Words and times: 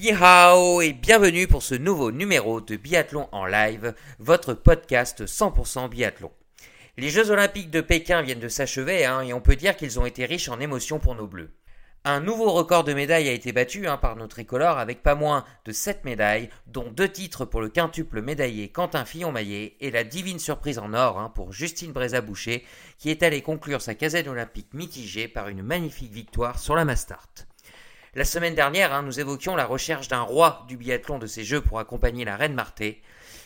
Ni 0.00 0.12
hao 0.12 0.80
et 0.80 0.92
bienvenue 0.92 1.48
pour 1.48 1.64
ce 1.64 1.74
nouveau 1.74 2.12
numéro 2.12 2.60
de 2.60 2.76
Biathlon 2.76 3.28
en 3.32 3.46
live, 3.46 3.94
votre 4.20 4.54
podcast 4.54 5.24
100% 5.24 5.88
biathlon. 5.88 6.30
Les 6.96 7.10
Jeux 7.10 7.32
Olympiques 7.32 7.72
de 7.72 7.80
Pékin 7.80 8.22
viennent 8.22 8.38
de 8.38 8.46
s'achever 8.46 9.04
hein, 9.04 9.22
et 9.22 9.32
on 9.32 9.40
peut 9.40 9.56
dire 9.56 9.76
qu'ils 9.76 9.98
ont 9.98 10.06
été 10.06 10.24
riches 10.24 10.50
en 10.50 10.60
émotions 10.60 11.00
pour 11.00 11.16
nos 11.16 11.26
Bleus. 11.26 11.50
Un 12.04 12.20
nouveau 12.20 12.52
record 12.52 12.84
de 12.84 12.94
médailles 12.94 13.28
a 13.28 13.32
été 13.32 13.50
battu 13.50 13.88
hein, 13.88 13.96
par 13.96 14.14
nos 14.14 14.28
tricolores 14.28 14.78
avec 14.78 15.02
pas 15.02 15.16
moins 15.16 15.44
de 15.64 15.72
7 15.72 16.04
médailles, 16.04 16.48
dont 16.68 16.92
2 16.92 17.08
titres 17.08 17.44
pour 17.44 17.60
le 17.60 17.68
quintuple 17.68 18.22
médaillé 18.22 18.68
Quentin 18.68 19.04
Fillon-Maillet 19.04 19.78
et 19.80 19.90
la 19.90 20.04
divine 20.04 20.38
surprise 20.38 20.78
en 20.78 20.94
or 20.94 21.18
hein, 21.18 21.32
pour 21.34 21.52
Justine 21.52 21.90
Brézaboucher 21.90 22.64
qui 22.98 23.10
est 23.10 23.24
allée 23.24 23.42
conclure 23.42 23.82
sa 23.82 23.96
casette 23.96 24.28
olympique 24.28 24.74
mitigée 24.74 25.26
par 25.26 25.48
une 25.48 25.64
magnifique 25.64 26.12
victoire 26.12 26.60
sur 26.60 26.76
la 26.76 26.84
Mastart. 26.84 27.47
La 28.18 28.24
semaine 28.24 28.56
dernière, 28.56 28.92
hein, 28.92 29.02
nous 29.02 29.20
évoquions 29.20 29.54
la 29.54 29.64
recherche 29.64 30.08
d'un 30.08 30.22
roi 30.22 30.64
du 30.66 30.76
biathlon 30.76 31.20
de 31.20 31.28
ces 31.28 31.44
Jeux 31.44 31.60
pour 31.60 31.78
accompagner 31.78 32.24
la 32.24 32.36
reine 32.36 32.52
Marté. 32.52 33.00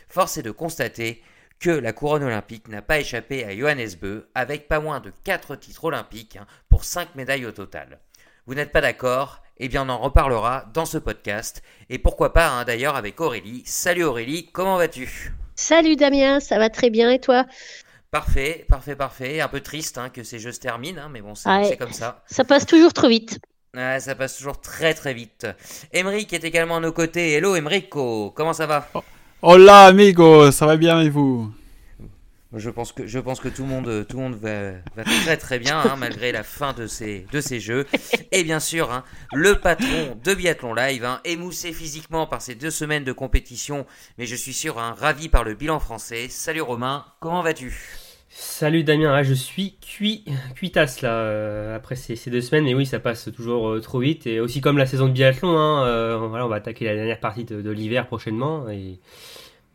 Force 0.09 0.39
est 0.39 0.43
de 0.43 0.51
constater 0.51 1.23
que 1.61 1.69
la 1.69 1.93
couronne 1.93 2.23
olympique 2.23 2.69
n'a 2.69 2.81
pas 2.81 2.99
échappé 2.99 3.45
à 3.45 3.55
Johannes 3.55 3.91
Beu, 4.01 4.31
avec 4.35 4.69
pas 4.69 4.81
moins 4.81 5.01
de 5.01 5.13
4 5.25 5.57
titres 5.57 5.85
olympiques 5.85 6.39
hein, 6.41 6.47
pour 6.71 6.85
5 6.85 7.17
médailles 7.17 7.45
au 7.45 7.53
total. 7.53 7.99
Vous 8.47 8.55
n'êtes 8.55 8.73
pas 8.73 8.81
d'accord? 8.81 9.43
Eh 9.59 9.69
bien 9.69 9.87
on 9.87 9.91
en 9.91 9.99
reparlera 9.99 10.65
dans 10.73 10.87
ce 10.87 10.97
podcast, 10.97 11.63
et 11.91 11.99
pourquoi 11.99 12.33
pas 12.33 12.49
hein, 12.49 12.65
d'ailleurs 12.65 12.97
avec 12.97 13.21
Aurélie. 13.21 13.63
Salut 13.67 14.05
Aurélie, 14.05 14.49
comment 14.53 14.79
vas-tu? 14.79 15.35
Salut 15.55 15.97
Damien, 15.97 16.41
ça 16.41 16.57
va 16.57 16.71
très 16.71 16.89
bien 16.89 17.11
et 17.11 17.21
toi? 17.21 17.45
Parfait, 18.11 18.65
parfait, 18.71 18.97
parfait. 18.97 19.43
Un 19.43 19.49
peu 19.49 19.61
triste 19.61 19.99
hein, 19.99 20.09
que 20.09 20.23
ces 20.23 20.39
jeux 20.39 20.53
se 20.53 20.61
terminent, 20.61 21.03
hein, 21.03 21.09
mais 21.11 21.21
bon, 21.21 21.35
c'est 21.35 21.51
Ouais. 21.51 21.65
c'est 21.65 21.77
comme 21.77 21.93
ça. 21.93 22.23
Ça 22.27 22.45
passe 22.45 22.65
toujours 22.65 22.95
trop 22.95 23.09
vite. 23.09 23.39
Ouais, 23.75 24.01
ça 24.01 24.15
passe 24.15 24.37
toujours 24.37 24.61
très 24.61 24.93
très 24.93 25.15
vite. 25.15 25.47
Emeric 25.95 26.31
est 26.35 26.45
également 26.45 26.77
à 26.77 26.81
nos 26.81 26.93
côtés. 26.93 27.33
Hello 27.33 27.57
Emerico, 27.57 28.31
comment 28.37 28.53
ça 28.53 28.67
va? 28.67 28.87
Hola 29.41 29.87
amigo, 29.87 30.51
ça 30.51 30.67
va 30.67 30.77
bien 30.77 31.01
et 31.01 31.09
vous? 31.09 31.51
Je 32.55 32.69
pense 32.69 32.93
que 32.93 33.07
je 33.07 33.19
pense 33.19 33.41
que 33.41 33.49
tout 33.49 33.63
le 33.63 33.69
monde 33.69 34.07
tout 34.07 34.19
le 34.19 34.25
monde 34.25 34.35
va, 34.35 34.73
va 34.95 35.05
très 35.05 35.39
très 35.39 35.59
bien 35.59 35.81
hein, 35.81 35.97
malgré 35.97 36.33
la 36.33 36.43
fin 36.43 36.75
de 36.75 36.87
ces 36.87 37.27
de 37.33 37.41
ces 37.41 37.61
jeux. 37.61 37.87
Et 38.31 38.45
bien 38.45 38.61
sûr, 38.61 38.93
hein, 38.93 39.05
le 39.33 39.59
patron 39.59 40.19
de 40.23 40.35
Biathlon 40.35 40.75
Live, 40.75 41.07
hein, 41.07 41.23
émoussé 41.25 41.73
physiquement 41.73 42.27
par 42.27 42.43
ces 42.43 42.55
deux 42.55 42.71
semaines 42.71 43.05
de 43.05 43.13
compétition, 43.13 43.87
mais 44.19 44.27
je 44.27 44.37
suis 44.37 44.53
sûr 44.53 44.75
ravi 44.75 45.31
par 45.31 45.45
le 45.45 45.55
bilan 45.55 45.81
français. 45.81 46.29
Salut 46.29 46.61
Romain, 46.61 47.07
comment 47.21 47.41
vas-tu? 47.41 47.73
Salut 48.35 48.83
Damien, 48.83 49.13
Ah, 49.13 49.23
je 49.23 49.35
suis 49.35 49.77
cuit, 49.83 50.25
cuitasse 50.55 51.03
là 51.03 51.13
euh, 51.13 51.77
après 51.77 51.97
ces, 51.97 52.17
deux 52.31 52.41
semaines, 52.41 52.65
mais 52.65 52.73
oui 52.73 52.87
ça 52.87 52.99
passe 52.99 53.29
toujours 53.37 53.69
euh, 53.69 53.81
trop 53.81 54.01
vite 54.01 54.27
et 54.27 54.41
aussi 54.41 54.63
comme 54.63 54.79
la 54.79 54.87
saison 54.87 55.07
de 55.07 55.13
biathlon, 55.13 55.55
hein, 55.59 55.87
euh, 55.87 56.19
on 56.19 56.49
va 56.49 56.57
attaquer 56.57 56.87
la 56.87 56.95
dernière 56.95 57.21
partie 57.21 57.45
de, 57.45 57.71
l'hiver 57.71 58.07
prochainement. 58.07 58.65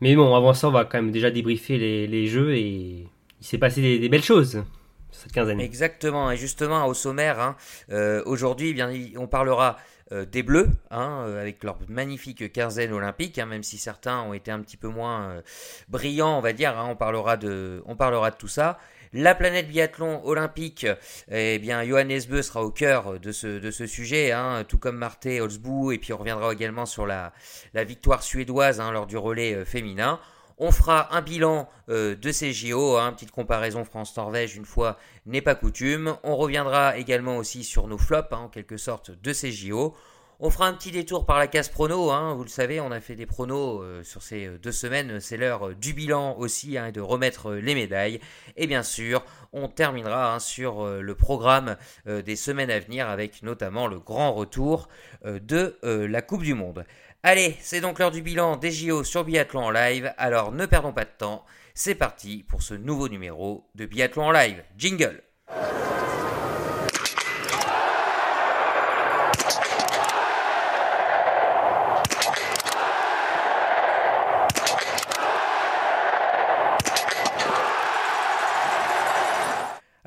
Mais 0.00 0.16
bon, 0.16 0.34
avant 0.34 0.54
ça 0.54 0.68
on 0.68 0.72
va 0.72 0.84
quand 0.84 0.98
même 0.98 1.12
déjà 1.12 1.30
débriefer 1.30 1.78
les, 2.08 2.26
jeux 2.26 2.56
et 2.56 3.06
il 3.40 3.46
s'est 3.46 3.58
passé 3.58 3.80
des, 3.80 4.08
belles 4.08 4.24
choses 4.24 4.64
cette 5.10 5.32
quinzaine. 5.32 5.60
Exactement, 5.60 6.30
et 6.30 6.36
justement 6.36 6.86
au 6.86 6.94
sommaire, 6.94 7.40
hein, 7.40 7.56
euh, 7.90 8.22
aujourd'hui, 8.26 8.76
eh 8.78 9.18
on 9.18 9.26
parlera 9.26 9.78
euh, 10.12 10.24
des 10.24 10.42
Bleus, 10.42 10.68
hein, 10.90 11.24
euh, 11.26 11.40
avec 11.40 11.64
leur 11.64 11.78
magnifique 11.88 12.52
quinzaine 12.52 12.92
olympique, 12.92 13.38
hein, 13.38 13.46
même 13.46 13.62
si 13.62 13.78
certains 13.78 14.20
ont 14.22 14.34
été 14.34 14.50
un 14.50 14.60
petit 14.60 14.76
peu 14.76 14.88
moins 14.88 15.30
euh, 15.30 15.42
brillants, 15.88 16.38
on 16.38 16.40
va 16.40 16.52
dire. 16.52 16.78
hein, 16.78 16.86
on 16.90 16.96
parlera 16.96 17.36
de, 17.36 17.82
on 17.86 17.96
parlera 17.96 18.30
de 18.30 18.36
tout 18.36 18.48
ça. 18.48 18.78
La 19.12 19.34
planète 19.34 19.68
biathlon 19.68 20.20
olympique, 20.26 20.86
eh 21.30 21.58
bien, 21.58 21.82
Johannes 21.82 22.20
Beu 22.28 22.42
sera 22.42 22.62
au 22.62 22.70
cœur 22.70 23.18
de 23.18 23.32
ce, 23.32 23.58
de 23.58 23.70
ce 23.70 23.86
sujet, 23.86 24.32
hein, 24.32 24.64
tout 24.68 24.76
comme 24.78 24.96
Marté 24.96 25.40
Holzbou, 25.40 25.92
et 25.92 25.98
puis 25.98 26.12
on 26.12 26.18
reviendra 26.18 26.52
également 26.52 26.84
sur 26.84 27.06
la, 27.06 27.32
la 27.72 27.84
victoire 27.84 28.22
suédoise 28.22 28.82
lors 28.92 29.06
du 29.06 29.16
relais 29.16 29.64
féminin. 29.64 30.20
On 30.60 30.72
fera 30.72 31.14
un 31.16 31.22
bilan 31.22 31.68
euh, 31.88 32.16
de 32.16 32.32
ces 32.32 32.52
JO, 32.52 32.96
hein, 32.96 33.12
petite 33.12 33.30
comparaison 33.30 33.84
France-Norvège 33.84 34.56
une 34.56 34.64
fois 34.64 34.98
n'est 35.24 35.40
pas 35.40 35.54
coutume. 35.54 36.16
On 36.24 36.34
reviendra 36.36 36.98
également 36.98 37.36
aussi 37.36 37.62
sur 37.62 37.86
nos 37.86 37.96
flops, 37.96 38.32
hein, 38.32 38.38
en 38.38 38.48
quelque 38.48 38.76
sorte, 38.76 39.12
de 39.12 39.32
ces 39.32 39.52
JO. 39.52 39.94
On 40.40 40.50
fera 40.50 40.66
un 40.66 40.72
petit 40.72 40.90
détour 40.90 41.26
par 41.26 41.38
la 41.38 41.46
case 41.46 41.68
prono, 41.68 42.10
hein, 42.10 42.34
vous 42.34 42.42
le 42.42 42.48
savez, 42.48 42.80
on 42.80 42.90
a 42.90 43.00
fait 43.00 43.14
des 43.14 43.26
pronos 43.26 43.82
euh, 43.82 44.02
sur 44.02 44.22
ces 44.22 44.46
euh, 44.46 44.58
deux 44.58 44.72
semaines, 44.72 45.20
c'est 45.20 45.36
l'heure 45.36 45.76
du 45.76 45.92
bilan 45.92 46.36
aussi, 46.38 46.76
et 46.76 46.92
de 46.92 47.00
remettre 47.00 47.52
les 47.52 47.76
médailles. 47.76 48.20
Et 48.56 48.66
bien 48.66 48.82
sûr, 48.82 49.24
on 49.52 49.68
terminera 49.68 50.40
sur 50.40 50.86
le 50.86 51.14
programme 51.14 51.76
des 52.06 52.36
semaines 52.36 52.70
à 52.70 52.78
venir, 52.78 53.08
avec 53.08 53.42
notamment 53.42 53.86
le 53.86 53.98
grand 53.98 54.32
retour 54.34 54.88
de 55.24 55.78
la 55.82 56.20
Coupe 56.20 56.42
du 56.42 56.52
Monde. 56.52 56.84
Allez, 57.24 57.56
c'est 57.60 57.80
donc 57.80 57.98
l'heure 57.98 58.12
du 58.12 58.22
bilan 58.22 58.56
des 58.56 58.70
JO 58.70 59.02
sur 59.02 59.24
Biathlon 59.24 59.64
en 59.64 59.70
live, 59.70 60.14
alors 60.18 60.52
ne 60.52 60.66
perdons 60.66 60.92
pas 60.92 61.04
de 61.04 61.10
temps, 61.18 61.44
c'est 61.74 61.96
parti 61.96 62.44
pour 62.48 62.62
ce 62.62 62.74
nouveau 62.74 63.08
numéro 63.08 63.68
de 63.74 63.86
Biathlon 63.86 64.30
live. 64.30 64.62
Jingle 64.76 65.20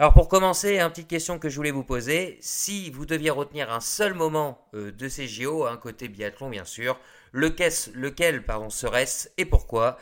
Alors 0.01 0.13
pour 0.13 0.29
commencer, 0.29 0.79
une 0.79 0.89
petite 0.89 1.07
question 1.07 1.37
que 1.37 1.47
je 1.47 1.55
voulais 1.55 1.69
vous 1.69 1.83
poser. 1.83 2.39
Si 2.41 2.89
vous 2.89 3.05
deviez 3.05 3.29
retenir 3.29 3.71
un 3.71 3.81
seul 3.81 4.15
moment 4.15 4.57
euh, 4.73 4.91
de 4.91 5.07
ces 5.07 5.27
JO, 5.27 5.67
un 5.67 5.77
côté 5.77 6.07
biathlon 6.07 6.49
bien 6.49 6.65
sûr, 6.65 6.99
lequel, 7.33 8.43
serait-ce 8.69 9.29
et 9.37 9.45
pourquoi 9.45 9.99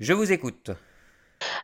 Je 0.00 0.14
vous 0.14 0.32
écoute. 0.32 0.70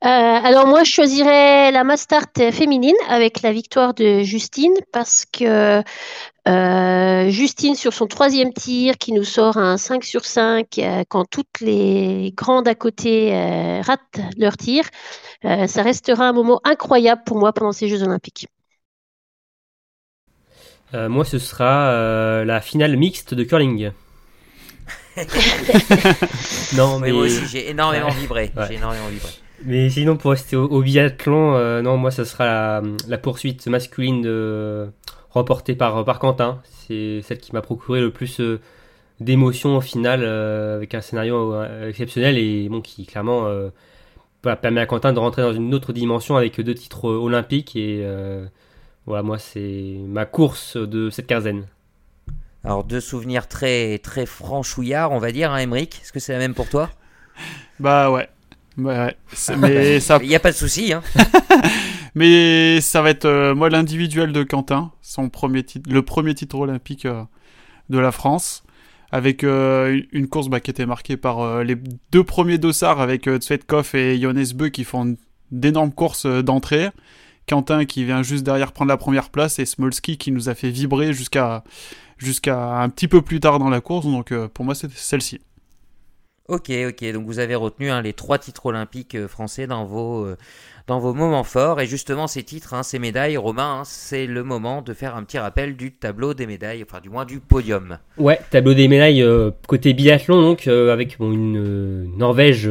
Euh, 0.04 0.06
alors 0.06 0.66
moi, 0.66 0.84
je 0.84 0.90
choisirais 0.90 1.70
la 1.70 1.82
Mastart 1.82 2.26
féminine 2.52 2.96
avec 3.08 3.42
la 3.42 3.52
victoire 3.52 3.94
de 3.94 4.20
Justine 4.22 4.74
parce 4.92 5.24
que 5.24 5.82
euh, 6.48 7.30
Justine 7.30 7.74
sur 7.74 7.92
son 7.92 8.06
troisième 8.06 8.52
tir 8.52 8.96
qui 8.98 9.12
nous 9.12 9.24
sort 9.24 9.56
un 9.56 9.76
5 9.76 10.04
sur 10.04 10.24
5 10.24 10.78
euh, 10.78 11.04
quand 11.08 11.24
toutes 11.28 11.60
les 11.60 12.32
grandes 12.36 12.68
à 12.68 12.74
côté 12.74 13.32
ratent 13.82 14.20
leur 14.36 14.56
tir, 14.56 14.84
euh, 15.44 15.66
ça 15.66 15.82
restera 15.82 16.28
un 16.28 16.32
moment 16.32 16.60
incroyable 16.64 17.22
pour 17.26 17.38
moi 17.38 17.52
pendant 17.52 17.72
ces 17.72 17.88
Jeux 17.88 18.02
Olympiques. 18.04 18.46
Euh, 20.94 21.08
moi 21.08 21.24
ce 21.24 21.38
sera 21.38 21.90
euh, 21.92 22.44
la 22.44 22.60
finale 22.60 22.96
mixte 22.96 23.34
de 23.34 23.44
curling. 23.44 23.90
non 26.72 27.00
Mais 27.00 27.10
mais, 27.10 27.12
moi 27.12 27.24
aussi, 27.24 27.46
j'ai 27.46 27.70
énormément 27.70 28.12
Ouais. 28.12 28.12
vibré. 28.12 28.54
Ouais. 28.56 28.68
J'ai 28.68 28.74
énormément 28.74 29.08
vibré. 29.08 29.32
mais 29.64 29.90
sinon 29.90 30.16
pour 30.16 30.32
rester 30.32 30.56
au, 30.56 30.64
au 30.66 30.82
biathlon, 30.82 31.54
euh, 31.56 31.82
non 31.82 31.96
moi 31.96 32.10
ce 32.10 32.24
sera 32.24 32.46
la, 32.46 32.82
la 33.08 33.18
poursuite 33.18 33.66
masculine 33.68 34.22
de, 34.22 34.90
remportée 35.30 35.74
par, 35.76 36.04
par 36.04 36.18
Quentin. 36.18 36.62
C'est 36.88 37.22
celle 37.22 37.38
qui 37.38 37.52
m'a 37.52 37.62
procuré 37.62 38.00
le 38.00 38.12
plus 38.12 38.40
euh, 38.40 38.60
d'émotions 39.20 39.76
au 39.78 39.82
final 39.82 40.22
euh, 40.24 40.76
avec 40.76 40.94
un 40.94 41.02
scénario 41.02 41.54
euh, 41.54 41.88
exceptionnel 41.90 42.38
et 42.38 42.68
bon 42.70 42.82
qui 42.82 43.06
clairement 43.06 43.46
euh, 43.48 43.70
voilà, 44.42 44.56
permet 44.56 44.80
à 44.80 44.86
Quentin 44.86 45.12
de 45.12 45.18
rentrer 45.18 45.42
dans 45.42 45.52
une 45.52 45.74
autre 45.74 45.92
dimension 45.92 46.36
avec 46.36 46.60
deux 46.60 46.74
titres 46.74 47.08
euh, 47.08 47.16
olympiques 47.18 47.74
et 47.76 48.02
euh, 48.04 48.46
voilà 49.06 49.22
moi 49.22 49.38
c'est 49.38 49.96
ma 50.06 50.24
course 50.26 50.76
de 50.76 51.10
cette 51.10 51.26
quinzaine. 51.26 51.66
Alors 52.64 52.84
deux 52.84 53.00
souvenirs 53.00 53.46
très 53.48 53.98
très 53.98 54.26
franchouillards, 54.26 55.12
on 55.12 55.18
va 55.18 55.32
dire, 55.32 55.52
hein, 55.52 55.58
Emeric. 55.58 56.00
Est-ce 56.02 56.12
que 56.12 56.20
c'est 56.20 56.32
la 56.32 56.38
même 56.38 56.54
pour 56.54 56.68
toi? 56.68 56.90
Bah 57.80 58.10
ouais. 58.10 58.28
Bah 58.76 59.06
ouais. 59.06 59.16
C'est- 59.32 59.56
Mais 59.56 60.00
ça, 60.00 60.18
Il 60.20 60.28
n'y 60.28 60.34
a 60.34 60.40
pas 60.40 60.50
de 60.50 60.56
souci. 60.56 60.92
Hein. 60.92 61.02
mais 62.16 62.80
ça 62.80 63.02
va 63.02 63.10
être 63.10 63.24
euh, 63.26 63.54
moi 63.54 63.70
l'individuel 63.70 64.32
de 64.32 64.42
Quentin, 64.42 64.90
son 65.02 65.28
premier 65.28 65.62
titre, 65.62 65.88
le 65.90 66.02
premier 66.02 66.34
titre 66.34 66.56
olympique 66.56 67.06
euh, 67.06 67.22
de 67.90 67.98
la 67.98 68.10
France, 68.12 68.64
avec 69.10 69.44
euh, 69.44 70.00
une- 70.12 70.28
course 70.28 70.48
bah, 70.48 70.60
qui 70.60 70.70
était 70.70 70.86
marquée 70.86 71.16
par 71.16 71.40
euh, 71.40 71.64
les 71.64 71.76
deux 72.12 72.24
premiers 72.24 72.58
dossards 72.58 73.00
avec 73.00 73.26
euh, 73.26 73.38
Tsvetkov 73.38 73.94
et 73.94 74.20
Johannes 74.20 74.52
Beu 74.54 74.68
qui 74.68 74.84
font 74.84 75.16
d'énormes 75.50 75.92
courses 75.92 76.26
euh, 76.26 76.42
d'entrée. 76.42 76.90
Quentin 77.48 77.86
qui 77.86 78.04
vient 78.04 78.22
juste 78.22 78.44
derrière 78.44 78.72
prendre 78.72 78.90
la 78.90 78.98
première 78.98 79.30
place 79.30 79.58
et 79.58 79.64
Smolski 79.64 80.18
qui 80.18 80.30
nous 80.32 80.50
a 80.50 80.54
fait 80.54 80.70
vibrer 80.70 81.14
jusqu'à 81.14 81.64
jusqu'à 82.18 82.80
un 82.82 82.88
petit 82.90 83.08
peu 83.08 83.22
plus 83.22 83.40
tard 83.40 83.58
dans 83.58 83.70
la 83.70 83.80
course. 83.80 84.04
Donc 84.04 84.34
pour 84.48 84.64
moi 84.66 84.74
c'était 84.74 84.92
celle-ci. 84.96 85.40
Ok, 86.48 86.70
ok. 86.88 87.12
Donc 87.12 87.26
vous 87.26 87.38
avez 87.40 87.54
retenu 87.54 87.90
hein, 87.90 88.00
les 88.00 88.14
trois 88.14 88.38
titres 88.38 88.64
olympiques 88.66 89.14
euh, 89.14 89.28
français 89.28 89.66
dans 89.66 89.84
vos, 89.84 90.24
euh, 90.24 90.36
dans 90.86 90.98
vos 90.98 91.12
moments 91.12 91.44
forts. 91.44 91.78
Et 91.82 91.86
justement, 91.86 92.26
ces 92.26 92.42
titres, 92.42 92.72
hein, 92.72 92.82
ces 92.82 92.98
médailles, 92.98 93.36
Romain, 93.36 93.80
hein, 93.80 93.82
c'est 93.84 94.26
le 94.26 94.42
moment 94.44 94.80
de 94.80 94.94
faire 94.94 95.14
un 95.14 95.24
petit 95.24 95.38
rappel 95.38 95.76
du 95.76 95.92
tableau 95.92 96.32
des 96.32 96.46
médailles, 96.46 96.82
enfin 96.82 97.00
du 97.00 97.10
moins 97.10 97.26
du 97.26 97.38
podium. 97.40 97.98
Ouais, 98.16 98.40
tableau 98.50 98.72
des 98.72 98.88
médailles 98.88 99.22
euh, 99.22 99.50
côté 99.66 99.92
biathlon, 99.92 100.40
donc 100.40 100.66
avec 100.66 101.18
bon, 101.18 101.30
une 101.32 102.16
Norvège 102.16 102.68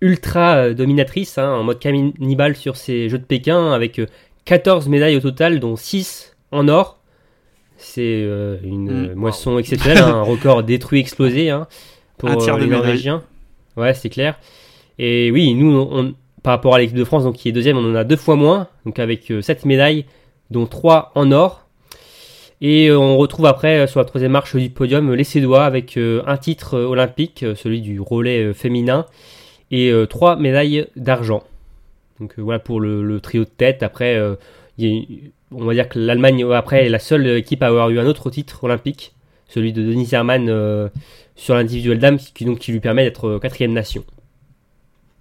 ultra 0.00 0.74
dominatrice, 0.74 1.38
en 1.38 1.62
mode 1.62 1.78
cannibale 1.78 2.56
sur 2.56 2.76
ces 2.76 3.08
Jeux 3.08 3.18
de 3.18 3.24
Pékin, 3.24 3.72
avec 3.72 4.00
14 4.44 4.88
médailles 4.88 5.16
au 5.16 5.20
total, 5.20 5.60
dont 5.60 5.76
6 5.76 6.36
en 6.50 6.68
or. 6.68 6.98
C'est 7.76 8.22
une 8.64 9.12
Mm. 9.12 9.14
moisson 9.14 9.58
exceptionnelle, 9.58 10.02
un 10.02 10.22
record 10.22 10.62
détruit, 10.64 10.98
explosé. 11.00 11.50
Hein 11.50 11.66
pour 12.18 12.28
Un 12.30 12.36
tiers 12.36 12.54
euh, 12.56 12.58
des 12.58 12.64
les. 12.66 12.70
Norvégiens. 12.70 13.22
Ouais, 13.76 13.94
c'est 13.94 14.08
clair. 14.08 14.38
Et 14.98 15.30
oui, 15.30 15.54
nous, 15.54 15.76
on, 15.76 16.14
par 16.42 16.52
rapport 16.54 16.74
à 16.74 16.78
l'équipe 16.78 16.96
de 16.96 17.04
France, 17.04 17.24
donc 17.24 17.36
qui 17.36 17.48
est 17.48 17.52
deuxième, 17.52 17.76
on 17.76 17.90
en 17.90 17.94
a 17.94 18.04
deux 18.04 18.16
fois 18.16 18.36
moins, 18.36 18.68
donc 18.84 18.98
avec 18.98 19.32
7 19.40 19.64
médailles, 19.64 20.04
dont 20.50 20.66
3 20.66 21.12
en 21.14 21.32
or. 21.32 21.66
Et 22.62 22.88
euh, 22.88 22.98
on 22.98 23.18
retrouve 23.18 23.44
après 23.46 23.80
euh, 23.80 23.86
sur 23.86 24.00
la 24.00 24.06
troisième 24.06 24.32
marche 24.32 24.56
du 24.56 24.70
podium 24.70 25.12
les 25.12 25.24
Suédois 25.24 25.64
avec 25.66 25.98
euh, 25.98 26.22
un 26.26 26.38
titre 26.38 26.74
euh, 26.74 26.86
olympique, 26.86 27.42
euh, 27.42 27.54
celui 27.54 27.82
du 27.82 28.00
relais 28.00 28.42
euh, 28.44 28.54
féminin, 28.54 29.04
et 29.70 29.90
euh, 29.90 30.06
trois 30.06 30.36
médailles 30.36 30.86
d'argent. 30.96 31.42
Donc 32.18 32.38
euh, 32.38 32.42
voilà 32.42 32.58
pour 32.58 32.80
le, 32.80 33.02
le 33.04 33.20
trio 33.20 33.44
de 33.44 33.50
tête. 33.50 33.82
Après, 33.82 34.16
euh, 34.16 34.36
il 34.78 34.88
y 34.88 34.98
a- 34.98 35.04
on 35.52 35.64
va 35.66 35.74
dire 35.74 35.88
que 35.88 35.98
l'Allemagne 35.98 36.44
euh, 36.44 36.52
après 36.52 36.86
est 36.86 36.88
la 36.88 36.98
seule 36.98 37.26
équipe 37.26 37.62
à 37.62 37.66
avoir 37.66 37.90
eu 37.90 37.98
un 37.98 38.06
autre 38.06 38.30
titre 38.30 38.64
olympique, 38.64 39.12
celui 39.48 39.74
de 39.74 39.82
Denis 39.82 40.08
Hermann 40.12 40.48
euh, 40.48 40.88
sur 41.36 41.54
l'individuel 41.54 41.98
dame, 41.98 42.18
qui, 42.18 42.44
donc, 42.44 42.58
qui 42.58 42.72
lui 42.72 42.80
permet 42.80 43.04
d'être 43.04 43.28
euh, 43.28 43.38
quatrième 43.38 43.72
nation. 43.72 44.04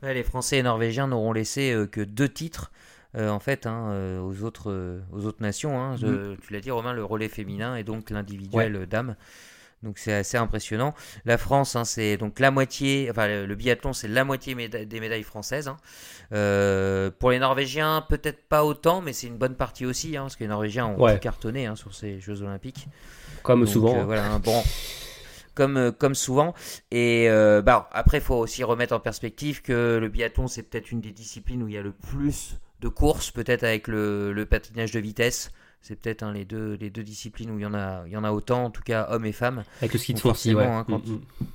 Ouais, 0.04 0.14
les 0.14 0.24
Français 0.24 0.58
et 0.58 0.64
Norvégiens 0.64 1.08
n'auront 1.08 1.34
laissé 1.34 1.72
euh, 1.72 1.86
que 1.88 2.02
deux 2.02 2.30
titres. 2.30 2.72
euh, 3.18 3.30
en 3.30 3.40
fait, 3.40 3.66
hein, 3.66 3.92
euh, 3.92 4.20
aux, 4.20 4.44
autres, 4.44 5.00
aux 5.14 5.26
autres 5.26 5.42
nations, 5.42 5.80
hein. 5.82 5.96
Je- 5.96 6.36
tu 6.36 6.52
l'as 6.52 6.60
dit 6.60 6.70
Romain, 6.70 6.92
le 6.94 7.04
relais 7.06 7.30
féminin 7.30 7.78
et 7.78 7.84
donc 7.84 8.10
l'individuel 8.10 8.88
dame. 8.88 9.16
Donc 9.84 10.00
c'est 10.00 10.14
assez 10.14 10.36
impressionnant. 10.38 10.94
La 11.26 11.38
France, 11.38 11.76
hein, 11.78 11.86
c'est 11.86 12.18
donc 12.18 12.40
la 12.40 12.52
moitié, 12.52 13.08
enfin 13.10 13.28
le, 13.46 13.56
biathlon, 13.56 13.94
c'est 13.94 14.08
la 14.10 14.24
moitié 14.26 14.54
méda- 14.56 14.84
des 14.86 15.00
médailles 15.00 15.24
françaises. 15.24 15.68
hein. 15.70 15.78
Euh, 16.34 17.10
pour 17.20 17.32
les 17.32 17.40
Norvégiens, 17.40 18.04
peut-être 18.10 18.42
pas 18.50 18.66
autant, 18.66 19.00
mais 19.02 19.14
c'est 19.14 19.28
une 19.28 19.38
bonne 19.38 19.56
partie 19.56 19.86
aussi, 19.86 20.18
hein, 20.18 20.24
parce 20.24 20.36
que 20.36 20.44
les 20.44 20.50
Norvégiens 20.50 20.88
ont 20.88 21.02
Ouais. 21.02 21.18
cartonné 21.20 21.70
sur 21.76 21.94
ces 21.96 22.20
Jeux 22.20 22.42
Olympiques. 22.42 22.88
Comme 23.44 23.62
Donc, 23.62 23.70
souvent. 23.70 23.98
euh, 24.00 24.04
voilà, 24.06 24.26
un 24.26 24.40
bon. 24.40 24.62
Comme, 25.56 25.78
euh, 25.78 25.92
comme 25.92 26.14
souvent. 26.16 26.54
Et 26.92 27.28
euh, 27.30 27.62
bah, 27.62 27.90
après, 27.94 28.18
il 28.20 28.24
faut 28.24 28.36
aussi 28.36 28.64
remettre 28.64 28.94
en 28.94 29.00
perspective 29.00 29.62
que 29.62 29.98
le 30.00 30.10
biathlon, 30.10 30.48
c'est 30.48 30.64
peut-être 30.64 30.92
une 30.92 31.02
des 31.02 31.12
disciplines 31.12 31.64
où 31.64 31.68
il 31.68 31.74
y 31.74 31.78
a 31.78 31.82
le 31.82 31.94
plus 31.94 32.58
de 32.82 32.90
courses, 32.90 33.32
peut-être 33.32 33.64
avec 33.64 33.88
le, 33.88 34.34
le 34.34 34.46
patinage 34.46 34.92
de 34.92 35.00
vitesse. 35.00 35.52
C'est 35.82 35.96
peut-être 35.96 36.24
hein, 36.24 36.34
les, 36.34 36.46
deux, 36.46 36.74
les 36.80 36.90
deux 36.90 37.04
disciplines 37.04 37.52
où 37.52 37.58
il 37.60 37.62
y, 37.62 37.66
en 37.66 37.74
a, 37.74 38.04
il 38.06 38.12
y 38.12 38.18
en 38.18 38.24
a 38.24 38.32
autant, 38.32 38.66
en 38.66 38.70
tout 38.70 38.82
cas 38.84 39.08
hommes 39.12 39.26
et 39.26 39.32
femmes. 39.32 39.64
Avec 39.82 39.94
le 39.94 40.00
ski 40.00 40.14
de 40.14 40.22
aussi, 40.28 40.54
ouais. 40.56 40.66
hein, 40.66 40.84
quand- 40.88 40.98
Mm, 41.08 41.14
mm. 41.14 41.46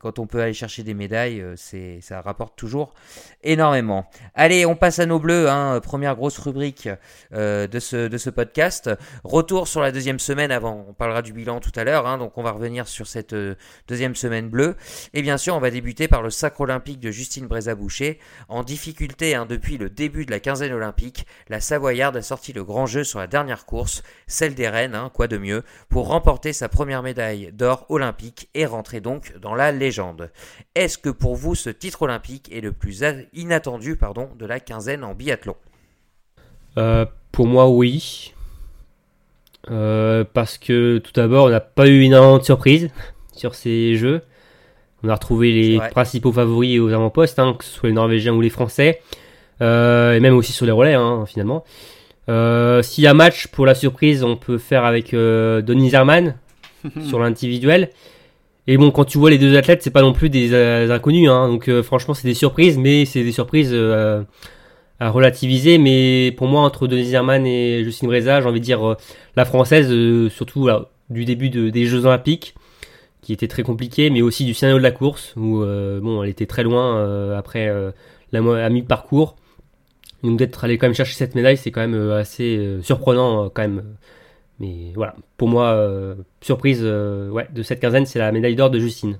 Quand 0.00 0.18
on 0.18 0.26
peut 0.26 0.40
aller 0.40 0.54
chercher 0.54 0.82
des 0.82 0.94
médailles, 0.94 1.40
euh, 1.40 1.54
c'est, 1.56 2.00
ça 2.00 2.20
rapporte 2.20 2.56
toujours 2.56 2.94
énormément. 3.44 4.10
Allez, 4.34 4.66
on 4.66 4.74
passe 4.74 4.98
à 4.98 5.06
nos 5.06 5.20
bleus, 5.20 5.48
hein, 5.48 5.80
première 5.80 6.16
grosse 6.16 6.38
rubrique 6.38 6.88
euh, 7.32 7.68
de, 7.68 7.78
ce, 7.78 8.08
de 8.08 8.18
ce 8.18 8.30
podcast. 8.30 8.90
Retour 9.22 9.68
sur 9.68 9.80
la 9.80 9.92
deuxième 9.92 10.18
semaine 10.18 10.50
avant, 10.50 10.84
on 10.88 10.94
parlera 10.94 11.22
du 11.22 11.32
bilan 11.32 11.60
tout 11.60 11.70
à 11.76 11.84
l'heure, 11.84 12.08
hein, 12.08 12.18
donc 12.18 12.36
on 12.38 12.42
va 12.42 12.50
revenir 12.50 12.88
sur 12.88 13.06
cette 13.06 13.34
euh, 13.34 13.54
deuxième 13.86 14.16
semaine 14.16 14.48
bleue. 14.48 14.76
Et 15.14 15.22
bien 15.22 15.38
sûr, 15.38 15.54
on 15.54 15.60
va 15.60 15.70
débuter 15.70 16.08
par 16.08 16.22
le 16.22 16.30
sacre 16.30 16.60
olympique 16.60 16.98
de 16.98 17.12
Justine 17.12 17.46
Brézaboucher. 17.46 18.18
En 18.48 18.64
difficulté 18.64 19.36
hein, 19.36 19.46
depuis 19.46 19.78
le 19.78 19.90
début 19.90 20.26
de 20.26 20.32
la 20.32 20.40
quinzaine 20.40 20.72
olympique, 20.72 21.24
la 21.48 21.60
Savoyarde 21.60 22.16
a 22.16 22.22
sorti 22.22 22.52
le 22.52 22.64
grand 22.64 22.86
jeu 22.86 23.04
sur 23.04 23.20
la 23.20 23.28
dernière 23.28 23.64
course, 23.64 24.02
celle 24.26 24.56
des 24.56 24.68
Rennes, 24.68 24.98
quoi 25.14 25.28
de 25.28 25.38
mieux, 25.38 25.62
pour 25.88 26.08
remporter 26.08 26.52
sa 26.52 26.68
première 26.68 27.04
médaille 27.04 27.52
d'or 27.52 27.86
olympique 27.88 28.50
et 28.54 28.66
rentrer 28.66 29.00
donc 29.00 29.36
dans 29.38 29.54
la 29.54 29.67
légende. 29.72 30.30
Est-ce 30.74 30.98
que 30.98 31.10
pour 31.10 31.36
vous 31.36 31.54
ce 31.54 31.70
titre 31.70 32.02
olympique 32.02 32.50
est 32.52 32.60
le 32.60 32.72
plus 32.72 33.04
inattendu 33.34 33.96
pardon, 33.96 34.28
de 34.38 34.46
la 34.46 34.60
quinzaine 34.60 35.04
en 35.04 35.14
biathlon? 35.14 35.56
Euh, 36.76 37.06
pour 37.32 37.46
moi, 37.46 37.68
oui. 37.68 38.34
Euh, 39.70 40.24
parce 40.32 40.58
que 40.58 40.98
tout 40.98 41.12
d'abord, 41.14 41.46
on 41.46 41.50
n'a 41.50 41.60
pas 41.60 41.88
eu 41.88 42.02
énormément 42.02 42.38
de 42.38 42.44
surprises 42.44 42.90
sur 43.32 43.54
ces 43.54 43.96
jeux. 43.96 44.22
On 45.02 45.08
a 45.08 45.14
retrouvé 45.14 45.52
les 45.52 45.78
principaux 45.90 46.32
favoris 46.32 46.80
aux 46.80 46.92
avant-postes, 46.92 47.38
hein, 47.38 47.54
que 47.56 47.64
ce 47.64 47.70
soit 47.70 47.88
les 47.88 47.94
Norvégiens 47.94 48.34
ou 48.34 48.40
les 48.40 48.50
Français. 48.50 49.00
Euh, 49.60 50.14
et 50.14 50.20
même 50.20 50.34
aussi 50.34 50.52
sur 50.52 50.66
les 50.66 50.72
relais, 50.72 50.94
hein, 50.94 51.24
finalement. 51.26 51.64
Euh, 52.28 52.82
S'il 52.82 53.04
y 53.04 53.06
a 53.06 53.14
match 53.14 53.46
pour 53.48 53.66
la 53.66 53.74
surprise, 53.74 54.22
on 54.22 54.36
peut 54.36 54.58
faire 54.58 54.84
avec 54.84 55.14
euh, 55.14 55.62
Denis 55.62 55.94
Herman 55.94 56.36
sur 57.08 57.18
l'individuel. 57.18 57.90
Et 58.70 58.76
bon, 58.76 58.90
quand 58.90 59.06
tu 59.06 59.16
vois 59.16 59.30
les 59.30 59.38
deux 59.38 59.56
athlètes, 59.56 59.82
c'est 59.82 59.90
pas 59.90 60.02
non 60.02 60.12
plus 60.12 60.28
des 60.28 60.52
euh, 60.52 60.90
inconnus. 60.90 61.30
Hein, 61.30 61.48
donc 61.48 61.68
euh, 61.68 61.82
franchement, 61.82 62.12
c'est 62.12 62.28
des 62.28 62.34
surprises, 62.34 62.76
mais 62.76 63.06
c'est 63.06 63.24
des 63.24 63.32
surprises 63.32 63.70
euh, 63.72 64.22
à 65.00 65.08
relativiser. 65.08 65.78
Mais 65.78 66.32
pour 66.36 66.48
moi, 66.48 66.60
entre 66.60 66.86
Denis 66.86 67.10
Herman 67.14 67.46
et 67.46 67.82
Justine 67.82 68.08
Breza, 68.08 68.42
j'ai 68.42 68.46
envie 68.46 68.60
de 68.60 68.64
dire 68.66 68.96
la 69.36 69.46
française, 69.46 69.88
surtout 70.28 70.68
du 71.08 71.24
début 71.24 71.48
de- 71.48 71.70
des 71.70 71.86
Jeux 71.86 72.04
Olympiques, 72.04 72.54
qui 73.22 73.32
était 73.32 73.48
très 73.48 73.62
compliqué, 73.62 74.10
mais 74.10 74.20
aussi 74.20 74.44
du 74.44 74.52
scénario 74.52 74.76
de 74.76 74.82
la 74.82 74.90
course, 74.90 75.32
où 75.36 75.60
bon, 76.02 76.22
elle 76.22 76.28
était 76.28 76.46
très 76.46 76.62
loin 76.62 77.36
après 77.38 77.72
la 78.32 78.68
mi-parcours. 78.68 79.36
Donc 80.22 80.38
d'être 80.38 80.64
allé 80.64 80.76
quand 80.76 80.88
même 80.88 80.94
chercher 80.94 81.14
cette 81.14 81.34
médaille, 81.34 81.56
c'est 81.56 81.70
quand 81.70 81.80
même 81.80 82.10
assez 82.10 82.78
surprenant 82.82 83.48
quand 83.48 83.62
même. 83.62 83.82
Mais 84.60 84.92
voilà, 84.94 85.14
pour 85.36 85.48
moi, 85.48 85.66
euh, 85.68 86.14
surprise 86.40 86.80
euh, 86.82 87.30
ouais, 87.30 87.48
de 87.52 87.62
cette 87.62 87.80
quinzaine, 87.80 88.06
c'est 88.06 88.18
la 88.18 88.32
médaille 88.32 88.56
d'or 88.56 88.70
de 88.70 88.78
Justine. 88.78 89.18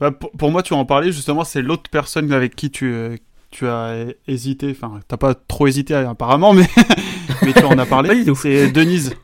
Bah, 0.00 0.10
pour, 0.10 0.30
pour 0.32 0.50
moi, 0.50 0.62
tu 0.62 0.74
en 0.74 0.84
parlais 0.84 1.12
justement, 1.12 1.44
c'est 1.44 1.62
l'autre 1.62 1.90
personne 1.90 2.32
avec 2.32 2.56
qui 2.56 2.70
tu, 2.70 2.92
euh, 2.92 3.16
tu 3.50 3.66
as 3.66 4.06
hésité. 4.26 4.70
Enfin, 4.70 5.00
t'as 5.06 5.16
pas 5.16 5.34
trop 5.34 5.66
hésité 5.66 5.94
apparemment, 5.94 6.52
mais, 6.54 6.66
mais 7.42 7.52
tu 7.52 7.64
en 7.64 7.78
as 7.78 7.86
parlé. 7.86 8.24
C'est 8.34 8.70
Denise. 8.72 9.14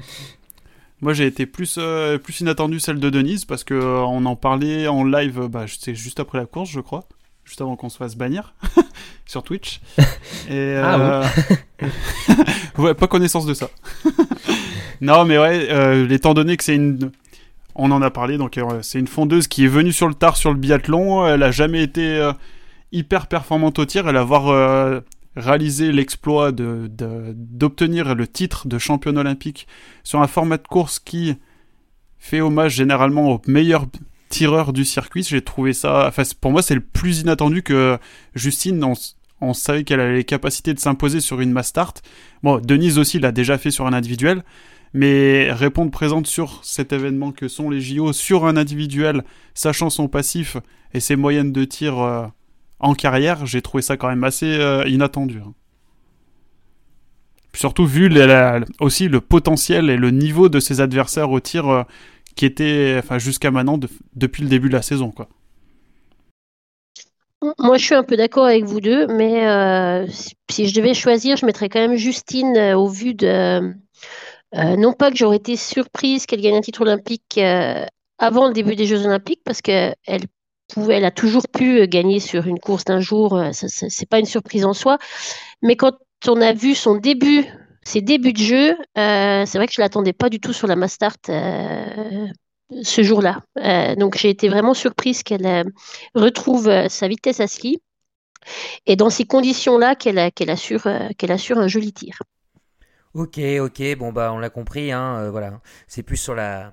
Moi, 1.02 1.14
j'ai 1.14 1.26
été 1.26 1.46
plus, 1.46 1.80
plus 2.22 2.40
inattendu 2.40 2.78
celle 2.78 3.00
de 3.00 3.10
Denise 3.10 3.44
parce 3.44 3.64
que 3.64 3.74
euh, 3.74 3.98
on 4.02 4.24
en 4.24 4.36
parlait 4.36 4.86
en 4.86 5.02
live. 5.02 5.48
Bah, 5.48 5.64
c'est 5.66 5.96
juste 5.96 6.20
après 6.20 6.38
la 6.38 6.46
course, 6.46 6.70
je 6.70 6.78
crois, 6.78 7.08
juste 7.44 7.60
avant 7.60 7.76
qu'on 7.76 7.88
se 7.88 7.96
fasse 7.96 8.16
bannir 8.16 8.54
sur 9.26 9.42
Twitch. 9.42 9.80
Et, 10.50 10.74
Ah 10.82 11.22
euh, 11.82 11.86
ouais, 12.78 12.94
pas 12.94 13.06
connaissance 13.06 13.46
de 13.46 13.54
ça. 13.54 13.68
non, 15.00 15.24
mais 15.24 15.38
ouais, 15.38 15.68
euh, 15.70 16.08
étant 16.08 16.34
donné 16.34 16.56
que 16.56 16.64
c'est 16.64 16.74
une 16.76 17.10
on 17.74 17.90
en 17.90 18.02
a 18.02 18.10
parlé, 18.10 18.36
donc 18.36 18.58
euh, 18.58 18.80
c'est 18.82 18.98
une 18.98 19.06
fondeuse 19.06 19.48
qui 19.48 19.64
est 19.64 19.68
venue 19.68 19.92
sur 19.92 20.06
le 20.06 20.12
tard 20.14 20.36
sur 20.36 20.50
le 20.52 20.58
biathlon. 20.58 21.26
Elle 21.26 21.42
a 21.42 21.50
jamais 21.50 21.82
été 21.82 22.02
euh, 22.18 22.32
hyper 22.92 23.28
performante 23.28 23.78
au 23.78 23.86
tir. 23.86 24.06
Elle 24.08 24.18
a 24.18 24.20
avoir 24.20 24.48
euh, 24.48 25.00
réalisé 25.36 25.90
l'exploit 25.90 26.52
de- 26.52 26.86
de- 26.90 27.32
d'obtenir 27.34 28.14
le 28.14 28.26
titre 28.26 28.68
de 28.68 28.76
championne 28.78 29.16
olympique 29.16 29.66
sur 30.04 30.20
un 30.20 30.26
format 30.26 30.58
de 30.58 30.68
course 30.68 30.98
qui 30.98 31.36
fait 32.18 32.42
hommage 32.42 32.74
généralement 32.74 33.30
aux 33.30 33.40
meilleurs 33.46 33.86
tireurs 34.32 34.72
du 34.72 34.84
circuit. 34.84 35.22
J'ai 35.22 35.42
trouvé 35.42 35.74
ça, 35.74 36.06
enfin, 36.08 36.22
pour 36.40 36.50
moi, 36.50 36.62
c'est 36.62 36.74
le 36.74 36.80
plus 36.80 37.20
inattendu 37.20 37.62
que 37.62 37.98
Justine. 38.34 38.82
On, 39.40 39.54
savait 39.54 39.84
qu'elle 39.84 40.00
avait 40.00 40.14
les 40.14 40.24
capacités 40.24 40.72
de 40.72 40.78
s'imposer 40.78 41.20
sur 41.20 41.40
une 41.40 41.52
mass 41.52 41.68
start. 41.68 42.02
Bon, 42.42 42.58
Denise 42.58 42.98
aussi 42.98 43.18
l'a 43.18 43.32
déjà 43.32 43.58
fait 43.58 43.70
sur 43.70 43.86
un 43.86 43.92
individuel. 43.92 44.42
Mais 44.94 45.50
répondre 45.52 45.90
présente 45.90 46.26
sur 46.26 46.60
cet 46.64 46.92
événement 46.92 47.32
que 47.32 47.48
sont 47.48 47.70
les 47.70 47.80
JO, 47.80 48.12
sur 48.12 48.46
un 48.46 48.56
individuel, 48.56 49.24
sachant 49.54 49.90
son 49.90 50.06
passif 50.06 50.56
et 50.92 51.00
ses 51.00 51.16
moyennes 51.16 51.52
de 51.52 51.64
tir 51.64 51.98
euh, 51.98 52.26
en 52.78 52.94
carrière, 52.94 53.46
j'ai 53.46 53.62
trouvé 53.62 53.82
ça 53.82 53.96
quand 53.96 54.08
même 54.08 54.24
assez 54.24 54.58
euh, 54.58 54.86
inattendu. 54.86 55.38
hein. 55.38 55.54
Surtout 57.54 57.86
vu 57.86 58.10
aussi 58.80 59.08
le 59.08 59.20
potentiel 59.20 59.90
et 59.90 59.96
le 59.96 60.10
niveau 60.10 60.48
de 60.48 60.58
ses 60.58 60.80
adversaires 60.80 61.30
au 61.30 61.40
tir 61.40 61.68
euh, 61.68 61.82
qui 62.34 62.46
était 62.46 62.96
enfin, 62.98 63.18
jusqu'à 63.18 63.50
maintenant 63.50 63.78
de- 63.78 63.88
depuis 64.14 64.42
le 64.42 64.48
début 64.48 64.68
de 64.68 64.74
la 64.74 64.82
saison. 64.82 65.10
Quoi. 65.10 65.28
Moi, 67.58 67.76
je 67.76 67.84
suis 67.84 67.94
un 67.94 68.04
peu 68.04 68.16
d'accord 68.16 68.46
avec 68.46 68.64
vous 68.64 68.80
deux, 68.80 69.06
mais 69.08 69.46
euh, 69.46 70.06
si, 70.48 70.68
je 70.68 70.74
devais 70.74 70.94
choisir, 70.94 71.36
je 71.36 71.44
mettrais 71.44 71.68
quand 71.68 71.80
même 71.80 71.96
Justine 71.96 72.56
euh, 72.56 72.76
au 72.76 72.88
vu 72.88 73.14
de. 73.14 73.74
euh, 74.54 74.76
non 74.76 74.92
pas 74.92 75.10
que 75.10 75.16
j'aurais 75.16 75.38
été 75.38 75.56
surprise 75.56 76.26
qu'elle 76.26 76.40
gagne 76.40 76.56
un 76.56 76.60
titre 76.60 76.82
olympique 76.82 77.40
avant 78.18 78.46
le 78.46 78.52
début 78.52 78.76
des 78.76 78.86
Jeux 78.86 79.04
olympiques, 79.06 79.40
parce 79.44 79.60
qu'elle 79.60 79.96
elle 80.06 81.04
a 81.04 81.10
toujours 81.10 81.48
pu 81.48 81.86
gagner 81.88 82.20
sur 82.20 82.46
une 82.46 82.58
course 82.60 82.84
d'un 82.84 83.00
jour, 83.00 83.42
c'est 83.52 84.08
pas 84.08 84.20
une 84.20 84.26
surprise 84.26 84.64
en 84.64 84.72
soi. 84.72 84.98
Mais 85.62 85.76
quand 85.76 85.96
on 86.28 86.40
a 86.40 86.52
vu 86.52 86.74
son 86.74 86.94
début, 86.94 87.44
ses 87.84 88.00
débuts 88.00 88.32
de 88.32 88.38
jeu, 88.38 88.70
euh, 88.98 89.44
c'est 89.46 89.58
vrai 89.58 89.66
que 89.66 89.72
je 89.72 89.80
l'attendais 89.80 90.12
pas 90.12 90.28
du 90.28 90.40
tout 90.40 90.52
sur 90.52 90.66
la 90.66 90.76
Mastart. 90.76 91.16
euh, 91.28 92.26
ce 92.82 93.02
jour-là. 93.02 93.42
donc 93.98 94.16
j'ai 94.16 94.30
été 94.30 94.48
vraiment 94.48 94.72
surprise 94.72 95.22
qu'elle 95.22 95.66
retrouve 96.14 96.88
sa 96.88 97.06
vitesse 97.06 97.40
à 97.40 97.46
ski 97.46 97.82
et 98.86 98.96
dans 98.96 99.10
ces 99.10 99.26
conditions-là 99.26 99.94
qu'elle 99.94 100.32
qu'elle 100.32 100.48
assure, 100.48 100.88
qu'elle 101.18 101.32
assure 101.32 101.58
un 101.58 101.68
joli 101.68 101.92
tir. 101.92 102.22
Ok, 103.12 103.38
ok, 103.60 103.96
bon 103.98 104.10
bah 104.10 104.32
on 104.32 104.38
l'a 104.38 104.48
compris, 104.48 104.90
hein, 104.90 105.28
voilà. 105.28 105.60
C'est 105.86 106.02
plus 106.02 106.16
sur 106.16 106.34
la, 106.34 106.72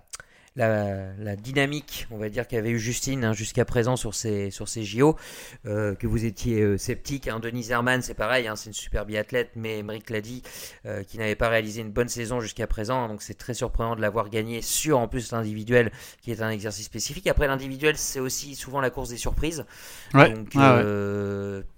la, 0.56 1.36
dynamique, 1.36 2.08
on 2.12 2.18
va 2.18 2.30
dire, 2.30 2.48
qu'avait 2.48 2.72
eu 2.72 2.80
Justine 2.80 3.24
hein, 3.24 3.34
jusqu'à 3.34 3.66
présent 3.66 3.96
sur 3.96 4.14
ces, 4.14 4.52
sur 4.52 4.68
ces 4.68 4.84
JO, 4.84 5.16
euh, 5.66 5.96
que 5.96 6.08
vous 6.08 6.26
étiez 6.26 6.62
euh, 6.62 6.78
sceptique. 6.78 7.28
Hein. 7.28 7.40
Denise 7.40 7.72
Herman, 7.72 8.02
c'est 8.02 8.14
pareil, 8.14 8.48
hein, 8.48 8.56
c'est 8.56 8.68
une 8.68 8.74
super 8.74 9.06
biathlète, 9.06 9.52
mais 9.56 9.80
Emmerich 9.80 10.10
l'a 10.10 10.22
dit, 10.22 10.44
euh, 10.86 11.04
qui 11.04 11.18
n'avait 11.18 11.36
pas 11.36 11.50
réalisé 11.50 11.82
une 11.82 11.92
bonne 11.92 12.10
saison 12.10 12.40
jusqu'à 12.40 12.68
présent, 12.68 13.08
donc 13.08 13.22
c'est 13.22 13.38
très 13.38 13.54
surprenant 13.54 13.96
de 13.96 14.02
l'avoir 14.02 14.30
gagné 14.30 14.62
sur 14.62 15.00
en 15.00 15.08
plus 15.08 15.32
l'individuel, 15.32 15.92
qui 16.22 16.32
est 16.32 16.42
un 16.42 16.50
exercice 16.50 16.86
spécifique. 16.86 17.28
Après, 17.28 17.48
l'individuel, 17.48 17.98
c'est 17.98 18.20
aussi 18.20 18.56
souvent 18.56 18.82
la 18.82 18.90
course 18.90 19.10
des 19.10 19.18
surprises. 19.18 19.66
Donc 20.14 20.52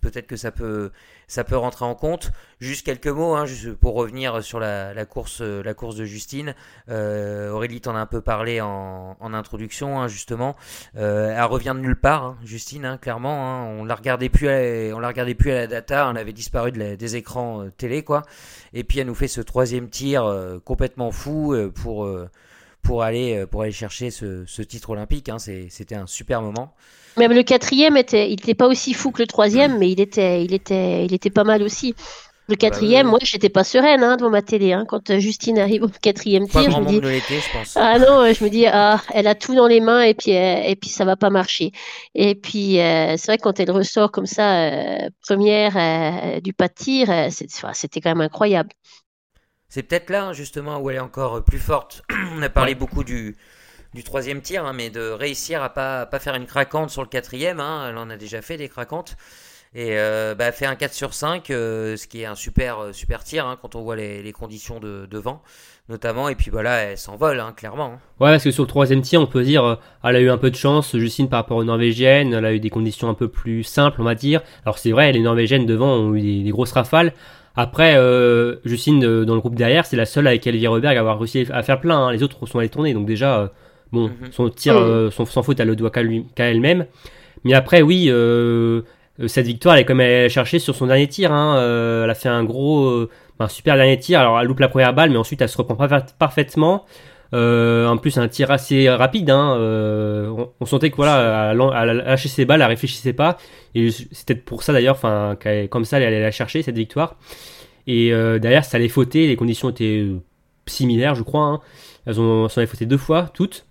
peut-être 0.02 0.28
que 0.28 0.38
ça 0.38 0.52
peut 0.52 0.92
ça 1.32 1.46
peut 1.46 1.56
rentrer 1.56 1.86
en 1.86 1.96
compte. 1.96 2.32
Juste 2.60 2.86
quelques 2.86 3.08
mots, 3.08 3.36
hein, 3.36 3.46
juste 3.46 3.74
pour 3.76 3.96
revenir 3.96 4.44
sur 4.44 4.60
la, 4.60 5.06
course, 5.06 5.40
la 5.40 5.74
course 5.74 5.96
de 5.96 6.04
Justine. 6.04 6.54
Euh, 6.90 7.50
Aurélie 7.52 7.80
t'en 7.80 7.96
a 7.96 8.00
un 8.00 8.06
peu 8.06 8.20
parlé 8.20 8.60
en, 8.60 9.16
introduction, 9.22 10.02
hein, 10.02 10.10
justement. 10.10 10.58
Euh, 10.98 11.34
elle 11.34 11.44
revient 11.46 11.72
de 11.74 11.80
nulle 11.80 11.96
part, 12.00 12.26
hein, 12.26 12.38
Justine, 12.44 12.98
clairement. 13.02 13.70
on 13.70 13.86
la 13.86 13.96
regardait 13.96 14.28
plus, 14.28 14.48
on 14.94 15.00
la 15.00 15.08
regardait 15.08 15.34
plus 15.34 15.52
à 15.52 15.56
la 15.56 15.68
data, 15.68 16.10
on 16.12 16.18
avait 16.18 16.34
disparu 16.34 16.74
de 16.74 16.96
des 16.96 17.16
écrans 17.16 17.64
euh, 17.64 17.72
télé, 17.72 18.04
quoi. 18.04 18.24
Et 18.74 18.84
puis 18.84 19.00
elle 19.00 19.08
nous 19.08 19.16
fait 19.16 19.30
ce 19.30 19.40
troisième 19.40 19.90
tir 19.90 20.26
euh, 20.26 20.60
complètement 20.60 21.12
fou 21.12 21.56
pour 21.76 22.10
pour 22.82 23.04
aller 23.04 23.46
pour 23.50 23.62
aller 23.62 23.72
chercher 23.72 24.12
ce, 24.12 24.46
ce 24.46 24.62
titre 24.62 24.90
olympique. 24.92 25.30
C'était 25.38 25.96
un 25.96 26.08
super 26.08 26.42
moment. 26.42 26.74
Même 27.18 27.34
le 27.34 27.44
quatrième 27.44 27.98
était, 27.98 28.28
il 28.28 28.38
n'était 28.38 28.56
pas 28.56 28.68
aussi 28.68 28.94
fou 28.94 29.12
que 29.12 29.22
le 29.22 29.28
troisième, 29.28 29.78
mais 29.78 29.92
il 29.92 30.00
était, 30.00 30.44
il 30.44 30.54
était, 30.54 31.06
il 31.06 31.14
était 31.14 31.30
pas 31.30 31.44
mal 31.44 31.62
aussi. 31.62 31.94
Le 32.48 32.56
bah 32.56 32.70
quatrième, 32.70 33.08
moi, 33.08 33.20
j'étais 33.22 33.50
pas 33.50 33.64
sereine 33.64 34.04
hein, 34.04 34.18
devant 34.18 34.30
ma 34.30 34.42
télé. 34.42 34.74
Hein. 34.74 34.86
Quand 34.88 35.10
euh, 35.10 35.20
Justine 35.20 35.58
arrive 35.60 35.84
au 35.84 35.90
quatrième 36.02 36.48
tir, 36.48 36.70
je 36.70 36.80
me 36.80 36.86
dis, 36.86 37.00
je 37.00 37.58
pense. 37.58 37.78
ah 37.78 37.98
non, 37.98 38.34
je 38.34 38.44
me 38.44 38.50
dis, 38.50 38.66
ah, 38.66 39.02
elle 39.14 39.28
a 39.28 39.36
tout 39.36 39.56
dans 39.56 39.68
les 39.68 39.80
mains 39.80 40.02
et 40.02 40.14
puis, 40.14 40.36
euh, 40.36 40.64
et 40.66 40.76
puis 40.76 40.90
ça 40.90 41.06
va 41.06 41.16
pas 41.16 41.30
marcher. 41.30 41.72
Et 42.14 42.36
puis, 42.36 42.80
euh, 42.80 43.16
c'est 43.16 43.28
vrai 43.28 43.38
quand 43.38 43.60
elle 43.60 43.72
ressort 43.72 44.12
comme 44.12 44.26
ça, 44.26 44.70
première 45.26 46.42
du 46.42 46.52
pas 46.54 46.68
de 46.68 46.74
tir, 46.74 47.08
c'était 47.30 48.02
quand 48.02 48.10
même 48.10 48.22
incroyable. 48.22 48.72
C'est 49.72 49.84
peut-être 49.84 50.10
là, 50.10 50.34
justement, 50.34 50.80
où 50.82 50.90
elle 50.90 50.98
est 50.98 51.00
encore 51.00 51.42
plus 51.46 51.58
forte. 51.58 52.04
On 52.36 52.42
a 52.42 52.50
parlé 52.50 52.76
beaucoup 52.76 53.06
du, 53.06 53.38
du 53.94 54.04
troisième 54.04 54.42
tir, 54.42 54.66
hein, 54.66 54.74
mais 54.74 54.90
de 54.90 55.12
réussir 55.12 55.64
à 55.64 55.70
pas, 55.70 56.06
pas 56.06 56.20
faire 56.20 56.36
une 56.36 56.46
craquante 56.46 56.90
sur 56.90 57.02
le 57.02 57.08
quatrième. 57.08 57.62
Hein, 57.62 57.88
elle 57.90 57.98
en 57.98 58.10
a 58.10 58.18
déjà 58.18 58.42
fait 58.42 58.58
des 58.58 58.68
craquantes. 58.68 59.16
Et 59.74 59.98
euh, 59.98 60.36
bah, 60.36 60.52
fait 60.52 60.66
un 60.66 60.76
4 60.76 60.94
sur 60.94 61.14
5, 61.14 61.50
euh, 61.50 61.96
ce 61.96 62.06
qui 62.06 62.22
est 62.22 62.26
un 62.26 62.36
super, 62.36 62.80
euh, 62.80 62.92
super 62.92 63.24
tir 63.24 63.48
hein, 63.48 63.58
quand 63.62 63.76
on 63.76 63.82
voit 63.82 63.96
les, 63.96 64.22
les 64.22 64.34
conditions 64.34 64.82
de, 64.82 65.08
de, 65.10 65.18
vent, 65.18 65.42
notamment. 65.88 66.28
Et 66.28 66.36
puis 66.36 66.52
voilà, 66.52 66.80
elle 66.80 66.98
s'envole, 66.98 67.40
hein, 67.40 67.54
clairement. 67.56 67.92
Ouais, 68.20 68.32
parce 68.32 68.44
que 68.44 68.52
sur 68.52 68.64
le 68.64 68.68
troisième 68.68 69.02
tir, 69.02 69.22
on 69.22 69.28
peut 69.28 69.44
dire, 69.44 69.64
euh, 69.64 69.76
elle 70.04 70.18
a 70.18 70.20
eu 70.20 70.30
un 70.30 70.38
peu 70.38 70.52
de 70.52 70.58
chance, 70.58 70.98
Justine, 70.98 71.30
par 71.30 71.40
rapport 71.40 71.56
aux 71.56 71.64
Norvégiennes. 71.64 72.34
Elle 72.34 72.44
a 72.44 72.52
eu 72.52 72.60
des 72.60 72.70
conditions 72.70 73.08
un 73.08 73.14
peu 73.14 73.30
plus 73.30 73.64
simples, 73.64 74.02
on 74.02 74.04
va 74.04 74.16
dire. 74.16 74.42
Alors 74.66 74.78
c'est 74.78 74.92
vrai, 74.92 75.14
les 75.14 75.22
Norvégiennes 75.22 75.66
devant 75.66 75.94
ont 75.94 76.14
eu 76.16 76.22
des, 76.22 76.44
des 76.44 76.52
grosses 76.52 76.74
rafales. 76.74 77.14
Après, 77.56 77.96
euh, 77.98 78.58
Justine, 78.64 79.00
dans 79.26 79.34
le 79.34 79.40
groupe 79.40 79.56
derrière, 79.56 79.86
c'est 79.86 79.98
la 79.98 80.06
seule 80.06 80.28
avec 80.28 80.46
Elvire 80.48 80.72
Reberg 80.72 80.96
à 80.96 81.00
avoir 81.02 81.20
réussi 81.20 81.48
à 81.52 81.64
faire 81.64 81.80
plein. 81.80 82.08
Hein. 82.08 82.12
Les 82.12 82.24
autres 82.24 82.46
sont 82.46 82.60
allés 82.60 82.70
tourner, 82.70 82.94
donc 82.94 83.06
déjà 83.06 83.52
Bon, 83.92 84.08
mhm. 84.08 84.32
son 84.32 84.50
tir, 84.50 84.78
euh, 84.78 85.12
son, 85.12 85.26
sans 85.26 85.44
faute, 85.44 85.60
elle 85.60 85.68
le 85.68 85.76
doit 85.76 85.92
qu'à 85.92 86.02
elle-même. 86.50 86.86
Mais 87.44 87.54
après, 87.54 87.82
oui, 87.82 88.06
euh, 88.08 88.82
euh, 89.20 89.28
cette 89.28 89.46
victoire, 89.46 89.76
elle 89.76 89.82
est 89.82 89.86
comme 89.86 90.02
elle 90.02 90.30
cherchée 90.30 90.60
sur 90.60 90.76
son 90.76 90.88
dernier 90.88 91.08
tir. 91.08 91.32
Hein. 91.32 91.56
elle 92.04 92.10
a 92.10 92.16
fait 92.16 92.30
un 92.30 92.44
gros, 92.44 93.08
un 93.40 93.48
super 93.48 93.76
dernier 93.76 94.00
tir. 94.00 94.20
Alors, 94.20 94.40
elle 94.40 94.48
loupe 94.48 94.60
la 94.60 94.70
première 94.70 94.94
balle, 94.94 95.10
mais 95.10 95.18
ensuite, 95.18 95.42
elle 95.42 95.50
se 95.50 95.58
reprend 95.58 95.76
parfaitement. 96.18 96.86
En 97.34 97.98
plus, 97.98 98.18
un 98.18 98.28
tir 98.28 98.52
assez 98.52 98.90
rapide. 98.90 99.30
Hein. 99.30 99.58
On, 100.60 100.66
sentait 100.66 100.90
que 100.90 100.96
voilà, 100.96 101.52
elle, 101.52 101.98
lâché 101.98 102.30
ses 102.30 102.46
balles, 102.46 102.62
elle 102.62 102.68
réfléchissait 102.68 103.14
pas. 103.14 103.38
Et 103.76 103.92
c'était 103.92 104.36
pour 104.36 104.64
ça 104.64 104.74
d'ailleurs, 104.74 104.96
enfin, 104.96 105.38
comme 105.70 105.86
ça, 105.86 105.98
elle 105.98 106.04
allait 106.04 106.22
la 106.22 106.32
chercher 106.32 106.62
cette 106.62 106.76
victoire. 106.78 107.16
Et 107.88 108.10
derrière, 108.40 108.66
ça 108.66 108.78
allait 108.78 108.90
fauter. 108.90 109.28
Les 109.28 109.36
conditions 109.36 109.70
étaient 109.70 110.08
similaires, 110.66 111.16
je 111.16 111.24
crois. 111.24 111.44
Hein. 111.44 111.62
Elles 112.06 112.20
ont, 112.20 112.48
elles 112.48 112.68
fauté 112.68 112.86
deux 112.86 112.98
fois, 112.98 113.30
toutes. 113.34 113.66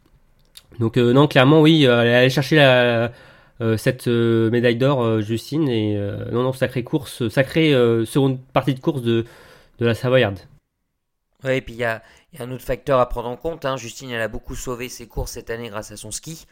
Donc 0.79 0.97
euh, 0.97 1.13
non, 1.13 1.27
clairement, 1.27 1.61
oui, 1.61 1.87
euh, 1.87 2.03
elle 2.03 2.15
allait 2.15 2.31
chercher 2.31 2.57
la, 2.57 3.13
euh, 3.61 3.77
cette 3.77 4.07
médaille 4.07 4.77
d'or, 4.77 5.21
Justine. 5.21 5.69
Et 5.69 5.97
non, 6.33 6.43
non, 6.43 6.53
sacrée 6.53 6.85
course, 6.85 7.29
sacrée 7.29 7.73
seconde 8.07 8.41
partie 8.53 8.75
de 8.75 8.81
course 8.81 9.03
de, 9.03 9.25
de 9.79 9.87
la 9.87 9.95
Savoyarde. 9.95 10.39
Oui, 11.45 11.53
et 11.53 11.61
puis 11.61 11.75
il 11.75 11.81
y 11.81 11.85
a, 11.85 12.03
y 12.39 12.43
a, 12.43 12.45
un 12.45 12.51
autre 12.51 12.65
facteur 12.65 13.01
à 13.01 13.09
prendre 13.09 13.29
en 13.29 13.37
compte. 13.37 13.65
Hein. 13.65 13.77
Justine, 13.77 14.11
elle 14.11 14.21
a 14.21 14.29
beaucoup 14.29 14.55
sauvé 14.55 14.89
ses 14.89 15.07
courses 15.07 15.33
cette 15.33 15.51
année 15.51 15.69
grâce 15.69 15.91
à 15.91 15.97
son 15.97 16.11
ski. 16.11 16.47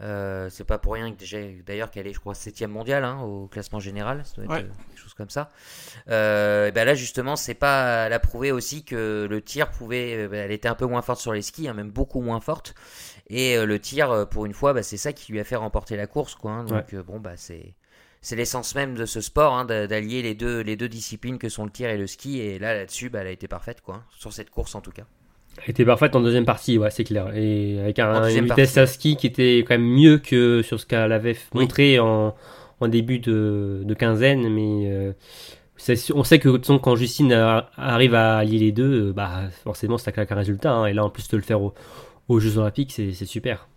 Euh, 0.00 0.48
c'est 0.50 0.64
pas 0.64 0.78
pour 0.78 0.94
rien 0.94 1.12
que 1.12 1.18
déjà, 1.18 1.38
d'ailleurs, 1.66 1.90
qu'elle 1.90 2.06
est, 2.06 2.12
je 2.12 2.20
crois, 2.20 2.34
7 2.34 2.62
mondiale 2.62 3.04
hein, 3.04 3.20
au 3.20 3.46
classement 3.46 3.80
général. 3.80 4.22
Ça 4.24 4.40
doit 4.40 4.58
être 4.58 4.66
quelque 4.68 5.00
chose 5.00 5.14
comme 5.14 5.30
ça. 5.30 5.50
Euh, 6.08 6.70
ben 6.70 6.84
là, 6.84 6.94
justement, 6.94 7.36
c'est 7.36 7.54
pas. 7.54 8.06
Elle 8.06 8.12
a 8.12 8.20
prouvé 8.20 8.52
aussi 8.52 8.84
que 8.84 9.26
le 9.28 9.42
tir 9.42 9.70
pouvait. 9.70 10.28
Ben, 10.28 10.44
elle 10.44 10.52
était 10.52 10.68
un 10.68 10.74
peu 10.74 10.86
moins 10.86 11.02
forte 11.02 11.20
sur 11.20 11.32
les 11.32 11.42
skis, 11.42 11.68
hein, 11.68 11.74
même 11.74 11.90
beaucoup 11.90 12.20
moins 12.20 12.40
forte. 12.40 12.74
Et 13.28 13.56
euh, 13.56 13.66
le 13.66 13.78
tir, 13.78 14.10
euh, 14.10 14.24
pour 14.24 14.46
une 14.46 14.54
fois, 14.54 14.72
bah, 14.72 14.82
c'est 14.82 14.96
ça 14.96 15.12
qui 15.12 15.32
lui 15.32 15.40
a 15.40 15.44
fait 15.44 15.56
remporter 15.56 15.96
la 15.96 16.06
course. 16.06 16.34
Quoi, 16.34 16.64
donc, 16.64 16.94
euh, 16.94 17.02
bon, 17.02 17.20
bah, 17.20 17.36
c'est. 17.36 17.74
C'est 18.20 18.34
l'essence 18.34 18.74
même 18.74 18.96
de 18.96 19.06
ce 19.06 19.20
sport, 19.20 19.54
hein, 19.54 19.64
d'allier 19.64 20.22
les 20.22 20.34
deux, 20.34 20.60
les 20.60 20.74
deux 20.74 20.88
disciplines 20.88 21.38
que 21.38 21.48
sont 21.48 21.64
le 21.64 21.70
tir 21.70 21.88
et 21.88 21.96
le 21.96 22.08
ski. 22.08 22.40
Et 22.40 22.58
là, 22.58 22.74
là-dessus, 22.74 23.10
bah, 23.10 23.20
elle 23.20 23.28
a 23.28 23.30
été 23.30 23.46
parfaite, 23.46 23.80
quoi, 23.80 24.02
sur 24.10 24.32
cette 24.32 24.50
course 24.50 24.74
en 24.74 24.80
tout 24.80 24.90
cas. 24.90 25.04
Elle 25.64 25.70
était 25.70 25.84
parfaite 25.84 26.14
en 26.16 26.20
deuxième 26.20 26.44
partie, 26.44 26.78
ouais, 26.78 26.90
c'est 26.90 27.04
clair. 27.04 27.34
Et 27.34 27.78
avec 27.80 27.98
un, 27.98 28.28
une 28.28 28.44
vitesse 28.44 28.76
à 28.76 28.86
ski 28.86 29.16
qui 29.16 29.26
était 29.26 29.58
quand 29.66 29.74
même 29.74 29.88
mieux 29.88 30.18
que 30.18 30.62
sur 30.62 30.80
ce 30.80 30.86
qu'elle 30.86 31.12
avait 31.12 31.36
montré 31.54 31.98
en, 31.98 32.34
en, 32.80 32.88
début 32.88 33.18
de, 33.18 33.82
de 33.84 33.94
quinzaine. 33.94 34.48
Mais 34.48 35.14
on 36.14 36.24
sait 36.24 36.38
que 36.38 36.76
quand 36.78 36.96
Justine 36.96 37.32
arrive 37.76 38.14
à 38.14 38.38
allier 38.38 38.58
les 38.58 38.72
deux, 38.72 39.12
bah, 39.12 39.42
forcément, 39.64 39.98
ça 39.98 40.12
claque 40.12 40.32
un 40.32 40.36
résultat. 40.36 40.72
Hein. 40.72 40.86
et 40.86 40.92
là, 40.92 41.04
en 41.04 41.10
plus 41.10 41.28
de 41.28 41.36
le 41.36 41.42
faire 41.42 41.62
au, 41.62 41.74
aux 42.28 42.40
Jeux 42.40 42.58
Olympiques, 42.58 42.92
c'est 42.92 43.12
super. 43.24 43.68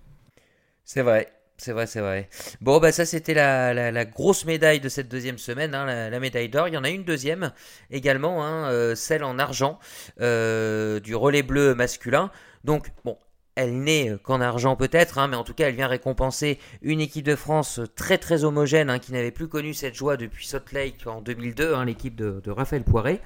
C'est 0.83 1.01
vrai. 1.01 1.29
C'est 1.63 1.73
vrai, 1.73 1.85
c'est 1.85 1.99
vrai. 1.99 2.27
Bon, 2.59 2.79
bah 2.79 2.91
ça 2.91 3.05
c'était 3.05 3.35
la, 3.35 3.91
la, 3.91 4.05
grosse 4.05 4.45
médaille 4.45 4.79
de 4.79 4.89
cette 4.89 5.07
deuxième 5.07 5.37
semaine, 5.37 5.75
hein, 5.75 6.09
la, 6.09 6.19
médaille 6.19 6.49
d'or. 6.49 6.67
Il 6.67 6.73
y 6.73 6.77
en 6.77 6.83
a 6.83 6.89
une 6.89 7.03
deuxième 7.03 7.51
également, 7.91 8.43
hein, 8.43 8.67
euh, 8.71 8.95
celle 8.95 9.23
en 9.23 9.37
argent 9.37 9.77
euh, 10.21 10.99
du 10.99 11.13
relais 11.13 11.43
bleu 11.43 11.75
masculin. 11.75 12.31
Donc, 12.63 12.87
bon, 13.05 13.15
elle 13.55 13.83
n'est 13.83 14.09
euh, 14.09 14.17
qu'en 14.17 14.41
argent 14.41 14.75
peut-être, 14.75 15.17
hein, 15.17 15.27
mais 15.27 15.35
en 15.35 15.43
tout 15.43 15.53
cas 15.53 15.67
elle 15.67 15.75
vient 15.75 15.87
récompenser 15.87 16.59
une 16.81 17.01
équipe 17.01 17.25
de 17.25 17.35
France 17.35 17.81
très 17.95 18.17
très 18.17 18.43
homogène 18.43 18.89
hein, 18.89 18.99
qui 18.99 19.11
n'avait 19.11 19.31
plus 19.31 19.47
connu 19.47 19.73
cette 19.73 19.95
joie 19.95 20.17
depuis 20.17 20.47
Salt 20.47 20.71
Lake 20.71 21.05
en 21.05 21.21
2002, 21.21 21.73
hein, 21.73 21.85
l'équipe 21.85 22.15
de, 22.15 22.41
Raphaël 22.49 22.83
Poiré. 22.83 23.21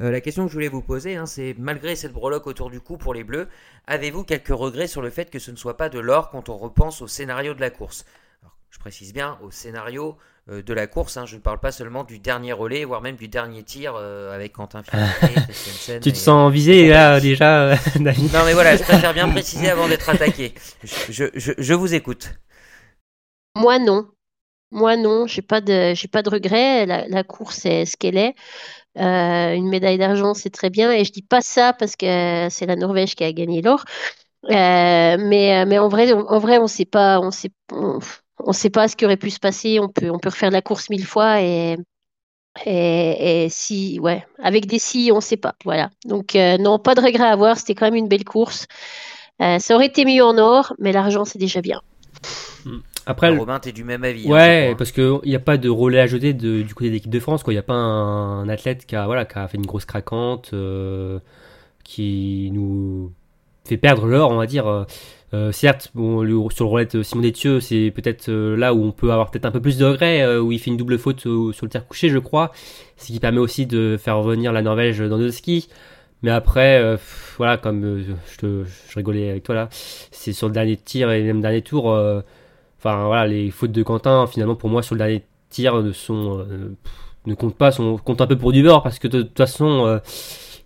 Euh, 0.00 0.10
la 0.10 0.20
question 0.20 0.44
que 0.44 0.50
je 0.50 0.54
voulais 0.54 0.68
vous 0.68 0.82
poser, 0.82 1.18
c'est 1.26 1.54
malgré 1.58 1.96
cette 1.96 2.12
breloque 2.12 2.46
autour 2.46 2.70
du 2.70 2.80
cou 2.80 2.96
pour 2.96 3.14
les 3.14 3.24
Bleus, 3.24 3.48
avez-vous 3.86 4.24
quelques 4.24 4.48
regrets 4.48 4.86
sur 4.86 5.02
le 5.02 5.10
fait 5.10 5.30
que 5.30 5.38
ce 5.38 5.50
ne 5.50 5.56
soit 5.56 5.76
pas 5.76 5.88
de 5.88 5.98
l'or 5.98 6.30
quand 6.30 6.48
on 6.48 6.56
repense 6.56 7.02
au 7.02 7.06
scénario 7.06 7.54
de 7.54 7.60
la 7.60 7.70
course? 7.70 8.04
Je 8.72 8.78
précise 8.78 9.12
bien 9.12 9.38
au 9.42 9.50
scénario 9.50 10.16
euh, 10.48 10.62
de 10.62 10.72
la 10.72 10.86
course. 10.86 11.18
Hein. 11.18 11.26
Je 11.26 11.36
ne 11.36 11.42
parle 11.42 11.60
pas 11.60 11.72
seulement 11.72 12.04
du 12.04 12.18
dernier 12.18 12.54
relais, 12.54 12.84
voire 12.84 13.02
même 13.02 13.16
du 13.16 13.28
dernier 13.28 13.62
tir 13.62 13.92
euh, 13.96 14.34
avec 14.34 14.52
Quentin 14.52 14.82
Tu 16.00 16.12
te 16.12 16.16
sens 16.16 16.50
visé 16.50 16.88
là 16.88 17.20
déjà, 17.20 17.64
euh, 17.64 17.76
Non 18.00 18.44
mais 18.46 18.54
voilà, 18.54 18.76
je 18.76 18.82
préfère 18.82 19.12
bien 19.12 19.28
préciser 19.28 19.68
avant 19.68 19.88
d'être 19.88 20.08
attaqué. 20.08 20.54
Je, 20.82 21.26
je, 21.34 21.52
je, 21.58 21.74
vous 21.74 21.92
écoute. 21.92 22.32
Moi 23.56 23.78
non. 23.78 24.08
Moi 24.70 24.96
non, 24.96 25.26
j'ai 25.26 25.42
pas 25.42 25.60
de 25.60 25.92
j'ai 25.94 26.08
pas 26.08 26.22
de 26.22 26.30
regrets. 26.30 26.86
La, 26.86 27.24
course 27.24 27.66
est 27.66 27.84
ce 27.84 27.98
qu'elle 27.98 28.16
est. 28.16 28.34
une 28.96 29.68
médaille 29.68 29.98
d'argent, 29.98 30.32
c'est 30.32 30.48
très 30.48 30.70
bien. 30.70 30.90
Et 30.92 31.04
je 31.04 31.12
dis 31.12 31.22
pas 31.22 31.42
ça 31.42 31.74
parce 31.74 31.94
que 31.94 32.48
c'est 32.48 32.64
la 32.64 32.76
Norvège 32.76 33.16
qui 33.16 33.24
a 33.24 33.32
gagné 33.34 33.60
l'or. 33.60 33.84
mais, 34.48 35.66
mais 35.66 35.78
en 35.78 35.88
vrai, 35.88 36.10
on, 36.14 36.26
en 36.26 36.38
vrai, 36.38 36.56
on 36.56 36.66
sait 36.66 36.86
pas, 36.86 37.20
on 37.20 37.30
sait, 37.30 37.50
on 37.70 38.00
ne 38.48 38.54
sait 38.54 38.70
pas 38.70 38.88
ce 38.88 38.96
qui 38.96 39.04
aurait 39.04 39.16
pu 39.16 39.30
se 39.30 39.38
passer. 39.38 39.78
On 39.80 39.88
peut, 39.88 40.10
on 40.10 40.18
peut 40.18 40.30
refaire 40.30 40.50
la 40.50 40.62
course 40.62 40.90
mille 40.90 41.06
fois 41.06 41.40
et, 41.40 41.76
et, 42.66 43.48
si, 43.50 43.98
ouais, 44.00 44.24
avec 44.42 44.66
des 44.66 44.78
si, 44.78 45.10
on 45.12 45.16
ne 45.16 45.20
sait 45.20 45.36
pas. 45.36 45.54
Voilà. 45.64 45.90
Donc, 46.04 46.36
euh, 46.36 46.58
non, 46.58 46.78
pas 46.78 46.94
de 46.94 47.00
regret 47.00 47.24
à 47.24 47.32
avoir. 47.32 47.58
C'était 47.58 47.74
quand 47.74 47.86
même 47.86 47.94
une 47.94 48.08
belle 48.08 48.24
course. 48.24 48.66
Euh, 49.40 49.58
ça 49.58 49.74
aurait 49.74 49.86
été 49.86 50.04
mieux 50.04 50.22
en 50.22 50.38
or, 50.38 50.74
mais 50.78 50.92
l'argent, 50.92 51.24
c'est 51.24 51.38
déjà 51.38 51.60
bien. 51.60 51.80
Hmm. 52.64 52.78
Après, 53.06 53.36
Robin, 53.36 53.58
es 53.64 53.72
du 53.72 53.82
même 53.82 54.04
avis. 54.04 54.26
Hein, 54.26 54.32
ouais, 54.32 54.74
parce 54.76 54.92
qu'il 54.92 55.20
n'y 55.24 55.34
a 55.34 55.40
pas 55.40 55.56
de 55.56 55.68
relais 55.68 56.00
à 56.00 56.06
jeter 56.06 56.32
du 56.34 56.72
côté 56.74 56.88
de 56.88 56.94
l'équipe 56.94 57.10
de 57.10 57.20
France. 57.20 57.42
Il 57.48 57.50
n'y 57.50 57.58
a 57.58 57.62
pas 57.62 57.74
un, 57.74 58.48
athlète 58.48 58.86
qui 58.86 58.94
a, 58.94 59.06
voilà, 59.06 59.24
qui 59.24 59.38
a 59.38 59.48
fait 59.48 59.56
une 59.56 59.66
grosse 59.66 59.86
craquante, 59.86 60.50
euh, 60.52 61.18
qui 61.82 62.50
nous 62.52 63.12
fait 63.64 63.76
perdre 63.76 64.06
l'or, 64.06 64.30
on 64.30 64.36
va 64.36 64.46
dire. 64.46 64.86
Certes, 65.52 65.90
bon, 65.94 66.20
sur 66.50 66.64
le 66.64 66.68
roulette 66.68 67.02
Simon 67.02 67.22
Détieux, 67.22 67.60
c'est 67.60 67.90
peut-être 67.90 68.30
là 68.30 68.74
où 68.74 68.84
on 68.84 68.92
peut 68.92 69.12
avoir 69.12 69.30
peut-être 69.30 69.46
un 69.46 69.50
peu 69.50 69.60
plus 69.60 69.78
de 69.78 69.84
regrets, 69.84 70.38
où 70.38 70.52
il 70.52 70.58
fait 70.58 70.70
une 70.70 70.76
double 70.76 70.98
faute 70.98 71.20
sur 71.20 71.52
le 71.62 71.68
tir 71.68 71.86
couché, 71.86 72.08
je 72.08 72.18
crois, 72.18 72.52
ce 72.96 73.06
qui 73.06 73.18
permet 73.18 73.38
aussi 73.38 73.66
de 73.66 73.96
faire 73.98 74.18
revenir 74.18 74.52
la 74.52 74.62
Norvège 74.62 74.98
dans 74.98 75.16
le 75.16 75.30
ski. 75.30 75.68
Mais 76.22 76.30
après, 76.30 76.98
voilà, 77.38 77.56
comme 77.56 78.04
je, 78.26 78.36
te, 78.36 78.64
rigolais 78.94 79.30
avec 79.30 79.42
toi 79.44 79.54
là, 79.54 79.68
c'est 79.72 80.32
sur 80.32 80.48
le 80.48 80.52
dernier 80.54 80.76
tir 80.76 81.10
et 81.10 81.22
même 81.22 81.40
dernier 81.40 81.62
tour. 81.62 81.86
Enfin 82.78 83.06
voilà, 83.06 83.26
les 83.26 83.50
fautes 83.50 83.72
de 83.72 83.82
Quentin, 83.82 84.26
finalement 84.26 84.56
pour 84.56 84.68
moi 84.68 84.82
sur 84.82 84.94
le 84.94 84.98
dernier 84.98 85.22
tir 85.48 85.82
ne 85.82 85.92
sont 85.92 86.46
ne 87.26 87.34
comptent 87.34 87.56
pas, 87.56 87.72
sont 87.72 87.96
comptent 87.98 88.20
un 88.20 88.26
peu 88.26 88.36
pour 88.36 88.52
du 88.52 88.62
beurre 88.62 88.82
parce 88.82 88.98
que 88.98 89.08
de, 89.08 89.22
toute 89.22 89.38
façon 89.38 90.00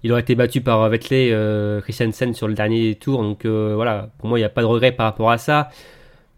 il 0.02 0.12
aurait 0.12 0.20
été 0.20 0.34
battu 0.34 0.60
par 0.60 0.88
Vettel 0.88 1.32
euh, 1.32 1.80
Christiansen 1.80 2.34
sur 2.34 2.48
le 2.48 2.54
dernier 2.54 2.94
tour. 2.94 3.22
Donc 3.22 3.44
euh, 3.44 3.72
voilà, 3.74 4.10
pour 4.18 4.28
moi, 4.28 4.38
il 4.38 4.42
n'y 4.42 4.46
a 4.46 4.50
pas 4.50 4.62
de 4.62 4.66
regret 4.66 4.92
par 4.92 5.06
rapport 5.06 5.30
à 5.30 5.38
ça. 5.38 5.70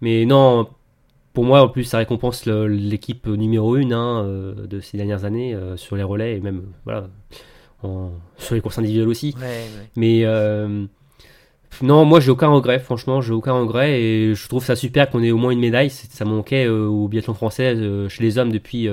Mais 0.01 0.25
non, 0.25 0.69
pour 1.33 1.45
moi, 1.45 1.63
en 1.63 1.69
plus, 1.69 1.85
ça 1.85 1.99
récompense 1.99 2.47
l'équipe 2.47 3.27
numéro 3.27 3.75
1 3.75 3.91
hein, 3.91 4.25
euh, 4.25 4.67
de 4.67 4.81
ces 4.81 4.97
dernières 4.97 5.25
années 5.25 5.55
euh, 5.55 5.77
sur 5.77 5.97
les 5.97 6.03
relais 6.03 6.37
et 6.37 6.41
même 6.41 6.63
voilà, 6.85 7.09
sur 8.39 8.55
les 8.55 8.61
courses 8.61 8.79
individuelles 8.79 9.09
aussi. 9.09 9.35
Mais 9.97 10.25
non, 11.83 12.07
moi 12.07 12.19
j'ai 12.19 12.31
aucun 12.31 12.49
regret, 12.49 12.79
franchement, 12.79 13.21
j'ai 13.21 13.35
aucun 13.35 13.53
regret 13.53 14.01
et 14.01 14.35
je 14.35 14.49
trouve 14.49 14.65
ça 14.65 14.75
super 14.75 15.11
qu'on 15.11 15.23
ait 15.23 15.31
au 15.31 15.37
moins 15.37 15.51
une 15.51 15.61
médaille. 15.61 15.91
Ça 15.91 16.25
manquait 16.25 16.67
au 16.67 17.07
biathlon 17.09 17.35
français 17.35 17.77
chez 18.09 18.23
les 18.23 18.39
hommes 18.39 18.51
depuis 18.51 18.89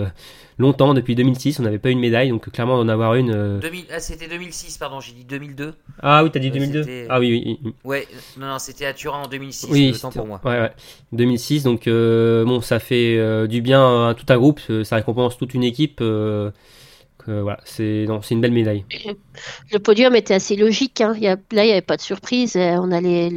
longtemps, 0.58 0.94
depuis 0.94 1.16
2006, 1.16 1.60
on 1.60 1.64
n'avait 1.64 1.80
pas 1.80 1.90
eu 1.90 1.94
une 1.94 2.00
médaille, 2.00 2.30
donc 2.30 2.50
clairement 2.50 2.78
d'en 2.78 2.88
avoir 2.88 3.16
une. 3.16 3.32
Euh, 3.32 3.60
ah, 3.92 4.00
c'était 4.00 4.28
2006, 4.28 4.78
pardon, 4.78 5.00
j'ai 5.00 5.14
dit 5.14 5.26
2002. 5.26 5.74
Ah 6.02 6.24
oui, 6.24 6.32
t'as 6.32 6.40
dit 6.40 6.52
2002 6.52 6.86
euh, 6.88 7.08
Ah 7.10 7.20
oui, 7.20 7.60
oui. 7.64 7.74
Ouais, 7.84 8.08
non, 8.38 8.48
non, 8.48 8.60
c'était 8.60 8.86
à 8.86 8.94
Turin 8.94 9.24
en 9.24 9.28
2006, 9.28 9.68
oui, 9.70 9.92
le 9.92 10.00
temps 10.00 10.12
pour 10.12 10.28
moi. 10.28 10.42
Ouais, 10.44 10.60
ouais. 10.60 10.72
2006, 11.12 11.64
donc 11.64 11.88
euh, 11.88 12.46
bon, 12.46 12.62
ça 12.62 12.80
fait 12.80 13.48
du 13.48 13.62
bien 13.62 14.10
à 14.10 14.14
tout 14.14 14.26
un 14.30 14.38
groupe, 14.38 14.60
ça 14.84 14.96
récompense 14.96 15.38
toute 15.38 15.54
une 15.54 15.64
équipe. 15.64 16.02
voilà, 16.02 17.60
c'est 17.66 18.06
une 18.06 18.42
belle 18.42 18.52
médaille. 18.52 18.86
Le 19.72 19.80
podium 19.80 20.16
était 20.16 20.36
assez 20.36 20.56
logique. 20.56 21.02
Hein. 21.02 21.14
là, 21.20 21.38
il 21.52 21.66
n'y 21.66 21.72
avait 21.72 21.82
pas 21.82 21.98
de 21.98 22.02
surprise. 22.02 22.56
On 22.56 22.92
allait 22.92 23.32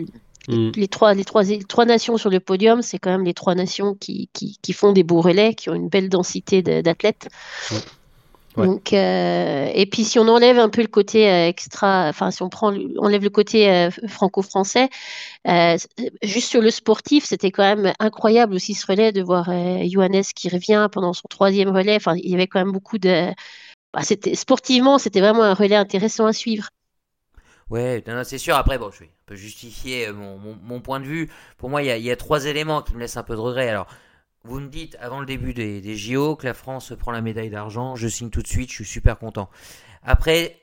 Mm. 0.48 0.70
Les, 0.74 0.88
trois, 0.88 1.14
les, 1.14 1.24
trois, 1.24 1.44
trois 1.68 1.84
nations 1.84 2.16
sur 2.16 2.30
le 2.30 2.40
podium, 2.40 2.82
c'est 2.82 2.98
quand 2.98 3.10
même 3.10 3.24
les 3.24 3.34
trois 3.34 3.54
nations 3.54 3.94
qui, 3.94 4.30
qui, 4.32 4.72
font 4.72 4.92
des 4.92 5.02
beaux 5.02 5.20
relais, 5.20 5.54
qui 5.54 5.70
ont 5.70 5.74
une 5.74 5.88
belle 5.88 6.08
densité 6.08 6.62
d'athlètes. 6.62 7.28
Donc, 8.56 8.92
euh, 8.92 9.70
et 9.72 9.86
puis 9.86 10.02
si 10.04 10.18
on 10.18 10.26
enlève 10.26 10.58
un 10.58 10.68
peu 10.68 10.80
le 10.80 10.88
côté 10.88 11.30
euh, 11.30 11.46
extra, 11.46 12.08
enfin 12.08 12.32
si 12.32 12.42
on 12.42 12.48
prend, 12.48 12.74
enlève 12.98 13.22
le 13.22 13.30
côté 13.30 13.70
euh, 13.70 13.90
franco-français, 14.08 14.88
juste 16.22 16.48
sur 16.48 16.60
le 16.60 16.70
sportif, 16.70 17.24
c'était 17.24 17.52
quand 17.52 17.62
même 17.62 17.92
incroyable 18.00 18.54
aussi 18.54 18.74
ce 18.74 18.84
relais 18.86 19.12
de 19.12 19.22
voir 19.22 19.44
Johannes 19.88 20.24
qui 20.34 20.48
revient 20.48 20.88
pendant 20.90 21.12
son 21.12 21.28
troisième 21.28 21.68
relais. 21.68 21.96
Enfin, 21.96 22.16
il 22.16 22.30
y 22.30 22.34
avait 22.34 22.48
quand 22.48 22.58
même 22.58 22.72
beaucoup 22.72 22.98
de, 22.98 23.30
bah, 23.92 24.02
c'était 24.02 24.34
sportivement, 24.34 24.98
c'était 24.98 25.20
vraiment 25.20 25.44
un 25.44 25.54
relais 25.54 25.76
intéressant 25.76 26.26
à 26.26 26.32
suivre. 26.32 26.68
Ouais, 27.70 28.02
c'est 28.24 28.38
sûr. 28.38 28.56
Après, 28.56 28.78
bon, 28.78 28.90
je 28.90 29.04
peux 29.28 29.36
justifier 29.36 30.08
euh, 30.08 30.12
mon, 30.12 30.80
point 30.80 31.00
de 31.00 31.04
vue. 31.04 31.28
Pour 31.58 31.68
moi, 31.68 31.82
il 31.82 32.02
y, 32.02 32.10
a, 32.10 32.16
trois 32.16 32.46
éléments 32.46 32.82
qui 32.82 32.94
me 32.94 33.00
laissent 33.00 33.16
un 33.16 33.22
peu 33.22 33.34
de 33.34 33.40
regret. 33.40 33.68
Alors, 33.68 33.86
vous 34.44 34.60
me 34.60 34.68
dites 34.68 34.96
avant 35.00 35.20
le 35.20 35.26
début 35.26 35.52
des, 35.52 35.96
JO 35.96 36.36
que 36.36 36.46
la 36.46 36.54
France 36.54 36.92
prend 36.98 37.12
la 37.12 37.20
médaille 37.20 37.50
d'argent. 37.50 37.94
Je 37.94 38.08
signe 38.08 38.30
tout 38.30 38.42
de 38.42 38.48
suite. 38.48 38.70
Je 38.70 38.76
suis 38.76 38.84
super 38.84 39.18
content. 39.18 39.50
Après, 40.02 40.56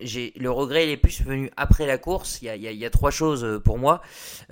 j'ai 0.00 0.32
le 0.36 0.50
regret 0.50 0.86
il 0.86 0.90
est 0.90 0.96
plus 0.96 1.22
venu 1.22 1.50
après 1.56 1.86
la 1.86 1.98
course. 1.98 2.40
Il 2.42 2.48
y 2.56 2.84
a, 2.84 2.90
trois 2.90 3.10
choses 3.10 3.44
euh, 3.44 3.58
pour 3.58 3.78
moi. 3.78 4.02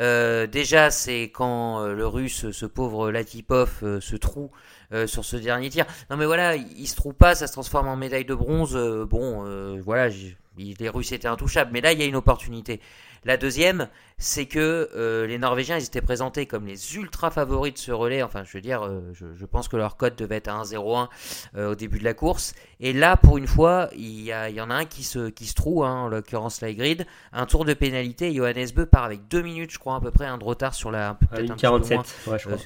Euh, 0.01 0.47
déjà, 0.47 0.91
c'est 0.91 1.25
quand 1.25 1.87
le 1.87 2.07
Russe, 2.07 2.51
ce 2.51 2.67
pauvre 2.67 3.11
Latipov, 3.11 4.01
se 4.01 4.17
trouve 4.17 4.51
sur 5.07 5.25
ce 5.25 5.37
dernier 5.37 5.69
tir. 5.69 5.85
Non 6.11 6.17
mais 6.17 6.25
voilà, 6.25 6.57
il, 6.57 6.67
il, 6.79 6.87
se 6.87 6.97
trouve 6.97 7.15
pas, 7.15 7.35
ça 7.35 7.47
se 7.47 7.53
transforme 7.53 7.89
en 7.89 7.97
médaille 7.97 8.25
de 8.25 8.35
bronze. 8.35 8.75
bon, 9.07 9.79
voilà 9.83 10.09
les 10.59 10.89
Russes 10.89 11.13
étaient 11.13 11.29
intouchables, 11.29 11.71
mais 11.73 11.81
là 11.81 11.93
il 11.93 11.99
y 11.99 12.03
a 12.03 12.07
une 12.07 12.17
opportunité. 12.17 12.81
La 13.25 13.37
deuxième, 13.37 13.89
c'est 14.19 14.47
que 14.47 14.91
euh, 14.95 15.27
les 15.27 15.39
Norvégiens 15.39 15.79
ils 15.79 15.85
étaient 15.85 16.03
présentés 16.03 16.47
comme 16.47 16.67
les 16.67 16.97
ultra 16.97 17.31
favoris 17.31 17.73
de 17.73 17.79
ce 17.79 17.93
relais. 17.93 18.23
Enfin, 18.23 18.45
je 18.45 18.53
veux 18.53 18.61
dire, 18.61 18.85
euh, 18.85 19.13
je, 19.13 19.47
pense 19.47 19.69
que 19.69 19.77
leur 19.77 19.97
code 19.97 20.17
devait 20.17 20.37
être 20.37 20.49
à 20.49 20.63
1-0-1 20.63 21.09
euh, 21.57 21.73
au 21.73 21.75
début 21.75 21.99
de 21.99 22.05
la 22.05 22.15
course. 22.15 22.55
Et 22.81 22.93
là, 22.93 23.17
pour 23.17 23.39
une 23.39 23.47
fois, 23.47 23.91
il 23.97 24.23
y, 24.23 24.61
en 24.61 24.71
a 24.71 24.75
un 24.75 24.85
qui 24.85 25.05
se, 25.05 25.29
qui 25.29 25.47
se 25.47 25.55
trouve, 25.55 25.85
hein, 25.85 25.95
en 25.95 26.09
l'occurrence 26.09 26.63
Grid, 26.63 27.07
un 27.33 27.47
tour 27.47 27.65
de 27.65 27.75
pénalité. 27.75 28.35
Johannes 28.35 28.69
Beu 28.75 28.87
part 28.87 29.05
avec 29.05 29.29
deux 29.29 29.43
minutes, 29.43 29.71
je 29.71 29.79
crois, 29.79 29.97
à 29.97 30.01
peu 30.01 30.11
près, 30.11 30.27
un 30.27 30.39
de 30.39 30.45
retard 30.45 30.75
sur 30.75 30.91
la. 30.91 31.17
Peut-être 31.31 31.57
47, 31.57 31.99
ouais, 32.27 32.39
je 32.39 32.45
crois. 32.47 32.59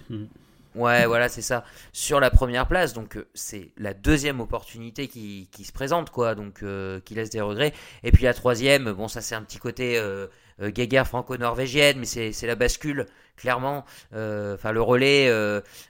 Ouais, 0.75 1.07
voilà, 1.07 1.29
c'est 1.29 1.43
ça. 1.43 1.65
Sur 1.93 2.19
la 2.19 2.31
première 2.31 2.67
place, 2.67 2.95
donc 2.95 3.17
euh, 3.17 3.27
c'est 3.35 3.71
la 3.77 3.93
deuxième 3.93 4.41
opportunité 4.41 5.07
qui, 5.07 5.49
qui, 5.53 5.65
se 5.65 5.73
présente, 5.73 6.11
quoi, 6.11 6.35
donc 6.35 6.63
euh, 6.63 7.01
qui 7.01 7.15
laisse 7.15 7.31
des 7.31 7.43
regrets. 7.43 7.75
Et 8.03 8.11
puis 8.11 8.25
la 8.25 8.33
troisième, 8.33 8.93
bon, 8.93 9.07
ça 9.09 9.21
c'est 9.21 9.35
un 9.35 9.43
petit 9.43 9.59
côté 9.59 9.99
euh 9.99 10.27
guéguerre 10.71 11.07
franco-norvégienne, 11.07 11.99
mais 11.99 12.07
c'est 12.07 12.47
la 12.47 12.55
bascule, 12.55 13.07
clairement. 13.37 13.85
Enfin, 14.13 14.73
le 14.73 14.83
relais, 14.83 15.33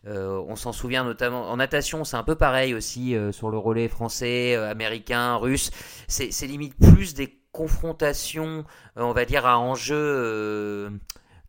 on 0.06 0.56
s'en 0.56 0.72
souvient 0.72 1.04
notamment 1.04 1.50
en 1.50 1.56
natation, 1.56 2.04
c'est 2.04 2.16
un 2.16 2.24
peu 2.24 2.34
pareil 2.34 2.74
aussi 2.74 3.16
sur 3.32 3.50
le 3.50 3.58
relais 3.58 3.88
français, 3.88 4.54
américain, 4.54 5.36
russe. 5.36 5.70
C'est 6.08 6.46
limite 6.46 6.74
plus 6.78 7.14
des 7.14 7.38
confrontations, 7.52 8.64
on 8.96 9.12
va 9.12 9.24
dire, 9.24 9.46
à 9.46 9.58
enjeu 9.58 10.90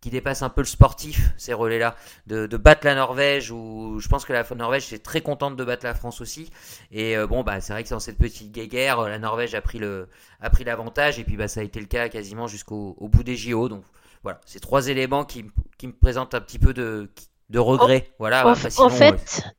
qui 0.03 0.09
dépasse 0.09 0.41
un 0.41 0.49
peu 0.49 0.59
le 0.59 0.67
sportif, 0.67 1.29
ces 1.37 1.53
relais-là, 1.53 1.95
de, 2.27 2.45
battre 2.57 2.85
la 2.85 2.93
Norvège, 2.93 3.51
ou 3.51 3.99
je 4.01 4.09
pense 4.09 4.25
que 4.25 4.33
la 4.33 4.43
Norvège 4.53 4.91
est 4.91 5.01
très 5.01 5.21
contente 5.21 5.55
de 5.55 5.63
battre 5.63 5.85
la 5.85 5.93
France 5.93 6.19
aussi. 6.19 6.51
Et 6.91 7.15
euh, 7.15 7.25
bon, 7.25 7.41
bah, 7.41 7.61
c'est 7.61 7.71
vrai 7.71 7.85
que 7.85 7.89
dans 7.89 8.01
cette 8.01 8.17
petite 8.17 8.51
guerre, 8.51 8.99
la 9.03 9.17
Norvège 9.17 9.55
a 9.55 9.61
pris 9.61 9.79
le 9.79 10.09
a 10.41 10.49
pris 10.49 10.65
l'avantage, 10.65 11.19
et 11.19 11.23
puis 11.23 11.37
bah, 11.37 11.47
ça 11.47 11.61
a 11.61 11.63
été 11.63 11.79
le 11.79 11.85
cas 11.85 12.09
quasiment 12.09 12.47
jusqu'au 12.47 12.97
bout 12.99 13.23
des 13.23 13.37
JO. 13.37 13.69
Donc 13.69 13.85
voilà, 14.23 14.41
ces 14.45 14.59
trois 14.59 14.89
éléments 14.89 15.23
qui, 15.23 15.45
qui 15.77 15.87
me 15.87 15.93
présentent 15.93 16.33
un 16.33 16.41
petit 16.41 16.59
peu 16.59 16.73
de 16.73 17.09
de 17.49 17.59
regret. 17.59 18.09
voilà, 18.19 18.47
en, 18.47 18.55
fait, 18.55 18.79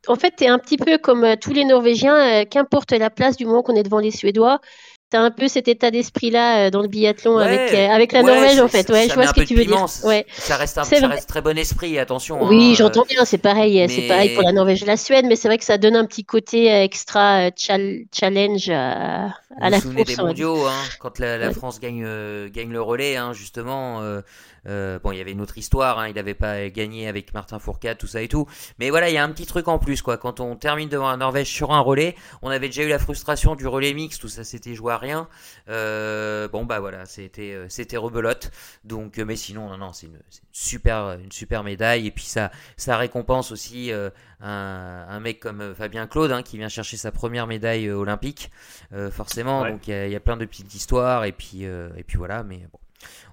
en 0.08 0.16
fait, 0.16 0.34
tu 0.36 0.44
es 0.44 0.48
un 0.48 0.58
petit 0.58 0.76
peu 0.76 0.98
comme 0.98 1.24
euh, 1.24 1.36
tous 1.40 1.52
les 1.52 1.64
Norvégiens, 1.64 2.42
euh, 2.42 2.44
qu'importe 2.44 2.92
la 2.92 3.08
place 3.08 3.36
du 3.36 3.46
moment 3.46 3.62
qu'on 3.62 3.76
est 3.76 3.82
devant 3.82 4.00
les 4.00 4.10
Suédois, 4.10 4.60
T'as 5.14 5.20
un 5.20 5.30
peu 5.30 5.46
cet 5.46 5.68
état 5.68 5.92
d'esprit-là 5.92 6.66
euh, 6.66 6.70
dans 6.70 6.82
le 6.82 6.88
biathlon 6.88 7.38
avec, 7.38 7.72
euh, 7.72 7.88
avec 7.88 8.10
la 8.10 8.24
Norvège, 8.24 8.58
en 8.58 8.66
fait. 8.66 8.90
Ouais, 8.90 9.06
je 9.08 9.14
vois 9.14 9.28
ce 9.28 9.32
que 9.32 9.42
tu 9.42 9.54
veux 9.54 9.64
dire. 9.64 9.86
Ouais. 10.02 10.26
Ça 10.32 10.56
reste, 10.56 10.76
un, 10.76 10.82
ça 10.82 11.06
reste 11.06 11.28
très 11.28 11.40
bon 11.40 11.56
esprit, 11.56 12.00
attention. 12.00 12.42
Oui, 12.42 12.72
hein, 12.72 12.74
j'entends 12.76 13.04
bien, 13.08 13.24
c'est 13.24 13.38
pareil, 13.38 13.86
c'est 13.88 14.08
pareil 14.08 14.34
pour 14.34 14.42
la 14.42 14.50
Norvège 14.50 14.82
et 14.82 14.86
la 14.86 14.96
Suède, 14.96 15.24
mais 15.28 15.36
c'est 15.36 15.46
vrai 15.46 15.56
que 15.56 15.64
ça 15.64 15.78
donne 15.78 15.94
un 15.94 16.04
petit 16.04 16.24
côté 16.24 16.66
extra 16.66 17.50
challenge 17.54 18.70
à, 18.70 19.28
à 19.60 19.70
la 19.70 19.80
course. 19.80 19.94
des 19.94 20.16
mondiaux, 20.16 20.66
hein, 20.66 20.82
quand 21.00 21.18
la, 21.18 21.38
la 21.38 21.52
France 21.52 21.80
gagne, 21.80 22.04
gagne 22.48 22.70
le 22.70 22.82
relais, 22.82 23.16
hein, 23.16 23.32
justement. 23.32 24.02
Euh, 24.66 24.98
bon, 24.98 25.12
il 25.12 25.18
y 25.18 25.20
avait 25.20 25.32
une 25.32 25.40
autre 25.40 25.58
histoire, 25.58 25.98
hein, 25.98 26.08
il 26.08 26.14
n'avait 26.14 26.34
pas 26.34 26.68
gagné 26.70 27.08
avec 27.08 27.34
Martin 27.34 27.58
Fourcade, 27.58 27.98
tout 27.98 28.06
ça 28.06 28.22
et 28.22 28.28
tout. 28.28 28.46
Mais 28.78 28.90
voilà, 28.90 29.10
il 29.10 29.14
y 29.14 29.18
a 29.18 29.24
un 29.24 29.30
petit 29.30 29.46
truc 29.46 29.68
en 29.68 29.78
plus, 29.78 30.02
quoi. 30.02 30.16
Quand 30.16 30.40
on 30.40 30.56
termine 30.56 30.88
devant 30.88 31.10
la 31.10 31.16
Norvège 31.16 31.48
sur 31.48 31.72
un 31.72 31.80
relais, 31.80 32.16
on 32.42 32.50
avait 32.50 32.68
déjà 32.68 32.82
eu 32.82 32.88
la 32.88 32.98
frustration 32.98 33.54
du 33.54 33.66
relais 33.66 33.92
mix, 33.92 34.18
tout 34.18 34.28
ça 34.28 34.44
s'était 34.44 34.74
joué 34.74 34.92
à 34.92 34.98
rien. 34.98 35.28
Euh, 35.68 36.48
bon, 36.48 36.64
bah 36.64 36.80
voilà, 36.80 37.04
c'était 37.06 37.52
euh, 37.52 37.66
c'était 37.68 37.96
rebelote. 37.96 38.50
Donc, 38.84 39.18
mais 39.18 39.36
sinon, 39.36 39.68
non, 39.68 39.78
non, 39.78 39.92
c'est 39.92 40.06
une, 40.06 40.18
super 40.52 41.18
une 41.22 41.32
super 41.32 41.62
médaille. 41.62 42.06
Et 42.06 42.10
puis 42.10 42.24
ça 42.24 42.50
ça 42.76 42.96
récompense 42.96 43.52
aussi 43.52 43.90
un, 44.40 45.20
mec 45.20 45.40
comme 45.40 45.74
Fabien 45.74 46.06
Claude, 46.06 46.32
hein, 46.32 46.42
qui 46.42 46.58
vient 46.58 46.68
chercher 46.68 46.96
sa 46.96 47.10
première 47.12 47.46
médaille 47.46 47.90
olympique, 47.90 48.50
forcément. 49.10 49.43
Donc 49.44 49.88
il 49.88 50.08
y, 50.08 50.10
y, 50.10 50.16
a 50.16 50.20
plein 50.20 50.36
de 50.36 50.44
petites 50.44 50.74
histoires 50.74 51.24
et 51.24 51.32
puis 51.32 51.62
et 51.64 52.04
puis 52.06 52.18
voilà, 52.18 52.42
mais 52.42 52.66
bon 52.72 52.78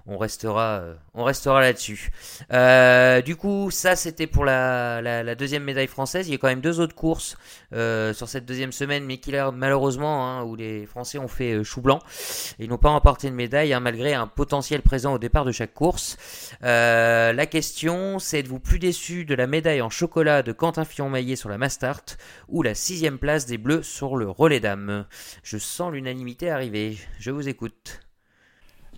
on 0.06 0.18
restera, 0.18 0.80
euh, 0.80 0.94
on 1.14 1.24
restera 1.24 1.60
là-dessus. 1.60 2.10
Euh, 2.52 3.22
du 3.22 3.36
coup, 3.36 3.70
ça 3.70 3.96
c'était 3.96 4.26
pour 4.26 4.44
la, 4.44 5.34
deuxième 5.34 5.64
médaille 5.64 5.86
française. 5.86 6.28
Il 6.28 6.32
y 6.32 6.34
a 6.34 6.38
quand 6.38 6.48
même 6.48 6.60
deux 6.60 6.80
autres 6.80 6.94
courses 6.94 7.36
euh, 7.72 8.12
sur 8.12 8.28
cette 8.28 8.44
deuxième 8.44 8.72
semaine, 8.72 9.04
mais 9.04 9.18
qui 9.18 9.32
malheureusement 9.54 10.28
hein, 10.28 10.42
où 10.42 10.56
les 10.56 10.86
Français 10.86 11.18
ont 11.18 11.28
fait 11.28 11.64
chou 11.64 11.80
blanc. 11.80 12.00
Ils 12.58 12.68
n'ont 12.68 12.78
pas 12.78 12.90
remporté 12.90 13.30
de 13.30 13.34
médaille 13.34 13.72
hein, 13.72 13.80
malgré 13.80 14.14
un 14.14 14.26
potentiel 14.26 14.82
présent 14.82 15.14
au 15.14 15.18
départ 15.18 15.44
de 15.44 15.52
chaque 15.52 15.74
course. 15.74 16.16
la 16.62 17.46
question, 17.46 18.18
c'est 18.18 18.40
êtes-vous 18.40 18.60
plus 18.60 18.78
déçu 18.78 19.24
de 19.24 19.34
la 19.34 19.46
médaille 19.46 19.82
en 19.82 19.90
chocolat 19.90 20.42
de 20.42 20.52
Quentin 20.52 20.84
Fillon-Maillet 20.84 21.36
sur 21.36 21.48
la 21.48 21.58
Mastart 21.58 22.04
ou 22.48 22.62
la 22.62 22.74
sixième 22.74 23.18
place 23.18 23.46
des 23.46 23.58
Bleus 23.58 23.82
sur 23.82 24.16
le 24.16 24.28
relais 24.28 24.60
dames 24.60 25.06
Je 25.42 25.58
sens 25.58 25.92
l'unanimité 25.92 26.50
arriver. 26.50 26.98
Je 27.18 27.30
vous 27.30 27.48
écoute. 27.48 28.00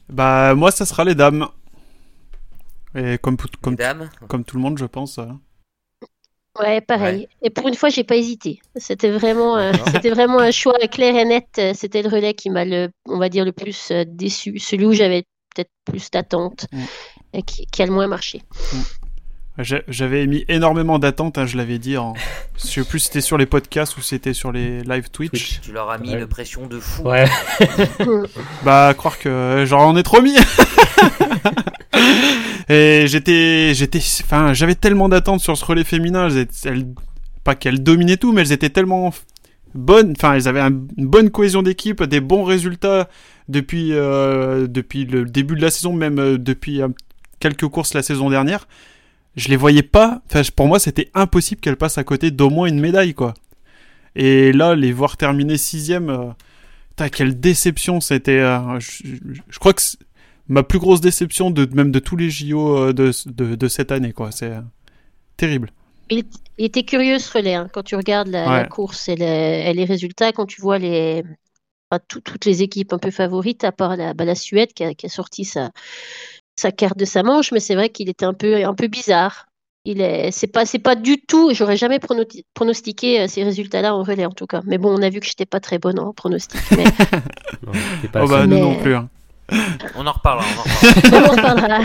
Bah, 0.09 0.55
moi, 0.55 0.71
ça 0.71 0.85
sera 0.87 1.05
les 1.05 1.15
dames. 1.15 1.47
Et 2.95 3.19
comme, 3.19 3.37
comme, 3.61 3.77
comme 4.29 4.45
tout 4.45 4.57
le 4.57 4.63
monde, 4.63 4.79
je 4.79 4.85
pense. 4.85 5.19
Euh. 5.19 5.27
Ouais, 6.61 6.81
pareil. 6.81 7.27
Et 7.43 7.51
pour 7.51 7.67
une 7.67 7.75
fois, 7.75 7.89
j'ai 7.89 8.05
pas 8.05 8.15
hésité. 8.17 8.61
C'était 8.77 9.11
vraiment, 9.11 9.57
euh, 9.57 9.73
c'était 9.93 10.11
vraiment 10.11 10.39
un 10.39 10.53
choix 10.53 10.79
clair 10.91 11.17
et 11.17 11.25
net. 11.25 11.61
C'était 11.75 12.03
le 12.03 12.09
relais 12.09 12.35
qui 12.35 12.51
m'a, 12.51 12.65
le, 12.65 12.91
on 13.07 13.19
va 13.19 13.29
dire, 13.29 13.45
le 13.45 13.51
plus 13.53 13.91
euh, 13.91 14.05
déçu. 14.07 14.61
Celui 14.61 14.87
où 14.87 14.93
j'avais 14.93 15.25
peut-être 15.55 15.71
plus 15.85 16.11
d'attente 16.11 16.67
Mm. 16.73 16.83
et 17.33 17.43
qui, 17.43 17.67
qui 17.67 17.83
a 17.83 17.87
le 17.87 17.93
moins 17.93 18.07
marché. 18.07 18.43
J'ai- 18.73 18.79
J'avais 19.57 20.27
mis 20.27 20.45
énormément 20.49 20.99
d'attentes, 20.99 21.39
hein, 21.39 21.47
je 21.47 21.57
l'avais 21.57 21.79
dit. 21.79 21.97
En... 21.97 22.15
Je 22.57 22.67
sais 22.67 22.85
plus 22.85 22.99
si 23.01 23.07
c'était 23.07 23.21
sur 23.21 23.39
les 23.39 23.47
podcasts 23.47 23.97
ou 23.97 24.01
si 24.01 24.09
c'était 24.11 24.33
sur 24.33 24.51
les 24.53 24.83
live 24.83 25.11
Twitch. 25.11 25.31
Twitch. 25.31 25.61
Tu 25.63 25.73
leur 25.73 25.91
as 25.91 25.99
mis 25.99 26.11
Ouais. 26.13 26.21
une 26.21 26.27
pression 26.27 26.67
de 26.67 26.79
fou. 26.81 27.03
Ouais. 27.09 27.27
Bah, 28.65 28.93
croire 28.97 29.19
que 29.19 29.65
j'en 29.67 29.97
ai 29.97 30.03
trop 30.03 30.21
mis. 30.23 30.35
Et 32.69 33.05
j'étais, 33.07 33.73
j'étais, 33.75 33.99
enfin, 34.23 34.53
j'avais 34.55 34.75
tellement 34.75 35.09
d'attentes 35.09 35.41
sur 35.41 35.57
ce 35.57 35.65
relais 35.65 35.85
féminin. 35.85 36.27
Elles 36.29 36.39
étaient- 36.39 36.69
elles- 36.69 36.87
pas 37.45 37.55
qu'elles 37.55 37.83
dominaient 37.83 38.17
tout, 38.17 38.33
mais 38.33 38.41
elles 38.41 38.53
étaient 38.53 38.71
tellement 38.71 39.13
bonnes. 39.75 40.15
Enfin, 40.17 40.33
elles 40.35 40.49
avaient 40.49 40.61
un- 40.61 40.71
une 40.97 41.07
bonne 41.07 41.31
cohésion 41.31 41.63
d'équipe, 41.63 42.03
des 42.03 42.21
bons 42.21 42.43
résultats 42.45 43.09
depuis 43.49 43.91
euh, 43.93 44.67
depuis 44.67 45.05
le 45.05 45.25
début 45.27 45.55
de 45.57 45.61
la 45.63 45.71
saison, 45.71 45.93
même 45.93 46.19
euh, 46.19 46.39
depuis 46.39 46.81
euh, 46.81 46.89
quelques 47.41 47.69
courses 47.69 47.93
la 47.95 48.03
saison 48.03 48.31
dernière. 48.31 48.67
Je 49.37 49.49
les 49.49 49.57
voyais 49.57 49.83
pas. 49.83 50.23
Enfin, 50.27 50.43
pour 50.55 50.67
moi, 50.67 50.79
c'était 50.79 51.11
impossible 51.15 51.61
qu'elles 51.61 51.77
passent 51.77 51.99
à 51.99 52.05
côté 52.05 52.31
d'au 52.31 52.51
moins 52.51 52.67
une 52.69 52.81
médaille, 52.81 53.15
quoi. 53.15 53.35
Et 54.17 54.53
là, 54.53 54.75
les 54.77 54.93
voir 54.93 55.17
terminer 55.17 55.59
sixième. 55.59 56.11
euh, 56.11 57.09
quelle 57.11 57.41
déception 57.41 58.01
c'était. 58.01 58.39
euh, 58.39 58.79
je, 58.81 59.59
crois 59.59 59.73
que 59.75 59.83
c'est 59.83 59.99
ma 60.49 60.63
plus 60.63 60.79
grosse 60.79 61.01
déception 61.01 61.51
de 61.51 61.69
même 61.75 61.91
de 61.91 61.99
tous 61.99 62.17
les 62.17 62.31
JO 62.31 62.79
euh, 62.79 62.93
de, 62.93 63.11
de, 63.27 63.55
de 63.57 63.69
cette 63.69 63.91
année, 63.93 64.13
quoi. 64.13 64.31
C'est 64.31 64.51
euh, 64.51 64.61
terrible. 65.37 65.71
Il, 66.11 66.25
il 66.59 66.67
était 66.67 66.85
curieux 66.85 67.19
ce 67.19 67.33
relais, 67.33 67.55
hein, 67.55 67.69
quand 67.73 67.83
tu 67.83 67.97
regardes 67.97 68.29
la, 68.29 68.65
course 68.67 69.09
et, 69.09 69.17
les- 69.17 69.65
et 69.67 69.73
les 69.75 69.85
résultats, 69.85 70.33
quand 70.33 70.47
tu 70.47 70.61
vois 70.61 70.79
les, 70.79 71.25
tout- 72.09 72.21
toutes 72.21 72.45
les 72.45 72.63
équipes 72.63 72.93
un 72.93 72.99
peu 72.99 73.11
favorites, 73.11 73.65
à 73.65 73.73
part 73.73 73.97
la, 73.97 74.15
bah, 74.15 74.25
la 74.25 74.35
Suède 74.35 74.73
qui 74.75 74.85
a, 74.85 74.95
qui 74.95 75.07
a 75.07 75.09
sorti 75.09 75.45
sa, 75.45 75.71
sa 76.57 76.73
carte 76.73 76.99
de 76.99 77.05
sa 77.05 77.23
manche, 77.23 77.53
mais 77.53 77.61
c'est 77.61 77.75
vrai 77.75 77.89
qu'il 77.89 78.09
était 78.09 78.25
un 78.25 78.35
peu, 78.35 78.65
un 78.65 78.75
peu 78.75 78.87
bizarre. 78.89 79.47
Il 79.87 80.01
est, 80.01 80.31
c'est 80.31 80.47
pas, 80.47 80.65
c'est 80.65 80.79
pas 80.79 80.95
du 80.95 81.21
tout, 81.21 81.51
j'aurais 81.53 81.77
jamais 81.77 81.99
prono- 81.99 82.25
pronostiqué 82.55 83.21
euh, 83.21 83.27
ces 83.29 83.45
résultats-là 83.45 83.95
en 83.95 84.03
relais 84.03 84.25
en 84.25 84.31
tout 84.33 84.47
cas. 84.47 84.63
Mais 84.65 84.79
bon, 84.79 84.89
on 84.99 85.03
a 85.03 85.11
vu 85.11 85.21
que 85.21 85.27
j'étais 85.27 85.45
pas 85.45 85.61
très 85.61 85.79
bonne 85.79 85.99
en 85.99 86.13
pronostic. 86.15 86.59
Mais 86.71 86.85
Non, 87.67 87.73
c'est 88.01 88.11
pas 88.11 88.25
Oh 88.25 88.29
bah 88.29 88.47
nous 88.47 88.55
Mais- 88.57 88.61
non 88.63 88.77
plus. 88.77 88.95
hein. 88.95 89.09
On 89.95 90.07
en 90.07 90.13
reparlera. 90.13 90.47
On 91.13 91.17
en 91.17 91.29
reparlera. 91.29 91.81
on 91.83 91.85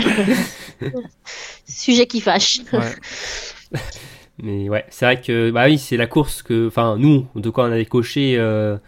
Sujet 1.66 2.06
qui 2.06 2.20
fâche. 2.22 2.60
Ouais. 2.72 3.80
Mais 4.42 4.70
ouais, 4.70 4.86
c'est 4.88 5.04
vrai 5.04 5.20
que 5.20 5.50
bah 5.50 5.66
oui, 5.66 5.78
c'est 5.78 5.98
la 5.98 6.06
course 6.06 6.42
que, 6.42 6.68
enfin 6.68 6.96
nous, 6.98 7.26
en 7.36 7.40
tout 7.42 7.52
cas, 7.52 7.62
on 7.62 7.72
avait 7.72 7.84
coché 7.84 8.36
euh, 8.38 8.78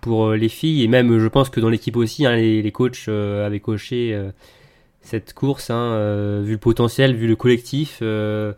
pour 0.00 0.28
euh, 0.28 0.36
les 0.36 0.48
filles 0.48 0.82
et 0.82 0.88
même, 0.88 1.18
je 1.18 1.28
pense 1.28 1.50
que 1.50 1.60
dans 1.60 1.68
l'équipe 1.68 1.96
aussi, 1.96 2.24
hein, 2.24 2.34
les, 2.36 2.62
les 2.62 2.72
coachs 2.72 2.96
euh, 3.08 3.46
avaient 3.46 3.60
coché 3.60 4.12
euh, 4.14 4.30
cette 5.04 5.32
course, 5.34 5.70
hein, 5.70 5.74
euh, 5.92 6.42
vu 6.44 6.52
le 6.52 6.58
potentiel, 6.58 7.14
vu 7.14 7.26
le 7.26 7.36
collectif. 7.36 7.98
euh, 8.02 8.52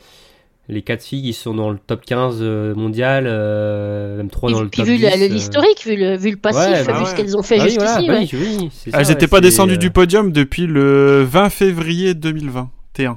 les 0.69 0.83
quatre 0.83 1.05
filles, 1.05 1.29
ils 1.29 1.33
sont 1.33 1.55
dans 1.55 1.71
le 1.71 1.79
top 1.79 2.05
15 2.05 2.39
euh, 2.41 2.75
mondial, 2.75 3.27
euh, 3.29 4.17
même 4.17 4.31
trois 4.31 4.51
Et 4.51 4.53
dans 4.53 4.63
le 4.63 4.69
top 4.69 4.85
vu 4.85 4.97
10. 4.97 5.03
le- 5.05 5.09
le- 5.17 5.23
euh. 5.25 5.29
l'historique, 5.29 5.85
vu 5.87 5.95
le, 5.97 6.17
vu 6.17 6.31
le 6.33 6.37
passif, 6.37 6.59
Ouais, 6.61 6.81
vu 6.83 6.87
bah 6.89 7.05
ce 7.05 7.15
qu'elles 7.15 7.37
ont 7.37 7.43
fait 7.45 7.59
Ah 7.61 7.65
oui, 7.65 7.71
jusqu'ici. 7.71 8.07
voilà, 8.07 8.21
bah 8.21 8.29
oui, 8.33 8.57
oui, 8.59 8.69
c'est 8.73 8.91
ça, 8.91 8.99
Elles 8.99 9.07
ouais, 9.07 9.13
n'étaient 9.13 9.29
pas 9.29 9.41
descendues 9.41 9.79
du 9.79 9.91
podium 9.93 10.33
depuis 10.33 10.67
le 10.67 11.23
20 11.23 11.51
février 11.51 12.15
2021. 12.15 13.11
ouais, 13.13 13.17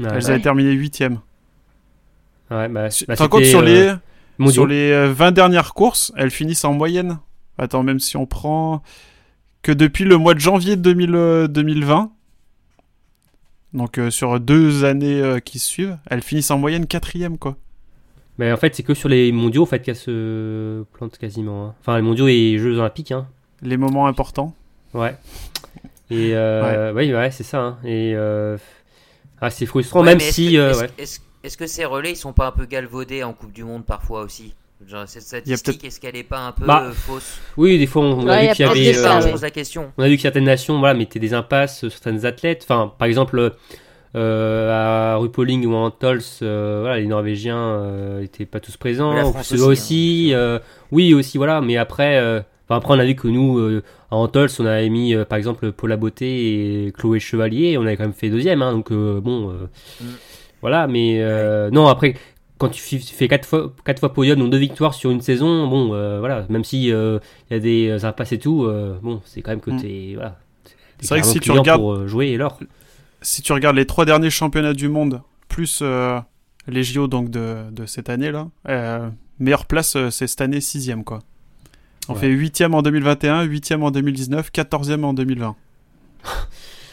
Elles 0.00 0.06
ouais. 0.16 0.30
avaient 0.30 0.40
terminé 0.40 0.72
huitième. 0.72 1.18
Ouais, 2.50 2.68
bah, 2.68 2.88
Tu 2.88 3.04
bah, 3.06 3.16
te 3.16 3.22
rends 3.22 3.28
compte 3.28 3.40
c'était, 3.40 3.50
sur 3.50 3.62
les 3.62 3.92
mondiaux. 4.38 4.52
sur 4.52 4.66
les 4.66 4.90
euh, 4.92 5.12
20 5.12 5.32
dernières 5.32 5.74
courses, 5.74 6.12
elles 6.16 6.30
finissent 6.30 6.64
en 6.64 6.72
moyenne. 6.72 7.18
Attends, 7.58 7.82
même 7.82 8.00
si 8.00 8.16
on 8.16 8.24
prend 8.26 8.82
que 9.62 9.72
depuis 9.72 10.04
le 10.04 10.16
mois 10.16 10.32
de 10.34 10.40
janvier 10.40 10.76
2000, 10.76 11.14
euh, 11.14 11.48
2020, 11.48 12.12
donc 13.74 13.98
euh, 13.98 14.10
sur 14.10 14.38
deux 14.40 14.84
années 14.84 15.20
euh, 15.20 15.38
qui 15.40 15.58
suivent, 15.58 15.98
elles 16.10 16.22
finissent 16.22 16.50
en 16.50 16.58
moyenne 16.58 16.86
quatrième 16.86 17.38
quoi. 17.38 17.56
Mais 18.38 18.50
en 18.50 18.56
fait, 18.56 18.74
c'est 18.74 18.82
que 18.82 18.94
sur 18.94 19.08
les 19.08 19.30
mondiaux 19.32 19.62
en 19.62 19.66
fait, 19.66 19.80
qu'elles 19.80 19.94
se 19.96 20.82
plantent 20.94 21.18
quasiment. 21.18 21.66
hein. 21.66 21.74
Enfin, 21.80 21.96
les 21.96 22.02
mondiaux 22.02 22.28
et 22.28 22.56
Jeux 22.58 22.78
Olympiques. 22.78 23.12
Hein. 23.12 23.26
Les 23.60 23.76
moments 23.76 24.06
importants. 24.06 24.54
Ouais. 24.94 25.14
Et 26.10 26.30
euh, 26.34 26.92
ouais, 26.92 27.12
ouais, 27.14 27.30
c'est 27.30 27.42
ça. 27.44 27.60
hein. 27.60 27.78
Et 27.84 28.12
euh, 28.14 28.56
ah, 29.40 29.50
c'est 29.50 29.66
frustrant, 29.66 30.00
Ouais, 30.00 30.06
même 30.06 30.18
mais 30.18 30.24
est-ce 30.24 30.34
si. 30.34 30.52
que- 30.52 30.56
euh, 30.58 30.70
est-ce- 30.70 30.80
ouais. 30.80 30.90
est-ce- 30.98 31.20
Est-ce 31.44 31.56
que 31.56 31.66
ces 31.66 31.84
relais, 31.84 32.12
ils 32.12 32.16
sont 32.16 32.32
pas 32.32 32.46
un 32.46 32.52
peu 32.52 32.66
galvaudés 32.66 33.22
en 33.24 33.32
Coupe 33.32 33.52
du 33.52 33.64
Monde 33.64 33.84
parfois 33.84 34.22
aussi? 34.22 34.54
Genre, 34.88 35.04
cette 35.06 35.22
statistique, 35.22 35.84
est-ce 35.84 36.00
qu'elle 36.00 36.16
est 36.16 36.22
pas 36.22 36.40
un 36.48 36.52
peu 36.52 36.66
Bah, 36.66 36.84
euh, 36.86 36.92
fausse 36.92 37.38
Oui, 37.56 37.78
des 37.78 37.86
fois, 37.86 38.02
on 38.02 38.26
a 38.26 38.30
Ouais, 38.32 38.48
vu 38.48 38.54
qu'il 38.54 38.66
y 38.66 38.68
avait. 38.68 38.92
Ça, 38.94 39.16
euh, 39.16 39.20
je 39.20 39.26
ouais. 39.26 39.32
pose 39.32 39.42
la 39.42 39.50
question. 39.50 39.92
On 39.96 40.02
a 40.02 40.08
vu 40.08 40.16
que 40.16 40.22
certaines 40.22 40.44
nations 40.44 40.78
voilà, 40.78 40.94
mettaient 40.94 41.18
des 41.20 41.34
impasses 41.34 41.78
sur 41.78 41.90
certaines 41.90 42.26
athlètes. 42.26 42.66
Enfin, 42.68 42.92
par 42.98 43.06
exemple, 43.06 43.52
euh, 44.14 45.12
à 45.14 45.16
Rupoling 45.16 45.64
ou 45.66 45.74
en 45.74 45.90
Tols, 45.90 46.20
euh, 46.42 46.78
voilà, 46.82 46.98
les 46.98 47.06
Norvégiens 47.06 47.56
euh, 47.58 48.22
étaient 48.22 48.44
pas 48.46 48.60
tous 48.60 48.76
présents. 48.76 49.12
La 49.12 49.22
France 49.24 49.52
aussi, 49.52 49.62
aussi, 49.62 50.30
euh, 50.34 50.58
oui, 50.90 51.14
aussi, 51.14 51.38
voilà. 51.38 51.60
Mais 51.60 51.76
après, 51.76 52.18
euh, 52.18 52.40
enfin, 52.68 52.76
après, 52.76 52.94
on 52.94 52.98
a 52.98 53.04
vu 53.04 53.14
que 53.14 53.28
nous, 53.28 53.58
euh, 53.58 53.82
à 54.10 54.16
Antols, 54.16 54.50
on 54.58 54.66
avait 54.66 54.90
mis, 54.90 55.14
euh, 55.14 55.24
par 55.24 55.38
exemple, 55.38 55.72
Paula 55.72 55.96
Beauté 55.96 56.86
et 56.86 56.92
Chloé 56.92 57.20
Chevalier. 57.20 57.68
Et 57.70 57.78
on 57.78 57.82
avait 57.82 57.96
quand 57.96 58.04
même 58.04 58.12
fait 58.12 58.28
deuxième. 58.28 58.60
Hein, 58.62 58.72
donc, 58.72 58.90
euh, 58.90 59.20
bon, 59.20 59.50
euh, 59.50 59.68
Mm. 60.02 60.04
voilà. 60.60 60.86
Mais 60.88 61.18
euh, 61.22 61.70
non, 61.70 61.86
après. 61.86 62.14
Quand 62.62 62.68
tu 62.68 63.00
fais 63.00 63.26
quatre 63.26 63.44
fois, 63.48 63.72
quatre 63.84 63.98
fois 63.98 64.12
podium, 64.14 64.38
donc 64.38 64.50
deux 64.50 64.58
victoires 64.58 64.94
sur 64.94 65.10
une 65.10 65.20
saison, 65.20 65.66
bon, 65.66 65.92
euh, 65.94 66.20
voilà, 66.20 66.46
même 66.48 66.62
si 66.62 66.84
il 66.84 67.20
y 67.50 67.54
a 67.54 67.58
des 67.58 68.04
impasses 68.04 68.30
et 68.30 68.38
tout, 68.38 68.64
euh, 68.66 68.96
bon, 69.02 69.20
c'est 69.24 69.42
quand 69.42 69.50
même 69.50 69.60
que 69.60 69.72
Mm. 69.72 69.80
t'es, 69.82 70.12
voilà, 70.14 70.38
C'est 71.00 71.08
vrai 71.08 71.20
que 71.22 71.26
si 71.26 71.40
tu 71.40 71.50
regardes- 71.50 71.80
pour 71.80 71.92
euh, 71.94 72.06
jouer 72.06 72.28
et 72.28 72.36
l'or. 72.36 72.60
Si 73.20 73.42
tu 73.42 73.52
regardes 73.52 73.74
les 73.74 73.84
trois 73.86 74.04
derniers 74.04 74.30
championnats 74.30 74.74
du 74.74 74.88
monde 74.88 75.22
plus 75.48 75.80
euh, 75.82 76.20
les 76.68 76.84
JO 76.84 77.08
donc 77.08 77.30
de, 77.30 77.68
de 77.72 77.84
cette 77.84 78.08
année 78.08 78.30
là, 78.30 78.46
euh, 78.68 79.08
meilleure 79.40 79.66
place 79.66 79.96
euh, 79.96 80.10
c'est 80.10 80.28
cette 80.28 80.40
année 80.40 80.60
sixième 80.60 81.02
quoi. 81.02 81.18
On 82.08 82.14
Ouais. 82.14 82.20
fait 82.20 82.28
huitième 82.28 82.74
en 82.74 82.82
2021, 82.82 83.42
huitième 83.42 83.82
en 83.82 83.90
2019, 83.90 84.50
quatorzième 84.52 85.04
en 85.04 85.14
2020. 85.14 85.56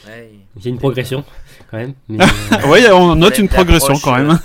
Ouais. 0.08 0.32
Il 0.58 0.66
y 0.66 0.68
a 0.68 0.70
une 0.72 0.78
progression 0.80 1.24
quand 1.70 1.78
même. 1.78 1.94
mais, 2.08 2.24
euh, 2.54 2.58
Oui, 2.68 2.80
on 2.92 3.16
note 3.16 3.38
une 3.38 3.48
progression 3.50 3.94
quand 4.04 4.16
même. 4.18 4.40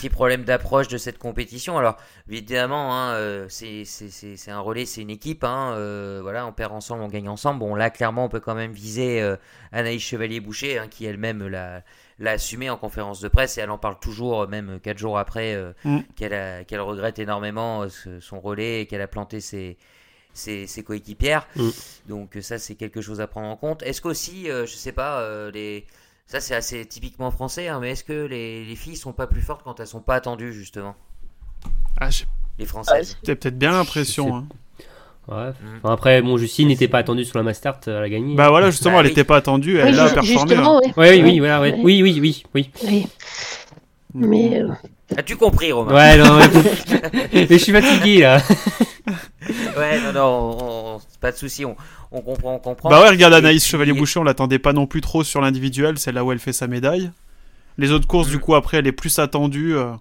Euh, 0.00 0.06
un 0.06 0.08
petit 0.08 0.10
problème 0.10 0.44
d'approche 0.44 0.88
de 0.88 0.98
cette 0.98 1.18
compétition. 1.18 1.76
Alors, 1.78 1.96
évidemment, 2.28 2.94
hein, 2.94 3.14
euh, 3.14 3.46
c'est 3.48 4.50
un 4.50 4.60
relais, 4.60 4.86
c'est 4.86 5.02
une 5.02 5.10
équipe. 5.10 5.44
Hein, 5.44 5.74
euh, 5.76 6.20
voilà, 6.22 6.46
on 6.46 6.52
perd 6.52 6.72
ensemble, 6.72 7.02
on 7.02 7.08
gagne 7.08 7.28
ensemble. 7.28 7.60
Bon, 7.60 7.74
là, 7.74 7.90
clairement, 7.90 8.24
on 8.24 8.28
peut 8.28 8.40
quand 8.40 8.54
même 8.54 8.72
viser 8.72 9.20
euh, 9.20 9.36
Anaïs 9.72 10.02
Chevalier-Boucher, 10.02 10.78
hein, 10.78 10.88
qui 10.88 11.04
elle-même 11.04 11.46
l'a 11.46 11.82
l'a 12.22 12.32
assumé 12.32 12.68
en 12.68 12.76
conférence 12.76 13.20
de 13.20 13.28
presse 13.28 13.56
et 13.56 13.62
elle 13.62 13.70
en 13.70 13.78
parle 13.78 13.98
toujours, 13.98 14.46
même 14.46 14.78
quatre 14.80 14.98
jours 14.98 15.18
après, 15.18 15.54
euh, 15.54 15.72
Mm. 15.84 16.00
qu'elle 16.16 16.80
regrette 16.80 17.18
énormément 17.18 17.84
euh, 17.84 18.20
son 18.20 18.40
relais 18.40 18.82
et 18.82 18.86
qu'elle 18.86 19.00
a 19.00 19.06
planté 19.06 19.40
ses, 19.40 19.78
ses, 20.34 20.66
ses 20.66 20.82
coéquipières. 20.82 21.48
Mm. 21.56 21.68
Donc, 22.10 22.36
ça, 22.42 22.58
c'est 22.58 22.74
quelque 22.74 23.00
chose 23.00 23.22
à 23.22 23.26
prendre 23.26 23.48
en 23.48 23.56
compte. 23.56 23.82
Est-ce 23.82 24.02
qu'aussi, 24.02 24.50
euh, 24.50 24.66
je 24.66 24.74
sais 24.74 24.92
pas, 24.92 25.26
les. 25.50 25.86
Ça, 26.30 26.38
c'est 26.40 26.54
assez 26.54 26.86
typiquement 26.86 27.32
français, 27.32 27.66
hein, 27.66 27.78
mais 27.80 27.90
est-ce 27.90 28.04
que 28.04 28.12
les, 28.26 28.64
les 28.64 28.76
filles 28.76 28.94
sont 28.96 29.12
pas 29.12 29.26
plus 29.26 29.40
fortes 29.40 29.62
quand 29.64 29.80
elles 29.80 29.88
sont 29.88 30.00
pas 30.00 30.14
attendues, 30.14 30.52
justement? 30.52 30.94
Ah, 32.00 32.08
Les 32.56 32.66
françaises 32.66 33.18
j'ai 33.26 33.34
peut-être 33.34 33.58
bien 33.58 33.72
l'impression. 33.72 34.36
hein. 34.36 34.46
ouais. 35.26 35.48
Mm. 35.50 35.78
Enfin, 35.82 35.92
après, 35.92 36.22
bon, 36.22 36.36
Justine 36.38 36.68
n'était 36.68 36.86
pas 36.86 36.98
attendue 36.98 37.24
sur 37.24 37.36
la 37.36 37.42
Mastart, 37.42 37.80
elle 37.88 37.96
a 37.96 38.08
gagné. 38.08 38.36
Bah 38.36 38.48
voilà, 38.48 38.70
justement, 38.70 38.94
Bah 38.94 39.00
elle 39.00 39.06
oui. 39.06 39.10
n'était 39.10 39.24
pas 39.24 39.38
attendue, 39.38 39.74
Oui, 39.74 39.80
elle 39.84 39.98
a 39.98 40.08
performé. 40.08 40.54
hein. 40.54 40.78
ouais. 40.78 40.92
Ouais, 40.96 41.10
oui, 41.16 41.22
oui, 41.24 41.38
voilà, 41.40 41.60
ouais. 41.62 41.72
Ouais. 41.72 41.80
oui, 41.82 42.00
oui, 42.02 42.18
oui, 42.20 42.44
oui. 42.54 42.70
Oui. 42.86 43.06
Mais 44.14 44.60
euh, 44.62 44.68
As-tu 45.16 45.36
compris, 45.36 45.72
Romain? 45.72 45.94
Ouais, 45.94 46.16
non, 46.16 46.38
mais, 46.38 47.28
mais 47.32 47.46
je 47.48 47.54
suis 47.56 47.72
fatigué 47.72 48.20
là. 48.20 48.40
Ouais, 49.76 49.98
non, 50.00 50.12
non, 50.12 50.22
on- 50.60 50.94
on- 50.96 51.00
pas 51.20 51.32
de 51.32 51.36
souci, 51.36 51.64
on, 51.64 51.74
on 52.12 52.20
comprend, 52.22 52.54
on 52.54 52.58
comprend. 52.58 52.90
Bah 52.90 53.02
ouais, 53.02 53.08
regarde 53.10 53.32
Et 53.34 53.36
Anaïs 53.36 53.64
Chevalier-Boucher, 53.66 54.20
on 54.20 54.24
l'attendait 54.24 54.58
pas 54.58 54.72
non 54.72 54.86
plus 54.86 55.00
trop 55.00 55.22
sur 55.24 55.40
l'individuel, 55.40 55.98
c'est 55.98 56.12
là 56.12 56.24
où 56.24 56.32
elle 56.32 56.38
fait 56.40 56.52
sa 56.52 56.66
médaille. 56.66 57.10
Les 57.78 57.92
autres 57.92 58.06
courses, 58.06 58.28
Mm. 58.28 58.32
du 58.32 58.38
coup, 58.40 58.54
après, 58.54 58.78
elle 58.78 58.86
est 58.86 58.92
plus 58.92 59.18
attendue. 59.18 59.74
euh, 59.76 59.92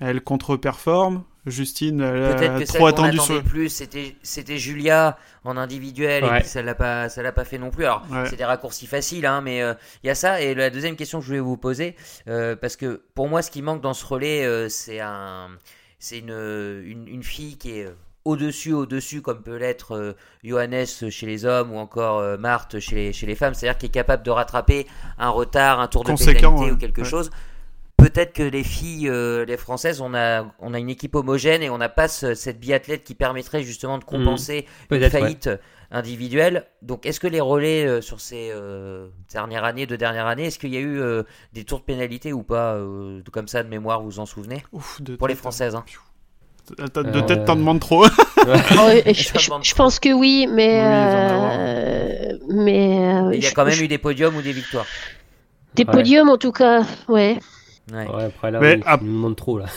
elle 0.00 0.20
contre-performe. 0.20 1.24
Justine, 1.44 2.00
elle 2.00 2.36
Peut-être 2.36 2.42
est 2.56 2.60
que 2.60 2.66
celle 2.66 2.66
trop 2.68 2.78
qu'on 2.78 2.86
attendue 2.86 3.18
attendait 3.18 3.34
sur. 3.40 3.42
plus, 3.42 3.68
c'était, 3.68 4.14
c'était 4.22 4.58
Julia 4.58 5.18
en 5.44 5.56
individuel, 5.56 6.22
et 6.24 6.28
puis 6.38 6.48
ça 6.48 6.62
l'a 6.62 6.76
pas, 6.76 7.08
ça 7.08 7.20
l'a 7.22 7.32
pas 7.32 7.44
fait 7.44 7.58
non 7.58 7.70
plus. 7.70 7.84
Alors, 7.84 8.04
Ouais. 8.12 8.28
c'est 8.30 8.36
des 8.36 8.44
raccourcis 8.44 8.86
faciles, 8.86 9.26
hein, 9.26 9.40
mais 9.40 9.60
euh, 9.60 9.74
il 10.04 10.06
y 10.06 10.10
a 10.10 10.14
ça. 10.14 10.40
Et 10.40 10.54
la 10.54 10.70
deuxième 10.70 10.94
question 10.94 11.18
que 11.18 11.24
je 11.24 11.28
voulais 11.30 11.40
vous 11.40 11.56
poser, 11.56 11.96
euh, 12.28 12.54
parce 12.54 12.76
que 12.76 13.02
pour 13.16 13.28
moi, 13.28 13.42
ce 13.42 13.50
qui 13.50 13.60
manque 13.60 13.80
dans 13.80 13.92
ce 13.92 14.04
relais, 14.06 14.44
euh, 14.44 14.68
c'est 14.68 15.00
un, 15.00 15.48
c'est 15.98 16.18
une, 16.20 16.30
une, 16.84 17.08
une 17.08 17.22
fille 17.24 17.56
qui 17.58 17.72
est 17.78 17.86
euh, 17.86 17.94
au-dessus, 18.24 18.72
au-dessus, 18.72 19.20
comme 19.22 19.42
peut 19.42 19.56
l'être 19.56 19.92
euh, 19.96 20.12
Johannes 20.44 20.86
chez 20.86 21.26
les 21.26 21.44
hommes 21.44 21.72
ou 21.72 21.78
encore 21.78 22.18
euh, 22.18 22.36
Marthe 22.36 22.78
chez 22.80 22.94
les, 22.94 23.12
chez 23.12 23.26
les 23.26 23.34
femmes, 23.34 23.54
c'est-à-dire 23.54 23.78
qui 23.78 23.86
est 23.86 23.90
capable 23.90 24.22
de 24.22 24.30
rattraper 24.30 24.86
un 25.18 25.30
retard, 25.30 25.80
un 25.80 25.88
tour 25.88 26.04
de 26.04 26.12
pénalité 26.12 26.46
ouais. 26.46 26.70
ou 26.70 26.76
quelque 26.76 27.00
Ouais. 27.02 27.08
chose. 27.08 27.30
peut-être 27.96 28.32
que 28.32 28.42
les 28.42 28.64
filles, 28.64 29.08
euh, 29.08 29.44
les 29.44 29.56
françaises, 29.56 30.00
on 30.00 30.12
a, 30.14 30.44
on 30.58 30.74
a 30.74 30.78
une 30.80 30.90
équipe 30.90 31.14
homogène 31.14 31.62
et 31.62 31.70
on 31.70 31.78
n'a 31.78 31.88
pas 31.88 32.08
ce- 32.08 32.34
cette 32.34 32.58
biathlète 32.58 33.04
qui 33.04 33.14
permettrait 33.14 33.62
justement 33.62 33.96
de 33.98 34.02
compenser 34.04 34.66
une 34.90 34.98
ouais. 34.98 35.08
faillite 35.10 35.48
individuelle. 35.92 36.64
Donc, 36.80 37.06
est-ce 37.06 37.20
que 37.20 37.26
les 37.28 37.40
relais 37.40 37.86
euh, 37.86 38.00
sur 38.00 38.20
ces 38.20 38.50
euh, 38.52 39.08
dernières 39.32 39.62
années, 39.64 39.86
deux 39.86 39.98
dernières 39.98 40.26
années, 40.26 40.46
est-ce 40.46 40.58
qu'il 40.58 40.72
y 40.74 40.76
a 40.76 40.80
eu 40.80 40.98
euh, 41.00 41.22
des 41.52 41.64
tours 41.64 41.78
de 41.80 41.84
pénalité 41.84 42.32
ou 42.32 42.42
pas, 42.42 42.74
euh, 42.74 43.22
comme 43.30 43.46
ça 43.46 43.62
de 43.62 43.68
mémoire, 43.68 44.00
vous 44.00 44.10
vous 44.10 44.18
en 44.20 44.26
souvenez? 44.26 44.64
Ouf, 44.72 45.00
de 45.00 45.14
Pour 45.16 45.28
les 45.28 45.34
tête, 45.34 45.40
françaises, 45.40 45.74
hein. 45.76 45.84
Euh, 46.80 46.86
t'as- 46.88 47.02
De 47.02 47.18
Euh, 47.18 47.22
tête, 47.22 47.44
t'en 47.44 47.56
demandes 47.56 47.80
trop. 47.80 48.04
Oh, 48.06 48.08
je, 48.46 49.74
pense 49.74 49.98
que 50.00 50.12
oui, 50.12 50.46
mais. 50.50 50.80
Euh, 50.82 52.38
mais 52.48 53.36
Il 53.36 53.42
y 53.42 53.46
a 53.46 53.50
quand 53.52 53.64
même 53.64 53.74
je- 53.74 53.84
eu 53.84 53.88
des 53.88 53.98
podiums 53.98 54.36
ou 54.36 54.42
des 54.42 54.52
victoires. 54.52 54.86
des 55.74 55.84
Ouais. 55.84 55.92
podiums 55.92 56.28
en 56.28 56.36
tout 56.38 56.52
cas, 56.52 56.82
ouais. 57.08 57.38
Ouais. 57.92 58.06
Ouais, 58.08 58.24
après 58.24 58.50
là, 58.50 58.60
Mais 58.60 58.74
il 58.78 59.06
demande 59.06 59.36
trop 59.36 59.58
là. 59.58 59.66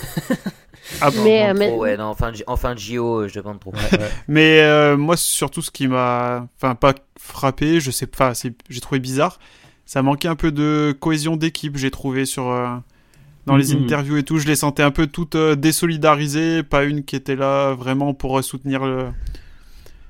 Ah, 1.01 1.09
Mais, 1.23 1.41
euh, 1.41 1.47
demande 1.47 1.57
mais- 1.57 1.67
trop, 1.69 1.77
ouais, 1.81 1.97
non, 1.97 2.03
en 2.05 2.13
fin 2.13 2.31
de, 2.31 2.43
en 2.45 2.55
fin 2.57 2.75
de 2.75 2.79
JO, 2.79 3.27
je 3.27 3.39
demande 3.39 3.59
trop. 3.59 3.71
Ouais, 3.71 3.97
ouais. 3.99 4.09
Mais 4.27 4.59
euh, 4.61 4.95
moi, 4.95 5.17
surtout, 5.17 5.63
ce 5.63 5.71
qui 5.71 5.87
m'a, 5.87 6.45
enfin, 6.57 6.75
pas 6.75 6.93
frappé, 7.19 7.79
je 7.79 7.89
sais, 7.89 8.07
enfin, 8.13 8.35
c'est- 8.35 8.53
j'ai 8.69 8.81
trouvé 8.81 8.99
bizarre. 8.99 9.39
Ça 9.87 10.03
manquait 10.03 10.27
un 10.27 10.35
peu 10.35 10.51
de 10.51 10.95
cohésion 10.99 11.37
d'équipe, 11.37 11.75
j'ai 11.77 11.89
trouvé 11.89 12.25
sur 12.25 12.49
euh, 12.51 12.67
dans 13.45 13.55
les 13.57 13.75
Mhm. 13.75 13.83
interviews 13.83 14.17
et 14.17 14.23
tout. 14.23 14.37
Je 14.39 14.47
les 14.47 14.55
sentais 14.55 14.83
un 14.83 14.91
peu 14.91 15.07
toutes 15.07 15.35
euh, 15.35 15.55
désolidarisées, 15.55 16.63
pas 16.63 16.83
une 16.83 17.03
qui 17.03 17.15
était 17.15 17.35
là 17.35 17.73
vraiment 17.73 18.13
pour 18.13 18.37
euh, 18.37 18.41
soutenir 18.41 18.85
le. 18.85 19.05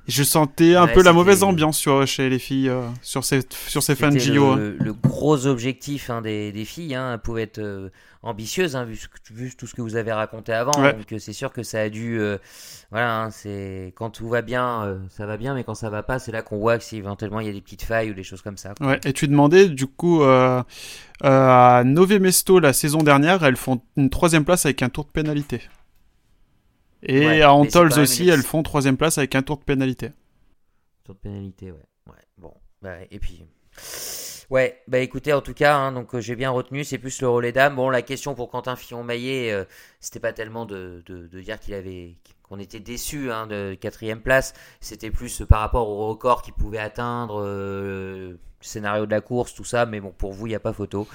Je 0.07 0.23
sentais 0.23 0.75
un 0.75 0.85
Ouais, 0.85 0.93
peu 0.93 1.01
la 1.01 1.13
mauvaise 1.13 1.41
ambiance 1.43 1.77
sur, 1.77 2.05
chez 2.05 2.29
les 2.29 2.37
filles 2.39 2.69
euh, 2.69 2.81
sur 3.01 3.25
ces 3.25 3.39
sur 3.67 3.81
ces 3.81 3.95
C'était 3.95 4.19
JO. 4.19 4.55
le, 4.55 4.77
le 4.79 4.93
gros 4.93 5.47
objectif 5.47 6.09
hein, 6.11 6.21
des, 6.21 6.51
des 6.51 6.65
filles. 6.65 6.93
Hein, 6.93 7.13
elles 7.13 7.19
pouvaient 7.21 7.41
être 7.43 7.57
euh, 7.57 7.89
ambitieuses, 8.21 8.75
hein, 8.75 8.85
vu, 9.31 9.55
tout 9.57 9.65
ce 9.65 9.73
que 9.73 9.81
vous 9.81 9.95
avez 9.95 10.11
raconté 10.11 10.53
avant. 10.53 10.79
Ouais. 10.79 10.93
Donc 10.93 11.11
euh, 11.11 11.17
c'est 11.17 11.33
sûr 11.33 11.51
que 11.51 11.63
ça 11.63 11.79
a 11.81 11.89
dû. 11.89 12.19
euh, 12.19 12.37
voilà, 12.91 13.23
hein, 13.23 13.31
c'est 13.31 13.93
quand 13.95 14.11
tout 14.11 14.29
va 14.29 14.41
bien, 14.43 14.99
ça 15.09 15.25
va 15.25 15.37
bien, 15.37 15.55
mais 15.55 15.63
quand 15.63 15.73
ça 15.75 15.89
va 15.89 16.03
pas, 16.03 16.19
c'est 16.19 16.31
là 16.31 16.43
qu'on 16.43 16.59
voit 16.59 16.77
que 16.77 16.83
si 16.83 16.97
éventuellement 16.97 17.39
il 17.39 17.47
y 17.47 17.49
a 17.49 17.53
des 17.53 17.61
petites 17.61 17.83
failles 17.83 18.11
ou 18.11 18.13
des 18.13 18.23
choses 18.23 18.43
comme 18.43 18.57
ça. 18.57 18.73
Ouais, 18.81 18.99
et 19.05 19.11
tu 19.11 19.27
demandais 19.27 19.69
du 19.69 19.87
coup 19.87 20.21
à 20.23 21.81
Nové 21.83 22.19
Mesto 22.19 22.59
la 22.59 22.73
saison 22.73 22.99
dernière, 22.99 23.43
elles 23.43 23.55
font 23.55 23.81
une 23.97 24.09
troisième 24.11 24.45
place 24.45 24.65
avec 24.65 24.83
un 24.83 24.89
tour 24.89 25.05
de 25.05 25.09
pénalité. 25.09 25.61
Et 27.07 27.25
Ouais, 27.25 27.41
à 27.41 27.53
Antols 27.53 27.99
aussi, 27.99 28.29
elles 28.29 28.41
font 28.43 28.63
troisième 28.63 28.97
place 28.97 29.17
avec 29.17 29.35
un 29.35 29.41
tour 29.41 29.57
de 29.57 29.63
pénalité. 29.63 30.09
Tour 31.03 31.15
de 31.15 31.19
pénalité, 31.19 31.71
ouais. 31.71 31.77
ouais. 32.07 32.13
Bon, 32.37 32.53
bah, 32.81 32.95
et 33.11 33.19
puis. 33.19 33.45
Ouais, 34.51 34.79
bah 34.87 34.99
écoutez, 34.99 35.33
en 35.33 35.41
tout 35.41 35.55
cas, 35.55 35.75
hein, 35.75 35.91
donc 35.91 36.13
euh, 36.13 36.21
j'ai 36.21 36.35
bien 36.35 36.51
retenu, 36.51 36.83
c'est 36.83 36.99
plus 36.99 37.19
le 37.21 37.27
relais 37.27 37.51
d'âme. 37.51 37.75
Bon, 37.75 37.89
la 37.89 38.03
question 38.03 38.35
pour 38.35 38.49
Quentin 38.51 38.75
Fillon-Maillet, 38.75 39.51
euh, 39.51 39.63
c'était 39.99 40.19
pas 40.19 40.33
tellement 40.33 40.65
de, 40.65 41.01
de, 41.07 41.25
de 41.27 41.41
dire 41.41 41.59
qu'il 41.59 41.73
avait 41.73 42.15
qu'on 42.43 42.59
était 42.59 42.79
déçu 42.79 43.31
hein, 43.31 43.47
de 43.47 43.73
quatrième 43.73 44.21
place, 44.21 44.53
c'était 44.79 45.09
plus 45.09 45.41
euh, 45.41 45.45
par 45.47 45.61
rapport 45.61 45.89
au 45.89 46.07
record 46.09 46.43
qu'il 46.43 46.53
pouvait 46.53 46.77
atteindre, 46.77 47.41
euh, 47.43 48.29
le 48.33 48.39
scénario 48.61 49.07
de 49.07 49.11
la 49.11 49.19
course, 49.21 49.55
tout 49.55 49.63
ça. 49.63 49.87
Mais 49.87 49.99
bon, 49.99 50.13
pour 50.15 50.31
vous, 50.31 50.45
il 50.45 50.49
n'y 50.49 50.55
a 50.55 50.59
pas 50.59 50.73
photo. 50.73 51.07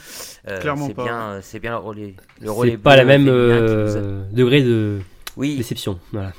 Euh, 0.49 0.59
Clairement 0.61 0.89
c'est 0.89 0.95
pas, 0.95 1.05
bien, 1.05 1.21
euh, 1.31 1.41
c'est 1.41 1.61
bien 1.61 1.71
le 1.71 1.77
relais. 1.79 2.17
Le 2.41 2.51
relais 2.51 2.73
C'est 2.73 2.79
pas 2.79 2.97
la 2.97 3.05
même 3.05 3.29
euh, 3.29 4.25
a- 4.29 4.33
degré 4.35 4.63
de 4.63 4.99
Oui, 5.37 5.57
déception. 5.57 5.99
Voilà. 6.13 6.33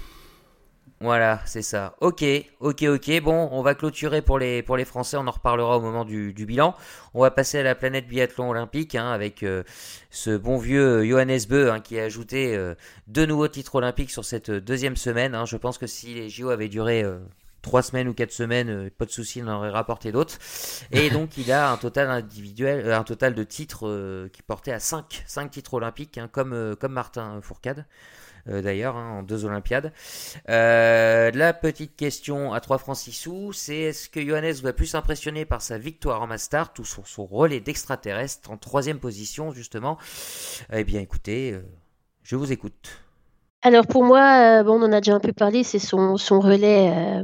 voilà, 1.00 1.42
c'est 1.46 1.64
ça. 1.64 1.96
Ok, 2.00 2.24
ok, 2.60 2.84
ok. 2.84 3.22
Bon, 3.24 3.50
on 3.52 3.64
va 3.64 3.74
clôturer 3.74 4.22
pour 4.22 4.38
les, 4.38 4.62
pour 4.62 4.78
les 4.78 4.86
Français. 4.86 5.18
On 5.18 5.26
en 5.28 5.32
reparlera 5.32 5.78
au 5.78 5.82
moment 5.82 6.06
du, 6.06 6.32
du 6.34 6.46
bilan. 6.46 6.76
On 7.16 7.22
va 7.22 7.32
passer 7.32 7.58
à 7.60 7.64
la 7.64 7.74
planète 7.74 8.08
biathlon 8.08 8.50
olympique 8.50 8.94
hein, 8.94 9.10
avec 9.12 9.42
euh, 9.42 9.64
ce 10.12 10.38
bon 10.38 10.58
vieux 10.58 11.04
Johannes 11.04 11.40
Beu 11.50 11.72
hein, 11.72 11.80
qui 11.80 12.00
a 12.00 12.04
ajouté 12.04 12.56
euh, 12.56 12.76
deux 13.08 13.26
nouveaux 13.26 13.48
titres 13.48 13.76
olympiques 13.76 14.12
sur 14.12 14.24
cette 14.26 14.50
euh, 14.50 14.62
deuxième 14.62 14.96
semaine. 14.96 15.34
hein. 15.34 15.46
Je 15.46 15.58
pense 15.58 15.80
que 15.80 15.88
si 15.88 16.14
les 16.14 16.30
JO 16.30 16.50
avaient 16.50 16.70
duré 16.70 17.04
euh, 17.04 17.18
trois 17.64 17.82
semaines 17.82 18.08
ou 18.08 18.14
quatre 18.14 18.32
semaines, 18.32 18.92
pas 18.92 19.06
de 19.06 19.12
souci, 19.12 19.40
il 19.40 19.50
en 19.50 19.58
aurait 19.58 19.72
rapporté 19.72 20.12
d'autres. 20.12 20.38
Et 20.92 21.10
donc, 21.12 21.36
il 21.38 21.52
a 21.52 21.72
un 21.72 21.78
total 21.78 22.12
individuel, 22.12 22.92
un 22.92 23.04
total 23.04 23.34
de 23.34 23.44
titres 23.44 24.28
qui 24.34 24.42
portait 24.44 24.72
à 24.72 24.80
5, 24.80 25.24
5 25.26 25.50
titres 25.50 25.74
olympiques, 25.76 26.20
comme, 26.32 26.76
comme 26.80 26.94
Martin 26.94 27.40
Fourcade. 27.42 27.86
Euh, 28.50 28.62
D'ailleurs, 28.62 28.96
hein, 28.96 29.20
en 29.20 29.24
deux 29.24 29.46
Olympiades. 29.46 29.92
Euh, 30.50 31.32
la 31.34 31.54
petite 31.54 31.96
question 31.96 32.54
à 32.54 32.60
3 32.60 32.78
francs 32.78 32.98
6 32.98 33.12
sous, 33.12 33.54
c'est 33.54 33.78
est-ce 33.78 34.10
que 34.10 34.26
Johannes 34.26 34.54
va 34.64 34.74
plus 34.74 34.96
impressionner 34.96 35.46
par 35.46 35.62
sa 35.62 35.78
victoire 35.78 36.22
en 36.22 36.28
Mastart 36.28 36.74
ou 36.80 36.86
sur 36.86 37.08
son 37.08 37.26
relais 37.26 37.60
d'extraterrestre 37.60 38.52
en 38.52 38.58
troisième 38.58 39.00
position, 39.00 39.52
justement? 39.52 39.98
Eh 40.72 40.84
bien, 40.84 41.02
écoutez, 41.02 41.54
euh, 41.54 41.62
je 42.24 42.36
vous 42.36 42.52
écoute. 42.52 43.02
Alors 43.64 43.86
pour 43.86 44.04
moi, 44.04 44.60
euh, 44.62 44.64
bon, 44.64 44.82
on 44.82 44.86
en 44.86 44.92
a 44.92 45.02
déjà 45.02 45.14
un 45.14 45.20
peu 45.20 45.34
parlé, 45.34 45.64
c'est 45.64 45.80
son, 45.80 46.18
son 46.18 46.40
relais, 46.40 46.92
euh, 46.96 47.24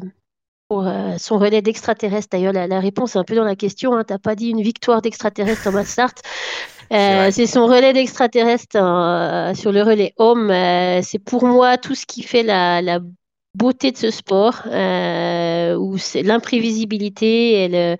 pour, 0.67 0.85
euh, 0.87 1.15
son 1.17 1.39
relais 1.39 1.61
d'extraterrestre. 1.63 2.29
D'ailleurs, 2.31 2.53
la, 2.53 2.67
la 2.67 2.79
réponse 2.79 3.15
est 3.15 3.19
un 3.19 3.23
peu 3.23 3.35
dans 3.35 3.43
la 3.43 3.55
question. 3.55 3.95
Hein, 3.95 4.03
T'as 4.03 4.19
pas 4.19 4.35
dit 4.35 4.49
une 4.49 4.61
victoire 4.61 5.01
d'extraterrestre 5.01 5.67
en 5.67 5.71
Mastart? 5.71 6.13
Euh, 6.93 7.31
c'est 7.31 7.47
son 7.47 7.65
relais 7.67 7.93
d'extraterrestre 7.93 8.77
euh, 8.77 9.53
sur 9.53 9.71
le 9.71 9.83
relais 9.83 10.13
homme. 10.17 10.49
Euh, 10.51 11.01
c'est 11.03 11.19
pour 11.19 11.45
moi 11.45 11.77
tout 11.77 11.95
ce 11.95 12.05
qui 12.05 12.23
fait 12.23 12.43
la, 12.43 12.81
la 12.81 12.99
beauté 13.55 13.91
de 13.91 13.97
ce 13.97 14.11
sport, 14.11 14.61
euh, 14.67 15.75
où 15.75 15.97
c'est 15.97 16.23
l'imprévisibilité 16.23 17.63
et 17.65 17.67
le, 17.67 17.97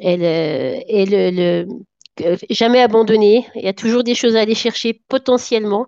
et 0.00 0.16
le, 0.16 0.80
et 0.88 1.06
le, 1.06 1.30
le- 1.64 1.68
que- 2.16 2.38
jamais 2.50 2.80
abandonné. 2.82 3.46
Il 3.56 3.62
y 3.64 3.68
a 3.68 3.72
toujours 3.74 4.04
des 4.04 4.14
choses 4.14 4.36
à 4.36 4.40
aller 4.42 4.54
chercher 4.54 5.02
potentiellement. 5.08 5.86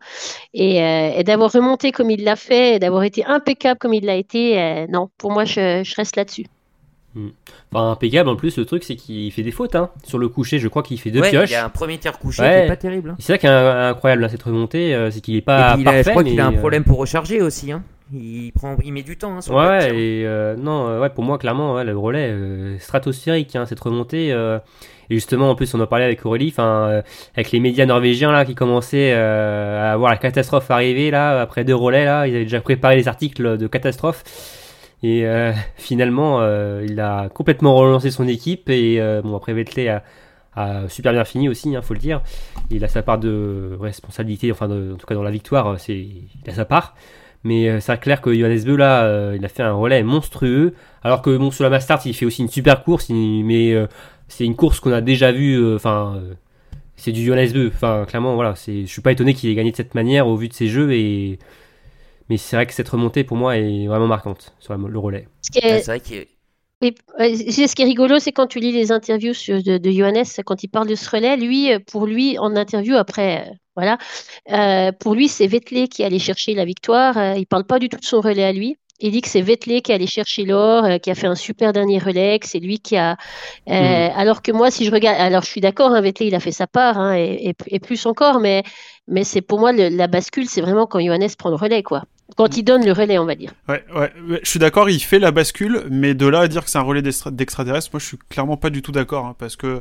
Et, 0.54 0.82
euh, 0.82 1.12
et 1.18 1.24
d'avoir 1.24 1.52
remonté 1.52 1.92
comme 1.92 2.10
il 2.10 2.24
l'a 2.24 2.36
fait, 2.36 2.78
d'avoir 2.80 3.04
été 3.04 3.24
impeccable 3.26 3.78
comme 3.78 3.94
il 3.94 4.04
l'a 4.06 4.16
été, 4.16 4.60
euh, 4.60 4.86
non, 4.88 5.10
pour 5.18 5.32
moi, 5.32 5.44
je, 5.46 5.82
je 5.84 5.96
reste 5.96 6.16
là-dessus. 6.16 6.46
Enfin, 7.72 7.92
impeccable 7.92 8.28
en 8.28 8.36
plus, 8.36 8.56
le 8.58 8.64
truc 8.64 8.84
c'est 8.84 8.96
qu'il 8.96 9.30
fait 9.32 9.42
des 9.42 9.50
fautes. 9.50 9.74
Hein. 9.74 9.90
Sur 10.04 10.18
le 10.18 10.28
coucher, 10.28 10.58
je 10.58 10.68
crois 10.68 10.82
qu'il 10.82 11.00
fait 11.00 11.10
deux 11.10 11.20
Ouais, 11.20 11.30
pioches. 11.30 11.50
il 11.50 11.54
y 11.54 11.56
a 11.56 11.64
un 11.64 11.68
premier 11.70 11.98
tir 11.98 12.18
couché 12.18 12.42
Ouais. 12.42 12.48
qui 12.60 12.64
est 12.64 12.68
pas 12.68 12.76
terrible. 12.76 13.10
hein. 13.10 13.16
C'est 13.18 13.32
ça 13.32 13.38
qui 13.38 13.46
est 13.46 13.50
in- 13.50 13.88
incroyable, 13.88 14.22
là, 14.22 14.28
cette 14.28 14.42
remontée, 14.42 14.94
euh, 14.94 15.10
c'est 15.10 15.20
qu'il 15.20 15.34
est 15.36 15.40
pas 15.40 15.76
Et 15.76 15.80
il 15.80 15.88
a- 15.88 15.92
parfait. 15.92 16.02
je 16.04 16.10
crois 16.10 16.24
qu'il 16.24 16.40
a 16.40 16.46
un 16.46 16.52
euh, 16.54 16.58
problème 16.58 16.84
pour 16.84 16.98
recharger 16.98 17.40
aussi. 17.42 17.72
Hein. 17.72 17.82
Il, 18.12 18.52
prend, 18.52 18.76
il 18.84 18.92
met 18.92 19.02
du 19.02 19.16
temps 19.16 19.36
hein, 19.36 19.40
sur 19.40 19.58
le 19.58 19.66
Ouais, 19.66 19.88
et 19.88 20.26
euh, 20.26 20.54
non, 20.56 21.00
ouais, 21.00 21.10
pour 21.10 21.24
moi, 21.24 21.38
clairement, 21.38 21.74
ouais, 21.74 21.84
le 21.84 21.96
relais 21.98 22.28
euh, 22.30 22.78
stratosphérique, 22.78 23.56
hein, 23.56 23.66
cette 23.66 23.80
remontée. 23.80 24.28
et 24.28 25.14
justement, 25.14 25.50
en 25.50 25.54
plus, 25.56 25.74
on 25.74 25.80
en 25.80 25.86
parlait 25.86 26.04
avec 26.04 26.24
Aurélie, 26.26 26.48
enfin, 26.50 27.02
avec 27.34 27.50
les 27.50 27.60
médias 27.60 27.86
norvégiens 27.86 28.30
là 28.30 28.44
qui 28.44 28.54
commençaient 28.54 29.12
à 29.12 29.96
voir 29.96 30.10
la 30.10 30.16
catastrophe 30.18 30.70
arriver 30.70 31.10
là 31.10 31.40
après 31.40 31.64
deux 31.64 31.74
relais 31.74 32.04
là, 32.04 32.26
ils 32.28 32.34
avaient 32.34 32.44
déjà 32.44 32.60
préparé 32.60 32.96
les 32.96 33.08
articles 33.08 33.56
de 33.58 33.66
catastrophe. 33.66 34.22
Et 35.02 35.26
euh, 35.26 35.52
finalement, 35.76 36.40
euh, 36.40 36.84
il 36.88 36.98
a 37.00 37.28
complètement 37.28 37.74
relancé 37.74 38.10
son 38.10 38.26
équipe 38.26 38.70
et 38.70 39.00
euh, 39.00 39.20
bon 39.22 39.36
après 39.36 39.52
Vettel 39.52 40.02
a, 40.54 40.88
super 40.88 41.12
bien 41.12 41.24
fini 41.24 41.48
aussi, 41.50 41.70
il 41.70 41.82
faut 41.82 41.92
le 41.92 42.00
dire. 42.00 42.22
Il 42.70 42.82
a 42.82 42.88
sa 42.88 43.02
part 43.02 43.18
de 43.18 43.76
responsabilité, 43.78 44.50
enfin 44.50 44.66
en 44.66 44.96
tout 44.96 45.06
cas 45.06 45.14
dans 45.14 45.22
la 45.22 45.30
victoire, 45.30 45.78
c'est 45.78 45.98
il 45.98 46.50
a 46.50 46.54
sa 46.54 46.64
part. 46.64 46.94
Mais 47.44 47.78
c'est 47.80 48.00
clair 48.00 48.22
que 48.22 48.34
Johannes 48.34 48.64
Beu 48.64 48.74
là, 48.76 49.34
il 49.34 49.44
a 49.44 49.48
fait 49.48 49.62
un 49.62 49.74
relais 49.74 50.02
monstrueux. 50.02 50.74
Alors 51.02 51.20
que 51.20 51.36
bon 51.36 51.50
sur 51.50 51.62
la 51.62 51.70
Mastart, 51.70 52.00
il 52.06 52.14
fait 52.14 52.24
aussi 52.24 52.40
une 52.40 52.48
super 52.48 52.82
course, 52.84 53.10
mais 53.10 53.86
c'est 54.28 54.46
une 54.46 54.56
course 54.56 54.80
qu'on 54.80 54.92
a 54.92 55.02
déjà 55.02 55.30
vue. 55.30 55.74
Enfin, 55.74 56.22
c'est 56.96 57.12
du 57.12 57.22
Johannes 57.22 57.52
Beu. 57.52 57.70
Enfin, 57.72 58.06
clairement, 58.08 58.34
voilà, 58.34 58.54
je 58.66 58.86
suis 58.86 59.02
pas 59.02 59.12
étonné 59.12 59.34
qu'il 59.34 59.50
ait 59.50 59.54
gagné 59.54 59.72
de 59.72 59.76
cette 59.76 59.94
manière 59.94 60.26
au 60.26 60.36
vu 60.36 60.48
de 60.48 60.54
ses 60.54 60.68
jeux 60.68 60.90
et 60.92 61.38
mais 62.28 62.36
c'est 62.36 62.56
vrai 62.56 62.66
que 62.66 62.72
cette 62.74 62.88
remontée 62.88 63.24
pour 63.24 63.36
moi 63.36 63.56
est 63.56 63.86
vraiment 63.86 64.06
marquante 64.06 64.54
sur 64.58 64.76
la- 64.76 64.88
le 64.88 64.98
relais. 64.98 65.28
Ce 65.42 65.50
qui 65.50 65.58
est, 65.58 65.72
Ouais, 65.72 65.78
c'est 65.78 65.98
vrai 65.98 66.00
est- 66.14 66.28
oui, 66.82 66.94
ouais, 67.18 67.36
c'est- 67.36 67.66
ce 67.68 67.74
qui 67.74 67.82
est 67.82 67.86
rigolo, 67.86 68.18
c'est 68.18 68.32
quand 68.32 68.46
tu 68.46 68.60
lis 68.60 68.72
les 68.72 68.92
interviews 68.92 69.32
sur- 69.34 69.62
de, 69.62 69.78
de 69.78 69.90
Johannes, 69.90 70.24
quand 70.44 70.62
il 70.62 70.68
parle 70.68 70.88
de 70.88 70.94
ce 70.94 71.08
relais, 71.08 71.36
lui, 71.36 71.72
euh, 71.72 71.78
pour 71.90 72.06
lui, 72.06 72.38
en 72.38 72.54
interview 72.56 72.96
après, 72.96 73.48
euh, 73.48 73.52
voilà, 73.76 73.98
euh, 74.52 74.92
pour 74.92 75.14
lui, 75.14 75.28
c'est 75.28 75.46
Vettel 75.46 75.88
qui 75.88 76.04
allait 76.04 76.18
chercher 76.18 76.54
la 76.54 76.64
victoire. 76.66 77.16
euh, 77.18 77.34
il 77.36 77.46
parle 77.46 77.64
pas 77.64 77.78
du 77.78 77.88
tout 77.88 77.98
de 77.98 78.04
son 78.04 78.20
relais 78.20 78.44
à 78.44 78.52
lui. 78.52 78.76
Il 79.00 79.10
dit 79.12 79.20
que 79.22 79.28
c'est 79.28 79.42
Vettel 79.42 79.82
qui 79.82 79.92
allait 79.92 80.06
chercher 80.06 80.44
l'or, 80.44 80.84
euh, 80.84 80.98
qui 80.98 81.10
a 81.10 81.14
fait 81.14 81.26
un 81.26 81.34
super 81.34 81.72
dernier 81.72 81.98
relais, 81.98 82.38
que 82.38 82.46
c'est 82.48 82.60
lui 82.60 82.78
qui 82.80 82.96
a. 82.96 83.16
euh, 83.68 84.08
Alors 84.16 84.42
que 84.42 84.52
moi, 84.52 84.70
si 84.70 84.84
je 84.86 84.90
regarde, 84.90 85.18
alors 85.20 85.42
je 85.42 85.48
suis 85.48 85.60
d'accord, 85.60 85.92
hein, 85.92 86.00
Vettel, 86.00 86.28
il 86.28 86.34
a 86.34 86.40
fait 86.40 86.52
sa 86.52 86.66
part, 86.66 86.98
hein, 86.98 87.14
et, 87.16 87.50
et- 87.50 87.54
et 87.76 87.80
plus 87.80 88.06
encore, 88.06 88.40
mais, 88.40 88.62
mais 89.08 89.24
c'est 89.24 89.42
pour 89.42 89.60
moi 89.60 89.72
le- 89.72 89.88
la 89.90 90.06
bascule, 90.08 90.48
c'est 90.48 90.60
vraiment 90.62 90.86
quand 90.86 91.00
Johannes 91.00 91.28
prend 91.38 91.50
le 91.50 91.56
relais, 91.56 91.82
quoi. 91.82 92.04
Quand 92.36 92.56
il 92.56 92.64
donne 92.64 92.84
le 92.84 92.92
relais, 92.92 93.18
on 93.18 93.24
va 93.24 93.34
dire. 93.36 93.52
Ouais, 93.68 93.84
ouais, 93.94 94.12
ouais, 94.28 94.40
je 94.42 94.48
suis 94.50 94.58
d'accord, 94.58 94.90
il 94.90 94.98
fait 95.00 95.18
la 95.20 95.30
bascule, 95.30 95.84
mais 95.90 96.14
de 96.14 96.26
là 96.26 96.40
à 96.40 96.48
dire 96.48 96.64
que 96.64 96.70
c'est 96.70 96.78
un 96.78 96.82
relais 96.82 97.02
d'extra- 97.02 97.30
d'extraterrestre, 97.30 97.90
moi 97.92 98.00
je 98.00 98.06
suis 98.06 98.18
clairement 98.28 98.56
pas 98.56 98.68
du 98.70 98.82
tout 98.82 98.92
d'accord, 98.92 99.26
hein, 99.26 99.36
parce 99.38 99.54
que 99.56 99.80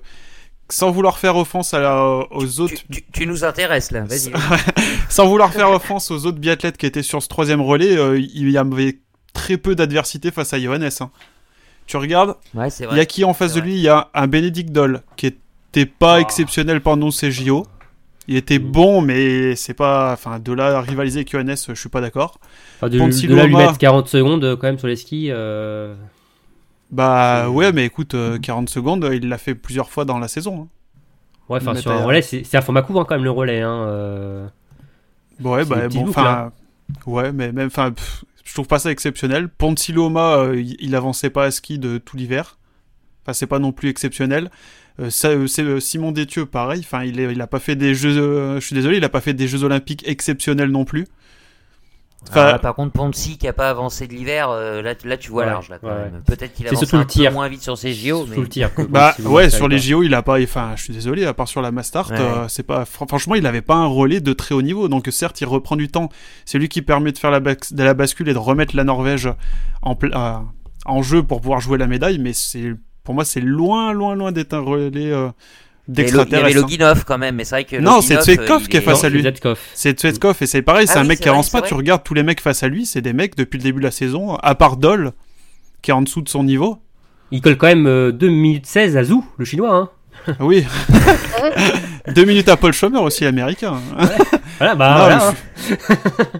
sans 0.69 0.91
vouloir 0.91 1.17
faire 1.17 1.35
offense 1.37 1.73
à 1.73 1.79
la, 1.79 2.03
aux 2.31 2.59
autres, 2.59 2.75
tu, 2.75 2.85
tu- 3.01 3.03
tu 3.11 3.27
nous 3.27 3.43
intéresses 3.43 3.91
là, 3.91 4.01
vas-y. 4.01 4.31
sans 5.09 5.27
vouloir 5.27 5.51
faire 5.53 5.69
offense 5.71 6.11
aux 6.11 6.25
autres 6.25 6.37
biathlètes 6.39 6.77
qui 6.77 6.85
étaient 6.85 7.03
sur 7.03 7.21
ce 7.21 7.27
troisième 7.27 7.61
relais, 7.61 7.97
euh, 7.97 8.19
il 8.19 8.49
y 8.51 8.57
avait 8.57 8.99
très 9.33 9.57
peu 9.57 9.75
d'adversité 9.75 10.31
face 10.31 10.53
à 10.53 10.59
Johannes. 10.59 10.89
hein. 11.01 11.09
Tu 11.87 11.97
regardes, 11.97 12.35
Ouais, 12.55 12.69
c'est 12.71 12.85
il 12.91 12.97
y 12.97 12.99
a 12.99 13.05
qui 13.05 13.23
en 13.25 13.33
face 13.35 13.53
de 13.53 13.59
lui 13.61 13.73
Il 13.75 13.81
y 13.81 13.89
a 13.89 14.09
un 14.15 14.25
Bénédicte 14.27 14.71
Doll 14.71 15.01
qui 15.17 15.27
était 15.27 15.85
pas 15.85 16.15
Oh. 16.17 16.21
exceptionnel 16.21 16.81
pendant 16.81 17.11
ses 17.11 17.31
JO. 17.31 17.65
Il 18.27 18.35
était 18.37 18.59
bon, 18.59 19.01
mais 19.01 19.55
c'est 19.55 19.73
pas. 19.73 20.13
Enfin, 20.13 20.39
de 20.39 20.51
là 20.53 20.77
à 20.77 20.81
rivaliser 20.81 21.19
avec 21.19 21.31
Johannes, 21.31 21.55
je 21.67 21.73
suis 21.73 21.89
pas 21.89 22.01
d'accord. 22.01 22.39
Enfin, 22.77 22.89
de, 22.89 22.97
de 23.27 23.33
là 23.35 23.45
lui 23.45 23.55
mettre 23.55 23.77
40 23.77 24.07
secondes 24.07 24.43
euh, 24.43 24.55
quand 24.55 24.67
même 24.67 24.79
sur 24.79 24.87
les 24.87 24.95
skis. 24.95 25.27
euh, 25.31 25.95
Bah 26.91 27.49
ouais, 27.49 27.71
mais 27.71 27.85
écoute, 27.85 28.13
euh, 28.13 28.37
40 28.37 28.69
secondes, 28.69 29.09
il 29.13 29.27
l'a 29.27 29.37
fait 29.37 29.55
plusieurs 29.55 29.89
fois 29.89 30.05
dans 30.05 30.19
la 30.19 30.27
saison. 30.27 30.63
hein. 30.63 30.67
Ouais, 31.49 31.57
enfin 31.57 31.75
sur 31.75 31.91
un 31.91 32.03
relais, 32.03 32.21
c'est 32.21 32.55
un 32.55 32.61
format 32.61 32.81
court 32.81 32.99
hein, 33.01 33.05
quand 33.07 33.15
même 33.15 33.23
le 33.23 33.31
relais. 33.31 33.61
Hein, 33.61 33.85
euh. 33.87 34.47
Ouais, 35.43 35.65
bah 35.65 35.87
bon, 35.89 36.07
enfin. 36.09 36.51
Ouais, 37.05 37.31
mais 37.31 37.51
même. 37.51 37.67
Enfin, 37.67 37.93
je 38.43 38.53
trouve 38.53 38.67
pas 38.67 38.79
ça 38.79 38.91
exceptionnel. 38.91 39.49
Pontiloma, 39.49 40.37
euh, 40.37 40.59
il, 40.61 40.77
il 40.79 40.95
avançait 40.95 41.29
pas 41.29 41.45
à 41.45 41.51
ski 41.51 41.79
de 41.79 41.97
tout 41.97 42.17
l'hiver. 42.17 42.57
Enfin, 43.23 43.33
c'est 43.33 43.47
pas 43.47 43.59
non 43.59 43.71
plus 43.71 43.89
exceptionnel. 43.89 44.49
Euh, 44.99 45.09
euh, 45.25 45.47
c'est 45.47 45.61
euh, 45.63 45.79
Simon 45.79 46.11
Détieux, 46.11 46.45
pareil. 46.45 46.79
Enfin, 46.79 47.03
il, 47.03 47.19
est- 47.19 47.31
il 47.31 47.41
a 47.41 47.47
pas 47.47 47.59
fait 47.59 47.75
des 47.75 47.93
jeux. 47.95 48.55
je 48.59 48.65
suis 48.65 48.75
désolé, 48.75 48.97
il 48.97 49.03
a 49.03 49.09
pas 49.09 49.21
fait 49.21 49.33
des 49.33 49.47
jeux 49.47 49.63
olympiques 49.63 50.07
exceptionnels 50.07 50.69
non 50.71 50.85
plus. 50.85 51.05
Enfin, 52.27 52.45
là, 52.45 52.57
par 52.59 52.73
contre, 52.73 52.91
Ponzi 52.91 53.37
qui 53.37 53.47
a 53.47 53.53
pas 53.53 53.69
avancé 53.69 54.07
de 54.07 54.13
l'hiver, 54.13 54.49
euh, 54.49 54.81
là, 54.81 54.95
là 55.03 55.15
tu 55.15 55.29
vois 55.29 55.43
Ouais, 55.43 55.49
large. 55.51 55.69
Là, 55.69 55.77
quand 55.79 55.89
ouais, 55.89 56.09
même. 56.11 56.23
Peut-être 56.25 56.53
qu'il 56.55 56.67
avance 56.67 56.91
un 56.91 56.99
le 56.99 57.05
tir. 57.05 57.29
peu 57.29 57.35
moins 57.35 57.47
vite 57.49 57.61
sur 57.61 57.77
ses 57.77 57.93
JO, 57.93 58.25
mais 58.27 58.33
Sous 58.35 58.41
le 58.41 58.47
tir. 58.47 58.73
que- 58.73 58.81
Bah 58.89 59.13
si 59.15 59.21
ouais, 59.21 59.51
sur 59.51 59.67
les. 59.67 59.77
JO, 59.77 60.01
il 60.01 60.11
a 60.15 60.23
pas. 60.23 60.41
Enfin, 60.41 60.71
je 60.75 60.81
suis 60.85 60.93
désolé, 60.93 61.23
à 61.25 61.35
part 61.35 61.47
sur 61.47 61.61
la 61.61 61.71
Mastart, 61.71 62.09
Ouais. 62.09 62.19
euh, 62.19 62.47
c'est 62.47 62.63
pas. 62.63 62.85
fran- 62.85 63.05
Franchement, 63.05 63.35
il 63.35 63.45
avait 63.45 63.61
pas 63.61 63.75
un 63.75 63.85
relais 63.85 64.21
de 64.21 64.33
très 64.33 64.55
haut 64.55 64.63
niveau. 64.63 64.87
Donc 64.87 65.07
certes, 65.11 65.39
il 65.41 65.45
reprend 65.45 65.75
du 65.75 65.87
temps. 65.89 66.09
C'est 66.45 66.57
lui 66.57 66.67
qui 66.67 66.81
permet 66.81 67.11
de 67.11 67.19
faire 67.19 67.29
la, 67.29 67.41
bas- 67.41 67.53
de 67.69 67.83
la 67.83 67.93
bascule 67.93 68.27
et 68.29 68.33
de 68.33 68.39
remettre 68.39 68.75
la 68.75 68.85
Norvège 68.85 69.29
en, 69.83 69.93
pla- 69.95 70.39
euh, 70.39 70.43
en 70.85 71.03
jeu 71.03 71.21
pour 71.21 71.41
pouvoir 71.41 71.59
jouer 71.59 71.77
la 71.77 71.85
médaille. 71.85 72.17
Mais 72.17 72.33
c'est 72.33 72.73
pour 73.05 73.13
moi, 73.15 73.23
c'est 73.23 73.39
loin, 73.39 73.93
loin, 73.93 74.15
loin 74.15 74.31
d'être 74.33 74.53
un 74.53 74.59
relais 74.59 75.11
euh, 75.11 75.29
il 75.87 75.99
y 75.99 76.01
avait 76.01 76.11
Lo- 76.11 76.23
il 76.25 76.31
y 76.31 76.35
avait 76.35 76.53
d'extraterrestre. 76.53 76.57
hein. 76.57 76.61
Loginov 76.61 77.03
quand 77.05 77.17
même, 77.19 77.35
mais 77.35 77.43
c'est 77.45 77.55
vrai 77.55 77.63
que 77.63 77.75
Non, 77.77 78.01
c'est 78.01 78.17
euh, 78.17 78.59
qui 78.67 78.75
est 78.77 78.81
face 78.81 79.03
à 79.03 79.09
lui. 79.09 79.21
c'est. 79.23 79.57
C'est 79.75 79.99
Tsvetkov 79.99 80.35
et 80.41 80.47
c'est 80.47 80.61
pareil, 80.63 80.87
c'est 80.87 80.95
Ah 80.95 80.99
un 80.99 81.01
oui, 81.03 81.09
mec 81.09 81.17
c'est 81.19 81.23
qui 81.23 81.29
avance 81.29 81.49
c'est 81.51 81.61
pas. 81.61 81.67
Tu 81.67 81.73
regardes 81.75 82.03
tous 82.03 82.15
les 82.15 82.23
mecs 82.23 82.41
face 82.41 82.63
à 82.63 82.67
lui, 82.67 82.85
c'est 82.87 83.01
des 83.01 83.13
mecs 83.13 83.35
depuis 83.37 83.57
le 83.59 83.63
début 83.63 83.79
de 83.79 83.85
la 83.85 83.91
saison, 83.91 84.35
à 84.35 84.55
part 84.55 84.77
Doll, 84.77 85.11
qui 85.83 85.91
est 85.91 85.93
en 85.93 86.01
dessous 86.01 86.21
de 86.21 86.29
son 86.29 86.43
niveau. 86.43 86.79
Il 87.31 87.41
colle 87.41 87.55
quand 87.57 87.67
même 87.67 87.85
euh, 87.87 88.11
2 88.11 88.27
minutes 88.29 88.65
16 88.65 88.97
à 88.97 89.03
Zou, 89.03 89.23
le 89.37 89.45
chinois. 89.45 89.75
Hein. 89.75 89.89
Oui. 90.39 90.65
Deux 92.15 92.25
minutes 92.25 92.49
à 92.49 92.57
Paul 92.57 92.73
Schomer 92.73 92.97
aussi, 92.99 93.23
l'américain. 93.25 93.75
Voilà, 94.57 94.73
bah 94.75 94.89
Non, 94.89 94.97
voilà. 94.97 95.33
mais 95.69 95.75
hein. 95.75 96.39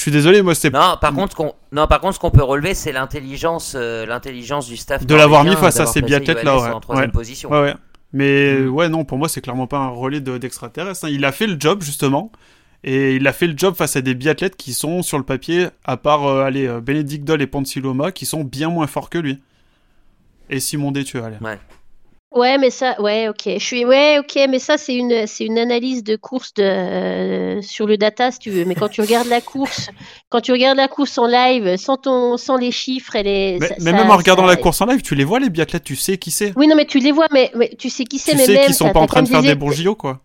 Je 0.00 0.04
suis 0.04 0.12
désolé, 0.12 0.40
moi, 0.40 0.54
c'est 0.54 0.72
Non, 0.72 0.96
par 0.98 1.12
contre, 1.12 1.36
qu'on... 1.36 1.52
non, 1.72 1.86
par 1.86 2.00
contre, 2.00 2.14
ce 2.14 2.18
qu'on 2.20 2.30
peut 2.30 2.42
relever, 2.42 2.72
c'est 2.72 2.90
l'intelligence, 2.90 3.74
euh, 3.76 4.06
l'intelligence 4.06 4.66
du 4.66 4.78
staff. 4.78 5.04
De 5.04 5.14
l'avoir 5.14 5.44
mis 5.44 5.54
face 5.56 5.78
à 5.78 5.84
ces 5.84 6.00
biathlètes-là, 6.00 6.54
Johannes 6.54 6.70
ouais. 6.70 6.74
En 6.74 6.80
troisième 6.80 7.08
Ouais. 7.08 7.12
position. 7.12 7.50
Ouais, 7.50 7.60
ouais. 7.60 7.74
Mais 8.14 8.60
Mm. 8.60 8.68
ouais, 8.70 8.88
non, 8.88 9.04
pour 9.04 9.18
moi, 9.18 9.28
c'est 9.28 9.42
clairement 9.42 9.66
pas 9.66 9.76
un 9.76 9.88
relais 9.90 10.22
de- 10.22 10.38
d'extraterrestre. 10.38 11.04
hein. 11.04 11.10
Il 11.10 11.22
a 11.26 11.32
fait 11.32 11.46
le 11.46 11.56
job, 11.60 11.82
justement. 11.82 12.32
Et 12.82 13.16
il 13.16 13.26
a 13.28 13.34
fait 13.34 13.46
le 13.46 13.52
job 13.58 13.74
face 13.74 13.94
à 13.96 14.00
des 14.00 14.14
biathlètes 14.14 14.56
qui 14.56 14.72
sont, 14.72 15.02
sur 15.02 15.18
le 15.18 15.24
papier, 15.24 15.66
à 15.84 15.98
part 15.98 16.24
euh, 16.26 16.44
allez, 16.44 16.66
euh, 16.66 16.80
Bénédicte 16.80 17.24
Doll 17.26 17.42
et 17.42 17.46
Ponsiloma, 17.46 18.10
qui 18.10 18.24
sont 18.24 18.42
bien 18.42 18.70
moins 18.70 18.86
forts 18.86 19.10
que 19.10 19.18
lui. 19.18 19.38
Et 20.48 20.60
Simon 20.60 20.92
Détieux, 20.92 21.22
allez. 21.22 21.36
Ouais, 21.42 21.58
mais 22.34 22.70
ça, 22.70 23.00
ouais, 23.00 23.28
ok. 23.28 23.42
Je 23.58 23.64
suis, 23.64 23.84
ouais, 23.84 24.18
ok, 24.18 24.38
mais 24.48 24.58
ça, 24.58 24.76
c'est 24.78 24.94
une, 24.94 25.26
c'est 25.26 25.44
une 25.44 25.58
analyse 25.58 26.04
de 26.04 26.16
course 26.16 26.54
de, 26.54 26.62
euh, 26.62 27.62
sur 27.62 27.86
le 27.86 27.96
data, 27.96 28.30
si 28.30 28.38
tu 28.38 28.50
veux. 28.50 28.64
Mais 28.64 28.74
quand 28.74 28.88
tu 28.88 29.00
regardes 29.00 29.26
la 29.28 29.40
course, 29.40 29.90
quand 30.28 30.40
tu 30.40 30.52
regardes 30.52 30.76
la 30.76 30.88
course 30.88 31.18
en 31.18 31.26
live, 31.26 31.76
sans 31.76 31.96
ton, 31.96 32.36
sans 32.36 32.56
les 32.56 32.70
chiffres 32.70 33.16
et 33.16 33.22
les. 33.22 33.56
Mais, 33.60 33.66
ça- 33.68 33.74
mais 33.78 33.90
ça- 33.90 33.96
même 33.96 34.10
en 34.10 34.16
regardant 34.16 34.44
ça- 34.44 34.48
la 34.50 34.56
course 34.56 34.80
en 34.80 34.86
live, 34.86 35.02
tu 35.02 35.14
les 35.14 35.24
vois, 35.24 35.40
les 35.40 35.50
biathlètes, 35.50 35.84
tu 35.84 35.96
sais 35.96 36.18
qui 36.18 36.30
c'est. 36.30 36.52
Oui, 36.56 36.66
non, 36.68 36.76
mais 36.76 36.86
tu 36.86 36.98
les 37.00 37.12
vois, 37.12 37.26
mais, 37.32 37.50
mais 37.56 37.70
tu 37.78 37.90
sais 37.90 38.04
qui 38.04 38.18
c'est, 38.18 38.32
Tu 38.32 38.36
mais 38.38 38.44
sais 38.46 38.54
même. 38.54 38.64
qu'ils 38.66 38.74
sont 38.74 38.90
pas 38.90 39.00
en 39.00 39.06
train 39.06 39.22
de 39.22 39.28
faire 39.28 39.42
des 39.42 39.54
bons 39.54 39.72
JO, 39.72 39.94
quoi. 39.94 40.20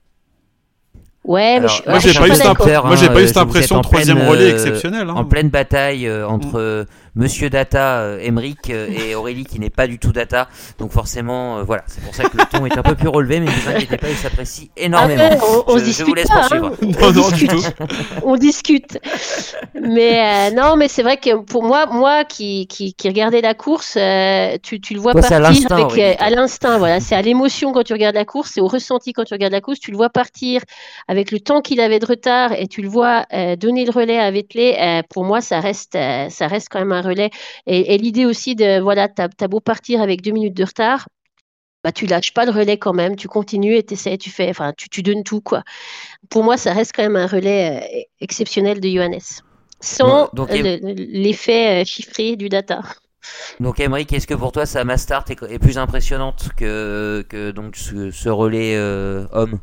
Ouais, 1.23 1.59
mais 1.59 1.65
Alors, 1.65 1.69
je, 1.69 1.83
Moi, 1.89 1.93
ouais, 1.95 1.99
j'ai 2.01 2.13
pas 2.13 2.27
impr- 2.27 2.85
moi, 2.85 2.95
j'ai 2.95 3.07
pas 3.07 3.19
eu 3.19 3.23
hein, 3.23 3.27
cette 3.27 3.37
impression 3.37 3.77
de 3.77 3.81
troisième 3.81 4.21
relais 4.29 4.43
euh, 4.43 4.51
exceptionnel. 4.53 5.09
hein. 5.09 5.15
En 5.15 5.25
pleine 5.25 5.49
bataille 5.49 6.05
euh, 6.07 6.27
entre 6.27 6.59
euh, 6.59 6.85
Monsieur 7.15 7.49
Data, 7.49 7.99
euh, 7.99 8.19
Emeric 8.21 8.69
euh, 8.69 8.87
et 8.89 9.15
Aurélie 9.15 9.45
qui 9.45 9.59
n'est 9.59 9.69
pas 9.69 9.87
du 9.87 9.99
tout 9.99 10.11
Data. 10.11 10.47
Donc 10.79 10.91
forcément, 10.91 11.59
euh, 11.59 11.63
voilà, 11.63 11.83
c'est 11.87 12.03
pour 12.03 12.13
ça 12.13 12.23
que 12.23 12.37
le 12.37 12.43
ton 12.51 12.65
est 12.65 12.77
un 12.77 12.83
peu 12.83 12.95
plus 12.95 13.07
relevé, 13.07 13.39
mais 13.39 13.45
ne 13.45 13.51
vous 13.51 13.69
inquiétez 13.69 13.97
pas, 13.97 14.09
il 14.09 14.17
s'apprécie 14.17 14.69
énormément. 14.75 15.29
Ah 15.31 15.35
on, 15.67 15.73
on 15.73 15.77
Je- 15.77 15.85
se 15.85 15.91
je 15.91 16.03
vous 16.03 16.13
discute 16.13 16.15
laisse 16.17 16.27
pas, 16.27 16.39
poursuivre. 16.39 16.67
hein. 16.67 16.75
Non, 17.01 17.11
non, 17.13 17.29
du 17.31 17.47
tout. 17.47 17.63
on 18.23 18.35
discute. 18.35 18.99
Mais 19.81 20.49
euh, 20.51 20.55
non, 20.55 20.75
mais 20.75 20.87
c'est 20.87 21.03
vrai 21.03 21.17
que 21.17 21.35
pour 21.43 21.63
moi, 21.63 21.85
moi 21.87 22.25
qui, 22.25 22.67
qui, 22.67 22.93
qui 22.93 23.07
regardais 23.07 23.41
la 23.41 23.53
course, 23.53 23.95
euh, 23.97 24.57
tu, 24.61 24.79
tu 24.81 24.93
le 24.93 24.99
vois 24.99 25.11
Toi, 25.13 25.21
c'est 25.21 25.35
à 25.35 25.39
partir 25.41 25.71
avec 25.71 26.17
à 26.19 26.29
l'instinct. 26.29 26.77
Voilà, 26.77 26.99
c'est 26.99 27.15
à 27.15 27.21
l'émotion 27.21 27.71
quand 27.71 27.83
tu 27.83 27.93
regardes 27.93 28.15
la 28.15 28.25
course, 28.25 28.51
c'est 28.53 28.61
au 28.61 28.67
ressenti 28.67 29.13
quand 29.13 29.23
tu 29.23 29.33
regardes 29.33 29.53
la 29.53 29.61
course. 29.61 29.79
Tu 29.79 29.91
le 29.91 29.97
vois 29.97 30.09
partir 30.09 30.61
avec 31.07 31.31
le 31.31 31.39
temps 31.39 31.61
qu'il 31.61 31.79
avait 31.79 31.99
de 31.99 32.05
retard 32.05 32.51
et 32.53 32.67
tu 32.67 32.81
le 32.81 32.89
vois 32.89 33.25
euh, 33.33 33.55
donner 33.55 33.85
le 33.85 33.91
relais 33.91 34.19
à 34.19 34.29
Vettelé. 34.31 34.75
Euh, 34.79 35.01
pour 35.09 35.23
moi, 35.23 35.41
ça 35.41 35.59
reste, 35.59 35.95
euh, 35.95 36.27
ça 36.29 36.47
reste 36.47 36.67
quand 36.71 36.79
même 36.79 36.91
un 36.91 37.01
relais. 37.05 37.29
Et, 37.67 37.93
et 37.95 37.97
l'idée 37.97 38.25
aussi 38.25 38.55
de 38.55 38.79
voilà, 38.81 39.07
t'as 39.07 39.27
as 39.39 39.47
beau 39.47 39.59
partir 39.59 40.01
avec 40.01 40.21
deux 40.21 40.31
minutes 40.31 40.55
de 40.55 40.63
retard. 40.65 41.07
Bah, 41.83 41.91
tu 41.91 42.07
lâches 42.07 42.33
pas 42.33 42.45
le 42.45 42.51
relais 42.51 42.77
quand 42.77 42.93
même, 42.93 43.15
tu 43.15 43.27
continues 43.27 43.75
et 43.75 43.83
t'essaies, 43.83 44.17
tu 44.17 44.31
fais, 44.31 44.49
enfin, 44.49 44.73
tu, 44.75 44.89
tu 44.89 45.03
donnes 45.03 45.23
tout, 45.23 45.39
quoi. 45.41 45.63
Pour 46.29 46.43
moi, 46.43 46.57
ça 46.57 46.73
reste 46.73 46.93
quand 46.95 47.03
même 47.03 47.15
un 47.15 47.27
relais 47.27 47.79
euh, 47.83 47.99
exceptionnel 48.21 48.79
de 48.81 48.89
Johannes. 48.89 49.19
Sans 49.81 50.29
euh, 50.39 50.79
le- 50.81 50.93
l'effet 51.21 51.81
euh, 51.81 51.85
chiffré 51.85 52.35
du 52.37 52.49
data. 52.49 52.81
Donc 53.59 53.79
Emeric, 53.79 54.11
est-ce 54.13 54.27
que 54.27 54.33
pour 54.33 54.51
toi 54.51 54.65
sa 54.65 54.83
Mastart 54.83 55.25
est, 55.29 55.41
est 55.51 55.59
plus 55.59 55.77
impressionnante 55.77 56.49
que, 56.57 57.25
que 57.29 57.51
donc 57.51 57.75
ce, 57.75 58.11
ce 58.11 58.29
relais 58.29 58.75
euh, 58.75 59.25
homme? 59.31 59.59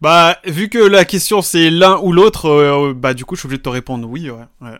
Bah, 0.00 0.38
vu 0.44 0.68
que 0.70 0.78
la 0.78 1.04
question 1.04 1.42
c'est 1.42 1.68
l'un 1.68 1.98
ou 1.98 2.12
l'autre, 2.12 2.46
euh, 2.46 2.94
bah 2.94 3.12
du 3.12 3.24
coup 3.24 3.34
je 3.34 3.40
suis 3.40 3.46
obligé 3.46 3.58
de 3.58 3.62
te 3.62 3.68
répondre 3.68 4.08
oui, 4.08 4.30
ouais. 4.30 4.44
ouais. 4.62 4.78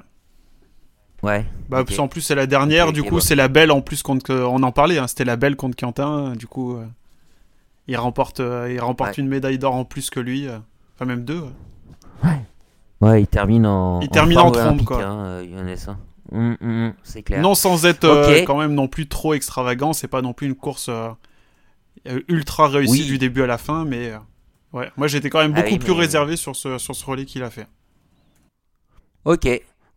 Ouais. 1.23 1.45
Bah 1.69 1.81
ok. 1.81 1.87
parce 1.89 1.97
qu'en 1.99 2.09
plus 2.09 2.21
c'est 2.23 2.35
la 2.35 2.47
dernière, 2.47 2.93
du 2.93 3.03
coup 3.03 3.17
bon. 3.17 3.21
c'est 3.21 3.35
la 3.35 3.49
belle 3.49 3.71
en 3.71 3.83
plus 3.83 4.03
contre, 4.03 4.31
euh, 4.33 4.47
on 4.47 4.63
en 4.63 4.73
parlait, 4.73 4.99
hein, 4.99 5.07
c'était 5.07 5.25
la 5.27 5.37
belle 5.37 5.55
contre 5.57 5.77
Quentin, 5.77 6.35
du 6.35 6.47
coup 6.47 6.77
euh, 6.77 6.87
il 7.89 7.97
remporte, 7.97 8.41
euh, 8.41 8.73
il 8.73 8.81
remporte 8.81 9.11
Ouais. 9.19 9.23
une 9.23 9.29
médaille 9.29 9.59
d'or 9.59 9.75
en 9.75 9.85
plus 9.85 10.09
que 10.11 10.19
lui, 10.21 10.49
euh, 10.49 10.59
enfin 10.97 11.05
même 11.05 11.25
deux. 11.25 11.43
ouais. 12.25 12.41
Ouais, 13.03 13.23
il 13.23 13.27
termine 13.27 13.65
en. 13.67 14.01
Il 14.03 14.09
termine 14.11 14.39
en 14.39 14.51
trompe, 14.51 14.85
quoi. 14.85 15.03
hein, 15.03 15.25
euh, 15.25 15.67
hum, 16.33 16.57
hum, 16.61 16.93
c'est 17.03 17.23
clair. 17.23 17.41
Non 17.41 17.55
sans 17.55 17.87
être 17.87 18.05
euh, 18.05 18.43
quand 18.45 18.59
même 18.59 18.75
non 18.75 18.89
plus 18.89 19.09
trop 19.09 19.33
extravagant, 19.33 19.93
c'est 19.95 20.07
pas 20.09 20.21
non 20.23 20.33
plus 20.35 20.47
une 20.47 20.55
course 20.55 20.89
euh, 20.91 21.09
euh, 22.09 22.21
ultra 22.29 22.69
réussie 22.69 23.01
Oui. 23.03 23.07
du 23.07 23.17
début 23.19 23.43
à 23.43 23.47
la 23.47 23.57
fin, 23.59 23.85
mais 23.87 24.11
euh, 24.11 24.19
ouais, 24.75 24.91
moi 24.99 25.07
j'étais 25.07 25.31
quand 25.31 25.39
même 25.41 25.53
Ah 25.57 25.61
beaucoup 25.63 25.73
oui, 25.75 25.79
plus 25.79 25.93
mais- 25.95 26.01
réservé 26.01 26.37
sur 26.37 26.55
ce 26.57 26.77
sur 26.79 26.95
ce 26.95 27.05
relais 27.07 27.25
qu'il 27.25 27.43
a 27.43 27.49
fait. 27.51 27.67
Ok, 29.25 29.49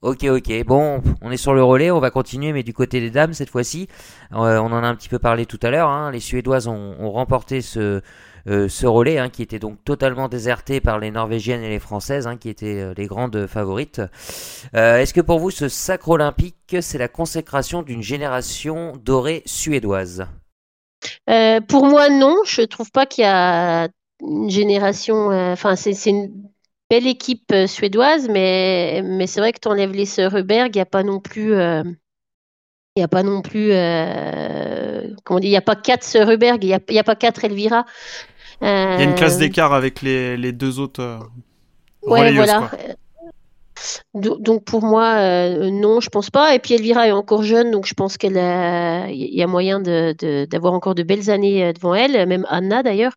ok, 0.03 0.25
ok. 0.25 0.63
Bon, 0.65 1.01
on 1.21 1.31
est 1.31 1.37
sur 1.37 1.53
le 1.53 1.63
relais, 1.63 1.89
on 1.89 1.99
va 1.99 2.11
continuer, 2.11 2.51
mais 2.53 2.61
du 2.63 2.73
côté 2.73 2.99
des 2.99 3.09
dames 3.09 3.33
cette 3.33 3.49
fois-ci. 3.49 3.87
Euh, 4.33 4.59
on 4.59 4.65
en 4.71 4.83
a 4.83 4.87
un 4.87 4.95
petit 4.95 5.09
peu 5.09 5.17
parlé 5.17 5.45
tout 5.45 5.59
à 5.63 5.69
l'heure. 5.71 5.89
hein. 5.89 6.11
Les 6.11 6.19
Suédoises 6.19 6.67
ont, 6.67 7.11
remporté 7.11 7.61
ce, 7.61 8.01
euh, 8.47 8.67
relais, 8.83 9.17
hein, 9.17 9.29
qui 9.29 9.41
était 9.41 9.59
donc 9.59 9.83
totalement 9.85 10.27
déserté 10.27 10.81
par 10.81 10.99
les 10.99 11.09
Norvégiennes 11.09 11.63
et 11.63 11.69
les 11.69 11.79
Françaises, 11.79 12.27
hein, 12.27 12.37
qui 12.37 12.49
étaient 12.49 12.81
euh, 12.81 12.93
les 12.97 13.07
grandes 13.07 13.47
favorites. 13.47 14.01
Est-ce 14.73 15.13
que 15.13 15.21
pour 15.21 15.39
vous, 15.39 15.51
ce 15.51 15.69
sacre 15.69 16.09
olympique, 16.09 16.75
c'est 16.81 16.97
la 16.97 17.07
consécration 17.07 17.81
d'une 17.81 18.03
génération 18.03 18.93
dorée 19.03 19.41
suédoise? 19.45 20.27
Pour 21.67 21.85
moi, 21.85 22.09
non. 22.09 22.35
Je 22.45 22.61
trouve 22.61 22.91
pas 22.91 23.05
qu'il 23.05 23.23
y 23.23 23.27
a 23.27 23.87
une 24.21 24.49
génération. 24.49 25.27
Enfin, 25.27 25.75
c'est 25.75 26.09
une 26.09 26.52
belle 26.93 27.07
équipe 27.07 27.51
euh, 27.51 27.65
suédoise, 27.65 28.29
mais, 28.29 29.01
mais 29.03 29.25
c'est 29.25 29.39
vrai 29.39 29.51
que 29.51 29.59
tu 29.59 29.67
enlèves 29.67 29.93
les 29.93 30.05
Söreberg, 30.05 30.75
il 30.75 30.77
n'y 30.77 30.81
a 30.81 30.85
pas 30.85 31.03
non 31.03 31.19
plus. 31.19 31.53
euh, 31.55 31.83
il 32.95 32.99
n'y 32.99 33.03
a 33.03 33.07
pas 33.07 33.23
non 33.23 33.41
plus. 33.41 33.71
euh, 33.71 35.07
comment 35.23 35.39
Il 35.39 35.49
n'y 35.49 35.57
a 35.57 35.61
pas 35.61 35.75
quatre 35.75 36.03
Söreberg, 36.03 36.63
il 36.63 36.67
n'y 36.67 36.99
a, 36.99 37.03
pas 37.03 37.15
quatre 37.15 37.43
Elvira. 37.43 37.85
Il 38.61 38.99
y 38.99 39.01
a 39.01 39.03
une 39.05 39.15
classe 39.15 39.33
Euh, 39.33 39.39
d'écart 39.39 39.73
avec 39.73 40.01
les, 40.03 40.37
les 40.37 40.51
deux 40.51 40.79
autres 40.79 41.01
euh, 41.01 41.19
Ouais, 42.03 42.31
voilà. 42.33 42.69
quoi. 42.69 42.77
Donc 44.13 44.63
pour 44.63 44.83
moi, 44.83 45.15
euh, 45.17 45.71
non, 45.71 45.99
je 45.99 46.09
pense 46.09 46.29
pas. 46.29 46.53
Et 46.55 46.59
puis 46.59 46.75
Elvira 46.75 47.07
est 47.07 47.11
encore 47.11 47.43
jeune, 47.43 47.71
donc 47.71 47.85
je 47.87 47.93
pense 47.95 48.17
qu'elle 48.17 48.37
il 49.11 49.35
y 49.35 49.41
a 49.41 49.47
moyen 49.47 49.79
de, 49.79 50.15
de- 50.19 50.45
d'avoir 50.45 50.73
encore 50.73 50.95
de 50.95 51.03
belles 51.03 51.29
années 51.31 51.73
devant 51.73 51.95
elle, 51.95 52.27
même 52.27 52.45
Anna 52.49 52.83
d'ailleurs, 52.83 53.13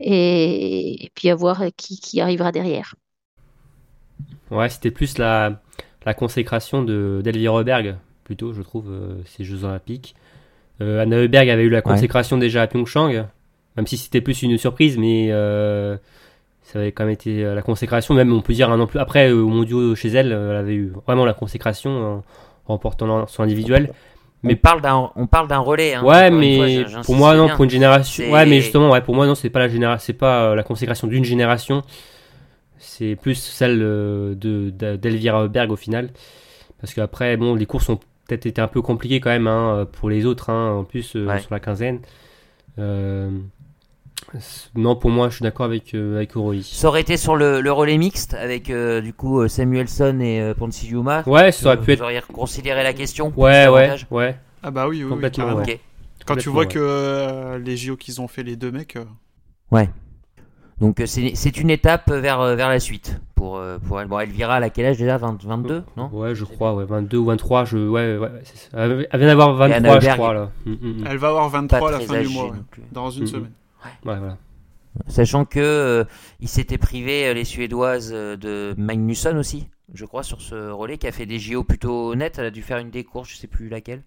et, 0.00 1.04
et 1.04 1.10
puis 1.14 1.28
à 1.30 1.34
voir 1.34 1.62
qui, 1.76 2.00
qui 2.00 2.20
arrivera 2.20 2.50
derrière. 2.52 2.94
Ouais, 4.50 4.68
c'était 4.68 4.90
plus 4.90 5.18
la, 5.18 5.60
la 6.06 6.14
consécration 6.14 6.82
de 6.82 7.20
d'Elvira 7.22 7.62
Berg, 7.64 7.96
plutôt, 8.24 8.52
je 8.52 8.62
trouve, 8.62 8.90
euh, 8.90 9.22
ces 9.24 9.44
Jeux 9.44 9.64
Olympiques. 9.64 10.14
Euh, 10.80 11.02
Anna 11.02 11.16
Heuberg 11.16 11.48
avait 11.50 11.64
eu 11.64 11.70
la 11.70 11.82
consécration 11.82 12.38
déjà 12.38 12.62
à 12.62 12.66
Pyeongchang, 12.66 13.26
même 13.76 13.86
si 13.86 13.96
c'était 13.96 14.20
plus 14.20 14.42
une 14.42 14.56
surprise, 14.58 14.96
mais 14.96 15.28
euh, 15.32 15.96
ça 16.62 16.78
avait 16.78 16.92
quand 16.92 17.04
même 17.04 17.12
été 17.12 17.42
la 17.42 17.62
consécration. 17.62 18.14
Même, 18.14 18.32
on 18.32 18.40
peut 18.42 18.52
dire 18.52 18.70
un 18.70 18.78
an 18.78 18.86
plus 18.86 19.00
après, 19.00 19.32
au 19.32 19.48
mondiaux 19.48 19.96
chez 19.96 20.08
elle, 20.08 20.30
elle 20.30 20.56
avait 20.56 20.74
eu 20.74 20.92
vraiment 21.06 21.24
la 21.24 21.34
consécration 21.34 21.90
en 21.90 22.22
remportant 22.66 23.26
son 23.26 23.42
individuel. 23.42 23.92
Mais 24.44 24.54
on 24.54 24.56
parle 24.56 24.80
d'un, 24.80 25.10
on 25.16 25.26
parle 25.26 25.48
d'un 25.48 25.58
relais. 25.58 25.94
Hein, 25.94 26.04
ouais, 26.04 26.30
mais 26.30 26.84
pour 27.04 27.16
moi 27.16 27.34
non, 27.34 27.48
pour 27.48 27.64
une 27.64 27.70
génération. 27.70 28.30
Ouais, 28.30 28.46
mais 28.46 28.60
justement, 28.60 28.90
ouais, 28.90 29.00
pour 29.00 29.16
moi 29.16 29.26
non, 29.26 29.34
c'est 29.34 29.50
pas 29.50 29.58
la 29.58 29.68
génération, 29.68 30.04
c'est 30.06 30.12
pas 30.12 30.54
la 30.54 30.62
consécration 30.62 31.08
d'une 31.08 31.24
génération. 31.24 31.82
C'est 32.78 33.16
plus 33.16 33.34
celle 33.34 33.78
de 33.78 34.70
d'Elvira 34.96 35.48
Berg 35.48 35.70
au 35.70 35.76
final, 35.76 36.10
parce 36.80 36.94
qu'après, 36.94 37.36
bon, 37.36 37.54
les 37.54 37.66
courses 37.66 37.88
ont 37.88 37.98
peut-être 38.26 38.46
été 38.46 38.60
un 38.60 38.68
peu 38.68 38.82
compliquées 38.82 39.20
quand 39.20 39.30
même 39.30 39.46
hein, 39.46 39.86
pour 39.92 40.10
les 40.10 40.26
autres, 40.26 40.50
hein, 40.50 40.72
en 40.72 40.84
plus 40.84 41.02
sur 41.02 41.26
la 41.50 41.60
quinzaine. 41.60 42.00
Euh, 42.78 43.30
non, 44.74 44.96
pour 44.96 45.10
moi, 45.10 45.28
je 45.28 45.36
suis 45.36 45.42
d'accord 45.42 45.66
avec, 45.66 45.94
euh, 45.94 46.16
avec 46.16 46.32
Ça 46.64 46.88
aurait 46.88 47.00
été 47.00 47.16
sur 47.16 47.36
le, 47.36 47.60
le 47.60 47.72
relais 47.72 47.96
mixte 47.96 48.34
avec 48.34 48.70
euh, 48.70 49.00
du 49.00 49.12
coup 49.12 49.40
euh, 49.40 49.48
Samuelson 49.48 50.20
et 50.20 50.40
euh, 50.40 50.54
Yuma. 50.82 51.22
Ouais, 51.26 51.50
ça 51.52 51.66
aurait 51.66 51.80
pu 51.80 51.92
être. 51.92 51.98
Vous 51.98 52.04
auriez 52.04 52.20
considéré 52.32 52.82
la 52.82 52.92
question 52.92 53.32
Ouais, 53.36 53.68
ouais, 53.68 53.96
ouais. 54.10 54.36
Ah 54.62 54.70
bah 54.70 54.88
oui, 54.88 55.02
oui, 55.02 55.08
complètement. 55.08 55.62
Quand 56.26 56.36
tu 56.36 56.50
vois 56.50 56.66
que 56.66 57.56
les 57.56 57.76
JO 57.76 57.96
qu'ils 57.96 58.20
ont 58.20 58.28
fait 58.28 58.42
les 58.42 58.56
deux 58.56 58.70
mecs. 58.70 58.98
Ouais. 59.70 59.88
Donc 60.80 61.02
c'est 61.06 61.56
une 61.56 61.70
étape 61.70 62.10
vers, 62.10 62.54
vers 62.54 62.68
la 62.68 62.78
suite 62.78 63.20
pour, 63.34 63.60
pour 63.86 64.00
elle. 64.00 64.06
Bon, 64.06 64.20
Elvira, 64.20 64.56
à 64.56 64.70
quel 64.70 64.86
âge 64.86 64.98
déjà? 64.98 65.16
22, 65.16 65.82
non? 65.96 66.08
Ouais, 66.12 66.34
je 66.34 66.44
crois, 66.44 66.74
ouais, 66.74 66.84
22 66.84 67.18
ou 67.18 67.24
23. 67.26 67.64
Je... 67.64 67.78
Ouais, 67.78 68.16
ouais, 68.16 68.30
Elle 68.72 69.06
vient 69.14 69.26
d'avoir 69.26 69.54
23, 69.54 70.00
je 70.00 70.08
crois. 70.10 70.34
Là. 70.34 70.50
Mm, 70.66 70.70
mm, 70.70 70.76
mm. 70.80 71.06
Elle 71.10 71.16
va 71.18 71.28
avoir 71.28 71.48
23 71.48 71.88
à 71.88 71.92
la 71.98 72.00
fin 72.00 72.20
du 72.20 72.28
mois, 72.28 72.52
dans 72.92 73.10
une 73.10 73.26
semaine. 73.26 73.52
Sachant 75.06 75.44
que 75.44 75.60
euh, 75.60 76.04
il 76.40 76.48
s'était 76.48 76.78
privé 76.78 77.26
euh, 77.26 77.34
les 77.34 77.44
Suédoises 77.44 78.10
euh, 78.12 78.36
de 78.36 78.74
Magnusson 78.76 79.36
aussi, 79.36 79.68
je 79.94 80.04
crois, 80.04 80.22
sur 80.22 80.40
ce 80.40 80.70
relais 80.70 80.98
qui 80.98 81.06
a 81.06 81.12
fait 81.12 81.26
des 81.26 81.38
JO 81.38 81.62
plutôt 81.62 82.10
honnêtes. 82.10 82.38
Elle 82.38 82.46
a 82.46 82.50
dû 82.50 82.62
faire 82.62 82.78
une 82.78 82.90
des 82.90 83.04
courses, 83.04 83.30
je 83.30 83.36
sais 83.36 83.46
plus 83.46 83.68
laquelle. 83.68 84.02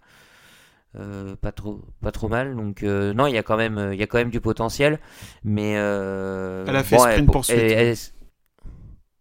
Pas 0.93 1.51
trop, 1.51 1.81
pas 2.01 2.11
trop 2.11 2.27
mal. 2.27 2.55
Donc 2.55 2.83
non, 2.83 3.27
il 3.27 3.33
y 3.33 3.37
a 3.37 3.43
quand 3.43 3.57
même, 3.57 3.91
il 3.93 3.99
y 3.99 4.03
a 4.03 4.07
quand 4.07 4.17
même 4.17 4.29
du 4.29 4.41
potentiel. 4.41 4.99
Mais 5.43 5.71
elle 5.71 6.75
a 6.75 6.83
fait 6.83 6.97
sprint 6.97 7.31
pour 7.31 7.45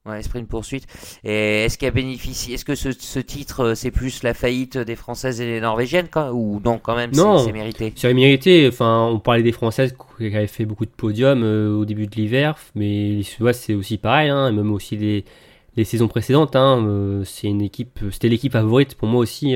Ouais, 0.07 0.19
esprit 0.19 0.41
de 0.41 0.47
poursuite. 0.47 0.87
Et 1.25 1.65
est-ce 1.65 1.77
qu'elle 1.77 1.93
bénéficie 1.93 2.55
Est-ce 2.55 2.65
que 2.65 2.75
ce, 2.75 3.19
titre, 3.19 3.61
euh, 3.61 3.75
c'est 3.75 3.91
plus 3.91 4.23
la 4.23 4.33
faillite 4.33 4.79
des 4.79 4.97
Françaises 4.97 5.43
et 5.43 5.45
des 5.45 5.61
Norvégiennes 5.61 6.09
Ou 6.33 6.59
non, 6.65 6.79
quand 6.79 6.97
même, 6.97 7.13
c'est 7.13 7.53
mérité? 7.53 7.93
C'est 7.95 8.15
mérité. 8.15 8.67
Enfin, 8.67 9.11
on 9.13 9.19
parlait 9.19 9.43
des 9.43 9.53
Françaises 9.53 9.95
qui 10.17 10.35
avaient 10.35 10.47
fait 10.47 10.65
beaucoup 10.65 10.87
de 10.87 10.91
podiums 10.91 11.43
euh, 11.43 11.77
au 11.77 11.85
début 11.85 12.07
de 12.07 12.17
l'hiver, 12.17 12.57
mais 12.75 13.11
les 13.11 13.23
Suédoises, 13.23 13.59
c'est 13.59 13.75
aussi 13.75 13.99
pareil, 13.99 14.31
hein, 14.31 14.51
même 14.53 14.73
aussi 14.73 14.97
les, 14.97 15.27
les 15.77 15.85
saisons 15.85 16.09
précédentes. 16.09 16.57
Hein, 16.57 16.83
euh, 16.87 17.23
c'est 17.25 17.49
une 17.49 17.61
équipe, 17.61 18.01
c'était 18.11 18.29
l'équipe 18.29 18.53
favorite 18.53 18.95
pour 18.95 19.07
moi 19.07 19.21
aussi. 19.21 19.55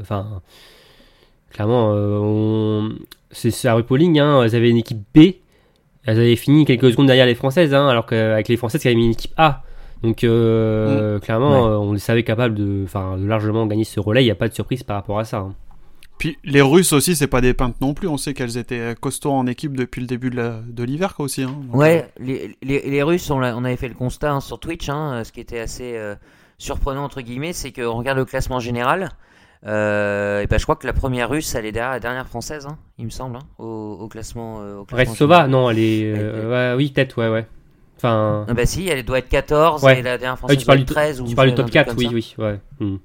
Enfin, 0.00 0.42
clairement, 1.54 1.92
on, 1.94 2.90
c'est 3.30 3.64
la 3.64 3.74
Rupoling, 3.74 4.18
hein, 4.18 4.42
elles 4.42 4.54
avaient 4.54 4.70
une 4.70 4.76
équipe 4.76 5.02
B. 5.14 5.36
Elles 6.06 6.18
avaient 6.18 6.36
fini 6.36 6.66
quelques 6.66 6.90
secondes 6.90 7.06
derrière 7.06 7.26
les 7.26 7.34
Françaises, 7.34 7.72
hein, 7.72 7.88
alors 7.88 8.04
qu'avec 8.04 8.48
les 8.48 8.56
Françaises, 8.56 8.82
elles 8.84 8.90
avaient 8.90 9.00
mis 9.00 9.06
une 9.06 9.12
équipe 9.12 9.32
A. 9.36 9.62
Donc 10.02 10.22
euh, 10.22 11.16
mm. 11.16 11.20
clairement, 11.20 11.66
euh, 11.66 11.76
on 11.76 11.94
les 11.94 11.98
savait 11.98 12.24
capables 12.24 12.54
de, 12.54 12.84
de 12.84 13.26
largement 13.26 13.66
gagner 13.66 13.84
ce 13.84 14.00
relais. 14.00 14.22
Il 14.22 14.26
n'y 14.26 14.30
a 14.30 14.36
pas 14.36 14.48
de 14.48 14.54
surprise 14.54 14.82
par 14.82 14.96
rapport 14.96 15.18
à 15.18 15.24
ça. 15.24 15.38
Hein. 15.38 15.54
Puis 16.18 16.36
les 16.44 16.60
Russes 16.60 16.92
aussi, 16.92 17.16
c'est 17.16 17.26
pas 17.26 17.40
des 17.40 17.54
peintes 17.54 17.80
non 17.80 17.94
plus. 17.94 18.06
On 18.06 18.18
sait 18.18 18.34
qu'elles 18.34 18.58
étaient 18.58 18.94
costauds 19.00 19.32
en 19.32 19.46
équipe 19.46 19.74
depuis 19.74 20.02
le 20.02 20.06
début 20.06 20.30
de 20.30 20.84
l'hiver 20.84 21.14
aussi. 21.18 21.42
Hein. 21.42 21.56
ouais, 21.72 22.06
euh, 22.20 22.24
les, 22.24 22.56
les, 22.62 22.82
les, 22.82 23.02
Russes, 23.02 23.30
on, 23.30 23.38
on, 23.38 23.64
avait 23.64 23.76
fait 23.76 23.88
le 23.88 23.94
constat 23.94 24.32
hein, 24.32 24.40
sur 24.40 24.60
Twitch. 24.60 24.86
ce 24.86 25.32
qui 25.32 25.40
était 25.40 25.58
assez 25.58 25.98
surprenant 26.58 27.04
entre 27.04 27.22
guillemets, 27.22 27.54
c'est 27.54 27.72
qu'on 27.72 27.94
regarde 27.94 28.18
le 28.18 28.26
classement 28.26 28.60
général. 28.60 29.08
Et 29.64 30.46
ben, 30.46 30.58
je 30.58 30.62
crois 30.62 30.76
que 30.76 30.86
la 30.86 30.92
première 30.92 31.30
russe, 31.30 31.54
elle 31.54 31.66
est 31.66 31.72
derrière 31.72 31.92
la 31.92 32.00
dernière 32.00 32.26
française, 32.26 32.66
il 32.98 33.06
me 33.06 33.10
semble, 33.10 33.38
au, 33.58 34.08
classement. 34.08 34.58
Au 34.78 34.84
classement 34.84 35.48
non, 35.48 35.70
elle 35.70 35.78
est. 35.78 36.74
oui, 36.74 36.90
peut-être, 36.90 37.18
ouais, 37.18 37.28
ouais. 37.28 37.46
Enfin... 37.96 38.44
Ah 38.48 38.54
bah 38.54 38.66
si, 38.66 38.88
elle 38.88 39.04
doit 39.04 39.18
être 39.18 39.28
14 39.28 39.84
et 39.84 40.02
la 40.02 40.18
dernière 40.18 40.36
française 40.36 40.64
doit 40.64 40.76
être 40.76 40.84
13. 40.84 41.22
Tu 41.26 41.34
parles 41.34 41.50
du 41.50 41.54
top 41.54 41.70
4, 41.70 41.94
oui, 41.96 42.08
oui, 42.12 42.34
ouais. 42.38 42.60
Hmm. 42.80 42.96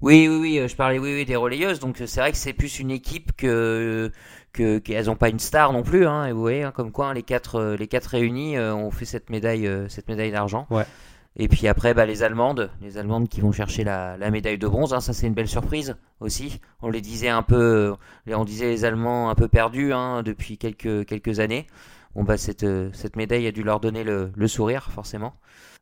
Oui, 0.00 0.28
oui, 0.28 0.36
oui, 0.36 0.58
euh, 0.58 0.68
je 0.68 0.76
parlais 0.76 0.98
oui, 0.98 1.12
oui, 1.14 1.24
des 1.24 1.36
relayeuses, 1.36 1.80
donc 1.80 2.00
euh, 2.00 2.06
c'est 2.06 2.20
vrai 2.20 2.30
que 2.30 2.38
c'est 2.38 2.52
plus 2.52 2.78
une 2.78 2.90
équipe 2.90 3.32
que 3.36 4.12
qu'elles 4.52 5.06
n'ont 5.06 5.16
pas 5.16 5.28
une 5.28 5.38
star 5.38 5.72
non 5.72 5.82
plus, 5.82 6.06
hein, 6.06 6.26
et 6.26 6.32
vous 6.32 6.40
voyez, 6.40 6.64
hein, 6.64 6.72
comme 6.72 6.90
quoi 6.90 7.08
hein, 7.08 7.14
les 7.14 7.22
quatre 7.22 7.56
euh, 7.56 7.76
les 7.76 7.86
quatre 7.86 8.06
réunis 8.06 8.58
ont 8.58 8.90
fait 8.90 9.04
cette 9.04 9.30
médaille 9.30 9.68
cette 9.88 10.08
médaille 10.08 10.32
d'argent. 10.32 10.66
Ouais. 10.70 10.84
Et 11.38 11.48
puis 11.48 11.68
après, 11.68 11.94
bah, 11.94 12.04
les 12.04 12.22
Allemandes, 12.22 12.70
les 12.82 12.98
Allemandes 12.98 13.28
qui 13.28 13.40
vont 13.40 13.52
chercher 13.52 13.84
la, 13.84 14.16
médaille 14.30 14.58
de 14.58 14.66
bronze, 14.66 14.92
hein, 14.92 15.00
ça 15.00 15.12
c'est 15.12 15.26
une 15.26 15.34
belle 15.34 15.48
surprise 15.48 15.96
aussi. 16.20 16.60
On 16.82 16.90
les 16.90 17.00
disait 17.00 17.28
un 17.28 17.42
peu, 17.42 17.94
on 18.26 18.44
disait 18.44 18.66
les 18.66 18.84
Allemands 18.84 19.30
un 19.30 19.34
peu 19.34 19.48
perdus 19.48 19.92
hein, 19.92 20.22
depuis 20.22 20.58
quelques 20.58 21.40
années 21.40 21.66
bon 22.14 22.24
bah 22.24 22.36
cette, 22.36 22.64
euh, 22.64 22.90
cette 22.92 23.16
médaille 23.16 23.46
a 23.46 23.52
dû 23.52 23.62
leur 23.62 23.80
donner 23.80 24.04
le, 24.04 24.32
sourire 24.48 24.90
forcément. 24.90 25.34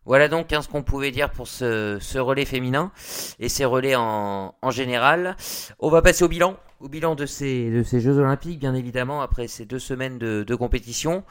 Voilà 0.04 0.28
donc 0.28 0.52
hein, 0.52 0.62
ce 0.62 0.68
qu'on 0.68 0.82
pouvait 0.82 1.10
dire 1.10 1.30
pour 1.30 1.48
ce, 1.48 2.18
relais 2.18 2.44
féminin 2.44 2.92
et 3.40 3.48
ces 3.48 3.64
relais 3.64 3.94
en, 3.96 4.52
général. 4.70 5.36
On 5.78 5.90
va 5.90 6.02
passer 6.02 6.24
au 6.24 6.28
bilan, 6.28 6.56
au 6.80 6.88
bilan 6.88 7.14
de 7.14 7.26
ces, 7.26 7.82
Jeux 7.84 8.18
Olympiques, 8.18 8.58
bien 8.58 8.74
évidemment, 8.74 9.22
après 9.22 9.48
ces 9.48 9.64
deux 9.64 9.78
semaines 9.78 10.18
de, 10.18 10.54
compétition. 10.54 11.24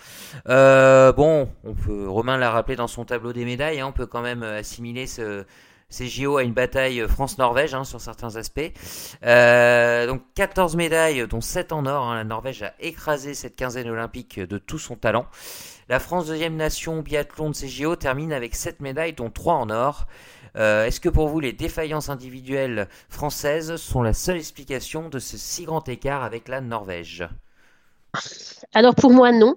Euh, 0.47 1.11
bon, 1.11 1.49
on 1.63 1.73
peut, 1.73 2.07
Romain 2.07 2.37
l'a 2.37 2.51
rappelé 2.51 2.75
dans 2.75 2.87
son 2.87 3.05
tableau 3.05 3.33
des 3.33 3.45
médailles, 3.45 3.79
hein, 3.79 3.87
on 3.87 3.91
peut 3.91 4.07
quand 4.07 4.21
même 4.21 4.43
assimiler 4.43 5.07
ce, 5.07 5.45
ces 5.89 6.07
JO 6.07 6.37
à 6.37 6.43
une 6.43 6.53
bataille 6.53 7.05
France-Norvège 7.07 7.73
hein, 7.73 7.83
sur 7.83 8.01
certains 8.01 8.35
aspects. 8.35 8.71
Euh, 9.23 10.07
donc 10.07 10.21
14 10.35 10.75
médailles, 10.75 11.27
dont 11.27 11.41
7 11.41 11.71
en 11.71 11.85
or. 11.85 12.05
Hein. 12.05 12.15
La 12.15 12.23
Norvège 12.23 12.63
a 12.63 12.73
écrasé 12.79 13.33
cette 13.33 13.55
quinzaine 13.55 13.89
olympique 13.89 14.39
de 14.39 14.57
tout 14.57 14.79
son 14.79 14.95
talent. 14.95 15.25
La 15.87 15.99
France, 15.99 16.27
deuxième 16.27 16.55
nation 16.55 17.01
biathlon 17.01 17.51
de 17.51 17.55
ces 17.55 17.67
JO, 17.67 17.95
termine 17.95 18.33
avec 18.33 18.55
7 18.55 18.79
médailles, 18.79 19.13
dont 19.13 19.29
3 19.29 19.53
en 19.53 19.69
or. 19.69 20.07
Euh, 20.57 20.85
est-ce 20.85 20.99
que 20.99 21.09
pour 21.09 21.27
vous, 21.27 21.39
les 21.39 21.53
défaillances 21.53 22.09
individuelles 22.09 22.87
françaises 23.09 23.75
sont 23.75 24.01
la 24.01 24.13
seule 24.13 24.37
explication 24.37 25.09
de 25.09 25.19
ce 25.19 25.37
si 25.37 25.65
grand 25.65 25.87
écart 25.89 26.23
avec 26.23 26.47
la 26.47 26.61
Norvège? 26.61 27.27
Alors 28.73 28.95
pour 28.95 29.11
moi, 29.11 29.31
non. 29.31 29.55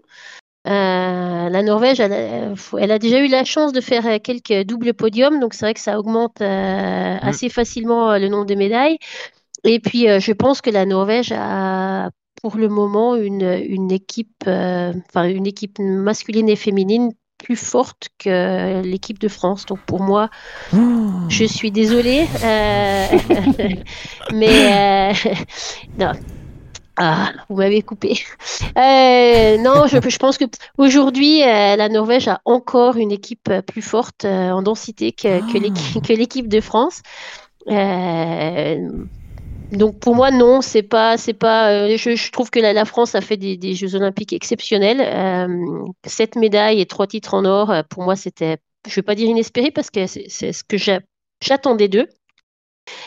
Euh, 0.66 1.49
la 1.49 1.62
Norvège, 1.62 2.01
elle 2.01 2.90
a, 2.90 2.99
déjà 2.99 3.20
eu 3.20 3.28
la 3.28 3.44
chance 3.44 3.72
de 3.72 3.80
faire 3.80 4.20
quelques 4.20 4.66
doubles 4.66 4.92
podiums, 4.92 5.40
donc 5.40 5.55
c'est 5.55 5.64
vrai 5.64 5.74
que 5.74 5.80
ça 5.80 5.99
augmente 5.99 6.40
euh, 6.40 7.14
mm. 7.14 7.20
assez 7.22 7.49
facilement 7.49 8.18
le 8.18 8.28
nombre 8.28 8.46
de 8.46 8.57
médailles. 8.57 8.99
Et 9.64 9.80
puis, 9.80 10.07
je 10.20 10.32
pense 10.32 10.61
que 10.61 10.70
la 10.70 10.84
Norvège 10.84 11.32
a 11.32 12.11
pour 12.42 12.57
le 12.57 12.68
moment 12.68 13.16
une, 13.16 13.90
équipe, 13.90 14.44
enfin 14.46 15.24
une 15.24 15.46
équipe 15.46 15.78
masculine 15.80 16.49
et 16.49 16.57
féminine 16.57 17.12
plus 17.39 17.57
forte 17.57 18.09
que 18.18 18.82
l'équipe 18.82 19.18
de 19.18 19.28
France. 19.28 19.66
Donc 19.66 19.80
pour 19.80 20.01
moi, 20.01 20.28
oh. 20.74 20.76
je 21.28 21.45
suis 21.45 21.70
désolée, 21.70 22.26
mais 24.32 25.12
non, 25.99 26.12
ah, 27.01 27.32
vous 27.49 27.57
m'avez 27.57 27.80
coupé. 27.82 28.18
Euh, 28.76 29.57
non, 29.59 29.86
je, 29.86 29.99
je, 30.09 30.18
pense 30.18 30.36
que 30.36 30.47
aujourd'hui, 30.78 31.45
euh, 31.45 31.76
la 31.76 31.89
Norvège 31.89 32.26
a 32.26 32.41
encore 32.45 32.97
une 32.97 33.12
équipe 33.12 33.49
euh, 33.51 33.62
plus 33.62 33.82
forte 33.82 34.24
en 34.24 34.62
densité 34.62 35.12
que, 35.12 35.41
ah. 35.41 36.01
que 36.01 36.12
l'équipe 36.12 36.49
de 36.49 36.61
France. 36.61 37.03
Donc 39.72 39.98
pour 39.98 40.14
moi, 40.14 40.30
non, 40.30 40.60
c'est 40.60 40.82
pas, 40.82 41.16
c'est 41.16 41.34
pas. 41.34 41.88
Je, 41.96 42.30
trouve 42.30 42.50
que 42.50 42.58
la, 42.58 42.84
France 42.84 43.14
a 43.14 43.20
fait 43.20 43.36
des, 43.36 43.74
Jeux 43.74 43.94
Olympiques 43.94 44.32
exceptionnels. 44.32 45.46
sept 46.06 46.36
médailles 46.36 46.80
et 46.80 46.86
trois 46.86 47.06
titres 47.06 47.34
en 47.34 47.44
or, 47.44 47.72
pour 47.88 48.02
moi, 48.02 48.16
c'était, 48.16 48.58
je 48.86 48.94
vais 48.94 49.02
pas 49.02 49.14
dire 49.14 49.28
inespéré 49.28 49.70
parce 49.70 49.90
que 49.90 50.06
c'est 50.06 50.52
ce 50.52 50.64
que 50.64 50.76
j'attendais 51.40 51.88
d'eux. 51.88 52.08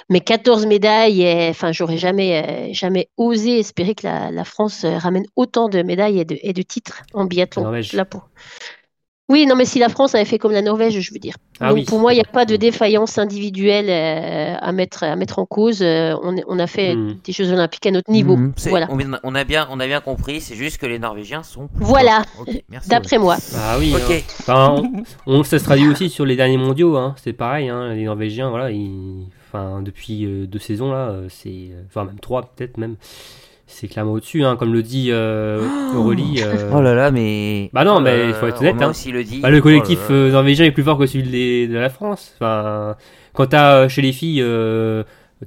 Mais 0.10 0.22
14 0.22 0.66
médailles, 0.66 1.26
enfin, 1.50 1.72
j'aurais 1.72 1.98
jamais, 1.98 2.44
euh, 2.44 2.74
jamais 2.74 3.10
osé 3.18 3.60
espérer 3.60 3.96
que 3.96 4.06
la, 4.06 4.44
France 4.44 4.84
euh, 4.84 4.98
ramène 4.98 5.26
autant 5.36 5.70
de 5.70 5.82
médailles 5.82 6.20
et 6.20 6.26
de, 6.26 6.38
et 6.42 6.54
de 6.54 6.62
titres 6.62 7.04
en 7.14 7.26
biathlon. 7.26 7.72
Là 7.94 8.06
pour... 8.06 8.30
Oui, 9.32 9.46
non, 9.46 9.56
mais 9.56 9.66
si 9.66 9.80
la 9.80 9.90
France 9.90 10.14
avait 10.14 10.26
fait 10.26 10.38
comme 10.38 10.52
la 10.52 10.62
Norvège, 10.62 11.00
je 11.00 11.14
veux 11.14 11.20
dire. 11.20 11.36
Ah 11.60 11.74
Donc, 11.74 11.86
pour 11.86 12.00
moi, 12.00 12.14
il 12.14 12.18
n'y 12.18 12.22
a 12.22 12.32
pas 12.32 12.46
de 12.46 12.56
défaillance 12.56 13.18
individuelle 13.18 13.90
euh, 13.90 14.56
à, 14.60 14.72
mettre, 14.72 15.04
à 15.04 15.16
mettre 15.16 15.40
en 15.40 15.46
cause. 15.46 15.82
on, 15.82 16.36
on, 16.48 16.60
a 16.60 16.68
fait 16.68 16.96
hmm. 16.96 17.16
des 17.24 17.32
Jeux 17.32 17.52
Olympiques 17.52 17.86
à 17.86 17.92
notre 17.92 18.12
niveau. 18.12 18.36
Hmm. 18.36 18.54
Voilà. 18.68 18.88
On, 19.24 19.36
a 19.36 19.44
bien, 19.44 19.68
on 19.72 19.80
a 19.80 19.88
bien 19.88 20.02
compris, 20.02 20.42
c'est 20.42 20.56
juste 20.56 20.78
que 20.80 20.86
les 20.86 21.00
Norvégiens 21.00 21.44
sont. 21.44 21.70
Voilà, 21.76 22.24
d'après 22.88 23.18
moi. 23.18 23.38
Ah 23.56 23.78
oui, 23.80 23.94
hein. 24.48 24.76
on, 25.26 25.44
ça 25.44 25.60
se 25.60 25.64
traduit 25.64 25.88
aussi 25.88 26.10
sur 26.10 26.26
les 26.26 26.36
derniers 26.36 26.58
mondiaux. 26.58 26.98
Hein. 26.98 27.16
C'est 27.24 27.34
pareil, 27.34 27.70
hein. 27.70 27.94
les 27.94 28.06
Norvégiens, 28.06 28.50
voilà, 28.50 28.72
ils 28.72 29.26
Enfin, 29.54 29.82
depuis 29.82 30.26
euh, 30.26 30.48
deux 30.48 30.60
saisons 30.60 30.92
là, 30.94 31.10
euh, 31.10 31.28
c'est, 31.30 31.50
euh, 31.50 31.84
enfin 31.88 32.06
même 32.06 32.20
trois 32.20 32.44
peut-être 32.44 32.78
même. 32.78 32.96
C'est 33.74 33.88
clairement 33.88 34.12
au-dessus, 34.12 34.44
hein, 34.44 34.58
comme 34.58 34.74
le 34.74 34.84
dit 34.84 35.08
euh, 35.10 35.60
Aurélie. 35.96 36.44
Oh 36.72 36.82
là 36.82 36.94
là, 36.94 37.10
mais. 37.10 37.70
Bah 37.74 37.84
non, 37.84 38.00
mais 38.00 38.28
il 38.28 38.34
faut 38.34 38.48
être 38.48 38.62
honnête. 38.62 38.82
Hein. 38.82 38.92
Aussi 38.92 39.12
le, 39.12 39.24
dit. 39.24 39.40
Bah, 39.40 39.50
le 39.50 39.62
collectif 39.62 40.00
oh 40.10 40.14
norvégien 40.14 40.66
est 40.66 40.72
plus 40.72 40.84
fort 40.84 40.98
que 40.98 41.06
celui 41.06 41.24
de, 41.24 41.74
de 41.74 41.78
la 41.80 41.90
France. 41.90 42.34
Enfin, 42.36 42.96
quand 43.34 43.48
t'as 43.48 43.88
chez 43.88 44.02
les 44.02 44.12
filles 44.12 44.44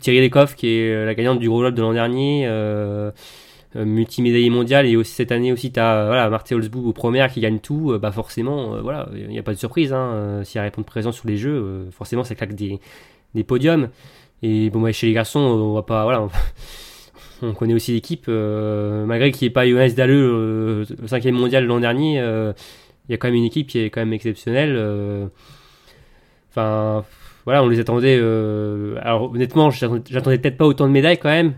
Thierry 0.00 0.20
Lecoff, 0.20 0.54
qui 0.54 0.68
est 0.68 0.90
euh, 0.90 1.06
la 1.06 1.14
gagnante 1.14 1.38
du 1.38 1.48
Gros 1.48 1.60
Globe 1.60 1.74
de 1.74 1.82
l'an 1.82 1.92
dernier, 1.92 2.44
euh, 2.46 3.10
euh, 3.76 3.84
multimédaillée 3.84 4.50
mondiale, 4.50 4.86
et 4.86 4.96
aussi 4.96 5.12
cette 5.12 5.32
année 5.32 5.52
aussi, 5.52 5.72
tu 5.72 5.80
as 5.80 6.06
voilà, 6.06 6.28
Marthe 6.30 6.50
Holzboug 6.52 6.86
au 6.86 6.92
première 6.92 7.30
qui 7.30 7.40
gagne 7.40 7.58
tout, 7.58 7.92
euh, 7.92 7.98
bah 7.98 8.10
forcément, 8.10 8.74
euh, 8.74 8.80
voilà, 8.80 9.08
il 9.14 9.28
n'y 9.28 9.38
a 9.38 9.42
pas 9.42 9.52
de 9.52 9.58
surprise. 9.58 9.92
Hein, 9.92 10.10
euh, 10.14 10.44
si 10.44 10.58
elle 10.58 10.64
répond 10.64 10.82
présent 10.82 11.12
sur 11.12 11.28
les 11.28 11.36
jeux, 11.36 11.54
euh, 11.54 11.90
forcément, 11.90 12.24
ça 12.24 12.34
claque 12.34 12.54
des, 12.54 12.80
des 13.34 13.44
podiums. 13.44 13.88
Et 14.42 14.68
bon, 14.70 14.80
bah, 14.80 14.92
chez 14.92 15.06
les 15.06 15.12
garçons, 15.12 15.40
on 15.40 15.74
va 15.74 15.82
pas. 15.82 16.02
Voilà, 16.02 16.22
on, 16.22 16.28
on 17.44 17.54
connaît 17.54 17.74
aussi 17.74 17.92
l'équipe. 17.92 18.26
euh, 18.28 19.04
malgré 19.06 19.30
qu'il 19.30 19.46
n'y 19.46 19.50
ait 19.50 19.52
pas 19.52 19.66
Jonas 19.68 19.90
Dalleux, 19.96 20.30
euh, 20.32 20.84
le 21.00 21.08
cinquième 21.08 21.34
mondial 21.34 21.66
l'an 21.66 21.80
dernier, 21.80 22.20
euh, 22.20 22.52
il 23.08 23.12
y 23.12 23.14
a 23.14 23.18
quand 23.18 23.28
même 23.28 23.36
une 23.36 23.44
équipe 23.44 23.68
qui 23.68 23.78
est 23.78 23.90
quand 23.90 24.00
même 24.00 24.12
exceptionnelle. 24.12 24.74
euh. 24.76 25.26
Enfin, 26.50 27.04
voilà, 27.44 27.62
on 27.62 27.68
les 27.68 27.80
attendait. 27.80 28.18
euh, 28.20 28.96
alors, 29.02 29.32
honnêtement, 29.32 29.70
j'attendais 29.70 30.38
peut-être 30.38 30.56
pas 30.56 30.66
autant 30.66 30.86
de 30.86 30.92
médailles 30.92 31.18
quand 31.18 31.30
même. 31.30 31.54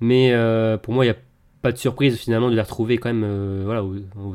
Mais 0.00 0.32
euh, 0.32 0.76
pour 0.78 0.94
moi, 0.94 1.04
il 1.04 1.08
n'y 1.08 1.14
a 1.14 1.18
pas 1.62 1.72
de 1.72 1.78
surprise 1.78 2.18
finalement 2.18 2.50
de 2.50 2.56
les 2.56 2.60
retrouver 2.60 2.98
quand 2.98 3.08
même 3.08 3.24
euh, 3.24 3.62
voilà, 3.64 3.82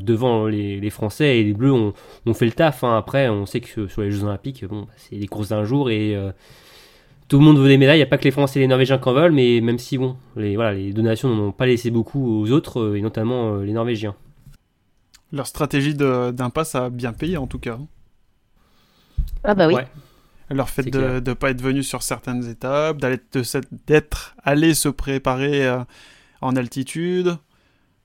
devant 0.02 0.48
les, 0.48 0.90
Français 0.90 1.40
et 1.40 1.44
les 1.44 1.54
Bleus 1.54 1.74
ont, 1.74 1.94
fait 2.34 2.46
le 2.46 2.54
taf. 2.54 2.84
hein. 2.84 2.98
Après, 2.98 3.28
on 3.30 3.46
sait 3.46 3.60
que 3.60 3.88
sur 3.88 4.02
les 4.02 4.12
Jeux 4.12 4.24
Olympiques, 4.24 4.66
bon, 4.66 4.84
bah, 4.84 4.94
c'est 4.96 5.18
des 5.18 5.28
courses 5.28 5.50
d'un 5.50 5.66
jour 5.66 5.90
et 5.90 6.16
euh, 6.16 6.32
tout 7.28 7.40
le 7.40 7.46
monde 7.46 7.58
veut 7.60 7.68
des 7.68 7.78
médailles. 7.78 7.98
Il 7.98 8.00
n'y 8.00 8.04
a 8.04 8.08
pas 8.08 8.18
que 8.18 8.24
les 8.24 8.32
Français 8.32 8.60
et 8.60 8.62
les 8.62 8.68
Norvégiens 8.68 8.98
qui 8.98 9.10
en 9.10 9.14
veulent, 9.14 9.32
mais 9.32 9.60
même 9.62 9.80
si 9.80 9.98
bon, 9.98 10.16
les, 10.36 10.56
voilà, 10.56 10.74
les 10.74 10.94
deux 10.94 11.02
nations 11.02 11.34
n'ont 11.36 11.52
pas 11.52 11.66
laissé 11.66 11.92
beaucoup 11.92 12.42
aux 12.42 12.52
autres 12.52 12.80
euh, 12.82 12.96
et 12.98 13.02
notamment 13.02 13.56
euh, 13.56 13.64
les 13.66 13.74
Norvégiens. 13.74 14.16
Leur 15.34 15.46
stratégie 15.48 15.94
de- 15.94 16.32
d'impasse 16.32 16.76
a 16.76 16.90
bien 16.90 17.12
payé 17.14 17.36
en 17.38 17.48
tout 17.48 17.60
cas. 17.60 17.78
Ah 19.44 19.54
bah 19.56 19.68
oui. 19.68 19.76
Ouais. 19.76 19.88
Leur 20.50 20.70
fait 20.70 20.84
de 20.84 21.20
ne 21.30 21.34
pas 21.34 21.50
être 21.50 21.62
venu 21.62 21.84
sur 21.84 22.02
certaines 22.04 22.48
étapes, 22.50 22.98
d'aller 23.02 23.20
de 23.34 23.44
s'être- 23.44 23.68
d'être 23.88 24.36
allé 24.44 24.74
se 24.74 24.88
préparer 24.88 25.66
euh, 25.68 25.80
en 26.42 26.56
altitude. 26.56 27.38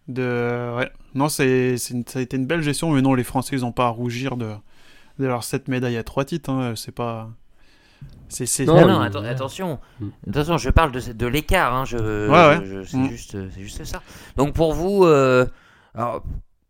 De... 0.09 0.75
Ouais. 0.77 0.91
Non, 1.15 1.29
c'est, 1.29 1.77
c'est 1.79 1.95
une- 1.95 2.05
ça 2.07 2.19
a 2.19 2.23
été 2.23 2.37
une 2.37 2.47
belle 2.47 2.63
gestion, 2.63 2.91
mais 2.91 3.03
non, 3.03 3.15
les 3.15 3.23
Français, 3.23 3.55
ils 3.57 3.61
n'ont 3.63 3.71
pas 3.71 3.87
à 3.87 3.91
rougir 3.91 4.37
de, 4.37 4.51
de 5.21 5.27
leurs 5.27 5.45
7 5.45 5.69
médailles 5.69 5.97
à 5.97 6.03
3 6.03 6.25
titres. 6.25 6.51
hein. 6.51 6.75
C'est 6.75 6.91
pas. 6.95 7.31
C'est, 8.29 8.47
c'est... 8.47 8.65
Non, 8.65 8.75
Non, 8.77 8.81
il- 8.83 8.87
non, 8.89 9.01
atten- 9.03 9.27
attention. 9.27 9.79
Mm. 10.01 10.09
Attention, 10.31 10.59
je 10.59 10.71
parle 10.71 10.93
de, 10.93 11.13
de 11.13 11.27
l'écart. 11.27 11.75
Hein, 11.75 11.85
je, 11.85 11.97
ouais. 12.31 12.65
je- 12.65 12.83
je- 12.83 12.87
c'est 12.89 12.97
Mm. 12.97 13.09
juste, 13.11 13.37
c'est 13.51 13.61
juste 13.61 13.85
ça. 13.85 14.03
Donc 14.37 14.55
pour 14.55 14.73
vous, 14.73 15.05
euh, 15.05 15.47
alors, 15.95 16.23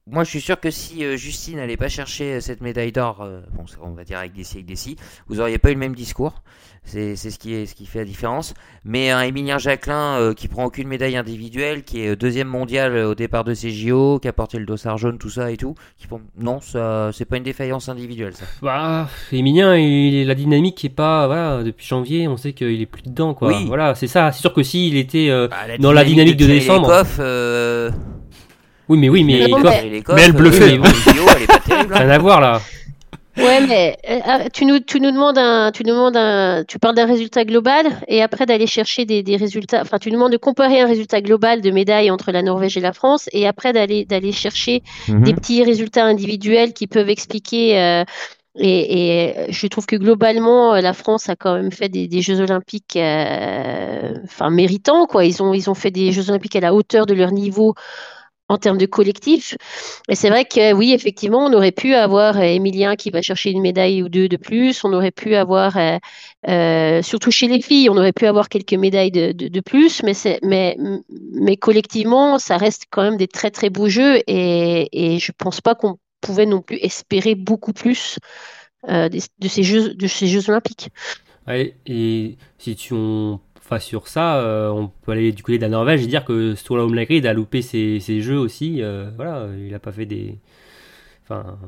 moi 0.08 0.24
je 0.24 0.30
suis 0.30 0.40
sûr 0.40 0.58
que 0.58 0.70
si 0.72 1.04
euh, 1.04 1.16
Justine 1.16 1.58
n'allait 1.58 1.76
pas 1.76 1.88
chercher 1.88 2.40
cette 2.40 2.60
médaille 2.62 2.90
d'or, 2.90 3.20
euh, 3.20 3.40
bon, 3.52 3.64
on 3.82 3.92
va 3.92 4.02
dire 4.04 4.18
avec 4.18 4.32
des 4.32 4.42
si, 4.42 4.56
avec 4.56 4.66
des 4.66 4.74
si, 4.76 4.96
vous 5.28 5.40
auriez 5.40 5.58
pas 5.58 5.70
eu 5.70 5.74
le 5.74 5.78
même 5.80 5.94
discours. 5.94 6.42
C'est 6.84 7.14
ce 7.16 7.38
qui 7.38 7.54
est 7.54 7.64
ce 7.64 7.74
qui 7.74 7.86
fait 7.86 8.00
la 8.00 8.04
différence. 8.04 8.54
Mais 8.84 9.10
un 9.10 9.22
Émilien 9.22 9.56
Jacquelin 9.56 10.18
euh, 10.18 10.34
qui 10.34 10.48
prend 10.48 10.64
aucune 10.64 10.88
médaille 10.88 11.16
individuelle, 11.16 11.84
qui 11.84 12.02
est 12.02 12.08
euh, 12.08 12.16
deuxième 12.16 12.48
mondial 12.48 12.94
euh, 12.96 13.10
au 13.10 13.14
départ 13.14 13.44
de 13.44 13.54
ses 13.54 13.70
JO, 13.70 14.18
qui 14.20 14.26
a 14.28 14.32
porté 14.32 14.58
le 14.58 14.66
dossard 14.66 14.98
jaune, 14.98 15.16
tout 15.16 15.30
ça 15.30 15.50
et 15.52 15.56
tout, 15.56 15.74
qui 15.96 16.06
prend... 16.08 16.20
non, 16.38 16.58
c'est 16.60 17.24
pas 17.24 17.36
une 17.36 17.44
défaillance 17.44 17.88
individuelle 17.88 18.34
ça. 18.34 18.44
Bah, 18.60 19.08
Emilien, 19.30 19.76
il, 19.76 20.26
la 20.26 20.34
dynamique 20.34 20.84
est 20.84 20.88
pas. 20.88 21.26
Voilà, 21.28 21.62
depuis 21.62 21.86
janvier, 21.86 22.26
on 22.28 22.36
sait 22.36 22.52
qu'il 22.52 22.82
est 22.82 22.86
plus 22.86 23.02
dedans, 23.02 23.32
quoi. 23.32 23.48
Oui. 23.48 23.64
Voilà, 23.66 23.94
c'est 23.94 24.08
ça. 24.08 24.32
C'est 24.32 24.40
sûr 24.40 24.52
que 24.52 24.62
s'il 24.64 24.96
était. 24.96 25.28
euh, 25.30 25.46
Bah, 25.48 25.56
Dans 25.78 25.92
la 25.92 26.04
dynamique 26.04 26.36
de 26.36 26.44
Thierry 26.44 26.60
décembre. 26.60 26.88
Lecoff, 26.90 27.16
euh, 27.20 27.90
Oui, 28.88 28.98
mais 28.98 29.08
oui, 29.08 29.22
mais 29.24 29.38
Mais 29.44 29.48
bon, 29.48 29.60
mais- 29.62 30.02
Mais 30.14 30.22
elle 30.22 30.32
bluffait. 30.32 30.76
hein. 30.76 30.82
rien 31.94 32.10
à 32.10 32.18
voir 32.18 32.40
là. 32.40 32.60
Ouais, 33.34 33.60
mais 33.62 33.96
euh, 34.08 34.20
ah, 34.24 34.50
tu 34.50 34.66
nous, 34.66 34.78
tu 34.80 35.00
nous 35.00 35.10
demandes 35.10 35.38
un, 35.38 35.72
tu 35.72 35.84
nous 35.84 35.90
demandes 35.94 36.16
un, 36.18 36.64
tu 36.68 36.78
parles 36.78 36.94
d'un 36.94 37.06
résultat 37.06 37.44
global 37.46 37.86
et 38.06 38.22
après 38.22 38.44
d'aller 38.44 38.66
chercher 38.66 39.06
des, 39.06 39.22
des 39.22 39.36
résultats, 39.36 39.80
enfin, 39.80 39.98
tu 39.98 40.10
nous 40.10 40.16
demandes 40.16 40.32
de 40.32 40.36
comparer 40.36 40.80
un 40.82 40.86
résultat 40.86 41.22
global 41.22 41.62
de 41.62 41.70
médailles 41.70 42.10
entre 42.10 42.30
la 42.30 42.42
Norvège 42.42 42.76
et 42.76 42.80
la 42.80 42.92
France 42.92 43.30
et 43.32 43.46
après 43.46 43.72
d'aller, 43.72 44.04
d'aller 44.04 44.32
chercher 44.32 44.82
Mhm. 45.08 45.24
des 45.24 45.32
petits 45.34 45.64
résultats 45.64 46.04
individuels 46.04 46.74
qui 46.74 46.86
peuvent 46.86 47.08
expliquer. 47.08 47.78
euh, 47.80 48.04
et, 48.58 49.28
et 49.48 49.52
je 49.52 49.66
trouve 49.66 49.86
que 49.86 49.96
globalement, 49.96 50.74
euh, 50.74 50.80
la 50.82 50.92
France 50.92 51.28
a 51.30 51.36
quand 51.36 51.54
même 51.54 51.72
fait 51.72 51.88
des, 51.88 52.06
des 52.08 52.20
Jeux 52.20 52.40
Olympiques, 52.40 52.96
euh, 52.96 54.14
enfin 54.24 54.50
méritants, 54.50 55.06
quoi. 55.06 55.24
Ils 55.24 55.42
ont, 55.42 55.54
ils 55.54 55.70
ont 55.70 55.74
fait 55.74 55.90
des 55.90 56.12
Jeux 56.12 56.28
Olympiques 56.30 56.56
à 56.56 56.60
la 56.60 56.74
hauteur 56.74 57.06
de 57.06 57.14
leur 57.14 57.32
niveau 57.32 57.74
en 58.52 58.58
termes 58.58 58.78
de 58.78 58.86
collectif. 58.86 59.56
Et 60.08 60.14
c'est 60.14 60.30
vrai 60.30 60.44
que 60.44 60.72
oui, 60.72 60.92
effectivement, 60.92 61.46
on 61.46 61.52
aurait 61.52 61.72
pu 61.72 61.94
avoir 61.94 62.38
euh, 62.38 62.42
Emilien 62.42 62.96
qui 62.96 63.10
va 63.10 63.22
chercher 63.22 63.50
une 63.50 63.62
médaille 63.62 64.02
ou 64.02 64.08
deux 64.08 64.28
de 64.28 64.36
plus. 64.36 64.84
On 64.84 64.92
aurait 64.92 65.10
pu 65.10 65.34
avoir, 65.34 65.76
euh, 65.76 65.98
euh, 66.48 67.02
surtout 67.02 67.30
chez 67.30 67.48
les 67.48 67.60
filles, 67.60 67.88
on 67.90 67.96
aurait 67.96 68.12
pu 68.12 68.26
avoir 68.26 68.48
quelques 68.48 68.74
médailles 68.74 69.10
de, 69.10 69.32
de, 69.32 69.60
plus. 69.60 70.02
Mais, 70.02 70.14
mais, 70.42 70.76
mais 71.32 71.56
collectivement, 71.56 72.38
ça 72.38 72.56
reste 72.56 72.84
quand 72.90 73.02
même 73.02 73.16
des 73.16 73.28
très 73.28 73.50
très 73.50 73.70
beaux 73.70 73.88
jeux. 73.88 74.20
Et, 74.26 74.88
et 74.92 75.18
je 75.18 75.32
pense 75.36 75.60
pas 75.60 75.74
qu'on 75.74 75.98
pouvait 76.20 76.46
non 76.46 76.62
plus 76.62 76.76
espérer 76.76 77.34
beaucoup 77.34 77.72
plus 77.72 78.18
euh, 78.88 79.08
de, 79.08 79.48
ces 79.48 79.62
jeux, 79.62 79.94
de 79.94 80.06
ces 80.08 80.26
Jeux 80.26 80.50
olympiques. 80.50 80.88
Et 81.86 82.36
si 82.58 82.74
tu 82.74 82.94
enfin, 83.64 83.78
sur 83.78 84.08
ça, 84.08 84.36
euh, 84.38 84.68
on 84.70 84.88
peut 84.88 85.12
aller 85.12 85.32
du 85.32 85.42
côté 85.42 85.58
de 85.58 85.62
la 85.62 85.68
Norvège 85.68 86.02
et 86.02 86.06
dire 86.06 86.24
que 86.24 86.54
Sturla 86.54 86.84
Holmlegrid 86.84 87.26
a 87.26 87.32
loupé 87.32 87.62
ses, 87.62 88.00
ses 88.00 88.20
jeux 88.20 88.38
aussi. 88.38 88.82
euh, 88.82 89.10
voilà, 89.16 89.48
il 89.58 89.74
a 89.74 89.78
pas 89.78 89.92
fait 89.92 90.06
des. 90.06 90.38
Enfin. 91.24 91.58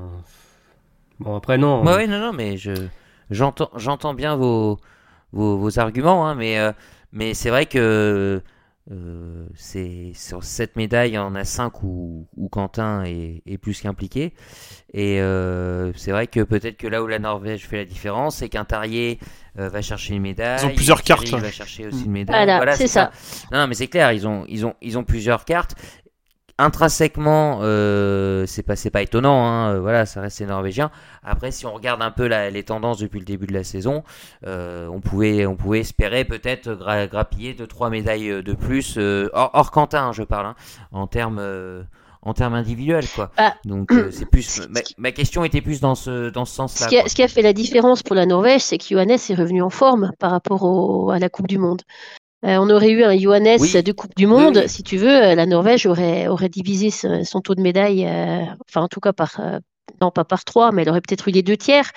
Bon, 1.20 1.36
après, 1.36 1.58
non. 1.58 1.84
Ouais, 1.84 1.94
ouais, 1.94 2.06
non, 2.06 2.18
non, 2.18 2.32
mais 2.32 2.56
je 2.56 2.72
j'entends 3.30 3.70
j'entends 3.76 4.14
bien 4.14 4.36
vos, 4.36 4.78
vos, 5.32 5.56
vos 5.56 5.78
arguments, 5.78 6.26
hein, 6.26 6.34
mais, 6.34 6.58
euh, 6.58 6.72
mais 7.12 7.34
c'est 7.34 7.50
vrai 7.50 7.66
que 7.66 8.42
euh, 8.90 9.46
c'est 9.54 10.12
sur 10.14 10.44
cette 10.44 10.76
médaille, 10.76 11.12
il 11.12 11.14
y 11.14 11.18
en 11.18 11.34
a 11.34 11.44
5 11.44 11.82
où, 11.82 12.26
où 12.36 12.48
Quentin 12.48 13.02
est, 13.04 13.42
est 13.46 13.56
plus 13.58 13.80
qu'impliqué. 13.80 14.34
Et 14.92 15.20
euh, 15.20 15.92
c'est 15.96 16.10
vrai 16.10 16.26
que 16.26 16.40
peut-être 16.40 16.76
que 16.76 16.86
là 16.86 17.02
où 17.02 17.06
la 17.06 17.18
Norvège 17.18 17.66
fait 17.66 17.78
la 17.78 17.84
différence, 17.86 18.36
c'est 18.36 18.48
qu'un 18.50 18.64
Tarier 18.66 19.18
euh, 19.58 19.68
va 19.70 19.80
chercher 19.82 20.14
une 20.14 20.22
médaille. 20.22 20.60
Ils 20.62 20.66
ont 20.66 20.74
plusieurs 20.74 21.02
Thierry 21.02 21.30
cartes, 21.30 21.32
là. 21.42 21.48
va 21.48 21.50
chercher 21.50 21.86
aussi 21.86 22.02
Mm. 22.02 22.06
une 22.06 22.12
médaille. 22.12 22.44
Voilà, 22.44 22.76
c'est 22.76 22.86
ça. 22.86 23.10
Non, 23.50 23.58
non, 23.60 23.66
mais 23.66 23.74
c'est 23.74 23.88
clair, 23.88 24.12
ils 24.12 24.26
ont, 24.28 24.44
ils 24.48 24.66
ont, 24.66 24.74
ils 24.82 24.98
ont 24.98 25.04
plusieurs 25.04 25.44
cartes. 25.44 25.74
Intrinsèquement, 26.56 27.58
euh, 27.62 28.46
c'est 28.46 28.62
pas, 28.62 29.02
étonnant, 29.02 29.44
hein, 29.44 29.74
euh, 29.74 29.80
voilà, 29.80 30.06
ça 30.06 30.20
reste 30.20 30.38
les 30.38 30.46
Norvégiens. 30.46 30.92
Après, 31.24 31.50
si 31.50 31.66
on 31.66 31.72
regarde 31.74 32.00
un 32.00 32.12
peu 32.12 32.28
la- 32.28 32.48
les 32.50 32.62
tendances 32.62 32.98
depuis 32.98 33.18
le 33.18 33.24
début 33.24 33.46
de 33.48 33.52
la 33.52 33.64
saison, 33.64 34.04
euh, 34.46 34.86
on 34.86 35.00
pouvait, 35.00 35.46
on 35.46 35.56
pouvait 35.56 35.80
espérer 35.80 36.24
peut-être 36.24 36.70
gra- 36.70 37.08
grappiller 37.08 37.54
deux, 37.54 37.66
trois 37.66 37.90
médailles 37.90 38.40
de 38.42 38.52
plus, 38.52 38.94
euh, 38.98 39.28
hors, 39.32 39.50
hors 39.52 39.70
Quentin, 39.72 40.06
hein, 40.08 40.12
je 40.12 40.22
parle, 40.22 40.46
hein, 40.46 40.54
en 40.92 41.08
termes, 41.08 41.42
en 42.22 42.34
termes 42.34 42.54
individuels, 42.54 43.08
quoi. 43.12 43.32
Bah, 43.36 43.54
Donc, 43.64 43.92
c'est 44.12 44.26
plus, 44.30 44.62
ma, 44.96 45.10
question 45.10 45.42
était 45.42 45.60
plus 45.60 45.80
dans 45.80 45.96
ce, 45.96 46.30
dans 46.30 46.44
ce 46.44 46.54
sens-là. 46.54 46.86
Ce 46.86 46.88
qui, 46.88 46.96
a, 46.96 47.00
quoi. 47.00 47.08
ce 47.08 47.14
qui 47.16 47.22
a 47.24 47.28
fait 47.28 47.42
la 47.42 47.52
différence 47.52 48.04
pour 48.04 48.14
la 48.14 48.26
Norvège, 48.26 48.62
c'est 48.62 48.78
que 48.78 48.84
Johannes 48.88 49.10
est 49.10 49.34
revenu 49.34 49.60
en 49.60 49.70
forme 49.70 50.12
par 50.20 50.30
rapport 50.30 50.62
au- 50.62 51.10
à 51.10 51.18
la 51.18 51.28
Coupe 51.28 51.48
du 51.48 51.58
Monde. 51.58 51.82
Euh, 52.44 52.56
on 52.60 52.68
aurait 52.68 52.90
eu 52.90 53.02
un 53.04 53.16
Johannes 53.16 53.56
Oui. 53.60 53.82
de 53.82 53.92
Coupe 53.92 54.14
du 54.16 54.26
Monde, 54.26 54.56
Oui, 54.56 54.62
oui. 54.64 54.68
si 54.68 54.82
tu 54.82 54.96
veux, 54.98 55.08
euh, 55.24 55.34
la 55.34 55.46
Norvège 55.46 55.86
aurait, 55.86 56.26
aurait 56.28 56.48
divisé 56.50 56.90
ce- 56.90 57.24
son 57.24 57.40
taux 57.40 57.54
de 57.54 57.62
médaille, 57.62 58.04
euh, 58.06 58.44
enfin 58.68 58.82
en 58.82 58.88
tout 58.88 59.00
cas 59.00 59.12
par, 59.14 59.40
euh, 59.40 59.58
non 60.02 60.10
pas 60.10 60.24
par 60.24 60.44
trois, 60.44 60.70
mais 60.70 60.82
elle 60.82 60.90
aurait 60.90 61.00
peut-être 61.00 61.28
eu 61.28 61.30
les 61.30 61.42
deux 61.42 61.56
tiers. 61.56 61.90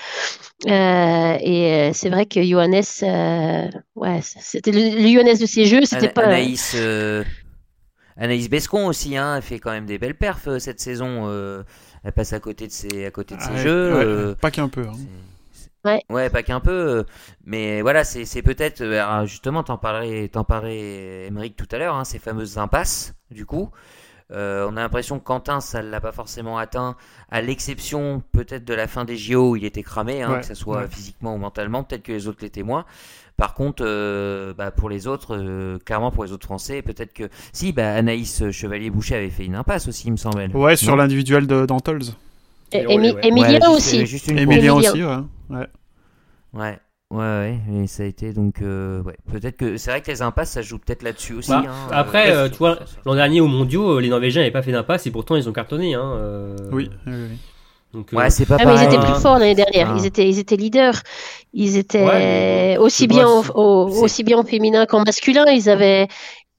Euh, 0.68 1.38
et 1.41 1.74
euh, 1.74 1.91
c'est 1.93 2.10
vrai 2.10 2.26
que 2.26 2.41
Johannes, 2.41 2.82
euh, 3.04 3.68
ouais, 3.95 4.22
c'était 4.24 4.72
le, 4.72 5.02
le 5.02 5.08
Johannes 5.12 5.38
de 5.38 5.45
ces 5.45 5.66
jeux, 5.66 5.84
c'était 5.86 6.10
pas. 6.10 6.24
Anaïs, 6.24 6.74
euh, 6.76 7.24
Anaïs 8.16 8.50
Bescon 8.50 8.88
aussi, 8.88 9.18
hein, 9.18 9.36
elle 9.38 9.41
fait 9.43 9.60
quand 9.60 9.72
même 9.72 9.86
des 9.86 9.98
belles 9.98 10.18
perfs 10.18 10.48
cette 10.60 10.80
saison. 10.80 11.26
euh, 11.28 11.64
elle 12.04 12.14
passe 12.14 12.32
à 12.34 12.39
côté 12.39 12.68
de 12.68 12.72
ses, 12.72 13.06
à 13.06 13.12
côté 13.12 13.36
de 13.36 13.41
ses 13.41 13.50
Ouais, 13.52 13.58
jeux. 13.58 13.93
ouais, 13.95 14.04
euh, 14.06 14.36
Pas 14.36 14.50
qu'un 14.52 14.70
peu. 14.70 14.82
hein. 14.88 14.95
Ouais. 15.86 16.01
Ouais, 16.09 16.30
pas 16.30 16.43
qu'un 16.43 16.59
peu. 16.59 16.71
euh, 16.71 17.03
Mais 17.45 17.82
voilà, 17.82 18.03
c'est 18.03 18.41
peut-être. 18.41 18.82
euh, 18.82 19.01
alors, 19.03 19.25
Justement, 19.25 19.63
t'en 19.63 19.78
parlais, 19.78 20.28
t'en 20.28 20.43
parlais, 20.43 21.28
Émeric, 21.28 21.55
tout 21.55 21.67
à 21.71 21.78
l'heure, 21.78 21.95
hein, 21.95 22.03
ces 22.03 22.19
fameuses 22.19 22.57
impasses, 22.57 23.13
du 23.32 23.45
coup. 23.45 23.69
Euh, 24.34 24.67
on 24.69 24.75
a 24.75 24.82
l'impression 24.82 25.19
que 25.19 25.23
Quentin, 25.23 25.61
ça 25.61 25.82
ne 25.82 25.89
l'a 25.89 26.01
pas 26.01 26.11
forcément 26.11 26.57
atteint, 26.57 26.97
à 27.32 27.41
l'exception 27.41 28.21
peut-être 28.34 28.65
de 28.65 28.73
la 28.73 28.88
fin 28.88 29.05
des 29.05 29.15
JO 29.15 29.51
où 29.51 29.55
il 29.55 29.63
était 29.63 29.84
cramé, 29.84 30.21
hein, 30.21 30.34
Ouais, 30.34 30.39
que 30.41 30.45
ce 30.45 30.53
soit 30.53 30.80
ouais. 30.82 30.88
physiquement 30.89 31.34
ou 31.36 31.38
mentalement. 31.38 31.84
Peut-être 31.84 32.03
que 32.03 32.11
les 32.11 32.28
autres 32.28 32.39
l'étaient 32.41 32.63
moins. 32.63 32.84
Par 33.38 33.53
contre, 33.53 33.84
euh, 33.86 34.53
bah, 34.53 34.71
pour 34.71 34.89
les 34.89 35.07
autres, 35.07 35.38
euh, 35.38 35.78
clairement 35.86 36.11
pour 36.11 36.25
les 36.25 36.34
autres 36.34 36.45
Français, 36.45 36.82
peut-être 36.82 37.13
que. 37.13 37.30
Si, 37.53 37.71
bah, 37.71 37.93
Anaïs 37.93 38.51
Chevalier-Boucher 38.51 39.15
avait 39.15 39.30
fait 39.30 39.45
une 39.45 39.55
impasse 39.55 39.88
aussi, 39.88 40.07
il 40.07 40.11
me 40.11 40.17
semble. 40.17 40.49
Ouais, 40.53 40.75
sur 40.75 40.97
l'individuel 40.97 41.47
de 41.47 41.65
Dantols. 41.65 42.01
Ouais, 42.73 42.86
juste- 43.61 43.67
aussi. 43.69 44.05
juste 44.05 44.28
une 44.28 44.39
Emilien 44.39 44.73
Emilien. 44.75 44.91
aussi, 44.91 45.03
ouais. 45.03 45.17
Ouais. 45.50 45.68
Ouais, 46.54 46.80
ouais, 47.12 47.18
ouais, 47.18 47.60
et 47.84 47.88
ça 47.88 48.04
a 48.04 48.06
été 48.06 48.34
donc. 48.34 48.62
euh, 48.62 49.02
ouais. 49.04 49.18
Peut-être 49.32 49.58
que. 49.58 49.78
C'est 49.78 49.91
vrai 49.91 50.02
que 50.02 50.10
les 50.12 50.22
impasses, 50.22 50.52
ça 50.52 50.62
joue 50.62 50.78
peut-être 50.80 51.04
là-dessus 51.04 51.34
aussi. 51.34 51.52
Bah, 51.52 51.64
hein, 51.68 51.88
après, 51.91 52.32
euh, 52.32 52.50
tu 52.50 52.58
vois, 52.58 52.80
l'an 53.06 53.16
dernier 53.16 53.41
aux 53.41 53.48
mondiaux, 53.48 53.98
euh, 53.98 54.02
les 54.02 54.10
Norvégiens 54.10 54.41
n'avaient 54.41 54.52
pas 54.52 54.62
fait 54.62 54.72
d'impasse 54.72 55.06
et 55.08 55.12
pourtant 55.12 55.36
ils 55.36 55.48
ont 55.50 55.54
cartonné. 55.54 55.93
Hein, 55.93 56.02
euh, 56.16 56.56
Oui, 56.72 56.89
oui, 57.06 57.14
oui. 57.14 57.38
Donc, 57.93 58.12
euh, 58.14 58.18
Ouais, 58.18 58.30
c'est 58.30 58.45
pas 58.45 58.58
Ah, 58.60 58.66
mais 58.66 58.76
ils 58.76 58.84
étaient 58.84 59.00
plus 59.00 59.22
forts 59.22 59.39
l'année 59.39 59.56
dernière. 59.56 59.91
Ah. 59.91 59.95
Ils 59.98 60.06
étaient, 60.06 60.28
ils 60.28 60.39
étaient 60.39 60.58
leaders. 60.58 61.02
Ils 61.54 61.78
étaient 61.78 62.06
Ouais, 62.06 62.20
mais 62.74 62.78
aussi 62.80 63.08
bien, 63.08 63.28
au- 63.28 63.88
aussi 64.04 64.24
bien 64.24 64.38
en 64.39 64.43
féminin 64.43 64.86
qu'en 64.86 65.04
masculin. 65.06 65.45
Ils 65.52 65.70
avaient, 65.70 66.08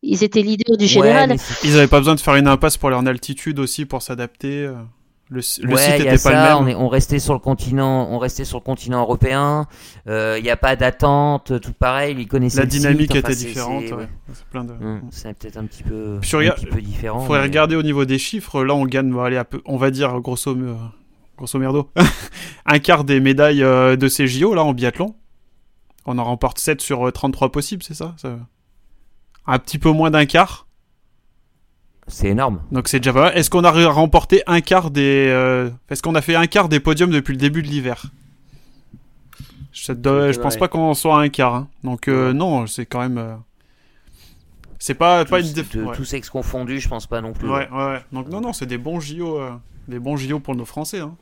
ils 0.02 0.24
étaient 0.24 0.40
leaders 0.42 0.76
du 0.78 0.86
général. 0.86 1.28
mais 1.30 1.36
Ils 1.64 1.76
avaient 1.76 1.86
pas 1.86 1.98
besoin 1.98 2.14
de 2.14 2.20
faire 2.20 2.36
une 2.36 2.48
impasse 2.48 2.76
pour 2.78 2.88
aller 2.88 2.96
en 2.98 3.06
altitude 3.06 3.58
aussi 3.58 3.84
pour 3.84 4.00
s'adapter. 4.02 4.70
Euh. 5.30 5.34
Le, 5.34 5.66
le 5.66 5.74
ouais, 5.74 5.80
site 5.80 5.94
il 5.98 6.04
y 6.04 6.08
a 6.08 6.14
était 6.14 6.22
pas 6.22 6.30
ça, 6.32 6.48
le 6.50 6.54
On, 6.56 6.60
même. 6.62 6.68
est, 6.76 6.78
on 6.80 6.88
restait 6.88 7.18
sur 7.18 7.32
le 7.34 7.38
continent, 7.38 8.08
on 8.10 8.18
restait 8.18 8.44
sur 8.44 8.58
le 8.58 8.62
continent 8.64 9.00
européen. 9.00 9.66
euh, 10.06 10.36
Il 10.38 10.42
n'y 10.42 10.50
a 10.50 10.56
pas 10.56 10.74
d'attente, 10.76 11.60
tout 11.60 11.72
pareil. 11.72 12.16
Ils 12.18 12.26
connaissaient 12.28 12.64
La 12.64 12.70
site, 12.70 12.80
dynamique 12.80 13.10
enfin, 13.10 13.18
était 13.20 13.34
différente. 13.34 13.82
c'est- 13.86 13.92
ouais. 13.92 13.98
ouais. 14.00 14.08
C'est 14.32 14.44
plein 14.46 14.64
de. 14.64 14.74
C'est 15.10 15.36
peut-être 15.38 15.56
un 15.58 15.64
petit 15.66 15.82
peu, 15.82 16.18
Puis 16.20 16.30
tu 16.30 16.36
un 16.36 16.38
regardes- 16.40 16.58
petit 16.60 16.66
peu 16.66 16.80
différent. 16.80 17.20
Faudrait 17.20 17.38
mais- 17.40 17.44
regarder 17.46 17.76
au 17.76 17.82
niveau 17.82 18.04
des 18.04 18.18
chiffres. 18.18 18.64
Là, 18.64 18.74
on 18.74 18.84
gagne, 18.86 19.12
à 19.36 19.44
peu- 19.44 19.60
on 19.66 19.76
va 19.76 19.90
dire 19.90 20.18
grosso, 20.20 20.56
grosso 21.36 21.58
merdo, 21.58 21.90
un 22.66 22.78
quart 22.78 23.04
des 23.04 23.20
médailles 23.20 23.62
euh, 23.62 23.96
de 23.96 24.08
ces 24.08 24.26
JO 24.26 24.54
là 24.54 24.64
en 24.64 24.72
biathlon. 24.72 25.14
On 26.06 26.16
en 26.18 26.24
remporte 26.24 26.58
7 26.58 26.80
sur 26.80 27.06
euh, 27.06 27.10
33 27.12 27.50
possibles, 27.52 27.82
c'est 27.82 27.92
ça, 27.94 28.14
Ça- 28.16 28.38
Un 29.46 29.58
petit 29.58 29.78
peu 29.78 29.90
moins 29.90 30.10
d'un 30.10 30.24
quart. 30.26 30.67
C'est 32.08 32.28
énorme. 32.28 32.60
Donc 32.72 32.88
c'est 32.88 33.00
déjà 33.00 33.12
pas. 33.12 33.34
Est-ce 33.34 33.50
qu'on 33.50 33.64
a 33.64 33.70
re- 33.72 33.84
remporté 33.86 34.42
un 34.46 34.60
quart 34.60 34.90
des. 34.90 35.28
euh, 35.28 35.70
Est-ce 35.90 36.02
qu'on 36.02 36.14
a 36.14 36.22
fait 36.22 36.34
un 36.34 36.46
quart 36.46 36.68
des 36.68 36.80
podiums 36.80 37.10
depuis 37.10 37.32
le 37.32 37.38
début 37.38 37.62
de 37.62 37.68
l'hiver? 37.68 38.06
Je, 39.72 39.92
dois- 39.92 40.32
je 40.32 40.40
pense 40.40 40.56
pas 40.56 40.68
qu'on 40.68 40.80
en 40.90 40.94
soit 40.94 41.18
à 41.18 41.20
un 41.20 41.28
quart. 41.28 41.54
hein. 41.54 41.68
Donc 41.84 42.08
euh, 42.08 42.32
non, 42.32 42.66
c'est 42.66 42.86
quand 42.86 43.00
même. 43.00 43.18
euh, 43.18 43.34
C'est 44.78 44.94
pas, 44.94 45.24
pas 45.24 45.40
une. 45.40 45.52
De- 45.52 45.84
ouais. 45.84 45.94
tous 45.96 46.04
sexes 46.04 46.30
confondus, 46.30 46.80
je 46.80 46.88
pense 46.88 47.06
pas 47.06 47.20
non 47.20 47.32
plus. 47.32 47.48
Ouais, 47.48 47.68
ouais, 47.70 47.86
ouais. 47.86 48.00
Donc 48.12 48.28
non, 48.28 48.40
non, 48.40 48.52
c'est 48.52 48.66
des 48.66 48.78
bons 48.78 49.00
JO, 49.00 49.38
euh, 49.38 49.50
des 49.86 49.98
bons 49.98 50.16
JO 50.16 50.40
pour 50.40 50.54
nos 50.56 50.64
Français. 50.64 51.00
Hein. 51.00 51.14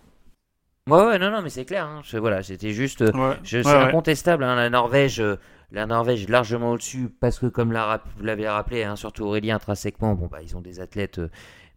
Ouais, 0.88 1.04
ouais, 1.04 1.18
non, 1.18 1.32
non, 1.32 1.42
mais 1.42 1.50
c'est 1.50 1.64
clair. 1.64 1.84
hein. 1.84 2.00
Je- 2.04 2.16
voilà, 2.18 2.42
c'était 2.44 2.72
juste. 2.72 3.00
Ouais. 3.00 3.10
je- 3.42 3.58
Ouais, 3.58 3.62
c'est 3.64 3.68
ouais. 3.70 3.82
incontestable. 3.82 4.44
hein, 4.44 4.54
la 4.54 4.70
Norvège, 4.70 5.20
euh, 5.20 5.36
la 5.72 5.86
Norvège 5.86 6.22
est 6.24 6.30
largement 6.30 6.72
au-dessus 6.72 7.08
parce 7.20 7.38
que, 7.38 7.46
comme 7.46 7.72
l'a 7.72 8.02
vous 8.16 8.24
l'avez 8.24 8.48
rappelé, 8.48 8.84
hein, 8.84 8.96
surtout 8.96 9.24
Aurélien 9.24 9.56
intrinsèquement, 9.56 10.14
bon 10.14 10.26
bah 10.26 10.38
ils 10.42 10.56
ont 10.56 10.60
des 10.60 10.80
athlètes 10.80 11.18
euh, 11.18 11.28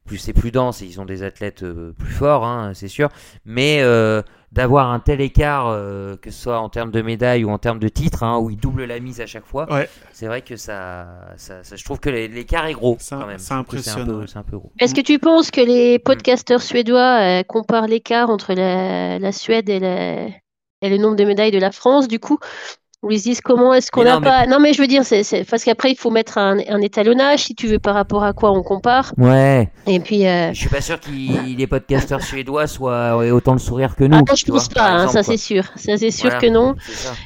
plus 0.05 0.17
c'est 0.17 0.33
plus 0.33 0.51
dense 0.51 0.81
et 0.81 0.85
ils 0.85 0.99
ont 0.99 1.05
des 1.05 1.21
athlètes 1.23 1.61
euh, 1.63 1.93
plus 1.97 2.11
forts, 2.11 2.43
hein, 2.45 2.71
c'est 2.73 2.87
sûr. 2.87 3.09
Mais 3.45 3.79
euh, 3.81 4.23
d'avoir 4.51 4.91
un 4.91 4.99
tel 4.99 5.21
écart, 5.21 5.67
euh, 5.67 6.15
que 6.17 6.31
ce 6.31 6.41
soit 6.41 6.59
en 6.59 6.69
termes 6.69 6.89
de 6.89 7.03
médailles 7.03 7.43
ou 7.43 7.51
en 7.51 7.59
termes 7.59 7.77
de 7.77 7.89
titres, 7.89 8.23
hein, 8.23 8.39
où 8.39 8.49
ils 8.49 8.57
doublent 8.57 8.85
la 8.85 8.99
mise 8.99 9.21
à 9.21 9.27
chaque 9.27 9.45
fois, 9.45 9.71
Ouais. 9.71 9.87
c'est 10.11 10.25
vrai 10.25 10.41
que 10.41 10.55
ça, 10.55 11.07
ça, 11.37 11.63
ça- 11.63 11.75
je 11.75 11.83
trouve 11.83 11.99
que 11.99 12.09
l'écart 12.09 12.65
est 12.65 12.73
gros 12.73 12.97
C'est 12.99 13.15
quand 13.15 13.27
même. 13.27 13.37
c'est 13.37 13.53
impressionnant. 13.53 14.25
C'est 14.25 14.37
un 14.37 14.43
peu 14.43 14.57
gros. 14.57 14.71
Est-ce 14.79 14.95
que 14.95 15.01
tu 15.01 15.19
penses 15.19 15.51
que 15.51 15.61
les 15.61 15.99
podcasteurs 15.99 16.63
suédois 16.63 17.19
euh, 17.41 17.43
comparent 17.43 17.85
l'écart 17.87 18.31
entre 18.31 18.53
la, 18.55 19.19
la 19.19 19.31
Suède 19.31 19.69
et, 19.69 19.79
la- 19.79 20.25
et 20.81 20.89
le 20.89 20.97
nombre 20.97 21.17
de 21.17 21.25
médailles 21.25 21.51
de 21.51 21.59
la 21.59 21.71
France, 21.71 22.07
du 22.07 22.17
coup? 22.19 22.39
Où 23.01 23.11
ils 23.11 23.19
se 23.19 23.23
disent 23.23 23.39
comment 23.39 23.73
est-ce 23.73 23.91
qu'on 23.91 24.03
n'a 24.03 24.15
non, 24.15 24.19
mais- 24.19 24.27
pas. 24.27 24.45
Non, 24.45 24.59
mais 24.59 24.73
je 24.73 24.81
veux 24.81 24.87
dire, 24.87 25.05
c'est 25.05 25.23
c'est- 25.23 25.49
parce 25.49 25.63
qu'après, 25.63 25.89
il 25.91 25.95
faut 25.95 26.09
mettre 26.11 26.37
un, 26.37 26.57
un 26.67 26.81
étalonnage, 26.81 27.43
si 27.45 27.55
tu 27.55 27.67
veux, 27.67 27.79
par 27.79 27.95
rapport 27.95 28.25
à 28.25 28.33
quoi 28.33 28.51
on 28.51 28.61
compare. 28.61 29.13
Ouais. 29.17 29.69
Et 29.87 30.01
puis. 30.01 30.27
euh, 30.27 30.51
Je 30.53 30.59
suis 30.59 30.67
pas 30.69 30.81
sûr 30.81 30.99
que 30.99 31.09
les 31.09 31.65
podcasteurs 31.67 32.21
suédois 32.21 32.67
soient 32.67 33.25
aient 33.25 33.31
autant 33.31 33.53
le 33.53 33.59
sourire 33.59 33.95
que 33.95 34.03
nous. 34.03 34.17
ah, 34.17 34.35
je 34.35 34.43
tu 34.43 34.51
pense 34.51 34.65
vois, 34.65 34.73
pas, 34.73 34.89
hein, 34.89 34.95
exemple, 35.05 35.13
ça 35.13 35.23
c'est 35.23 35.37
sûr. 35.37 35.63
Ça 35.77 35.95
c'est 35.97 36.11
sûr 36.11 36.29
Voilà, 36.29 36.41
que 36.41 36.47
non. 36.47 36.75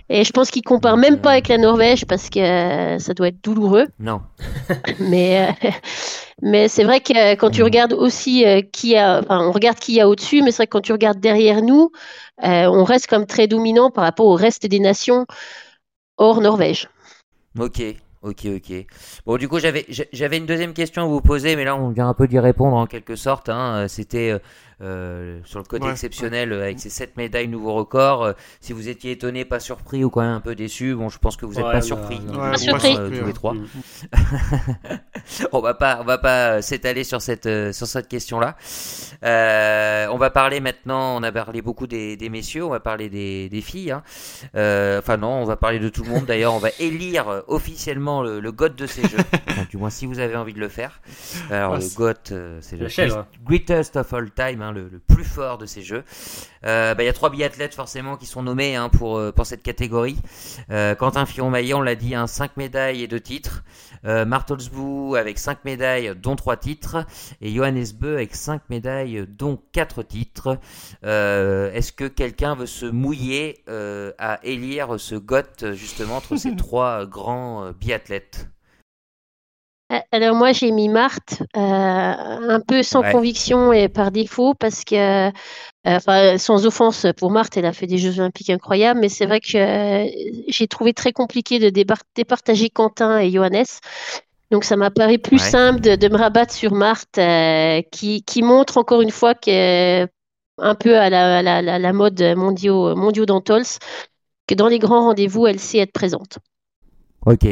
Et 0.10 0.24
je 0.24 0.32
pense 0.32 0.52
qu'ils 0.52 0.62
comparent 0.62 0.98
même 0.98 1.18
pas 1.18 1.32
avec 1.32 1.48
la 1.48 1.58
Norvège 1.58 2.06
parce 2.06 2.30
que 2.30 2.40
euh, 2.40 3.00
ça 3.00 3.16
doit 3.16 3.30
être 3.30 3.44
douloureux. 3.44 3.88
Non. 4.00 4.22
Mais, 5.00 5.48
euh, 5.64 5.70
mais 6.44 6.68
c'est 6.68 6.84
vrai 6.84 7.02
que 7.02 7.18
euh, 7.18 7.36
quand 7.36 7.50
tu 7.52 7.64
regardes 7.64 7.94
aussi 7.94 8.46
euh, 8.46 8.62
qui 8.62 8.96
a, 8.98 9.20
enfin, 9.22 9.40
on 9.48 9.52
regarde 9.52 9.80
qui 9.80 9.94
y 9.94 10.02
a 10.02 10.08
au-dessus, 10.10 10.42
mais 10.44 10.52
c'est 10.52 10.58
vrai 10.58 10.68
que 10.68 10.72
quand 10.72 10.82
tu 10.82 10.92
regardes 10.92 11.20
derrière 11.20 11.62
nous, 11.64 11.92
euh, 12.44 12.66
on 12.68 12.84
reste 12.84 13.08
comme 13.08 13.26
très 13.26 13.48
dominant 13.48 13.92
par 13.92 14.04
rapport 14.04 14.28
au 14.28 14.36
reste 14.36 14.66
des 14.68 14.80
nations 14.80 15.26
hors 16.18 16.42
Norvège. 16.42 16.90
Ok, 17.60 17.82
ok, 18.24 18.46
ok. 18.58 18.86
Bon, 19.26 19.38
du 19.38 19.48
coup, 19.48 19.60
j'avais 19.60 19.86
j'a- 19.90 20.06
j'avais 20.12 20.38
une 20.38 20.46
deuxième 20.46 20.74
question 20.74 21.04
à 21.04 21.06
vous 21.06 21.22
poser, 21.22 21.56
mais 21.56 21.64
là, 21.66 21.76
on 21.76 21.90
vient 21.90 22.08
un 22.10 22.14
peu 22.14 22.28
d'y 22.28 22.40
répondre 22.40 22.76
en 22.76 22.88
quelque 22.88 23.16
sorte. 23.16 23.50
hein. 23.50 23.88
C'était 23.88 24.34
euh, 24.82 25.40
sur 25.46 25.60
le 25.60 25.66
côté 25.66 25.86
Ouais, 25.86 25.92
exceptionnel 25.92 26.54
avec 26.54 26.80
ces 26.80 26.90
7 26.90 27.18
médailles, 27.18 27.48
nouveau 27.48 27.74
record. 27.74 28.24
Euh, 28.24 28.34
si 28.62 28.74
vous 28.74 28.90
étiez 28.90 29.12
étonné, 29.12 29.46
pas 29.46 29.60
surpris 29.60 30.04
ou 30.04 30.10
quand 30.10 30.22
même 30.22 30.32
un 30.32 30.42
peu 30.42 30.56
déçu, 30.56 30.96
bon, 30.96 31.10
je 31.10 31.20
pense 31.20 31.38
que 31.38 31.46
vous 31.46 31.54
n'êtes 31.56 31.66
Ouais, 31.66 31.72
pas 31.74 31.82
surpris. 31.82 32.20
Pas 32.20 32.58
surpris. 32.58 32.96
euh, 32.98 33.20
tous 33.20 33.26
les 33.26 33.34
trois. 33.34 33.54
Mm. 33.54 33.68
on 35.52 35.60
va 35.62 35.74
pas, 35.74 36.00
on 36.02 36.04
va 36.06 36.18
pas 36.18 36.62
s'étaler 36.62 37.04
sur 37.04 37.22
cette, 37.22 37.50
sur 37.74 37.88
cette 37.88 38.08
question-là. 38.08 38.56
Euh, 39.24 40.08
on 40.12 40.18
va 40.18 40.30
parler 40.30 40.60
maintenant. 40.60 41.18
On 41.18 41.24
a 41.24 41.32
parlé 41.32 41.62
beaucoup 41.62 41.88
des, 41.88 42.18
des 42.18 42.30
messieurs. 42.30 42.66
On 42.66 42.70
va 42.70 42.80
parler 42.80 43.10
des, 43.10 43.50
des 43.50 43.62
filles. 43.62 43.92
hein. 43.92 44.04
Euh, 44.56 45.00
enfin 45.00 45.18
non, 45.18 45.30
on 45.42 45.46
va 45.46 45.56
parler 45.56 45.80
de 45.80 45.90
tout 45.90 46.04
le 46.04 46.10
monde. 46.10 46.26
D'ailleurs, 46.26 46.54
on 46.54 46.60
va 46.60 46.70
élire 46.80 47.44
officiellement 47.48 48.22
le, 48.24 48.40
le 48.40 48.52
GOAT 48.52 48.70
de 48.70 48.86
ces 48.88 49.02
jeux. 49.04 49.18
Enfin, 49.54 49.68
du 49.70 49.78
moins, 49.78 49.92
si 49.92 50.08
vous 50.08 50.18
avez 50.20 50.36
envie 50.36 50.54
de 50.54 50.60
le 50.60 50.70
faire. 50.70 51.00
Alors 51.52 51.76
Ah, 51.76 51.78
le 51.78 52.16
euh, 52.32 52.58
c'est 52.62 52.76
le 52.78 52.88
greatest 53.46 53.96
of 53.98 54.12
all 54.14 54.32
time, 54.32 54.62
hein, 54.64 54.72
le, 54.74 54.90
le 54.90 55.00
plus 55.00 55.24
fort 55.24 55.58
de 55.58 55.66
ces 55.66 55.82
jeux. 55.82 56.04
Euh, 56.66 56.94
bah, 56.94 57.04
Il 57.04 57.06
y 57.06 57.10
a 57.10 57.14
trois 57.14 57.30
biathlètes 57.30 57.76
forcément 57.76 58.18
qui 58.18 58.26
sont 58.26 58.44
nommés 58.44 58.76
hein, 58.76 58.90
pour, 58.90 59.18
euh, 59.18 59.32
pour 59.32 59.46
cette 59.46 59.64
catégorie. 59.64 60.18
Euh, 60.70 60.96
Quentin 60.96 61.26
Fillon-Maillet, 61.26 61.74
on 61.74 61.82
l'a 61.82 61.96
dit, 61.96 62.16
hein, 62.16 62.28
5 62.28 62.58
médailles 62.58 63.04
et 63.04 63.08
2 63.08 63.20
titres. 63.20 63.64
Euh, 64.06 64.26
Martelsbou 64.26 65.16
avec 65.16 65.40
5 65.40 65.64
médailles, 65.66 66.14
dont 66.16 66.36
3 66.36 66.58
titres. 66.58 67.06
Et 67.42 67.54
Johannes 67.54 67.86
Beu 67.98 68.16
avec 68.16 68.36
5 68.36 68.64
médailles, 68.70 69.26
dont 69.28 69.60
4 69.72 70.04
titres. 70.04 70.58
Est-ce 71.04 71.92
que 71.92 72.06
quelqu'un 72.06 72.56
veut 72.56 72.66
se 72.66 72.86
mouiller 72.86 73.64
à 73.68 74.40
élire 74.44 75.00
ce 75.00 75.16
GOT 75.16 75.74
justement 75.74 76.18
entre 76.18 76.36
ces 76.36 76.56
trois 76.58 77.06
grands 77.06 77.72
biathlètes 77.72 78.50
Alors 80.12 80.36
moi 80.36 80.52
j'ai 80.54 80.72
mis 80.72 80.90
Marthe 80.90 81.42
euh, 81.56 81.60
un 81.60 82.60
peu 82.60 82.84
sans 82.84 83.02
Ouais. 83.02 83.12
conviction 83.12 83.74
et 83.74 83.90
par 83.90 84.12
défaut 84.12 84.54
parce 84.56 84.84
que, 84.84 85.28
euh, 85.28 85.32
enfin 85.86 86.38
sans 86.38 86.66
offense 86.66 87.06
pour 87.18 87.32
Marthe, 87.32 87.58
elle 87.58 87.66
a 87.66 87.74
fait 87.74 87.88
des 87.88 87.98
Jeux 87.98 88.20
Olympiques 88.20 88.50
incroyables, 88.50 89.00
mais 89.00 89.10
c'est 89.10 89.26
vrai 89.26 89.40
que 89.40 89.58
euh, 89.58 90.10
j'ai 90.48 90.68
trouvé 90.68 90.94
très 90.94 91.12
compliqué 91.12 91.60
de 91.60 91.70
départager 92.16 92.70
Quentin 92.70 93.20
et 93.20 93.32
Johannes. 93.32 93.66
Donc 94.52 94.64
ça 94.64 94.76
m'a 94.78 94.92
paru 94.92 95.20
plus 95.20 95.40
Ouais. 95.40 95.50
simple 95.50 95.82
de, 95.82 95.96
de 95.96 96.10
me 96.10 96.18
rabattre 96.18 96.54
sur 96.54 96.74
Marthe 96.74 97.20
qui, 97.92 98.24
qui 98.24 98.42
montre 98.42 98.78
encore 98.78 99.02
une 99.02 99.12
fois 99.12 99.34
que 99.36 100.08
un 100.60 100.76
peu 100.76 100.98
à 100.98 101.10
la, 101.10 101.38
à 101.40 101.42
la, 101.42 101.62
la- 101.62 101.80
la 101.80 101.94
mode 101.94 102.22
mondiaux, 102.38 102.96
mondiaux 102.96 103.26
d'Antols, 103.26 103.64
que 104.48 104.56
dans 104.56 104.68
les 104.68 104.80
grands 104.80 105.06
rendez-vous, 105.06 105.48
elle 105.48 105.60
sait 105.60 105.80
être 105.80 105.92
présente. 105.94 106.38
Ok. 107.26 107.46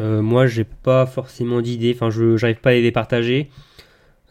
Euh, 0.00 0.22
moi, 0.22 0.46
j'ai 0.46 0.64
pas 0.64 1.06
forcément 1.06 1.60
d'idée. 1.60 1.92
Enfin, 1.94 2.10
je 2.10 2.36
j'arrive 2.36 2.60
pas 2.60 2.70
à 2.70 2.72
les 2.74 2.82
départager. 2.82 3.50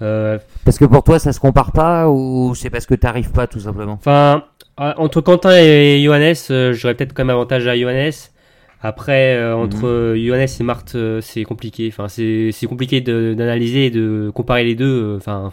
Euh, 0.01 0.39
Parce 0.65 0.79
que 0.79 0.85
pour 0.85 1.03
toi, 1.03 1.19
ça 1.19 1.31
se 1.31 1.39
compare 1.39 1.71
pas 1.71 2.09
ou 2.09 2.55
c'est 2.55 2.69
parce 2.71 2.85
que 2.87 2.95
t'arrives 2.95 3.31
pas 3.31 3.45
tout 3.47 3.59
simplement? 3.59 3.93
Enfin, 3.93 4.45
euh, 4.79 4.93
entre 4.97 5.21
Quentin 5.21 5.55
et 5.55 6.01
Johannes, 6.03 6.33
j'aurais 6.73 6.95
peut-être 6.95 7.13
quand 7.13 7.23
même 7.23 7.29
avantage 7.35 7.67
à 7.67 7.77
Johannes. 7.77 8.11
Après, 8.83 9.35
euh, 9.35 9.55
entre 9.55 9.85
euh, 9.85 10.15
Johannes 10.17 10.47
et 10.59 10.63
Marthe, 10.63 10.95
euh, 10.95 11.21
c'est 11.21 11.43
compliqué. 11.43 11.87
Enfin, 11.93 12.07
c'est 12.07 12.51
compliqué 12.67 12.99
d'analyser 13.01 13.85
et 13.85 13.91
de 13.91 14.31
comparer 14.33 14.63
les 14.63 14.73
deux. 14.73 15.15
Enfin, 15.17 15.51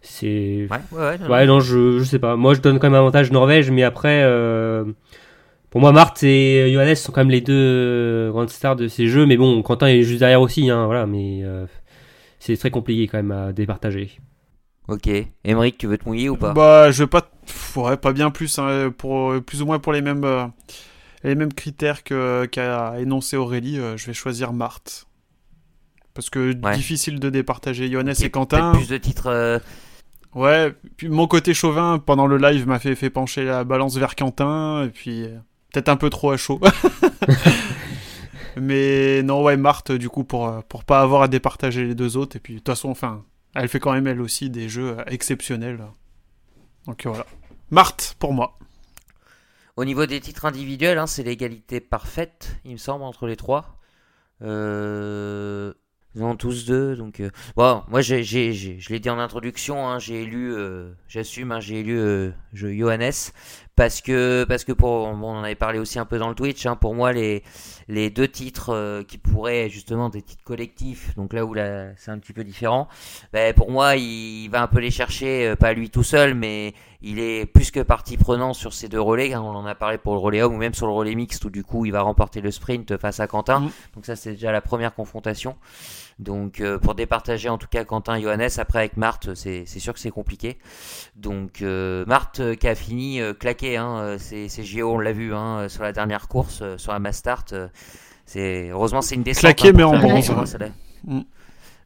c'est. 0.00 0.68
Ouais, 0.70 0.78
ouais, 0.92 0.98
ouais. 1.00 1.18
non, 1.18 1.28
Ouais, 1.28 1.46
non, 1.46 1.58
je, 1.60 1.98
je 1.98 2.04
sais 2.04 2.20
pas. 2.20 2.36
Moi, 2.36 2.54
je 2.54 2.60
donne 2.60 2.78
quand 2.78 2.88
même 2.88 2.94
avantage 3.00 3.32
Norvège, 3.32 3.72
mais 3.72 3.82
après, 3.82 4.22
pour 5.72 5.80
moi, 5.80 5.90
Marthe 5.90 6.22
et 6.22 6.70
Johannes 6.72 6.94
sont 6.94 7.10
quand 7.12 7.22
même 7.22 7.30
les 7.30 7.40
deux 7.40 7.52
euh, 7.56 8.30
grandes 8.30 8.50
stars 8.50 8.76
de 8.76 8.86
ces 8.88 9.08
jeux. 9.08 9.26
Mais 9.26 9.36
bon, 9.36 9.60
Quentin 9.62 9.88
est 9.88 10.02
juste 10.04 10.20
derrière 10.20 10.40
aussi, 10.40 10.70
hein, 10.70 10.86
voilà. 10.86 11.06
Mais 11.06 11.40
euh, 11.42 11.66
c'est 12.38 12.56
très 12.56 12.70
compliqué 12.70 13.08
quand 13.08 13.18
même 13.18 13.32
à 13.32 13.52
départager. 13.52 14.20
Ok. 14.88 15.08
Emeric, 15.44 15.78
tu 15.78 15.86
veux 15.86 15.98
te 15.98 16.06
mouiller 16.08 16.28
ou 16.28 16.36
pas? 16.36 16.52
Bah, 16.52 16.90
je 16.90 17.02
vais 17.02 17.08
pas, 17.08 17.30
ouais, 17.76 17.96
pas 17.96 18.12
bien 18.12 18.30
plus, 18.30 18.58
hein, 18.58 18.92
pour 18.96 19.40
plus 19.42 19.62
ou 19.62 19.66
moins 19.66 19.78
pour 19.78 19.92
les 19.92 20.02
mêmes, 20.02 20.24
euh, 20.24 20.44
les 21.24 21.34
mêmes 21.34 21.52
critères 21.52 22.04
que 22.04 22.44
qu'a 22.46 22.94
énoncé 23.00 23.36
Aurélie. 23.36 23.78
euh, 23.78 23.96
je 23.96 24.06
vais 24.06 24.12
choisir 24.12 24.52
Marthe 24.52 25.06
parce 26.14 26.28
que 26.28 26.54
Ouais. 26.62 26.76
difficile 26.76 27.18
de 27.18 27.30
départager 27.30 27.90
Johannes 27.90 28.12
et 28.22 28.28
Quentin. 28.30 28.72
plus 28.74 28.88
de 28.88 28.98
titres. 28.98 29.28
euh, 29.28 29.58
Ouais, 30.34 30.72
puis 30.96 31.08
mon 31.08 31.26
côté 31.26 31.54
chauvin 31.54 31.98
pendant 31.98 32.26
le 32.26 32.38
live 32.38 32.66
m'a 32.66 32.78
fait, 32.78 32.94
fait 32.94 33.08
pencher 33.10 33.44
la 33.44 33.64
balance 33.64 33.96
vers 33.96 34.14
Quentin, 34.16 34.84
et 34.84 34.88
puis 34.88 35.26
peut-être 35.72 35.88
un 35.88 35.96
peu 35.96 36.10
trop 36.10 36.30
à 36.30 36.36
chaud. 36.36 36.60
Mais 38.56 39.22
non, 39.22 39.42
ouais, 39.42 39.56
Marthe, 39.56 39.92
du 39.92 40.08
coup, 40.08 40.24
pour, 40.24 40.46
euh, 40.46 40.60
pour 40.68 40.84
pas 40.84 41.00
avoir 41.00 41.22
à 41.22 41.28
départager 41.28 41.84
les 41.84 41.94
deux 41.94 42.16
autres, 42.16 42.36
et 42.36 42.40
puis 42.40 42.54
de 42.54 42.58
toute 42.58 42.68
façon, 42.68 42.90
enfin, 42.90 43.24
elle 43.54 43.68
fait 43.68 43.80
quand 43.80 43.92
même 43.92 44.06
elle 44.06 44.20
aussi 44.20 44.50
des 44.50 44.68
jeux 44.68 44.98
euh, 44.98 45.04
exceptionnels. 45.06 45.82
Donc 46.86 47.02
voilà. 47.06 47.26
Marthe, 47.70 48.14
pour 48.18 48.32
moi. 48.34 48.58
Au 49.76 49.84
niveau 49.86 50.04
des 50.04 50.20
titres 50.20 50.44
individuels, 50.44 50.98
hein, 50.98 51.06
c'est 51.06 51.22
l'égalité 51.22 51.80
parfaite, 51.80 52.56
il 52.66 52.72
me 52.72 52.76
semble, 52.76 53.04
entre 53.04 53.26
les 53.26 53.36
trois. 53.36 53.78
Euh, 54.42 55.72
Ils 56.14 56.22
ont 56.22 56.36
tous 56.36 56.66
deux. 56.66 56.94
Donc, 56.94 57.20
euh, 57.20 57.30
bon, 57.56 57.82
moi, 57.88 58.02
j'ai, 58.02 58.22
j'ai, 58.22 58.52
j'ai- 58.52 58.78
je 58.78 58.90
l'ai 58.90 59.00
dit 59.00 59.08
en 59.08 59.18
introduction, 59.18 59.88
hein, 59.88 59.98
j'ai 59.98 60.22
élu, 60.24 60.52
euh, 60.54 60.92
j'assume, 61.08 61.52
hein, 61.52 61.60
j'ai 61.60 61.80
élu 61.80 61.98
euh, 61.98 62.32
je, 62.52 62.68
Johannes 62.70 63.12
parce 63.74 64.02
que, 64.02 64.44
parce 64.44 64.64
que 64.64 64.72
pour, 64.72 65.08
bon, 65.14 65.32
on 65.32 65.38
en 65.38 65.44
avait 65.44 65.54
parlé 65.54 65.78
aussi 65.78 65.98
un 65.98 66.04
peu 66.04 66.18
dans 66.18 66.28
le 66.28 66.34
Twitch. 66.34 66.66
hein, 66.66 66.76
pour 66.76 66.94
moi, 66.94 67.12
les, 67.12 67.42
les 67.88 68.10
deux 68.10 68.28
titres 68.28 68.70
euh, 68.70 69.02
qui 69.02 69.16
pourraient 69.16 69.70
justement 69.70 70.10
des 70.10 70.20
titres 70.20 70.44
collectifs, 70.44 71.14
donc 71.16 71.32
là 71.32 71.44
où 71.44 71.54
là, 71.54 71.88
c'est 71.96 72.10
un 72.10 72.18
petit 72.18 72.34
peu 72.34 72.44
différent. 72.44 72.88
Ben, 73.32 73.54
pour 73.54 73.70
moi, 73.70 73.96
il, 73.96 74.48
va 74.48 74.62
un 74.62 74.66
peu 74.66 74.78
les 74.78 74.90
chercher, 74.90 75.48
euh, 75.48 75.56
pas 75.56 75.72
lui 75.72 75.88
tout 75.88 76.02
seul, 76.02 76.34
mais 76.34 76.74
il 77.00 77.18
est 77.18 77.46
plus 77.46 77.70
que 77.70 77.80
partie 77.80 78.16
prenante 78.18 78.54
sur 78.54 78.74
ces 78.74 78.88
deux 78.88 79.00
relais. 79.00 79.32
hein, 79.32 79.40
on 79.40 79.56
en 79.56 79.64
a 79.66 79.74
parlé 79.74 79.96
pour 79.96 80.12
le 80.14 80.20
relais 80.20 80.42
homme 80.42 80.54
ou 80.54 80.58
même 80.58 80.74
sur 80.74 80.86
le 80.86 80.92
relais 80.92 81.14
mixte 81.14 81.44
où 81.44 81.50
du 81.50 81.64
coup, 81.64 81.86
il 81.86 81.92
va 81.92 82.02
remporter 82.02 82.42
le 82.42 82.50
sprint 82.50 82.98
face 82.98 83.20
à 83.20 83.26
Quentin. 83.26 83.60
Mm. 83.60 83.70
Donc 83.94 84.06
ça, 84.06 84.16
c'est 84.16 84.32
déjà 84.32 84.52
la 84.52 84.60
première 84.60 84.94
confrontation. 84.94 85.56
Donc 86.22 86.60
euh, 86.60 86.78
pour 86.78 86.94
départager 86.94 87.48
en 87.48 87.58
tout 87.58 87.66
cas 87.68 87.84
Quentin 87.84 88.16
et 88.16 88.22
Johannes, 88.22 88.48
après 88.58 88.78
avec 88.78 88.96
Marthe, 88.96 89.34
c'est 89.34 89.66
sûr 89.66 89.92
que 89.92 90.00
c'est 90.00 90.10
compliqué. 90.10 90.58
Donc 91.16 91.62
euh, 91.62 92.04
Marthe 92.06 92.40
euh, 92.40 92.54
qui 92.54 92.68
a 92.68 92.74
fini 92.74 93.20
euh, 93.20 93.34
claqué, 93.34 93.76
hein, 93.76 94.16
c'est 94.18 94.48
JO, 94.62 94.92
on 94.92 94.98
l'a 94.98 95.12
vu 95.12 95.34
hein, 95.34 95.68
sur 95.68 95.82
la 95.82 95.92
dernière 95.92 96.28
course, 96.28 96.62
sur 96.76 96.92
la 96.92 96.98
Mastart. 96.98 97.44
c'est 98.24 98.70
heureusement 98.70 99.02
c'est 99.02 99.16
une 99.16 99.22
descente. 99.22 99.42
Claqué, 99.42 99.68
hein, 99.68 99.72
mais 99.74 99.82
en 99.82 99.98
bronze, 99.98 100.30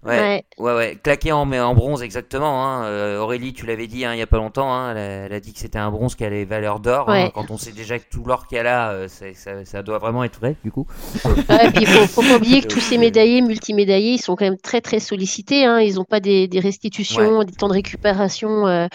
ouais. 0.06 0.44
Ouais, 0.58 0.74
Ouais. 0.74 0.98
claqué 1.02 1.32
en, 1.32 1.44
mais 1.44 1.60
en 1.60 1.74
bronze 1.74 2.02
exactement. 2.02 2.64
Hein. 2.66 2.84
Euh, 2.84 3.18
Aurélie, 3.18 3.52
tu 3.52 3.66
l'avais 3.66 3.86
dit 3.86 4.04
hein, 4.04 4.12
il 4.14 4.18
y 4.18 4.22
a 4.22 4.26
pas 4.26 4.36
longtemps, 4.38 4.72
hein, 4.72 4.92
elle, 4.92 4.96
a, 4.98 5.00
elle 5.26 5.32
a 5.32 5.40
dit 5.40 5.52
que 5.52 5.58
c'était 5.58 5.78
un 5.78 5.90
bronze 5.90 6.14
qui 6.14 6.24
avait 6.24 6.44
valeur 6.44 6.80
d'or. 6.80 7.08
hein. 7.10 7.24
Ouais. 7.24 7.30
Quand 7.34 7.50
on 7.50 7.58
sait 7.58 7.72
déjà 7.72 7.98
que 7.98 8.04
tout 8.10 8.24
l'or 8.24 8.46
qu'il 8.46 8.56
y 8.56 8.58
a 8.60 8.62
là, 8.62 8.90
euh, 8.90 9.08
ça, 9.08 9.64
ça 9.64 9.82
doit 9.82 9.98
vraiment 9.98 10.24
être 10.24 10.38
vrai 10.38 10.56
du 10.64 10.70
coup. 10.70 10.86
Et 11.24 11.70
puis 11.70 11.82
il 11.82 11.86
faut, 11.86 12.06
faut 12.06 12.22
pas 12.22 12.36
oublier 12.36 12.62
que 12.62 12.66
tous 12.68 12.80
ces 12.80 12.98
médaillés, 12.98 13.42
multimédaillés, 13.42 14.12
ils 14.14 14.20
sont 14.20 14.36
quand 14.36 14.44
même 14.44 14.58
très 14.58 14.80
très 14.80 15.00
sollicités. 15.00 15.64
Hein. 15.64 15.80
Ils 15.80 15.94
n'ont 15.96 16.04
pas 16.04 16.20
des, 16.20 16.48
des 16.48 16.60
restitutions, 16.60 17.42
des 17.44 17.52
temps 17.52 17.68
de 17.68 17.72
récupération 17.74 18.66
euh, 18.66 18.86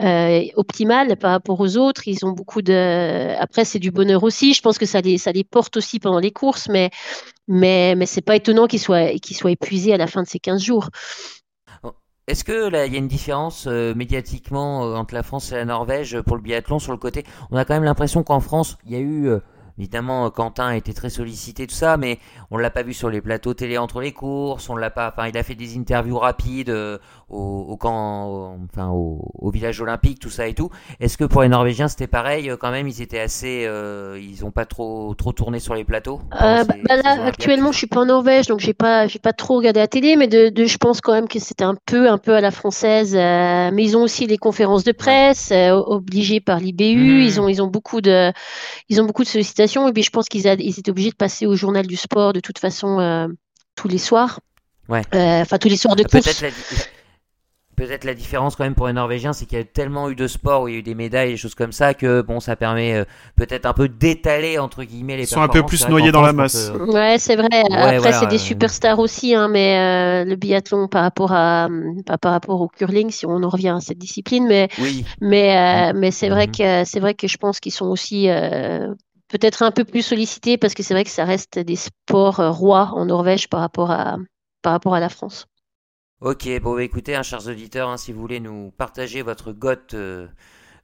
euh, 0.00 0.44
optimales 0.56 1.16
par 1.16 1.32
rapport 1.32 1.60
aux 1.60 1.76
autres. 1.76 2.06
Ils 2.06 2.24
ont 2.24 2.32
beaucoup 2.32 2.62
de. 2.62 3.36
Après, 3.38 3.64
c'est 3.64 3.78
du 3.78 3.90
bonheur 3.90 4.22
aussi. 4.24 4.54
Je 4.54 4.62
pense 4.62 4.78
que 4.78 4.86
ça 4.86 5.00
les, 5.00 5.18
ça 5.18 5.32
les 5.32 5.44
porte 5.44 5.76
aussi 5.76 6.00
pendant 6.00 6.20
les 6.20 6.30
courses, 6.30 6.68
mais 6.68 6.90
mais 7.48 7.94
mais 7.96 8.06
c'est 8.06 8.20
pas 8.20 8.36
étonnant 8.36 8.66
qu'ils 8.66 8.80
soient 8.80 9.12
qu'ils 9.18 9.36
soient 9.36 9.50
épuisés 9.50 9.92
à 9.94 9.96
la 9.96 10.06
fin 10.06 10.22
de 10.22 10.28
ces 10.28 10.38
15 10.38 10.62
jours. 10.62 10.90
Est-ce 12.28 12.44
que 12.44 12.68
là, 12.68 12.84
il 12.84 12.92
y 12.92 12.96
a 12.96 12.98
une 12.98 13.08
différence 13.08 13.66
euh, 13.66 13.94
médiatiquement 13.94 14.84
euh, 14.84 14.96
entre 14.96 15.14
la 15.14 15.22
France 15.22 15.50
et 15.50 15.54
la 15.54 15.64
Norvège 15.64 16.20
pour 16.20 16.36
le 16.36 16.42
biathlon 16.42 16.78
sur 16.78 16.92
le 16.92 16.98
côté? 16.98 17.24
On 17.50 17.56
a 17.56 17.64
quand 17.64 17.72
même 17.72 17.84
l'impression 17.84 18.22
qu'en 18.22 18.40
France, 18.40 18.76
il 18.84 18.92
y 18.92 18.96
a 18.96 18.98
eu, 18.98 19.28
euh, 19.28 19.40
évidemment, 19.78 20.26
euh, 20.26 20.30
Quentin 20.30 20.66
a 20.68 20.76
été 20.76 20.92
très 20.92 21.10
sollicité, 21.10 21.66
tout 21.66 21.74
ça, 21.74 21.96
mais 21.96 22.18
on 22.50 22.56
l'a 22.58 22.70
pas 22.70 22.82
vu 22.82 22.92
sur 22.94 23.10
les 23.10 23.20
plateaux 23.20 23.54
télé 23.54 23.78
entre 23.78 24.00
les 24.00 24.12
courses. 24.12 24.68
On 24.68 24.76
l'a 24.76 24.90
pas. 24.90 25.08
Enfin, 25.16 25.28
il 25.28 25.36
a 25.38 25.42
fait 25.42 25.54
des 25.54 25.76
interviews 25.78 26.18
rapides 26.18 26.70
euh, 26.70 26.98
au, 27.28 27.66
au 27.68 27.76
camp, 27.76 28.26
au- 28.26 28.56
enfin 28.64 28.88
au, 28.90 29.30
au 29.34 29.50
village 29.50 29.80
olympique, 29.80 30.18
tout 30.20 30.30
ça 30.30 30.46
et 30.48 30.54
tout. 30.54 30.70
Est-ce 31.00 31.16
que 31.16 31.24
pour 31.24 31.42
les 31.42 31.48
Norvégiens 31.48 31.88
c'était 31.88 32.06
pareil 32.06 32.50
euh, 32.50 32.56
quand 32.56 32.70
même 32.70 32.88
Ils 32.88 33.02
étaient 33.02 33.20
assez, 33.20 33.64
euh, 33.66 34.18
ils 34.20 34.44
ont 34.44 34.50
pas 34.50 34.66
trop 34.66 35.14
trop 35.14 35.32
tourné 35.32 35.60
sur 35.60 35.74
les 35.74 35.84
plateaux? 35.84 36.20
Euh, 36.34 36.64
bah, 36.64 36.74
ces- 36.74 36.82
bah 36.88 36.96
là, 36.96 37.24
actuellement, 37.24 37.72
je 37.72 37.78
suis 37.78 37.86
pas 37.86 38.00
en 38.00 38.06
Norvège, 38.06 38.46
donc 38.48 38.60
j'ai 38.60 38.74
pas, 38.74 39.06
j'ai 39.06 39.18
pas 39.18 39.32
trop 39.32 39.56
regardé 39.56 39.80
la 39.80 39.88
télé, 39.88 40.16
mais 40.16 40.28
de, 40.28 40.48
de- 40.50 40.64
je 40.66 40.76
pense 40.76 41.00
quand 41.00 41.12
même 41.12 41.28
que 41.28 41.38
c'était 41.38 41.64
un 41.64 41.74
peu, 41.86 42.10
un 42.10 42.18
peu 42.18 42.34
à 42.34 42.40
la 42.40 42.50
française. 42.50 43.14
mais 43.14 43.82
ils 43.84 43.96
ont 43.96 44.02
aussi 44.02 44.26
les 44.26 44.38
conférences 44.38 44.84
de 44.84 44.92
presse 44.92 45.52
obligées 45.52 46.40
par 46.40 46.60
l'IBU. 46.60 46.96
Mhm. 47.14 47.20
Ils 47.22 47.40
ont, 47.40 47.48
ils 47.48 47.62
ont 47.62 47.66
beaucoup 47.66 48.00
de, 48.00 48.32
ils 48.88 49.00
ont 49.00 49.04
beaucoup 49.04 49.22
de 49.24 49.28
sollicitations. 49.28 49.67
Et 49.88 49.92
puis 49.92 50.02
je 50.02 50.10
pense 50.10 50.28
qu'ils 50.28 50.48
a- 50.48 50.54
ils 50.54 50.78
étaient 50.78 50.90
obligés 50.90 51.10
de 51.10 51.16
passer 51.16 51.46
au 51.46 51.54
journal 51.56 51.86
du 51.86 51.96
sport 51.96 52.32
de 52.32 52.40
toute 52.40 52.58
façon 52.58 52.98
euh, 53.00 53.28
tous 53.74 53.88
les 53.88 53.98
soirs. 53.98 54.40
Ouais. 54.88 55.02
Euh, 55.14 55.42
Enfin 55.42 55.58
tous 55.58 55.68
les 55.68 55.76
soirs 55.76 55.96
de 55.96 56.02
Peut-être 56.02 56.24
course. 56.24 56.42
la, 56.42 56.50
di- 56.50 56.56
peut-être 57.76 58.04
la 58.04 58.14
différence 58.14 58.56
quand 58.56 58.64
même 58.64 58.74
pour 58.74 58.88
les 58.88 58.92
Norvégiens, 58.92 59.32
c'est 59.32 59.46
qu'il 59.46 59.56
y 59.56 59.60
a 59.60 59.64
tellement 59.64 60.10
eu 60.10 60.16
de 60.16 60.26
sports 60.26 60.62
où 60.62 60.68
il 60.68 60.72
y 60.72 60.76
a 60.76 60.78
eu 60.80 60.82
des 60.82 60.96
médailles 60.96 61.28
et 61.28 61.32
des 61.32 61.36
choses 61.36 61.54
comme 61.54 61.70
ça 61.70 61.94
que 61.94 62.22
bon, 62.22 62.40
ça 62.40 62.56
permet 62.56 62.94
euh, 62.94 63.04
peut-être 63.36 63.66
un 63.66 63.72
peu 63.72 63.88
d'étaler 63.88 64.58
entre 64.58 64.82
guillemets 64.82 65.16
les 65.16 65.22
Ils 65.22 65.26
sont 65.28 65.40
un 65.40 65.48
peu 65.48 65.62
plus 65.62 65.88
noyés 65.88 66.10
dans 66.10 66.22
la 66.22 66.32
masse. 66.32 66.56
euh, 66.74 66.86
Ouais, 66.86 67.16
c'est 67.18 67.36
vrai. 67.36 67.46
Après, 67.70 67.98
voilà, 67.98 68.18
c'est 68.18 68.26
des 68.26 68.38
superstars 68.38 68.98
aussi, 68.98 69.32
hein, 69.34 69.46
mais 69.48 69.78
euh, 69.78 70.28
le 70.28 70.34
biathlon 70.34 70.88
par 70.88 71.02
rapport 71.02 71.30
à, 71.32 71.68
pas 72.04 72.18
par 72.18 72.32
rapport 72.32 72.60
au 72.60 72.66
curling, 72.68 73.10
si 73.10 73.26
on 73.26 73.42
en 73.44 73.48
revient 73.48 73.68
à 73.76 73.80
cette 73.80 73.98
discipline, 73.98 74.46
mais 74.48 74.68
oui, 74.80 75.04
Mais, 75.20 75.56
euh, 75.56 75.92
mais 75.94 76.10
c'est 76.10 76.30
vrai 76.30 76.46
Mhm. 76.46 76.52
que 76.52 76.84
c'est 76.84 76.98
vrai 77.00 77.14
que 77.14 77.28
je 77.28 77.36
pense 77.36 77.60
qu'ils 77.60 77.72
sont 77.72 77.86
aussi 77.86 78.28
euh, 78.28 78.92
peut-être 79.28 79.62
un 79.62 79.70
peu 79.72 79.84
plus 79.84 80.02
sollicités 80.02 80.58
parce 80.58 80.74
que 80.74 80.82
c'est 80.82 80.94
vrai 80.94 81.04
que 81.04 81.10
ça 81.10 81.24
reste 81.24 81.58
des 81.58 81.76
sports 81.76 82.40
euh, 82.40 82.50
rois 82.50 82.90
en 82.94 83.06
Norvège 83.06 83.48
par 83.48 83.60
rapport 83.60 83.90
à 83.90 84.18
par 84.62 84.72
rapport 84.72 84.94
à 84.94 85.00
la 85.00 85.08
France. 85.08 85.46
Ok, 86.20 86.48
bon, 86.60 86.74
bah, 86.74 86.82
écoutez, 86.82 87.14
hein, 87.14 87.22
chers 87.22 87.46
auditeurs, 87.46 87.88
hein, 87.88 87.96
si 87.96 88.12
vous 88.12 88.20
voulez 88.20 88.40
nous 88.40 88.72
partager 88.72 89.22
votre 89.22 89.52
gote 89.52 89.94
euh, 89.94 90.26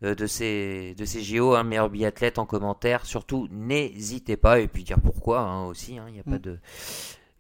euh, 0.05 0.15
de 0.15 0.27
ces 0.27 0.95
de 0.99 1.05
ces 1.05 1.23
JO, 1.23 1.55
hein, 1.55 1.65
meilleur 1.65 1.91
biathlète 1.91 2.39
en 2.39 2.47
commentaire, 2.47 3.07
surtout 3.07 3.49
n'hésitez 3.51 4.37
pas 4.37 4.61
et 4.61 4.69
puis 4.69 4.85
dire 4.85 5.01
pourquoi 5.01 5.41
hein, 5.41 5.67
aussi. 5.67 5.97
Il 6.09 6.13
n'y 6.15 6.21
a 6.21 6.25
pas 6.25 6.39
Mm. 6.39 6.41
de 6.41 6.59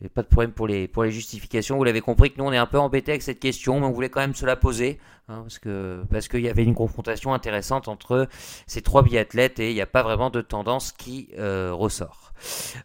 pas 0.08 0.22
de 0.22 0.28
problème 0.28 0.52
pour 0.52 0.66
les 0.66 1.10
justifications. 1.10 1.76
Vous 1.76 1.84
l'avez 1.84 2.00
compris 2.00 2.32
que 2.32 2.38
nous 2.38 2.44
on 2.44 2.52
est 2.52 2.58
un 2.58 2.66
peu 2.66 2.78
embêtés 2.78 3.12
avec 3.12 3.22
cette 3.22 3.40
question, 3.40 3.80
mais 3.80 3.86
on 3.86 3.92
voulait 3.92 4.08
quand 4.08 4.20
même 4.20 4.34
se 4.34 4.46
la 4.46 4.56
poser 4.56 4.98
hein, 5.28 5.40
parce 5.42 5.58
que 5.58 6.04
parce 6.10 6.28
qu'il 6.28 6.40
y 6.40 6.48
avait 6.48 6.64
une 6.64 6.74
confrontation 6.74 7.34
intéressante 7.34 7.88
entre 7.88 8.28
ces 8.66 8.82
trois 8.82 9.02
biathlètes 9.02 9.60
et 9.60 9.70
il 9.70 9.74
n'y 9.74 9.80
a 9.80 9.86
pas 9.86 10.02
vraiment 10.02 10.30
de 10.30 10.40
tendance 10.40 10.92
qui 10.92 11.28
euh, 11.38 11.72
ressort. 11.72 12.32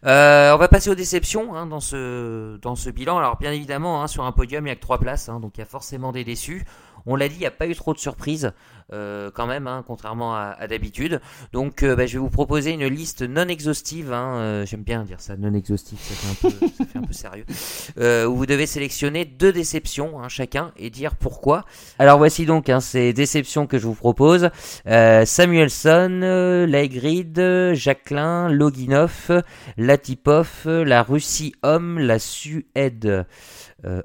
Euh, 0.04 0.54
on 0.54 0.56
va 0.56 0.68
passer 0.68 0.90
aux 0.90 0.94
déceptions 0.94 1.54
hein, 1.54 1.66
dans 1.66 1.80
ce 1.80 2.90
bilan. 2.90 3.18
Alors 3.18 3.36
bien 3.36 3.52
évidemment, 3.52 4.02
hein, 4.02 4.06
sur 4.06 4.24
un 4.24 4.32
podium, 4.32 4.64
il 4.64 4.68
n'y 4.68 4.72
a 4.72 4.76
que 4.76 4.80
trois 4.80 4.98
places, 4.98 5.28
donc 5.28 5.52
il 5.56 5.60
y 5.60 5.62
a 5.62 5.66
forcément 5.66 6.12
des 6.12 6.24
déçus. 6.24 6.64
On 7.06 7.16
l'a 7.16 7.28
dit, 7.28 7.36
il 7.36 7.40
n'y 7.40 7.46
a 7.46 7.50
pas 7.50 7.66
eu 7.66 7.74
trop 7.74 7.94
de 7.94 7.98
surprises 7.98 8.52
euh, 8.92 9.30
quand 9.32 9.46
même, 9.46 9.68
hein, 9.68 9.84
contrairement 9.86 10.34
à, 10.34 10.66
d'habitude. 10.68 11.20
Donc 11.52 11.82
euh, 11.82 11.94
bah, 11.94 12.06
je 12.06 12.14
vais 12.14 12.18
vous 12.18 12.30
proposer 12.30 12.72
une 12.72 12.86
liste 12.86 13.22
non 13.22 13.46
exhaustive. 13.46 14.12
hein, 14.12 14.34
euh, 14.38 14.66
J'aime 14.66 14.82
bien 14.82 15.04
dire 15.04 15.20
ça, 15.20 15.36
non 15.36 15.54
exhaustive, 15.54 15.98
ça 16.00 16.14
fait 16.14 16.98
un 16.98 17.02
peu, 17.02 17.12
sérieux. 17.12 17.44
Où 18.26 18.34
vous 18.36 18.46
devez 18.46 18.66
sélectionner 18.66 19.24
deux 19.24 19.52
déceptions 19.52 20.20
hein, 20.20 20.28
chacun 20.28 20.72
et 20.76 20.90
dire 20.90 21.14
pourquoi. 21.14 21.64
Alors 21.98 22.18
voici 22.18 22.46
donc 22.46 22.70
ces 22.80 23.12
déceptions 23.12 23.66
que 23.66 23.78
je 23.78 23.86
vous 23.86 23.94
propose. 23.94 24.50
Samuelson, 24.84 26.66
Laigrid, 26.68 27.72
Jacquelin, 27.74 28.48
Loginov, 28.48 29.42
Latipov, 29.76 30.66
la 30.66 31.02
Russie 31.02 31.54
homme, 31.62 31.98
la 31.98 32.18
Suède 32.18 33.26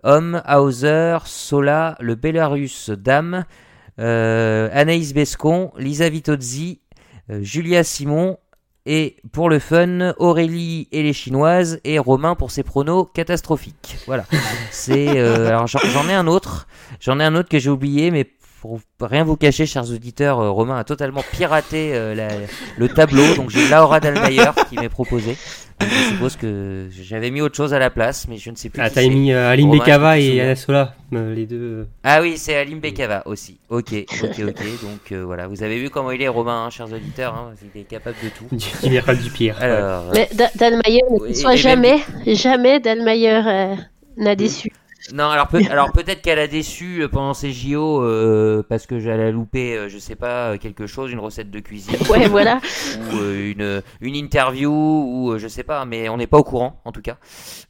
homme, 0.04 0.42
Hauser, 0.48 1.18
Sola, 1.26 1.98
le 2.00 2.16
Belarus 2.16 2.90
dame, 2.90 3.46
euh, 4.00 4.70
Anaïs 4.74 5.14
Bescon, 5.14 5.72
Lisa 5.78 6.10
Vitozzi, 6.10 6.82
euh, 7.30 7.42
Julia 7.42 7.84
Simon 7.84 8.38
et 8.86 9.18
pour 9.32 9.50
le 9.50 9.60
fun, 9.60 10.14
Aurélie 10.18 10.88
et 10.92 11.02
les 11.02 11.14
Chinoises 11.14 11.80
et 11.84 11.98
Romain 11.98 12.36
pour 12.36 12.52
ses 12.52 12.62
pronos 12.62 13.08
catastrophiques. 13.14 13.98
Voilà. 14.06 14.26
C'est 14.72 15.18
euh, 15.18 15.48
alors 15.48 15.68
j'en 15.68 16.08
ai 16.10 16.14
un 16.14 16.28
autre, 16.28 16.68
j'en 17.00 17.20
ai 17.20 17.24
un 17.24 17.36
autre 17.36 17.50
que 17.50 17.58
j'ai 17.58 17.70
oublié, 17.70 18.12
mais 18.12 18.30
pour 18.98 19.08
rien 19.10 19.24
vous 19.24 19.36
cacher, 19.38 19.66
chers 19.66 19.90
auditeurs, 19.92 20.40
euh, 20.40 20.50
Romain 20.52 20.78
a 20.78 20.84
totalement 20.84 21.24
piraté 21.32 21.92
euh, 21.94 22.14
la- 22.16 22.28
le 22.78 22.90
tableau, 22.90 23.36
donc 23.36 23.50
j'ai 23.50 23.68
Laura 23.70 24.00
Dalmayer 24.00 24.52
qui 24.70 24.76
m'est 24.76 24.90
proposé. 24.90 25.38
Donc, 25.80 25.90
je 25.90 26.10
suppose 26.14 26.36
que 26.38 26.88
j'avais 26.90 27.32
mis 27.32 27.42
autre 27.42 27.56
chose 27.58 27.74
à 27.74 27.80
la 27.80 27.90
place, 27.90 28.28
mais 28.30 28.38
je 28.38 28.50
ne 28.50 28.56
sais 28.56 28.70
plus. 28.70 28.82
Ah, 28.82 28.90
t'as 28.90 29.06
mis 29.10 29.34
euh, 29.34 29.50
Aline 29.50 29.68
Romain, 29.68 29.80
Bekava 29.80 30.18
et 30.20 30.40
Anna 30.40 30.56
Sola, 30.56 30.96
euh, 31.14 31.36
les 31.36 31.46
deux. 31.46 31.88
Ah 32.04 32.22
oui, 32.22 32.36
c'est 32.38 32.56
Alim 32.56 32.80
Bekava 32.80 33.24
aussi. 33.26 33.58
Ok, 33.70 33.92
ok, 34.24 34.40
ok. 34.48 34.64
Donc 34.82 35.12
euh, 35.12 35.26
voilà, 35.26 35.48
vous 35.48 35.64
avez 35.64 35.78
vu 35.78 35.90
comment 35.90 36.12
il 36.12 36.22
est, 36.22 36.30
Romain, 36.30 36.64
hein, 36.66 36.70
chers 36.70 36.92
auditeurs. 36.94 37.34
hein, 37.36 37.54
il 37.76 37.82
est 37.82 37.84
capable 37.84 38.16
de 38.24 38.30
tout. 38.30 38.46
du 38.56 38.66
général 38.82 39.18
du 39.18 39.30
pire. 39.30 39.58
ouais. 39.60 39.66
Alors, 39.66 40.04
Mais 40.14 40.30
Da- 40.34 40.50
Dalmayer 40.56 41.02
ne 41.28 41.34
soit 41.34 41.50
même- 41.50 41.58
jamais, 41.58 41.98
jamais 42.28 42.80
Dalmayer 42.80 43.42
euh, 43.46 43.76
n'a 44.16 44.36
déçu. 44.38 44.72
Non, 45.14 45.30
alors, 45.30 45.48
peut, 45.48 45.62
alors 45.70 45.92
peut-être 45.92 46.22
qu'elle 46.22 46.40
a 46.40 46.48
déçu 46.48 47.02
euh, 47.02 47.08
pendant 47.08 47.34
ses 47.34 47.52
JO 47.52 48.02
euh, 48.02 48.64
parce 48.68 48.88
que 48.88 49.00
j'allais 49.00 49.32
louper, 49.32 49.76
euh, 49.76 49.90
je 49.90 49.98
sais 49.98 50.16
pas, 50.16 50.52
euh, 50.52 50.58
quelque 50.58 50.88
chose, 50.88 51.12
une 51.12 51.20
recette 51.20 51.52
de 51.52 51.60
cuisine. 51.60 51.96
Ouais, 52.10 52.28
voilà. 52.28 52.60
ou 53.14 53.18
euh, 53.18 53.52
une, 53.52 53.82
une 54.02 54.16
interview 54.16 54.72
ou 54.72 55.38
je 55.38 55.48
sais 55.48 55.64
pas 55.64 55.86
mais 55.86 56.10
on 56.10 56.18
n'est 56.18 56.28
pas 56.28 56.38
au 56.38 56.44
courant 56.44 56.82
en 56.86 56.92
tout 56.92 57.02
cas 57.02 57.18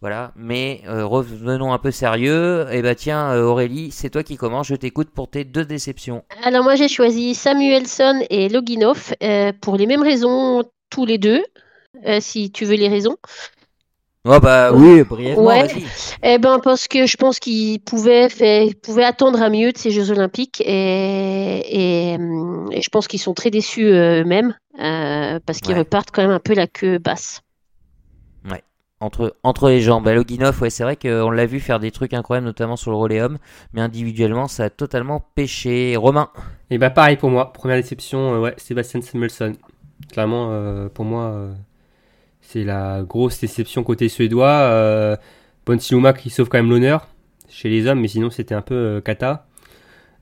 voilà 0.01 0.31
mais 0.35 0.81
revenons 0.87 1.73
un 1.73 1.77
peu 1.77 1.91
sérieux 1.91 2.67
et 2.71 2.81
bah 2.81 2.95
tiens 2.95 3.35
Aurélie 3.37 3.91
c'est 3.91 4.09
toi 4.09 4.23
qui 4.23 4.37
commence 4.37 4.67
je 4.67 4.75
t'écoute 4.75 5.09
pour 5.09 5.29
tes 5.29 5.43
deux 5.43 5.65
déceptions 5.65 6.23
Alors 6.43 6.63
moi 6.63 6.75
j'ai 6.75 6.87
choisi 6.87 7.33
Samuelson 7.33 8.23
et 8.29 8.49
Loginov 8.49 9.13
pour 9.61 9.77
les 9.77 9.87
mêmes 9.87 10.03
raisons 10.03 10.63
tous 10.89 11.05
les 11.05 11.17
deux. 11.17 11.43
si 12.19 12.51
tu 12.51 12.65
veux 12.65 12.75
les 12.75 12.89
raisons. 12.89 13.17
Oh 14.25 14.39
bah 14.39 14.71
oui 14.73 15.03
brièvement 15.03 15.45
Ouais. 15.45 15.67
Eh 16.23 16.37
ben 16.39 16.59
parce 16.59 16.87
que 16.87 17.05
je 17.05 17.15
pense 17.17 17.39
qu'ils 17.39 17.79
pouvaient 17.79 18.27
pouvaient 18.83 19.03
attendre 19.03 19.41
à 19.41 19.49
mieux 19.49 19.71
de 19.71 19.77
ces 19.77 19.91
Jeux 19.91 20.11
Olympiques 20.11 20.61
et, 20.61 22.13
et, 22.13 22.13
et 22.71 22.81
je 22.81 22.89
pense 22.89 23.07
qu'ils 23.07 23.19
sont 23.21 23.33
très 23.33 23.51
déçus 23.51 23.85
euh, 23.85 24.21
eux-mêmes 24.21 24.55
euh, 24.81 25.39
parce 25.45 25.59
qu'ils 25.59 25.73
Ouais. 25.73 25.79
repartent 25.79 26.09
quand 26.11 26.21
même 26.23 26.31
un 26.31 26.39
peu 26.39 26.53
la 26.53 26.67
queue 26.67 26.97
basse. 26.97 27.41
Entre, 29.01 29.35
entre 29.43 29.67
les 29.67 29.81
jambes. 29.81 30.05
Bah, 30.05 30.13
Loginov, 30.15 30.59
ouais, 30.61 30.69
c'est 30.69 30.83
vrai 30.83 30.95
qu'on 30.95 31.29
l'a 31.29 31.45
vu 31.45 31.59
faire 31.59 31.81
des 31.81 31.91
trucs 31.91 32.13
incroyables, 32.13 32.45
notamment 32.47 32.77
sur 32.77 32.91
le 32.91 32.97
relais 32.97 33.21
homme, 33.21 33.37
mais 33.73 33.81
individuellement, 33.81 34.47
ça 34.47 34.63
a 34.63 34.69
totalement 34.69 35.19
pêché. 35.35 35.97
Romain 35.97 36.29
Et 36.69 36.77
bah 36.77 36.89
pareil 36.89 37.17
pour 37.17 37.29
moi, 37.29 37.51
première 37.51 37.75
déception, 37.75 38.35
euh, 38.35 38.39
ouais, 38.39 38.53
Sébastien 38.57 39.01
Samuelsson. 39.01 39.51
Clairement, 40.11 40.47
euh, 40.49 40.87
pour 40.87 41.03
moi, 41.03 41.23
euh, 41.25 41.53
c'est 42.47 42.63
la 42.63 43.03
grosse 43.03 43.39
déception 43.39 43.83
côté 43.83 44.09
suédois. 44.09 44.49
Euh, 44.49 45.15
Bonsiluma 45.65 46.13
qui 46.13 46.29
sauve 46.29 46.47
quand 46.47 46.57
même 46.59 46.69
l'honneur 46.69 47.07
chez 47.49 47.69
les 47.69 47.87
hommes, 47.87 47.99
mais 47.99 48.07
sinon 48.07 48.29
c'était 48.29 48.55
un 48.55 48.61
peu 48.61 48.75
euh, 48.75 49.01
cata. 49.01 49.47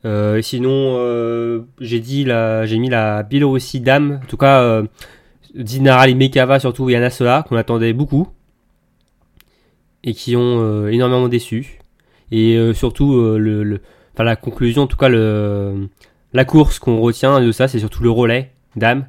Euh, 0.05 0.38
et 0.38 0.41
sinon, 0.41 0.95
euh, 0.97 1.61
j'ai 1.80 1.99
dit 1.99 2.26
la, 2.26 2.65
j'ai 2.65 2.78
mis 2.78 2.89
la 2.89 3.24
Biélorussie 3.24 3.80
dame, 3.80 4.19
en 4.24 4.26
tout 4.28 4.38
cas 4.38 4.61
euh, 4.61 4.84
Dinara 5.55 6.07
Mekava 6.07 6.59
surtout 6.59 6.89
et 6.89 6.95
Anna 6.95 7.09
Sola 7.09 7.45
qu'on 7.47 7.55
attendait 7.55 7.93
beaucoup 7.93 8.28
et 10.03 10.13
qui 10.13 10.36
ont 10.36 10.59
euh, 10.61 10.89
énormément 10.89 11.28
déçu. 11.28 11.80
Et 12.32 12.55
euh, 12.57 12.74
surtout 12.74 13.13
euh, 13.13 13.80
la 14.17 14.36
conclusion, 14.36 14.84
en 14.84 14.88
tout 14.88 14.97
cas 14.97 15.09
la 15.09 16.45
course 16.45 16.80
qu'on 16.80 16.99
retient 16.99 17.41
de 17.41 17.51
ça, 17.51 17.67
c'est 17.67 17.80
surtout 17.80 18.03
le 18.03 18.09
relais 18.09 18.51
dame 18.76 19.07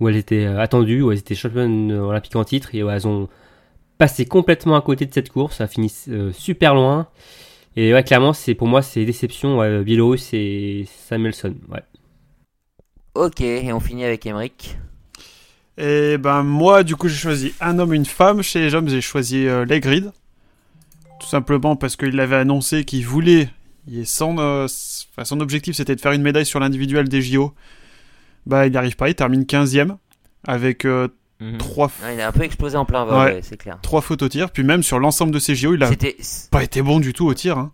où 0.00 0.08
elles 0.08 0.16
étaient 0.16 0.46
euh, 0.46 0.60
attendues, 0.60 1.02
où 1.02 1.12
elles 1.12 1.18
étaient 1.18 1.34
championnes 1.34 1.90
euh, 1.90 2.00
olympiques 2.00 2.36
en 2.36 2.44
titre 2.44 2.74
et 2.74 2.82
où 2.82 2.90
elles 2.90 3.06
ont 3.06 3.28
passé 3.98 4.26
complètement 4.26 4.76
à 4.76 4.82
côté 4.82 5.06
de 5.06 5.14
cette 5.14 5.30
course, 5.30 5.56
ça 5.56 5.64
a 5.64 5.66
fini 5.66 5.92
euh, 6.08 6.32
super 6.32 6.74
loin. 6.74 7.08
Et 7.76 7.92
ouais, 7.92 8.02
clairement, 8.02 8.32
c'est 8.32 8.54
pour 8.54 8.68
moi, 8.68 8.82
c'est 8.82 9.04
déception. 9.04 9.58
Ouais, 9.58 9.84
Biélorusse 9.84 10.30
et 10.32 10.86
Samuelson. 11.08 11.54
Ouais. 11.68 11.82
Ok, 13.14 13.40
et 13.40 13.72
on 13.72 13.80
finit 13.80 14.04
avec 14.04 14.26
Emmerich. 14.26 14.76
Et 15.78 16.16
ben 16.18 16.42
moi, 16.42 16.82
du 16.82 16.96
coup, 16.96 17.08
j'ai 17.08 17.16
choisi 17.16 17.54
un 17.60 17.78
homme, 17.78 17.92
une 17.92 18.06
femme. 18.06 18.42
Chez 18.42 18.60
les 18.60 18.74
hommes, 18.74 18.88
j'ai 18.88 19.00
choisi 19.00 19.46
euh, 19.46 19.64
Legrid. 19.64 20.12
Tout 21.20 21.26
simplement 21.26 21.76
parce 21.76 21.96
qu'il 21.96 22.18
avait 22.20 22.36
annoncé 22.36 22.84
qu'il 22.84 23.06
voulait. 23.06 23.48
Il 23.86 24.00
est 24.00 24.04
sans, 24.04 24.36
euh, 24.38 24.66
son 24.68 25.40
objectif, 25.40 25.76
c'était 25.76 25.94
de 25.94 26.00
faire 26.00 26.12
une 26.12 26.22
médaille 26.22 26.46
sur 26.46 26.60
l'individuel 26.60 27.08
des 27.08 27.22
JO. 27.22 27.54
Bah, 28.46 28.66
il 28.66 28.70
n'y 28.70 28.76
arrive 28.76 28.96
pas. 28.96 29.08
Il 29.08 29.14
termine 29.14 29.44
15ème 29.44 29.96
avec 30.46 30.84
euh, 30.84 31.08
Mhm. 31.40 31.58
trois, 31.58 31.88
f- 31.88 32.02
Ouais, 32.04 32.14
il 32.14 32.20
a 32.20 32.28
un 32.28 32.32
peu 32.32 32.42
explosé 32.44 32.76
en 32.78 32.84
plein 32.86 33.04
vol, 33.04 33.14
Ouais. 33.14 33.24
ouais, 33.34 33.40
c'est 33.42 33.56
clair. 33.58 33.78
trois 33.82 34.00
fautes 34.00 34.22
au 34.22 34.28
tir. 34.28 34.50
Puis 34.50 34.62
même 34.62 34.82
sur 34.82 34.98
l'ensemble 34.98 35.32
de 35.32 35.38
ses 35.38 35.54
JO, 35.54 35.74
il 35.74 35.82
a 35.82 35.90
pas 36.50 36.62
été 36.62 36.80
bon 36.80 36.98
du 37.00 37.12
tout 37.12 37.26
au 37.26 37.34
tir. 37.34 37.58
hein. 37.58 37.72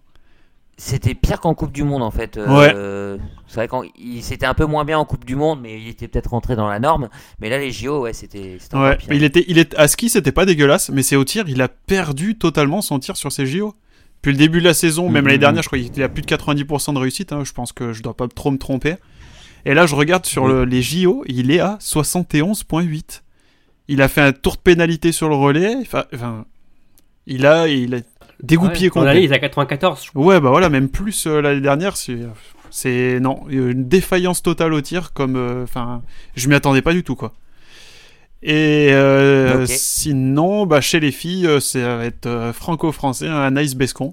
c'était 0.78 1.14
pire 1.14 1.38
qu'en 1.40 1.54
Coupe 1.54 1.70
du 1.70 1.84
Monde 1.84 2.02
en 2.02 2.10
fait. 2.10 2.36
Euh, 2.38 3.16
C'est 3.46 3.64
vrai 3.66 3.68
qu'il 3.68 4.22
c'était 4.24 4.46
un 4.46 4.54
peu 4.54 4.64
moins 4.64 4.84
bien 4.84 4.98
en 4.98 5.04
Coupe 5.04 5.24
du 5.24 5.36
Monde, 5.36 5.60
mais 5.62 5.80
il 5.80 5.86
était 5.86 6.08
peut-être 6.08 6.30
rentré 6.30 6.56
dans 6.56 6.66
la 6.66 6.80
norme. 6.80 7.08
Mais 7.40 7.50
là, 7.50 7.58
les 7.58 7.70
JO, 7.70 8.00
ouais, 8.00 8.12
c'était 8.14 8.58
Ouais, 8.72 8.96
pire. 8.96 9.12
il 9.12 9.22
était, 9.22 9.44
il 9.46 9.58
est 9.58 9.78
à 9.78 9.86
ski, 9.86 10.08
c'était 10.08 10.32
pas 10.32 10.44
dégueulasse, 10.46 10.88
mais 10.88 11.02
c'est 11.02 11.14
au 11.14 11.24
tir, 11.24 11.44
il 11.46 11.60
a 11.62 11.68
perdu 11.68 12.36
totalement 12.36 12.80
son 12.82 12.98
tir 12.98 13.16
sur 13.16 13.30
ses 13.30 13.46
JO. 13.46 13.74
Depuis 14.16 14.32
le 14.32 14.38
début 14.38 14.60
de 14.60 14.64
la 14.64 14.74
saison, 14.74 15.08
même 15.08 15.22
Mhm. 15.22 15.28
l'année 15.28 15.38
dernière, 15.38 15.62
je 15.62 15.68
crois 15.68 15.78
qu'il 15.78 16.02
a 16.02 16.08
plus 16.08 16.22
de 16.22 16.26
90% 16.26 16.92
de 16.94 16.98
réussite. 16.98 17.32
hein, 17.32 17.42
je 17.44 17.52
pense 17.52 17.72
que 17.72 17.92
je 17.92 18.02
dois 18.02 18.16
pas 18.16 18.26
trop 18.26 18.50
me 18.50 18.58
tromper. 18.58 18.96
Et 19.64 19.74
là, 19.74 19.86
je 19.86 19.94
regarde 19.94 20.26
sur 20.26 20.46
le- 20.46 20.64
les 20.64 20.82
JO, 20.82 21.24
il 21.26 21.50
est 21.50 21.60
à 21.60 21.78
71.8. 21.80 23.22
Il 23.88 24.02
a 24.02 24.08
fait 24.08 24.20
un 24.20 24.32
tour 24.32 24.54
de 24.54 24.60
pénalité 24.60 25.12
sur 25.12 25.28
le 25.28 25.34
relais. 25.34 25.74
Enfin, 25.82 26.04
il 27.26 27.46
a, 27.46 27.68
il 27.68 27.94
a 27.94 27.98
dégoupillé 28.42 28.86
Ouais, 28.88 29.24
il 29.24 29.32
est 29.32 29.34
à 29.34 29.38
94. 29.38 30.04
je 30.04 30.10
crois. 30.10 30.24
Ouais, 30.24 30.40
bah 30.40 30.50
voilà, 30.50 30.68
même 30.68 30.88
plus 30.88 31.26
euh, 31.26 31.40
l'année 31.40 31.60
dernière, 31.60 31.96
c'est, 31.96 33.20
non, 33.20 33.42
une 33.48 33.86
défaillance 33.88 34.42
totale 34.42 34.72
au 34.72 34.80
tir, 34.80 35.12
comme, 35.12 35.36
euh, 35.36 35.62
enfin, 35.64 36.02
je 36.36 36.48
m'y 36.48 36.54
attendais 36.54 36.82
pas 36.82 36.92
du 36.92 37.04
tout, 37.04 37.14
quoi. 37.16 37.32
Et 38.44 38.88
euh, 38.90 39.66
sinon, 39.66 40.66
bah 40.66 40.80
chez 40.80 40.98
les 40.98 41.12
filles, 41.12 41.46
euh, 41.46 41.60
ça 41.60 41.96
va 41.98 42.04
être 42.04 42.26
euh, 42.26 42.52
franco-français, 42.52 43.28
un 43.28 43.40
Anaïs 43.40 43.74
Bescon. 43.76 44.12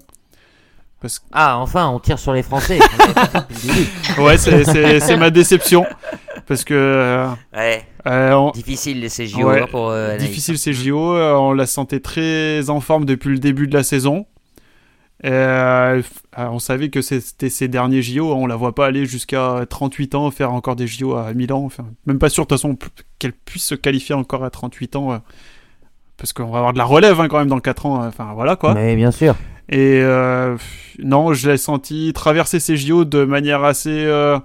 Parce 1.00 1.18
que, 1.18 1.24
Ah, 1.32 1.58
enfin, 1.58 1.88
on 1.88 1.98
tire 1.98 2.18
sur 2.18 2.32
les 2.32 2.42
Français. 2.42 2.78
Ouais, 4.18 4.36
c'est, 4.36 5.16
ma 5.16 5.30
déception, 5.30 5.86
parce 6.46 6.64
que 6.64 6.74
euh, 6.74 7.26
ouais, 7.56 7.84
euh, 8.06 8.32
on- 8.34 8.50
difficile 8.50 9.08
ces 9.08 9.26
JO 9.26 9.48
Ouais, 9.48 9.66
pour 9.66 9.88
euh, 9.88 10.16
difficile 10.16 10.58
ces 10.58 10.72
JO, 10.74 11.16
on 11.16 11.52
la 11.52 11.66
sentait 11.66 12.00
très 12.00 12.68
en 12.68 12.80
forme 12.80 13.04
depuis 13.06 13.30
le 13.30 13.38
début 13.38 13.66
de 13.66 13.74
la 13.74 13.82
saison. 13.82 14.26
Et, 15.22 16.00
on 16.36 16.58
savait 16.58 16.88
que 16.90 17.00
c'était 17.02 17.50
ses 17.50 17.68
derniers 17.68 18.02
JO, 18.02 18.32
on 18.34 18.46
la 18.46 18.56
voit 18.56 18.74
pas 18.74 18.86
aller 18.86 19.06
jusqu'à 19.06 19.64
38 19.68 20.14
ans 20.14 20.30
faire 20.30 20.52
encore 20.52 20.76
des 20.76 20.86
JO 20.86 21.14
à 21.14 21.32
Milan. 21.34 21.62
Enfin, 21.64 21.84
même 22.06 22.18
pas 22.18 22.28
sûr 22.28 22.44
de 22.44 22.48
toute 22.48 22.58
façon 22.58 22.76
qu'elle 23.18 23.32
puisse 23.32 23.64
se 23.64 23.74
qualifier 23.74 24.14
encore 24.14 24.44
à 24.44 24.50
38 24.50 24.96
ans. 24.96 25.20
parce 26.16 26.32
qu'on 26.34 26.50
va 26.50 26.58
avoir 26.58 26.72
de 26.74 26.78
la 26.78 26.84
relève 26.84 27.20
hein, 27.20 27.28
quand 27.28 27.38
même 27.38 27.48
dans 27.48 27.60
4 27.60 27.86
ans. 27.86 28.06
Enfin 28.06 28.32
voilà 28.34 28.56
quoi. 28.56 28.74
Mais 28.74 28.96
bien 28.96 29.10
sûr. 29.10 29.34
Et 29.70 30.00
euh, 30.02 30.56
non, 30.98 31.32
je 31.32 31.50
l'ai 31.50 31.56
senti 31.56 32.12
traverser 32.12 32.60
ces 32.60 32.76
JO 32.76 33.04
de 33.04 33.24
manière 33.24 33.64
assez 33.64 34.04
euh, 34.04 34.38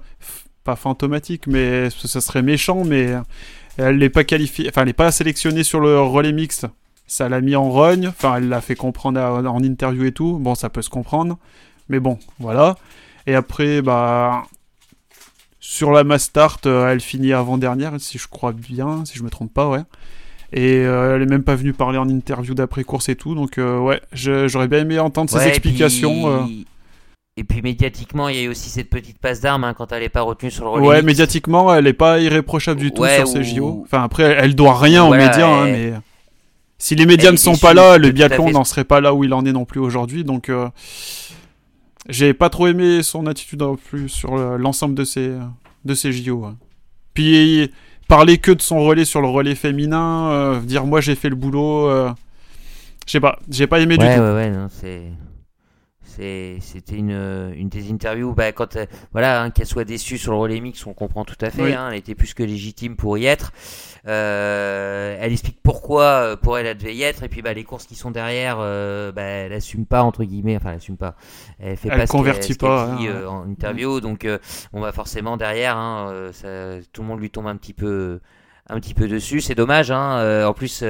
pas 0.64 0.76
fantomatique, 0.76 1.46
mais 1.46 1.90
ça 1.90 2.20
serait 2.20 2.42
méchant, 2.42 2.84
mais 2.84 3.12
elle 3.76 3.98
n'est 3.98 4.08
pas 4.08 4.24
qualifiée, 4.24 4.68
enfin 4.68 4.82
elle 4.82 4.88
n'est 4.88 4.92
pas 4.92 5.10
sélectionnée 5.10 5.64
sur 5.64 5.80
le 5.80 6.00
relais 6.00 6.32
mixte. 6.32 6.66
Ça 7.08 7.28
l'a 7.28 7.40
mis 7.40 7.56
en 7.56 7.70
rogne, 7.70 8.08
enfin 8.08 8.36
elle 8.36 8.48
l'a 8.48 8.60
fait 8.60 8.74
comprendre 8.76 9.20
en 9.20 9.62
interview 9.62 10.04
et 10.04 10.12
tout. 10.12 10.38
Bon, 10.38 10.54
ça 10.54 10.70
peut 10.70 10.82
se 10.82 10.90
comprendre, 10.90 11.38
mais 11.88 12.00
bon, 12.00 12.18
voilà. 12.38 12.76
Et 13.26 13.34
après, 13.34 13.82
bah 13.82 14.44
sur 15.66 15.90
la 15.90 16.04
mass 16.04 16.22
start, 16.24 16.66
euh, 16.66 16.88
elle 16.88 17.00
finit 17.00 17.32
avant 17.32 17.58
dernière, 17.58 18.00
si 18.00 18.18
je 18.18 18.28
crois 18.28 18.52
bien, 18.52 19.04
si 19.04 19.18
je 19.18 19.24
me 19.24 19.30
trompe 19.30 19.52
pas, 19.52 19.68
ouais. 19.68 19.82
Et 20.56 20.78
euh, 20.86 21.14
elle 21.16 21.22
est 21.22 21.26
même 21.26 21.42
pas 21.44 21.54
venue 21.54 21.72
parler 21.74 21.98
en 21.98 22.08
interview 22.08 22.54
d'après 22.54 22.82
course 22.82 23.08
et 23.10 23.14
tout, 23.14 23.34
donc 23.34 23.58
euh, 23.58 23.78
ouais, 23.78 24.00
j'aurais 24.12 24.68
bien 24.68 24.80
aimé 24.80 24.98
entendre 24.98 25.28
ses 25.30 25.36
Ouais, 25.36 25.44
et 25.44 25.48
explications. 25.48 26.44
puis- 26.46 26.60
euh. 26.60 26.64
Et 27.38 27.44
puis 27.44 27.60
médiatiquement, 27.60 28.30
il 28.30 28.36
y 28.36 28.38
a 28.38 28.42
eu 28.44 28.48
aussi 28.48 28.70
cette 28.70 28.88
petite 28.88 29.18
passe 29.18 29.42
d'armes 29.42 29.64
hein, 29.64 29.74
quand 29.74 29.92
elle 29.92 30.00
n'est 30.02 30.08
pas 30.08 30.22
retenue 30.22 30.50
sur 30.50 30.64
le 30.64 30.70
relais. 30.70 30.86
Ouais, 30.86 31.02
médiatiquement, 31.02 31.74
elle 31.74 31.86
est 31.86 31.92
pas 31.92 32.18
irréprochable 32.20 32.80
du 32.80 32.90
tout 32.92 33.02
Ouais, 33.02 33.26
sur 33.26 33.38
ou- 33.38 33.42
JO. 33.42 33.82
Enfin, 33.84 34.02
après, 34.02 34.22
elle, 34.22 34.54
doit 34.54 34.78
rien 34.78 35.04
aux 35.04 35.10
médias, 35.12 35.46
hein, 35.46 35.64
mais 35.66 35.92
si 36.78 36.94
les 36.94 37.04
médias 37.04 37.26
elle 37.28 37.32
ne 37.34 37.38
sont 37.38 37.56
pas 37.58 37.74
là, 37.74 37.98
le 37.98 38.10
biathlon 38.10 38.46
fait. 38.46 38.52
n'en 38.52 38.64
serait 38.64 38.84
pas 38.84 39.02
là 39.02 39.12
où 39.12 39.22
il 39.24 39.34
en 39.34 39.44
est 39.44 39.52
non 39.52 39.66
plus 39.66 39.80
aujourd'hui. 39.80 40.24
Donc, 40.24 40.48
euh, 40.48 40.68
j'ai 42.08 42.32
pas 42.32 42.48
trop 42.48 42.66
aimé 42.68 43.02
son 43.02 43.26
attitude 43.26 43.60
non 43.60 43.76
plus 43.76 44.08
sur 44.08 44.34
le- 44.36 44.56
l'ensemble 44.56 44.94
de 44.94 45.04
ses 45.04 45.32
de 45.84 45.94
ses 45.94 46.12
JO. 46.12 46.36
ouais. 46.46 46.52
Puis 47.12 47.70
parler 48.08 48.38
que 48.38 48.52
de 48.52 48.62
son 48.62 48.80
relais 48.84 49.04
sur 49.04 49.20
le 49.20 49.28
relais 49.28 49.54
féminin, 49.54 50.28
euh, 50.30 50.60
dire 50.60 50.84
moi 50.86 51.00
j'ai 51.00 51.14
fait 51.14 51.28
le 51.28 51.36
boulot. 51.36 51.88
euh, 51.88 52.10
je 53.06 53.12
sais 53.12 53.20
pas, 53.20 53.38
j'ai 53.50 53.66
pas 53.66 53.80
aimé 53.80 53.96
Ouais, 53.98 54.08
du 54.08 54.14
tout. 54.16 54.20
ouais, 54.20 54.32
ouais, 54.34 54.50
non, 54.50 54.68
c'est. 54.70 55.02
C'était 56.06 56.96
une, 56.96 57.52
une 57.56 57.68
des 57.68 57.90
interviews, 57.90 58.32
bah, 58.32 58.52
quand 58.52 58.76
euh, 58.76 58.86
voilà, 59.12 59.42
hein, 59.42 59.50
qu'elle 59.50 59.66
soit 59.66 59.84
déçue 59.84 60.16
sur 60.18 60.32
le 60.32 60.38
relais 60.38 60.60
mix, 60.60 60.86
on 60.86 60.94
comprend 60.94 61.24
tout 61.24 61.36
à 61.40 61.50
fait. 61.50 61.62
Oui. 61.62 61.72
hein, 61.74 61.88
elle 61.90 61.98
était 61.98 62.14
plus 62.14 62.32
que 62.32 62.42
légitime 62.42 62.96
pour 62.96 63.18
y 63.18 63.26
être. 63.26 63.52
Euh, 64.06 65.16
elle 65.20 65.32
explique 65.32 65.58
pourquoi 65.62 66.04
euh, 66.04 66.36
pour 66.36 66.58
elle 66.58 66.66
elle 66.66 66.78
devait 66.78 66.94
y 66.94 67.02
être, 67.02 67.22
et 67.24 67.28
puis 67.28 67.42
bah, 67.42 67.52
les 67.52 67.64
courses 67.64 67.86
qui 67.86 67.94
sont 67.96 68.10
derrière, 68.10 68.56
euh, 68.60 69.10
bah, 69.12 69.22
elle 69.22 69.52
assume 69.52 69.84
pas 69.86 70.02
entre 70.02 70.24
guillemets, 70.24 70.56
enfin 70.56 70.70
elle 70.70 70.76
assume 70.76 70.96
pas. 70.96 71.16
Elle 71.58 71.76
fait 71.76 71.88
Elle 71.90 71.98
pas 71.98 72.06
convertit 72.06 72.52
ce 72.54 72.58
qu'elle 72.58 72.68
pas, 72.68 72.96
dit, 72.98 73.08
hein, 73.08 73.12
euh, 73.14 73.26
en 73.26 73.48
interview, 73.48 74.00
donc 74.00 74.24
euh, 74.24 74.38
on 74.72 74.80
va 74.80 74.92
forcément 74.92 75.36
derrière, 75.36 75.76
hein, 75.76 76.30
ça- 76.32 76.76
tout 76.92 77.02
le 77.02 77.08
monde 77.08 77.20
lui 77.20 77.30
tombe 77.30 77.46
un 77.48 77.56
petit 77.56 77.72
peu, 77.74 78.20
un 78.68 78.78
petit 78.80 78.94
peu 78.94 79.08
dessus. 79.08 79.40
C'est 79.40 79.54
dommage. 79.54 79.90
Hein, 79.90 80.18
euh, 80.18 80.46
en 80.46 80.52
plus, 80.54 80.84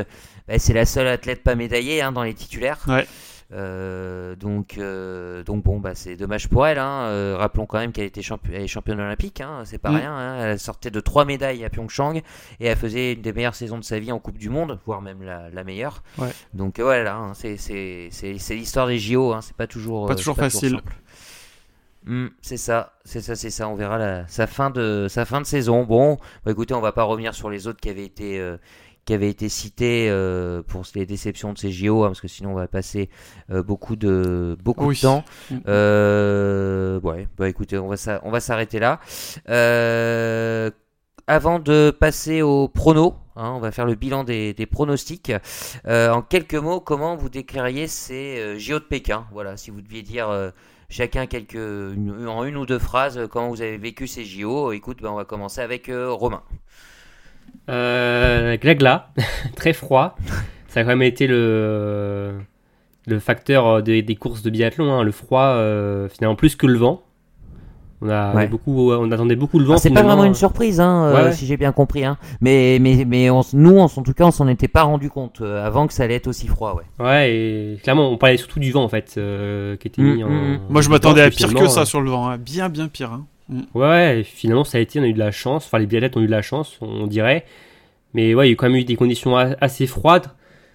bah, 0.46 0.58
c'est 0.58 0.74
la 0.74 0.84
seule 0.84 1.08
athlète 1.08 1.42
pas 1.42 1.54
médaillée 1.54 2.02
hein, 2.02 2.12
dans 2.12 2.22
les 2.22 2.34
titulaires. 2.34 2.84
Ouais. 2.86 3.06
Euh, 3.52 4.34
donc, 4.34 4.76
euh, 4.78 5.44
donc 5.44 5.62
bon, 5.62 5.78
bah, 5.78 5.94
c'est 5.94 6.16
dommage 6.16 6.48
pour 6.48 6.66
elle. 6.66 6.78
Hein. 6.78 7.06
Euh, 7.08 7.36
rappelons 7.38 7.66
quand 7.66 7.78
même 7.78 7.92
qu'elle 7.92 8.06
était 8.06 8.20
elle 8.52 8.62
est 8.62 8.66
championne 8.66 8.98
olympique, 9.00 9.40
hein, 9.40 9.62
c'est 9.64 9.78
pas 9.78 9.90
Mm. 9.90 9.96
rien. 9.96 10.12
Hein. 10.12 10.36
Elle 10.46 10.58
sortait 10.58 10.90
de 10.90 10.98
trois 11.00 11.24
médailles 11.24 11.64
à 11.64 11.70
Pyeongchang 11.70 12.16
et 12.16 12.66
elle 12.66 12.76
faisait 12.76 13.12
une 13.12 13.22
des 13.22 13.32
meilleures 13.32 13.54
saisons 13.54 13.78
de 13.78 13.84
sa 13.84 13.98
vie 14.00 14.10
en 14.10 14.18
Coupe 14.18 14.38
du 14.38 14.50
Monde, 14.50 14.80
voire 14.84 15.00
même 15.00 15.22
la, 15.22 15.48
la 15.50 15.64
meilleure. 15.64 16.02
Ouais. 16.18 16.30
Donc 16.54 16.80
voilà, 16.80 17.30
c'est 17.34 17.56
l'histoire 18.54 18.88
des 18.88 18.98
JO. 18.98 19.34
C'est 19.40 19.56
pas 19.56 19.66
toujours 19.68 20.06
Pas 20.06 20.16
toujours 20.16 20.34
c'est 20.34 20.42
facile. 20.42 20.80
Hmm, 22.08 22.28
c'est 22.40 22.56
ça, 22.56 22.92
c'est 23.04 23.20
ça, 23.20 23.34
c'est 23.34 23.50
ça. 23.50 23.68
On 23.68 23.74
verra 23.74 23.98
la, 23.98 24.28
sa 24.28 24.46
fin 24.46 24.70
de 24.70 25.06
sa 25.08 25.24
fin 25.24 25.40
de 25.40 25.46
saison. 25.46 25.82
Bon, 25.82 26.18
bah 26.44 26.52
écoutez, 26.52 26.72
on 26.72 26.80
va 26.80 26.92
pas 26.92 27.02
revenir 27.02 27.34
sur 27.34 27.50
les 27.50 27.66
autres 27.66 27.80
qui 27.80 27.90
avaient 27.90 28.04
été 28.04 28.38
euh, 28.38 28.58
qui 29.06 29.14
avaient 29.14 29.30
été 29.30 29.48
cités 29.48 30.08
euh, 30.10 30.62
pour 30.62 30.82
les 30.94 31.06
déceptions 31.06 31.52
de 31.54 31.58
ces 31.58 31.70
JO, 31.70 32.04
hein, 32.04 32.08
parce 32.08 32.20
que 32.20 32.28
sinon 32.28 32.50
on 32.50 32.54
va 32.54 32.66
passer 32.68 33.08
euh, 33.50 33.62
beaucoup 33.62 33.96
de 33.96 34.56
beaucoup 34.62 34.86
Oui. 34.88 34.96
de 34.96 35.00
temps. 35.00 35.24
Mm. 35.50 35.56
Euh, 35.68 37.00
ouais, 37.00 37.28
bah 37.38 37.48
écoutez, 37.48 37.78
on 37.78 37.88
va 37.88 37.96
on 38.24 38.30
va 38.30 38.40
s'arrêter 38.40 38.78
là. 38.80 39.00
Euh, 39.48 40.70
avant 41.28 41.58
de 41.58 41.90
passer 41.90 42.42
au 42.42 42.68
prono, 42.68 43.14
hein, 43.36 43.52
on 43.56 43.58
va 43.60 43.72
faire 43.72 43.86
le 43.86 43.94
bilan 43.94 44.22
des, 44.24 44.54
des 44.54 44.66
pronostics. 44.66 45.32
En 45.88 46.22
quelques 46.22 46.54
mots, 46.54 46.80
comment 46.80 47.16
vous 47.16 47.28
décririez 47.28 47.88
ces 47.88 48.58
JO 48.58 48.78
de 48.78 48.84
Pékin? 48.84 49.26
Voilà, 49.32 49.56
si 49.56 49.70
vous 49.70 49.80
deviez 49.80 50.02
dire 50.02 50.28
chacun 50.88 51.26
quelques, 51.26 51.54
une- 51.54 52.28
en 52.28 52.44
une 52.44 52.56
ou 52.56 52.64
deux 52.64 52.78
phrases 52.78 53.20
comment 53.30 53.48
vous 53.48 53.60
avez 53.62 53.76
vécu 53.76 54.06
ces 54.06 54.24
JO. 54.24 54.70
Écoute, 54.72 54.98
bah, 55.02 55.10
on 55.10 55.16
va 55.16 55.24
commencer 55.24 55.60
avec 55.60 55.88
euh, 55.88 56.12
Romain. 56.12 56.42
Euh, 57.68 58.56
glagla, 58.56 59.10
très 59.56 59.72
froid. 59.72 60.16
ça 60.68 60.80
a 60.80 60.82
quand 60.84 60.90
même 60.90 61.02
été 61.02 61.26
le, 61.26 62.34
le 63.06 63.18
facteur 63.18 63.66
euh, 63.66 63.80
des, 63.82 64.02
des 64.02 64.14
courses 64.16 64.42
de 64.42 64.50
biathlon, 64.50 64.92
hein, 64.92 65.02
le 65.02 65.10
froid, 65.12 65.42
euh, 65.42 66.08
finalement 66.08 66.36
plus 66.36 66.54
que 66.56 66.66
le 66.66 66.78
vent. 66.78 67.02
On, 68.02 68.10
a, 68.10 68.34
Ouais. 68.34 68.46
beaucoup, 68.46 68.92
on 68.92 69.10
attendait 69.10 69.36
beaucoup 69.36 69.58
le 69.58 69.64
vent. 69.64 69.74
Ah, 69.76 69.78
c'est 69.78 69.90
pas 69.90 70.02
vraiment 70.02 70.24
une 70.24 70.34
surprise, 70.34 70.80
hein, 70.80 71.06
euh, 71.06 71.24
Ouais, 71.28 71.32
si 71.32 71.46
j'ai 71.46 71.56
bien 71.56 71.72
compris. 71.72 72.04
Hein. 72.04 72.18
Mais, 72.42 72.76
mais, 72.78 73.06
mais 73.06 73.30
on 73.30 73.40
s- 73.40 73.54
nous, 73.54 73.78
en 73.78 73.88
tout 73.88 74.12
cas, 74.12 74.24
on 74.26 74.30
s'en 74.30 74.46
était 74.48 74.68
pas 74.68 74.82
rendu 74.82 75.08
compte 75.08 75.40
euh, 75.40 75.64
avant 75.66 75.86
que 75.86 75.94
ça 75.94 76.02
allait 76.04 76.16
être 76.16 76.26
aussi 76.26 76.46
froid. 76.46 76.76
Ouais. 76.76 77.04
Ouais, 77.04 77.32
et 77.34 77.78
clairement, 77.82 78.10
on 78.10 78.18
parlait 78.18 78.36
surtout 78.36 78.60
du 78.60 78.70
vent 78.70 78.84
en 78.84 78.88
fait, 78.90 79.14
euh, 79.16 79.76
qui 79.78 79.88
était 79.88 80.02
Mm, 80.02 80.14
mis 80.14 80.24
en. 80.24 80.28
mm, 80.28 80.52
mm. 80.52 80.60
Moi, 80.68 80.82
je 80.82 80.90
m'attendais 80.90 81.22
à 81.22 81.30
pire 81.30 81.54
que 81.54 81.66
ça 81.68 81.80
euh, 81.80 81.84
sur 81.86 82.02
le 82.02 82.10
vent. 82.10 82.28
hein. 82.28 82.36
Bien, 82.36 82.68
bien 82.68 82.88
pire. 82.88 83.18
Hein. 83.52 83.62
Ouais, 83.74 84.22
finalement, 84.24 84.64
ça 84.64 84.78
a 84.78 84.80
été, 84.80 84.98
on 85.00 85.02
a 85.02 85.06
eu 85.06 85.12
de 85.12 85.18
la 85.18 85.30
chance. 85.32 85.66
Enfin, 85.66 85.78
les 85.78 85.86
biathlètes 85.86 86.16
ont 86.16 86.20
eu 86.22 86.26
de 86.26 86.30
la 86.30 86.42
chance, 86.42 86.78
on 86.80 87.06
dirait. 87.06 87.44
Mais 88.14 88.34
ouais, 88.34 88.48
il 88.48 88.50
y 88.50 88.52
a 88.52 88.56
quand 88.56 88.68
même 88.68 88.76
eu 88.78 88.84
des 88.84 88.96
conditions 88.96 89.36
assez 89.36 89.86
froides. 89.86 90.26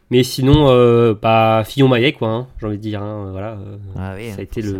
Mais 0.09 0.23
sinon, 0.23 0.67
euh, 0.69 1.13
bah, 1.13 1.63
Fillon-Maillet, 1.65 2.11
quoi, 2.11 2.27
hein, 2.29 2.47
j'ai 2.59 2.67
envie 2.67 2.77
de 2.77 2.81
dire. 2.81 3.01
hein, 3.01 3.29
voilà, 3.31 3.51
euh, 3.53 3.77
Ah 3.97 4.13
oui, 4.17 4.29
ça 4.31 4.39
a 4.39 4.41
été 4.41 4.61
le, 4.61 4.75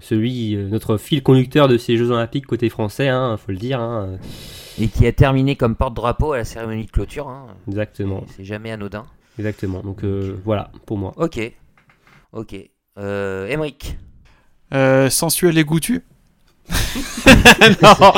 celui, 0.00 0.54
euh, 0.54 0.68
notre 0.68 0.96
fil 0.96 1.24
conducteur 1.24 1.66
de 1.66 1.76
ces 1.76 1.96
Jeux 1.96 2.12
Olympiques 2.12 2.46
côté 2.46 2.68
français, 2.68 3.08
hein, 3.08 3.36
faut 3.36 3.50
le 3.50 3.58
dire. 3.58 3.80
hein, 3.80 4.16
Et 4.80 4.86
qui 4.86 5.04
a 5.04 5.12
terminé 5.12 5.56
comme 5.56 5.74
porte-drapeau 5.74 6.32
à 6.32 6.36
la 6.38 6.44
cérémonie 6.44 6.86
de 6.86 6.90
clôture. 6.92 7.28
Hein. 7.28 7.48
exactement, 7.66 8.22
C'est 8.36 8.44
jamais 8.44 8.70
anodin. 8.70 9.06
exactement. 9.40 9.80
Donc 9.80 10.04
euh, 10.04 10.36
voilà, 10.44 10.70
pour 10.86 10.98
moi. 10.98 11.12
Ok. 11.16 11.40
Ok. 12.32 12.54
Euh, 12.98 13.48
Emric. 13.48 13.98
Euh, 14.72 15.10
sensuel 15.10 15.58
et 15.58 15.64
goûtu 15.64 16.04
Non 17.82 18.12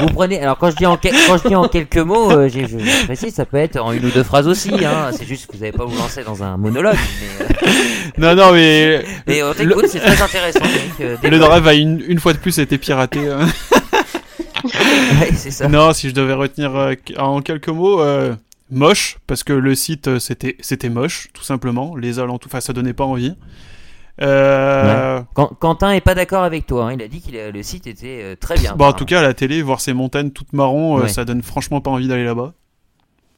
Vous 0.00 0.06
prenez. 0.14 0.40
Alors, 0.42 0.56
quand 0.58 0.70
je 0.70 0.76
dis 0.76 0.86
en, 0.86 0.96
quel- 0.96 1.14
quand 1.26 1.38
je 1.38 1.48
dis 1.48 1.54
en 1.54 1.68
quelques 1.68 1.98
mots, 1.98 2.30
euh, 2.30 2.48
j'ai- 2.48 2.66
je, 2.66 2.78
je 2.78 3.04
précise, 3.04 3.34
ça 3.34 3.44
peut 3.44 3.56
être 3.58 3.76
en 3.78 3.92
une 3.92 4.04
ou 4.06 4.10
deux 4.10 4.22
phrases 4.22 4.48
aussi. 4.48 4.72
Hein. 4.84 5.10
C'est 5.16 5.26
juste 5.26 5.46
que 5.46 5.52
vous 5.56 5.58
n'avez 5.64 5.76
pas 5.76 5.84
vous 5.84 5.96
lancer 5.96 6.22
dans 6.24 6.42
un 6.42 6.56
monologue. 6.56 6.96
Mais, 6.96 7.44
euh, 7.44 7.72
Non, 8.18 8.34
non, 8.34 8.52
mais 8.52 9.04
mais 9.26 9.42
on 9.42 9.52
t'écoute, 9.54 9.86
c'est 9.88 10.00
très 10.00 10.20
intéressant. 10.22 10.60
Emric. 10.60 11.00
Euh, 11.00 11.16
le 11.28 11.38
drive 11.38 11.66
a 11.68 11.74
une, 11.74 12.02
une 12.06 12.18
fois 12.20 12.32
de 12.32 12.38
plus 12.38 12.58
été 12.58 12.78
piraté. 12.78 13.20
hein. 13.28 13.46
Ouais, 14.64 15.30
c'est 15.34 15.50
ça. 15.50 15.68
Non, 15.68 15.92
si 15.92 16.08
je 16.08 16.14
devais 16.14 16.32
retenir 16.34 16.74
euh, 16.76 16.94
en 17.18 17.40
quelques 17.42 17.68
mots, 17.68 18.02
moche, 18.70 19.16
parce 19.26 19.44
que 19.44 19.52
le 19.52 19.74
site 19.74 20.18
c'était 20.18 20.56
c'était 20.60 20.88
moche, 20.88 21.28
tout 21.32 21.44
simplement. 21.44 21.94
Les 21.96 22.18
alentours, 22.18 22.50
enfin, 22.50 22.60
ça 22.60 22.72
donnait 22.72 22.92
pas 22.92 23.04
envie. 23.04 23.34
Euh, 24.20 25.22
Quentin 25.60 25.92
est 25.92 26.00
pas 26.00 26.14
d'accord 26.14 26.42
avec 26.42 26.66
toi. 26.66 26.86
hein. 26.88 26.92
Il 26.94 27.02
a 27.02 27.08
dit 27.08 27.20
que 27.22 27.50
le 27.50 27.62
site 27.62 27.86
était 27.86 28.20
euh, 28.22 28.36
très 28.36 28.56
bien. 28.58 28.74
Bon, 28.74 28.86
en 28.86 28.92
tout 28.92 29.04
cas, 29.04 29.20
à 29.20 29.22
la 29.22 29.34
télé, 29.34 29.62
voir 29.62 29.80
ces 29.80 29.92
montagnes 29.92 30.30
toutes 30.30 30.52
marron, 30.52 30.98
euh, 30.98 31.02
Ouais. 31.02 31.08
ça 31.08 31.24
donne 31.24 31.42
franchement 31.42 31.80
pas 31.80 31.90
envie 31.90 32.08
d'aller 32.08 32.24
là-bas. 32.24 32.52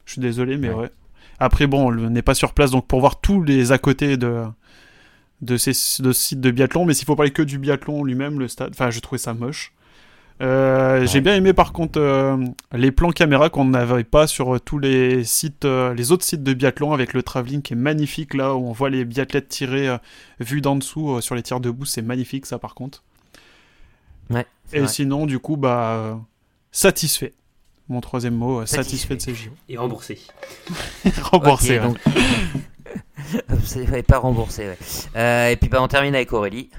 Je 0.06 0.12
suis 0.12 0.20
désolé, 0.20 0.56
mais 0.56 0.68
Ouais. 0.70 0.74
ouais. 0.74 0.90
Après, 1.38 1.66
bon, 1.66 1.88
on 1.90 2.10
n'est 2.10 2.22
pas 2.22 2.34
sur 2.34 2.52
place, 2.52 2.70
donc 2.70 2.86
pour 2.86 3.00
voir 3.00 3.20
tous 3.20 3.42
les 3.42 3.72
à 3.72 3.78
côté 3.78 4.16
de 4.16 4.44
de 5.42 5.56
ces 5.56 5.70
de 6.02 6.12
ce 6.12 6.12
site 6.12 6.40
de 6.40 6.50
biathlon, 6.50 6.84
mais 6.84 6.92
s'il 6.92 7.06
faut 7.06 7.16
parler 7.16 7.30
que 7.30 7.40
du 7.42 7.58
biathlon 7.58 8.04
lui-même, 8.04 8.38
le 8.38 8.46
stade, 8.46 8.72
enfin, 8.74 8.90
je 8.90 9.00
trouvais 9.00 9.18
ça 9.18 9.32
moche. 9.32 9.72
Euh, 10.42 11.04
J'ai 11.06 11.20
bien 11.20 11.34
aimé 11.34 11.52
par 11.52 11.72
contre 11.72 12.00
euh, 12.00 12.36
les 12.72 12.92
plans 12.92 13.10
caméra 13.10 13.50
qu'on 13.50 13.66
n'avait 13.66 14.04
pas 14.04 14.26
sur 14.26 14.54
euh, 14.54 14.58
tous 14.58 14.78
les 14.78 15.22
sites, 15.24 15.66
euh, 15.66 15.92
les 15.92 16.12
autres 16.12 16.24
sites 16.24 16.42
de 16.42 16.54
biathlon 16.54 16.94
avec 16.94 17.12
le 17.12 17.22
travelling 17.22 17.60
qui 17.60 17.74
est 17.74 17.76
magnifique 17.76 18.32
là 18.32 18.54
où 18.54 18.66
on 18.66 18.72
voit 18.72 18.88
les 18.88 19.04
biathlètes 19.04 19.48
tirer 19.48 19.88
euh, 19.88 19.98
vus 20.38 20.62
d'en 20.62 20.76
dessous 20.76 21.16
euh, 21.16 21.20
sur 21.20 21.34
les 21.34 21.42
tirs 21.42 21.60
debout, 21.60 21.84
c'est 21.84 22.00
magnifique 22.02 22.46
ça 22.46 22.58
par 22.58 22.74
contre. 22.74 23.02
Ouais, 24.30 24.46
Et 24.72 24.78
vrai. 24.78 24.88
sinon, 24.88 25.26
du 25.26 25.40
coup, 25.40 25.56
bah, 25.56 25.94
euh, 25.96 26.14
satisfait. 26.70 27.34
Mon 27.88 28.00
troisième 28.00 28.36
mot, 28.36 28.64
Satisfait. 28.64 28.82
satisfait, 28.84 29.16
de 29.16 29.20
ces 29.20 29.34
JO. 29.34 29.50
Et 29.68 29.76
remboursé. 29.76 30.20
Remboursé. 31.22 31.80
Ok, 31.80 31.84
ouais. 31.84 31.92
donc- 33.92 34.02
pas 34.06 34.18
remboursé. 34.18 34.68
Ouais. 34.68 34.78
Euh, 35.16 35.48
et 35.50 35.56
puis 35.56 35.68
bah, 35.68 35.82
on 35.82 35.88
termine 35.88 36.14
avec 36.14 36.32
Aurélie. 36.32 36.70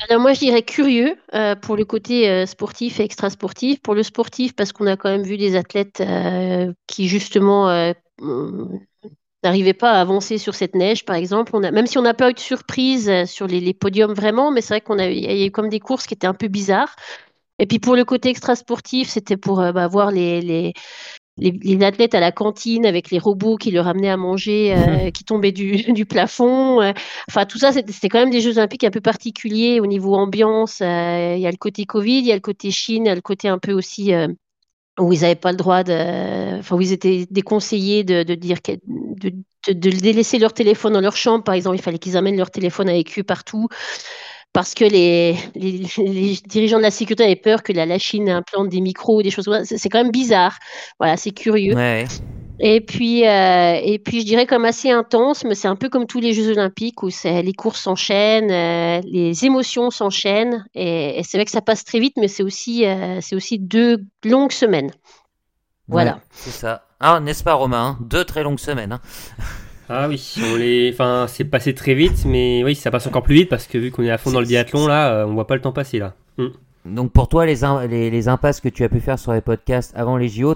Alors 0.00 0.20
moi 0.20 0.32
je 0.32 0.38
dirais 0.38 0.62
curieux 0.62 1.16
euh, 1.34 1.56
pour 1.56 1.76
le 1.76 1.84
côté 1.84 2.28
euh, 2.28 2.46
sportif 2.46 3.00
et 3.00 3.04
extra-sportif. 3.04 3.80
Pour 3.80 3.94
le 3.94 4.02
sportif 4.02 4.54
parce 4.54 4.72
qu'on 4.72 4.86
a 4.86 4.96
quand 4.96 5.08
même 5.08 5.24
vu 5.24 5.36
des 5.36 5.56
athlètes 5.56 6.00
euh, 6.00 6.72
qui 6.86 7.08
justement 7.08 7.66
n'arrivaient 9.44 9.72
pas 9.72 9.92
à 9.92 10.00
avancer 10.00 10.38
sur 10.38 10.54
cette 10.54 10.74
neige 10.74 11.04
par 11.04 11.16
exemple. 11.16 11.50
On 11.54 11.62
a, 11.64 11.70
même 11.70 11.86
si 11.86 11.98
on 11.98 12.02
n'a 12.02 12.14
pas 12.14 12.30
eu 12.30 12.34
de 12.34 12.38
surprise 12.38 13.24
sur 13.24 13.46
les, 13.46 13.74
podiums 13.74 14.12
vraiment, 14.12 14.52
mais 14.52 14.60
c'est 14.60 14.74
vrai 14.74 14.80
qu'on 14.80 14.98
a, 14.98 15.06
y 15.06 15.26
a 15.26 15.46
eu 15.46 15.50
comme 15.50 15.68
des 15.68 15.80
courses 15.80 16.06
qui 16.06 16.14
étaient 16.14 16.26
un 16.26 16.34
peu 16.34 16.48
bizarres. 16.48 16.94
Et 17.58 17.66
puis 17.66 17.80
pour 17.80 17.96
le 17.96 18.04
côté 18.04 18.28
extra-sportif, 18.28 19.08
c'était 19.08 19.36
pour 19.36 19.56
bah, 19.72 19.88
voir 19.88 20.12
les, 20.12 20.40
les, 20.40 20.74
les, 21.38 21.52
les 21.52 21.84
athlètes 21.84 22.14
à 22.14 22.20
la 22.20 22.32
cantine 22.32 22.86
avec 22.86 23.10
les 23.10 23.18
robots 23.18 23.56
qui 23.56 23.70
leur 23.70 23.86
amenaient 23.88 24.10
à 24.10 24.16
manger, 24.16 24.74
euh, 24.76 25.10
qui 25.12 25.24
tombaient 25.24 25.52
du, 25.52 25.82
du 25.92 26.06
plafond. 26.06 26.80
euh. 26.82 26.92
Enfin, 27.28 27.46
tout 27.46 27.58
ça, 27.58 27.72
c'était 27.72 28.08
quand 28.08 28.18
même 28.20 28.30
des 28.30 28.40
Jeux 28.40 28.58
Olympiques 28.58 28.84
un 28.84 28.90
peu 28.90 29.00
particuliers 29.00 29.80
au 29.80 29.86
niveau 29.86 30.14
ambiance. 30.14 30.80
euh, 30.82 31.34
Il 31.36 31.40
y 31.40 31.46
a 31.46 31.50
le 31.50 31.56
côté 31.56 31.86
Covid, 31.86 32.18
il 32.18 32.26
y 32.26 32.32
a 32.32 32.34
le 32.36 32.40
côté 32.40 32.70
Chine, 32.70 33.04
il 33.06 33.08
y 33.08 33.10
a 33.10 33.14
le 33.14 33.20
côté 33.22 33.48
un 33.48 33.58
peu 33.58 33.72
aussi 33.72 34.12
où 35.00 35.12
ils 35.12 35.20
n'avaient 35.20 35.34
pas 35.36 35.52
le 35.52 35.56
droit 35.56 35.84
de. 35.84 36.58
Enfin, 36.58 36.76
où 36.76 36.80
ils 36.80 36.92
étaient 36.92 37.26
déconseillés 37.30 38.04
de, 38.04 38.22
de 38.24 38.34
dire 38.34 38.62
que- 38.62 38.72
de, 38.86 39.30
de, 39.68 39.72
de 39.72 39.90
délaisser 39.90 40.38
leur 40.38 40.52
téléphone 40.52 40.92
dans 40.94 41.00
leur 41.00 41.16
chambre, 41.16 41.44
par 41.44 41.54
exemple. 41.54 41.76
Il 41.76 41.82
fallait 41.82 41.98
qu'ils 41.98 42.16
amènent 42.16 42.36
leur 42.36 42.50
téléphone 42.50 42.88
avec 42.88 43.16
eux 43.18 43.22
partout. 43.22 43.68
Parce 44.52 44.74
que 44.74 44.84
les, 44.84 45.36
les, 45.54 45.86
les 45.98 46.34
dirigeants 46.46 46.78
de 46.78 46.82
la 46.82 46.90
sécurité 46.90 47.24
avaient 47.24 47.36
peur 47.36 47.62
que 47.62 47.72
la, 47.72 47.86
la 47.86 47.98
Chine 47.98 48.28
implante 48.28 48.68
des 48.70 48.80
micros 48.80 49.18
ou 49.18 49.22
des 49.22 49.30
choses 49.30 49.44
comme 49.44 49.64
ça. 49.64 49.78
C'est 49.78 49.88
quand 49.88 50.02
même 50.02 50.10
bizarre. 50.10 50.58
Voilà, 50.98 51.16
c'est 51.16 51.30
curieux. 51.32 51.74
Ouais, 51.74 52.06
Et 52.60 52.80
puis, 52.80 53.24
euh, 53.28 53.78
et 53.82 54.00
puis, 54.00 54.20
je 54.22 54.26
dirais 54.26 54.46
comme 54.46 54.64
assez 54.64 54.90
intense, 54.90 55.44
mais 55.44 55.54
c'est 55.54 55.68
un 55.68 55.76
peu 55.76 55.88
comme 55.88 56.06
tous 56.06 56.18
les 56.20 56.32
Jeux 56.32 56.50
Olympiques 56.50 57.02
où 57.04 57.08
les 57.24 57.52
courses 57.52 57.80
s'enchaînent, 57.82 58.50
euh, 58.50 59.00
les 59.04 59.44
émotions 59.44 59.90
s'enchaînent, 59.90 60.64
et, 60.74 61.20
et 61.20 61.22
c'est 61.22 61.36
vrai 61.38 61.44
que 61.44 61.52
ça 61.52 61.62
passe 61.62 61.84
très 61.84 62.00
vite, 62.00 62.14
mais 62.16 62.26
c'est 62.26 62.42
aussi, 62.42 62.84
euh, 62.84 63.20
c'est 63.20 63.36
aussi 63.36 63.60
deux 63.60 63.98
longues 64.24 64.50
semaines. 64.52 64.90
Voilà. 65.86 66.14
Ouais, 66.14 66.20
c'est 66.32 66.50
ça. 66.50 66.84
Ah, 67.00 67.20
n'est-ce 67.20 67.44
pas 67.44 67.54
Romain 67.54 67.96
hein? 67.98 67.98
Deux 68.00 68.24
très 68.24 68.42
longues 68.42 68.58
semaines. 68.58 68.92
hein. 68.92 69.00
Ah 69.88 70.06
oui, 70.08 70.34
on 70.52 70.56
les... 70.56 70.90
enfin, 70.92 71.26
c'est 71.28 71.44
passé 71.44 71.74
très 71.74 71.94
vite, 71.94 72.24
mais 72.26 72.62
oui, 72.64 72.74
ça 72.74 72.90
passe 72.90 73.06
encore 73.06 73.22
plus 73.22 73.34
vite 73.34 73.48
parce 73.48 73.66
que 73.66 73.78
vu 73.78 73.90
qu'on 73.90 74.02
est 74.02 74.10
à 74.10 74.18
fond 74.18 74.30
dans 74.30 74.40
le 74.40 74.46
biathlon, 74.46 74.86
là, 74.86 75.12
euh, 75.12 75.26
on 75.26 75.34
voit 75.34 75.46
pas 75.46 75.54
le 75.54 75.60
temps 75.62 75.72
passer 75.72 75.98
là. 75.98 76.14
Hmm. 76.36 76.48
Donc 76.84 77.12
pour 77.12 77.28
toi, 77.28 77.46
les, 77.46 77.64
im- 77.64 77.86
les, 77.86 78.10
les 78.10 78.28
impasses 78.28 78.60
que 78.60 78.68
tu 78.68 78.84
as 78.84 78.88
pu 78.88 79.00
faire 79.00 79.18
sur 79.18 79.32
les 79.32 79.40
podcasts 79.40 79.92
avant 79.96 80.16
les 80.16 80.28
JO 80.28 80.54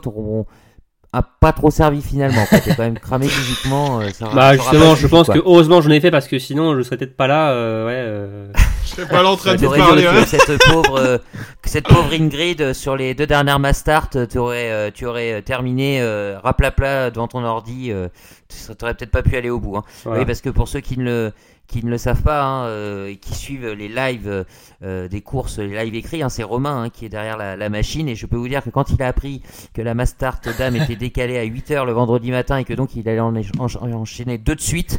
a 1.14 1.22
pas 1.22 1.52
trop 1.52 1.70
servi 1.70 2.00
finalement. 2.00 2.44
quoi. 2.48 2.58
T'es 2.60 2.74
quand 2.74 2.82
même 2.84 2.98
cramé 2.98 3.28
physiquement. 3.28 4.00
euh, 4.00 4.08
ça 4.10 4.30
Bah 4.34 4.54
justement, 4.56 4.94
je 4.94 5.06
pense 5.06 5.26
quoi. 5.26 5.34
que 5.34 5.40
heureusement 5.40 5.80
j'en 5.82 5.90
ai 5.90 6.00
fait 6.00 6.10
parce 6.10 6.26
que 6.26 6.38
sinon 6.38 6.74
je 6.76 6.82
serais 6.82 6.96
peut-être 6.96 7.16
pas 7.16 7.26
là. 7.26 7.50
euh, 7.50 7.86
ouais. 7.86 7.92
euh, 7.94 8.52
Je 8.84 8.88
serais 8.88 9.06
pas 9.08 9.22
là 9.22 9.28
en 9.30 9.36
train 9.36 9.54
de 9.56 9.66
parler. 9.66 10.02
dit 10.02 10.08
hein. 10.08 10.22
que 10.22 10.26
cette 10.28 10.58
pauvre, 10.70 10.98
euh, 10.98 11.18
que 11.60 11.68
cette 11.68 11.86
pauvre 11.86 12.12
Ingrid 12.14 12.62
euh, 12.62 12.72
sur 12.74 12.96
les 12.96 13.14
deux 13.14 13.26
dernières 13.26 13.58
Mastart, 13.58 14.08
euh, 14.16 14.26
tu 14.26 14.38
aurais, 14.38 14.70
euh, 14.70 14.90
tu 14.92 15.04
aurais 15.04 15.42
terminé 15.42 16.00
euh, 16.00 16.38
raplapla 16.42 17.10
devant 17.10 17.28
ton 17.28 17.44
ordi. 17.44 17.92
Euh, 17.92 18.08
tu 18.48 18.56
serais- 18.56 18.74
t'aurais 18.74 18.94
peut-être 18.94 19.10
pas 19.10 19.22
pu 19.22 19.36
aller 19.36 19.50
au 19.50 19.60
bout. 19.60 19.76
Hein. 19.76 19.84
voilà. 20.04 20.20
Oui, 20.20 20.26
parce 20.26 20.40
que 20.40 20.48
pour 20.50 20.66
ceux 20.68 20.80
qui 20.80 20.98
ne 20.98 21.04
le, 21.04 21.32
qui 21.68 21.84
ne 21.84 21.90
le 21.90 21.96
savent 21.96 22.22
pas 22.22 22.42
hein, 22.44 22.66
euh, 22.66 23.06
et 23.08 23.16
qui 23.16 23.34
suivent 23.34 23.68
les 23.72 23.88
lives 23.88 24.44
euh, 24.82 25.08
des 25.08 25.20
courses, 25.22 25.58
les 25.58 25.82
lives 25.84 25.94
écrits, 25.94 26.22
hein, 26.22 26.28
c'est 26.28 26.42
Romain 26.42 26.82
hein, 26.82 26.90
qui 26.90 27.06
est 27.06 27.08
derrière 27.08 27.38
la, 27.38 27.56
la 27.56 27.68
machine. 27.70 28.08
Et 28.08 28.14
je 28.14 28.26
peux 28.26 28.36
vous 28.36 28.48
dire 28.48 28.62
que 28.62 28.68
quand 28.70 28.90
il 28.90 29.02
a 29.02 29.06
appris 29.08 29.40
que 29.72 29.80
la 29.80 29.94
Mastart 29.94 30.40
Dame 30.58 30.76
était 30.76 30.96
décalée 30.96 31.38
à 31.38 31.44
8h 31.46 31.86
le 31.86 31.92
vendredi 31.92 32.30
matin 32.30 32.58
et 32.58 32.64
que 32.64 32.74
donc 32.74 32.94
il 32.94 33.08
allait 33.08 33.20
en, 33.20 33.34
en- 33.34 33.40
en- 33.80 33.92
enchaîner 33.92 34.36
deux 34.36 34.54
de 34.54 34.60
suite, 34.60 34.98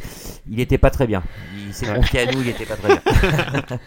il 0.50 0.58
était 0.58 0.78
pas 0.78 0.90
très 0.90 1.06
bien. 1.06 1.22
Il 1.66 1.72
s'est 1.72 1.92
confié 1.94 2.20
à 2.20 2.32
nous, 2.32 2.40
il 2.42 2.48
était 2.48 2.66
pas 2.66 2.76
très 2.76 2.88
bien. 2.88 3.02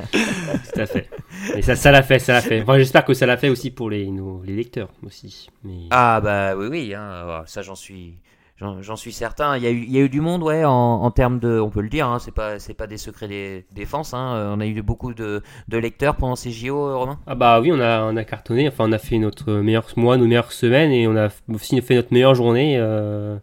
Tout 0.73 0.79
à 0.79 0.85
fait. 0.85 1.09
Et 1.55 1.61
ça, 1.61 1.75
ça 1.75 1.91
l'a 1.91 2.03
fait, 2.03 2.19
ça 2.19 2.33
l'a 2.33 2.41
fait. 2.41 2.61
Enfin, 2.61 2.77
j'espère 2.77 3.05
que 3.05 3.13
ça 3.13 3.25
l'a 3.25 3.37
fait 3.37 3.49
aussi 3.49 3.71
pour 3.71 3.89
les, 3.89 4.07
nos, 4.07 4.41
les 4.45 4.55
lecteurs 4.55 4.89
aussi. 5.05 5.49
Mais... 5.63 5.73
Ah 5.89 6.19
bah 6.21 6.55
oui 6.55 6.67
oui, 6.69 6.93
hein, 6.93 7.23
voilà, 7.25 7.43
ça 7.47 7.61
j'en 7.61 7.75
suis 7.75 8.15
j'en 8.59 8.95
suis 8.95 9.11
certain. 9.11 9.55
Il 9.57 9.63
y, 9.63 9.67
a 9.67 9.71
eu, 9.71 9.83
il 9.83 9.91
y 9.91 9.97
a 9.97 10.01
eu 10.01 10.09
du 10.09 10.21
monde 10.21 10.41
ouais 10.41 10.65
en, 10.65 10.71
en 10.71 11.11
termes 11.11 11.39
de, 11.39 11.59
on 11.59 11.69
peut 11.69 11.81
le 11.81 11.89
dire, 11.89 12.07
hein, 12.07 12.19
c'est 12.19 12.31
pas 12.73 12.87
des 12.87 12.97
secrets 12.97 13.27
des 13.27 13.65
défenses. 13.71 14.13
Hein, 14.13 14.33
euh, 14.35 14.55
on 14.55 14.59
a 14.59 14.65
eu 14.65 14.81
beaucoup 14.81 15.13
de, 15.13 15.43
de 15.67 15.77
lecteurs 15.77 16.15
pendant 16.15 16.35
ces 16.35 16.51
JO, 16.51 16.75
euh, 16.75 16.95
Romain? 16.95 17.19
Ah 17.27 17.35
bah 17.35 17.61
oui, 17.61 17.71
on 17.71 17.79
a, 17.79 18.03
on 18.03 18.15
a 18.17 18.23
cartonné. 18.23 18.67
Enfin, 18.67 18.85
on 18.87 18.91
a 18.91 18.97
fait 18.97 19.19
notre 19.19 19.53
meilleur 19.53 19.87
mois, 19.95 20.17
nos 20.17 20.25
meilleures 20.25 20.51
semaines 20.51 20.91
et 20.91 21.07
on 21.07 21.15
a 21.15 21.29
aussi 21.53 21.79
fait 21.81 21.95
notre 21.95 22.11
meilleure 22.11 22.35
journée 22.35 22.77
euh, 22.77 23.37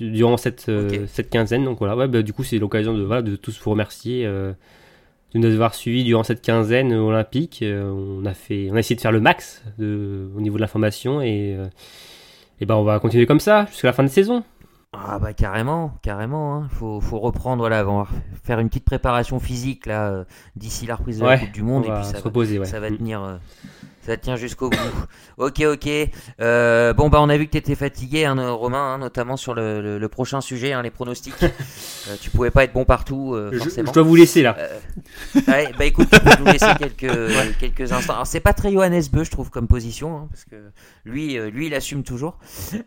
durant 0.00 0.36
cette, 0.36 0.68
euh, 0.68 1.06
quinzaine. 1.30 1.64
Donc 1.64 1.78
voilà, 1.78 1.96
ouais, 1.96 2.08
bah, 2.08 2.22
du 2.22 2.32
coup, 2.32 2.42
c'est 2.42 2.58
l'occasion 2.58 2.94
de, 2.94 3.04
voilà, 3.04 3.22
de 3.22 3.36
tous 3.36 3.60
vous 3.60 3.70
remercier 3.70 4.26
euh, 4.26 4.52
de 5.34 5.38
nous 5.38 5.52
avoir 5.52 5.74
suivis 5.74 6.02
durant 6.02 6.24
cette 6.24 6.42
quinzaine 6.42 6.92
olympique. 6.92 7.62
On, 7.64 8.24
a 8.24 8.34
fait, 8.34 8.68
on 8.72 8.74
a 8.74 8.80
essayé 8.80 8.96
de 8.96 9.00
faire 9.00 9.12
le 9.12 9.20
max 9.20 9.62
de, 9.78 10.28
au 10.36 10.40
niveau 10.40 10.56
de 10.56 10.62
l'information 10.62 11.20
et, 11.20 11.56
et 12.60 12.66
ben 12.66 12.74
on 12.74 12.84
va 12.84 12.98
continuer 13.00 13.26
comme 13.26 13.40
ça 13.40 13.66
jusqu'à 13.66 13.88
la 13.88 13.92
fin 13.92 14.02
de 14.02 14.08
saison. 14.08 14.42
Ah 14.92 15.18
bah 15.18 15.32
carrément, 15.34 15.92
carrément. 16.02 16.54
Hein. 16.56 16.68
Faut 16.70 17.00
faut 17.00 17.18
reprendre 17.18 17.68
là, 17.68 17.84
on 17.86 17.98
va 18.02 18.08
faire 18.44 18.60
une 18.60 18.68
petite 18.68 18.84
préparation 18.84 19.38
physique 19.40 19.84
là 19.86 20.08
euh, 20.08 20.24
d'ici 20.54 20.86
la 20.86 20.94
reprise 20.96 21.18
de 21.18 21.24
la 21.26 21.38
Coupe 21.38 21.52
du 21.52 21.62
On 21.62 21.66
Monde 21.66 21.84
et 21.86 21.90
puis 21.92 22.04
ça 22.04 22.10
se 22.10 22.12
va, 22.14 22.20
reposer, 22.20 22.58
ouais. 22.58 22.64
ça 22.64 22.80
va 22.80 22.90
Mm. 22.90 22.96
tenir. 22.96 23.22
euh, 23.22 23.36
Ça 24.06 24.16
tient 24.16 24.36
jusqu'au 24.36 24.70
bout. 24.70 24.78
Ok, 25.36 25.60
ok. 25.60 25.88
Euh, 26.40 26.92
bon, 26.92 27.08
bah, 27.08 27.18
on 27.20 27.28
a 27.28 27.36
vu 27.36 27.46
que 27.46 27.50
tu 27.52 27.58
étais 27.58 27.74
fatigué, 27.74 28.24
hein, 28.24 28.50
Romain, 28.52 28.94
hein, 28.94 28.98
notamment 28.98 29.36
sur 29.36 29.52
le, 29.52 29.80
le- 29.82 29.98
le 29.98 30.08
prochain 30.08 30.40
sujet, 30.40 30.72
hein, 30.72 30.82
les 30.82 30.90
pronostics. 30.90 31.34
Euh, 32.08 32.14
tu 32.20 32.30
pouvais 32.30 32.52
pas 32.52 32.62
être 32.62 32.72
bon 32.72 32.84
partout, 32.84 33.34
euh, 33.34 33.50
Je, 33.52 33.58
forcément. 33.58 33.88
je 33.88 33.92
dois 33.94 34.04
vous 34.04 34.14
laisser 34.14 34.40
là. 34.40 34.56
Euh, 34.60 34.78
ouais, 35.48 35.72
bah 35.76 35.86
écoute, 35.86 36.06
tu 36.08 36.20
peux 36.20 36.38
nous 36.38 36.44
laisser 36.52 36.66
quelques, 36.78 37.58
quelques 37.58 37.90
instants. 37.92 38.12
Alors 38.12 38.28
c'est 38.28 38.38
pas 38.38 38.52
très 38.52 38.70
Johannes 38.70 39.02
Beu, 39.12 39.24
je 39.24 39.30
trouve, 39.32 39.50
comme 39.50 39.66
position, 39.66 40.16
hein, 40.16 40.28
parce 40.30 40.44
que 40.44 40.54
lui, 41.04 41.36
euh, 41.36 41.50
lui, 41.50 41.66
il 41.66 41.74
assume 41.74 42.04
toujours. 42.04 42.38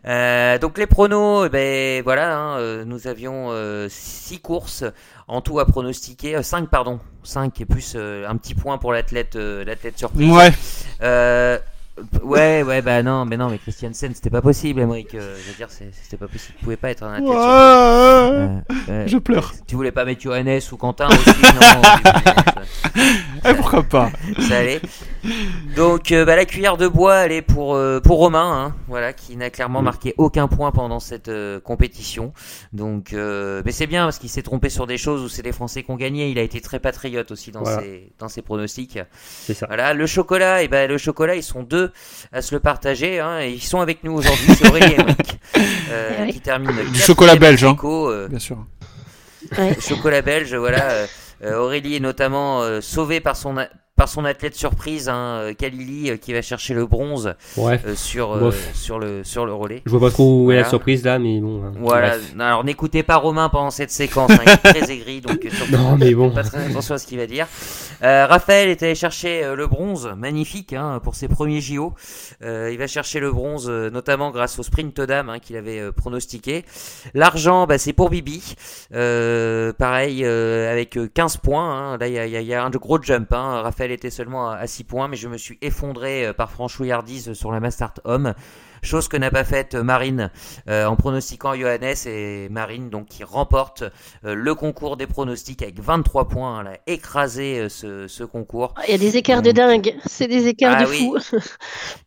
Euh, 0.06 0.56
donc 0.56 0.78
les 0.78 0.86
pronos, 0.86 1.44
eh 1.44 1.48
ben 1.50 2.02
voilà, 2.02 2.56
nous 2.86 3.06
avions 3.08 3.48
euh, 3.50 3.88
six 3.90 4.38
courses 4.40 4.84
en 5.30 5.40
tout 5.40 5.60
à 5.60 5.64
pronostiquer, 5.66 6.36
euh, 6.36 6.42
cinq 6.42 6.68
pardon, 6.68 6.98
cinq 7.22 7.60
et 7.60 7.64
plus 7.64 7.94
euh, 7.96 8.28
un 8.28 8.36
petit 8.36 8.54
point 8.54 8.78
pour 8.78 8.92
l'athlète, 8.92 9.36
euh, 9.36 9.64
l'athlète 9.64 9.96
surprise. 9.98 10.30
Ouais. 10.30 10.52
Euh, 11.02 11.58
ouais, 12.22 12.62
ouais, 12.62 12.82
bah 12.82 13.02
non, 13.02 13.24
mais 13.24 13.36
non, 13.36 13.48
mais 13.48 13.58
Christiansen, 13.58 14.12
c'était 14.14 14.30
pas 14.30 14.42
possible, 14.42 14.80
Emmerich. 14.80 15.14
euh, 15.14 15.36
je 15.42 15.50
veux 15.50 15.56
dire, 15.56 15.68
c'était 15.70 16.16
pas 16.16 16.26
possible. 16.26 16.54
Tu 16.58 16.64
pouvais 16.64 16.76
pas 16.76 16.90
être 16.90 17.04
un 17.04 17.12
athlète. 17.14 17.28
surprise. 17.28 17.46
Ouais. 17.46 18.84
Euh, 18.88 19.02
euh, 19.04 19.06
Je 19.06 19.18
pleure. 19.18 19.52
Tu 19.66 19.76
voulais 19.76 19.92
pas 19.92 20.04
mettre 20.04 20.20
Johannes 20.22 20.60
ou 20.72 20.76
Quentin 20.76 21.06
aussi 21.08 21.28
Non, 21.28 21.82
Eh, 23.42 23.54
pourquoi 23.54 23.82
pas 23.82 24.10
ça 24.48 24.58
allait. 24.58 24.82
Donc 25.74 26.12
euh, 26.12 26.26
bah, 26.26 26.36
la 26.36 26.44
cuillère 26.44 26.76
de 26.76 26.86
bois, 26.86 27.24
elle 27.24 27.32
est 27.32 27.40
pour 27.42 27.74
euh, 27.74 27.98
pour 27.98 28.18
Romain, 28.18 28.52
hein, 28.66 28.76
voilà, 28.86 29.14
qui 29.14 29.34
n'a 29.36 29.48
clairement 29.48 29.80
marqué 29.80 30.14
aucun 30.18 30.46
point 30.46 30.70
pendant 30.72 31.00
cette 31.00 31.28
euh, 31.28 31.58
compétition. 31.58 32.34
Donc, 32.74 33.14
euh, 33.14 33.62
mais 33.64 33.72
c'est 33.72 33.86
bien 33.86 34.04
parce 34.04 34.18
qu'il 34.18 34.28
s'est 34.28 34.42
trompé 34.42 34.68
sur 34.68 34.86
des 34.86 34.98
choses 34.98 35.22
où 35.22 35.28
c'est 35.30 35.40
les 35.42 35.52
Français 35.52 35.82
qui 35.82 35.90
ont 35.90 35.96
gagné. 35.96 36.28
Il 36.30 36.38
a 36.38 36.42
été 36.42 36.60
très 36.60 36.80
patriote 36.80 37.30
aussi 37.30 37.50
dans 37.50 37.62
Voilà. 37.62 37.80
ses 37.80 38.12
dans 38.18 38.28
ses 38.28 38.42
pronostics. 38.42 38.98
C'est 39.22 39.54
ça. 39.54 39.66
Voilà, 39.68 39.94
le 39.94 40.06
chocolat, 40.06 40.62
et 40.62 40.68
ben 40.68 40.86
le 40.88 40.98
chocolat, 40.98 41.34
ils 41.34 41.42
sont 41.42 41.62
deux 41.62 41.92
à 42.32 42.42
se 42.42 42.54
le 42.54 42.60
partager. 42.60 43.20
Hein, 43.20 43.40
et 43.40 43.50
ils 43.52 43.62
sont 43.62 43.80
avec 43.80 44.04
nous 44.04 44.12
aujourd'hui. 44.12 44.54
C'est 44.54 44.68
Aurélie 44.68 44.92
et 44.92 45.00
Emmerich, 45.00 45.38
euh, 45.90 46.26
Eh 46.28 46.32
qui 46.32 46.40
termine 46.40 46.72
Du 46.92 47.00
chocolat 47.00 47.36
belge, 47.36 47.64
hein. 47.64 47.74
euh, 47.84 48.28
Bien 48.28 48.38
sûr. 48.38 48.58
Ouais. 49.56 49.74
chocolat 49.80 50.20
belge, 50.20 50.54
voilà. 50.54 51.06
Euh, 51.42 51.58
Aurélie 51.58 51.96
est 51.96 52.00
notamment 52.00 52.62
euh, 52.62 52.80
sauvée 52.80 53.20
par 53.20 53.36
son 53.36 53.56
par 53.96 54.08
son 54.08 54.24
athlète 54.24 54.54
surprise, 54.54 55.08
hein, 55.10 55.40
euh, 55.42 55.52
Kalili, 55.54 56.10
euh, 56.10 56.16
qui 56.16 56.32
va 56.32 56.40
chercher 56.40 56.72
le 56.72 56.86
bronze 56.86 57.34
euh, 57.58 57.94
sur 57.94 58.32
euh, 58.34 58.50
sur 58.72 58.98
le 58.98 59.24
sur 59.24 59.44
le 59.44 59.52
relais. 59.52 59.82
je 59.84 59.90
vois 59.90 60.00
pas 60.00 60.10
trop 60.10 60.44
où 60.44 60.50
est 60.52 60.56
la 60.56 60.64
surprise 60.64 61.04
là, 61.04 61.18
mais 61.18 61.38
bon. 61.40 61.62
hein. 61.64 61.72
Voilà. 61.78 62.10
Bref. 62.16 62.34
Alors 62.38 62.64
n'écoutez 62.64 63.02
pas 63.02 63.16
Romain 63.16 63.48
pendant 63.50 63.70
cette 63.70 63.90
séquence, 63.90 64.30
hein, 64.30 64.38
il 64.46 64.50
est 64.50 64.56
très 64.56 64.90
aigri, 64.92 65.20
donc 65.20 65.46
surtout, 65.52 65.72
Non, 65.72 65.96
mais 65.98 66.14
bon. 66.14 66.30
pas 66.34 66.42
très 66.44 66.64
attention 66.70 66.94
à 66.94 66.98
ce 66.98 67.06
qu'il 67.06 67.18
va 67.18 67.26
dire. 67.26 67.46
Euh, 68.02 68.26
Raphaël 68.26 68.70
est 68.70 68.82
allé 68.82 68.94
chercher 68.94 69.54
le 69.54 69.66
bronze, 69.66 70.08
magnifique 70.16 70.72
hein, 70.72 71.00
pour 71.04 71.14
ses 71.14 71.28
premiers 71.28 71.60
JO. 71.60 71.92
Il 72.42 72.76
va 72.78 72.86
chercher 72.86 73.20
le 73.20 73.30
bronze, 73.30 73.68
notamment 73.68 74.30
grâce 74.30 74.58
au 74.58 74.62
sprint 74.62 74.98
dame 75.02 75.36
qu'il 75.42 75.56
avait 75.56 75.92
pronostiqué. 75.92 76.64
L'argent, 77.12 77.66
bah, 77.66 77.76
c'est 77.76 77.92
pour 77.92 78.08
Bibi. 78.08 78.54
Pareil, 79.78 80.24
avec 80.24 80.96
euh, 80.96 81.08
15 81.12 81.36
points. 81.38 81.98
Là, 81.98 82.06
il 82.08 82.14
y 82.14 82.18
a, 82.18 82.26
y 82.26 82.36
a- 82.36 82.40
il 82.40 82.46
y 82.46 82.54
a 82.54 82.64
un 82.64 82.70
gros 82.70 83.00
jump. 83.02 83.32
Hein. 83.32 83.62
Était 83.90 84.10
seulement 84.10 84.50
à, 84.50 84.56
à 84.56 84.66
6 84.66 84.84
points, 84.84 85.08
mais 85.08 85.16
je 85.16 85.28
me 85.28 85.36
suis 85.36 85.58
effondré 85.62 86.26
euh, 86.26 86.32
par 86.32 86.50
franchouillardise 86.50 87.32
sur 87.32 87.50
la 87.50 87.60
Mastart 87.60 87.94
Homme. 88.04 88.34
Chose 88.82 89.08
que 89.08 89.16
n'a 89.16 89.30
pas 89.30 89.44
faite 89.44 89.74
euh, 89.74 89.82
Marine 89.82 90.30
euh, 90.68 90.86
en 90.86 90.96
pronostiquant 90.96 91.54
Johannes 91.54 91.94
et 92.06 92.48
Marine 92.50 92.90
donc 92.90 93.06
qui 93.06 93.24
remporte 93.24 93.82
euh, 94.24 94.34
le 94.34 94.54
concours 94.54 94.96
des 94.96 95.06
pronostics 95.06 95.62
avec 95.62 95.80
23 95.80 96.28
points. 96.28 96.60
Elle 96.60 96.66
a 96.68 96.76
écrasé 96.86 97.58
euh, 97.60 97.68
ce, 97.68 98.08
ce 98.08 98.24
concours. 98.24 98.74
Il 98.88 98.92
y 98.92 98.94
a 98.94 98.98
des 98.98 99.16
écarts 99.16 99.42
de 99.42 99.50
dingue. 99.52 99.94
C'est 100.06 100.28
des 100.28 100.46
écarts 100.46 100.76
Ah 100.78 100.84
de 100.84 100.88
oui. 100.90 100.98
fou. 100.98 101.18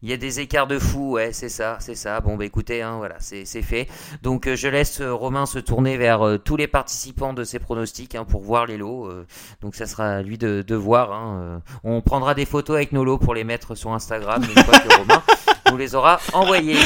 Il 0.02 0.10
y 0.10 0.14
a 0.14 0.18
des 0.18 0.40
écarts 0.40 0.68
de 0.68 0.80
fou, 0.80 1.12
ouais, 1.14 1.32
c'est 1.34 1.50
ça, 1.50 1.78
c'est 1.80 1.96
ça. 1.96 2.20
Bon, 2.22 2.36
bah 2.36 2.46
écoutez, 2.46 2.82
hein, 2.82 2.98
voilà, 2.98 3.16
c'est 3.20 3.46
fait. 3.62 3.88
Donc 4.22 4.48
euh, 4.48 4.56
je 4.56 4.68
laisse 4.68 5.02
Romain 5.02 5.46
se 5.46 5.60
tourner 5.60 5.98
vers 5.98 6.26
euh, 6.26 6.38
tous 6.38 6.58
les 6.58 6.68
participants 6.68 7.34
de 7.34 7.44
ces 7.44 7.60
pronostics 7.60 8.16
hein, 8.16 8.26
pour 8.26 8.42
voir 8.42 8.66
les 8.66 8.78
lots. 8.78 9.06
euh, 9.08 9.26
donc 9.62 9.76
ça 9.76 9.86
sera 9.86 10.08
à 10.16 10.22
lui 10.22 10.38
de, 10.38 10.64
de 10.66 10.76
voir. 10.76 11.12
hein, 11.14 11.62
on 11.84 12.02
prendra 12.02 12.34
des 12.34 12.46
photos 12.46 12.76
avec 12.76 12.92
nos 12.92 13.04
lots 13.06 13.18
pour 13.18 13.34
les 13.34 13.44
mettre 13.44 13.76
sur 13.76 13.92
Instagram 13.94 14.44
une 14.44 14.64
fois 14.64 14.80
que 14.80 14.90
Romain 14.98 15.22
nous 15.74 15.78
les 15.80 15.96
aura 15.96 16.20
envoyés. 16.34 16.78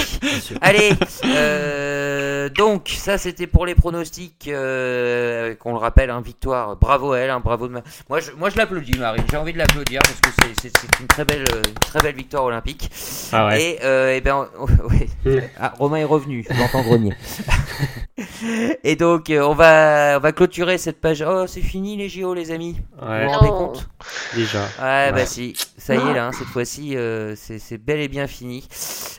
Allez, 0.62 0.92
euh, 1.26 2.50
donc 2.50 2.90
ça 2.96 3.18
c'était 3.18 3.48
pour 3.48 3.66
les 3.66 3.76
pronostics. 3.76 4.48
euh, 4.48 5.56
qu'on 5.56 5.72
le 5.74 5.78
rappelle, 5.78 6.10
hein, 6.10 6.22
victoire. 6.22 6.76
Bravo 6.78 7.12
à 7.12 7.20
elle, 7.20 7.30
hein, 7.30 7.42
bravo. 7.44 7.68
De 7.68 7.74
ma- 7.74 7.82
Moi 8.10 8.20
je, 8.22 8.32
moi 8.32 8.50
je 8.50 8.58
l'applaudis, 8.58 8.98
Marie. 8.98 9.22
J'ai 9.30 9.38
envie 9.38 9.54
de 9.54 9.58
l'applaudir 9.58 10.00
parce 10.02 10.20
que 10.22 10.30
c'est- 10.42 10.62
c'est 10.62 10.72
c'est 10.78 11.00
une 11.02 11.08
très 11.08 11.26
belle, 11.26 11.44
euh, 11.54 11.62
une 11.68 11.74
très 11.74 12.00
belle 12.02 12.16
victoire 12.16 12.46
olympique. 12.46 12.90
Ah 13.34 13.48
ouais. 13.48 13.62
Et, 13.62 13.80
euh, 13.84 14.14
eh 14.16 14.22
ben, 14.22 14.48
on- 14.60 14.66
ouais. 14.90 15.08
Mm. 15.26 15.42
Ah, 15.60 15.74
Romain 15.78 15.98
est 15.98 16.04
revenu, 16.06 16.46
je 16.50 16.58
l'entends 16.58 16.82
grogner. 16.84 17.14
Et 18.84 18.96
donc, 18.96 19.26
on 19.32 19.54
va, 19.54 20.16
on 20.18 20.20
va 20.20 20.32
clôturer 20.32 20.78
cette 20.78 21.00
page. 21.02 21.24
Oh, 21.28 21.46
c'est 21.48 21.62
fini 21.62 21.98
les 21.98 22.10
JO, 22.10 22.34
les 22.34 22.52
amis. 22.52 22.78
Vous 23.00 23.08
Ouais, 23.08 23.26
vous 23.26 23.32
rendez 23.32 23.48
Non. 23.52 23.58
compte? 23.58 23.90
Déjà. 24.36 24.62
Ouais, 24.82 25.12
bah 25.12 25.26
si, 25.26 25.54
ça 25.78 25.96
y 25.96 25.98
est 25.98 26.14
là, 26.14 26.28
hein, 26.28 26.32
cette 26.32 26.48
fois-ci, 26.48 26.96
euh, 26.96 27.36
c'est 27.36 27.60
c'est 27.60 27.78
bel 27.78 28.00
et 28.00 28.08
bien 28.08 28.28
fini. 28.28 28.68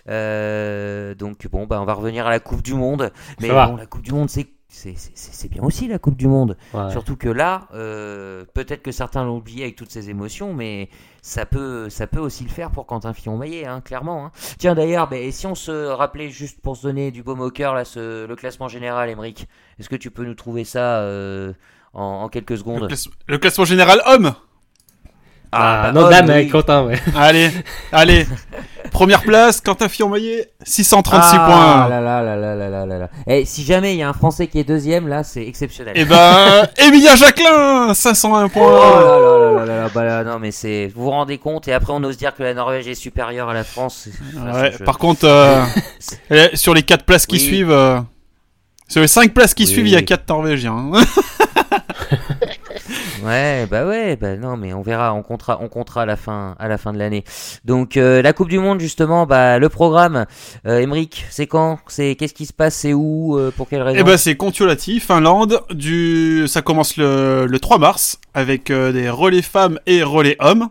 Euh, 0.09 1.15
donc 1.15 1.47
bon, 1.49 1.67
bah 1.67 1.81
on 1.81 1.85
va 1.85 1.93
revenir 1.95 2.27
à 2.27 2.31
la 2.31 2.41
Coupe 2.41 2.63
du 2.63 2.75
Monde. 2.75 3.13
Mais 3.41 3.49
bon, 3.49 3.77
la 3.77 3.87
Coupe 3.87 4.03
du 4.03 4.13
Monde, 4.13 4.29
c'est 4.31 4.47
c'est- 4.71 5.49
bien 5.49 5.63
aussi 5.63 5.89
la 5.89 5.99
Coupe 5.99 6.17
du 6.17 6.29
Monde. 6.29 6.57
Ouais. 6.75 6.91
Surtout 6.91 7.17
que 7.17 7.29
là, 7.29 7.69
euh, 7.75 8.45
peut-être 8.55 8.83
que 8.83 8.93
certains 8.93 9.25
l'ont 9.25 9.39
oublié 9.39 9.63
avec 9.65 9.77
toutes 9.77 9.91
ces 9.91 10.11
émotions, 10.11 10.53
mais 10.53 10.91
ça 11.23 11.47
peut, 11.47 11.89
ça 11.89 12.07
peut 12.07 12.21
aussi 12.21 12.45
le 12.45 12.51
faire 12.51 12.71
pour 12.71 12.87
Quentin 12.87 13.13
Fillon-Maillet, 13.15 13.65
hein, 13.67 13.81
clairement. 13.81 14.27
hein. 14.27 14.31
Tiens 14.59 14.75
d'ailleurs, 14.75 15.09
ben, 15.09 15.33
si 15.33 15.47
on 15.47 15.55
se 15.55 15.87
rappelait 15.87 16.29
juste 16.29 16.61
pour 16.61 16.77
se 16.77 16.83
donner 16.83 17.11
du 17.11 17.23
baume 17.23 17.41
au 17.41 17.51
cœur, 17.51 17.75
là, 17.75 17.85
ce- 17.87 18.27
le 18.27 18.37
classement 18.37 18.69
général, 18.69 19.09
Emeric, 19.09 19.49
est-ce 19.81 19.89
que 19.89 19.97
tu 19.97 20.11
peux 20.11 20.25
nous 20.25 20.35
trouver 20.35 20.65
ça 20.65 20.99
euh, 21.01 21.55
en, 21.95 22.03
en 22.03 22.29
quelques 22.29 22.51
Le, 22.51 22.57
secondes 22.59 22.87
classe- 22.89 23.09
le 23.27 23.39
classement 23.39 23.65
général 23.65 24.03
homme 24.07 24.35
ah, 25.51 25.83
ah 25.83 25.83
bah, 25.83 25.93
non, 25.93 26.07
oh, 26.07 26.11
Dan, 26.11 26.31
oui. 26.31 26.49
content, 26.49 26.87
ouais. 26.87 26.99
Allez, 27.17 27.51
allez. 27.93 28.27
Première 28.91 29.23
place, 29.23 29.61
Quentin 29.61 29.89
Fillon-Maillet, 29.89 30.51
636 30.65 31.31
ah, 31.33 31.47
points. 31.47 31.89
Là 31.89 32.01
là 32.01 32.23
là 32.23 32.37
là 32.37 32.87
là 32.87 32.99
là. 32.99 33.09
Et 33.27 33.41
eh, 33.41 33.45
si 33.45 33.65
jamais 33.65 33.95
il 33.95 33.99
y 33.99 34.03
a 34.03 34.09
un 34.09 34.13
Français 34.13 34.47
qui 34.47 34.59
est 34.59 34.65
deuxième, 34.65 35.09
là, 35.09 35.25
c'est 35.25 35.47
exceptionnel. 35.47 35.97
Et 35.97 36.05
ben, 36.05 36.67
Emilia 36.79 37.15
Jacquelin, 37.17 37.93
501 37.95 38.49
points. 38.49 38.63
Oh 38.63 39.65
là 39.65 39.89
bah 39.95 40.05
là 40.05 40.25
non 40.25 40.39
mais 40.39 40.51
c'est, 40.51 40.91
vous 40.95 41.05
vous 41.05 41.11
rendez 41.11 41.39
compte 41.39 41.69
Et 41.69 41.73
après, 41.73 41.93
on 41.93 42.03
ose 42.05 42.17
dire 42.17 42.35
que 42.35 42.43
la 42.43 42.55
Norvège 42.55 42.89
est 42.89 42.95
supérieure 42.95 43.49
à 43.49 43.55
la 43.55 43.65
France. 43.65 44.09
Par 44.85 44.99
contre, 44.99 45.25
euh, 45.25 45.63
eh, 46.31 46.51
sur 46.55 46.75
les 46.75 46.83
4 46.83 47.05
places 47.05 47.27
qui 47.27 47.39
suivent, 47.39 47.71
euh, 47.71 48.01
sur 48.89 49.01
les 49.01 49.09
5 49.09 49.33
places 49.33 49.55
qui 49.55 49.67
suivent, 49.67 49.87
il 49.87 49.93
y 49.93 49.97
a 49.97 50.03
4 50.03 50.29
Norvégiens. 50.29 50.93
Ouais, 53.25 53.67
bah 53.71 53.87
ouais, 53.87 54.17
bah 54.17 54.37
non, 54.37 54.57
mais 54.57 54.73
on 54.73 54.83
verra, 54.83 55.13
on 55.15 55.23
comptera, 55.23 55.59
on 55.61 55.69
comptera 55.69 56.03
à 56.03 56.07
la 56.07 56.17
fin, 56.17 56.55
à 56.59 56.69
la 56.69 56.79
fin 56.79 56.93
de 56.93 56.99
l'année. 56.99 57.25
Donc 57.65 57.97
euh, 57.97 58.23
la 58.23 58.33
Coupe 58.33 58.49
du 58.49 58.59
Monde 58.59 58.81
justement, 58.81 59.27
bah 59.27 59.59
le 59.59 59.69
programme, 59.69 60.27
euh, 60.67 60.79
Emric, 60.81 61.25
c'est 61.31 61.47
quand, 61.47 61.79
c'est 61.89 62.15
qu'est-ce 62.17 62.35
qui 62.35 62.47
se 62.47 62.53
passe, 62.53 62.75
c'est 62.75 62.93
où, 62.95 63.37
euh, 63.39 63.51
pour 63.57 63.69
quelle 63.69 63.83
raison? 63.83 63.99
Et 63.99 64.03
ben, 64.05 64.17
c'est 64.17 64.37
Kontiolahti, 64.37 65.01
Finlande. 65.01 65.61
Du, 65.71 66.45
ça 66.47 66.63
commence 66.63 66.97
le, 66.97 67.47
le 67.47 67.59
3 67.61 67.79
mars 67.79 68.19
avec 68.35 68.71
euh, 68.71 68.93
des 68.93 69.11
relais 69.11 69.43
femmes 69.43 69.79
et 69.87 70.03
relais 70.03 70.37
hommes. 70.41 70.69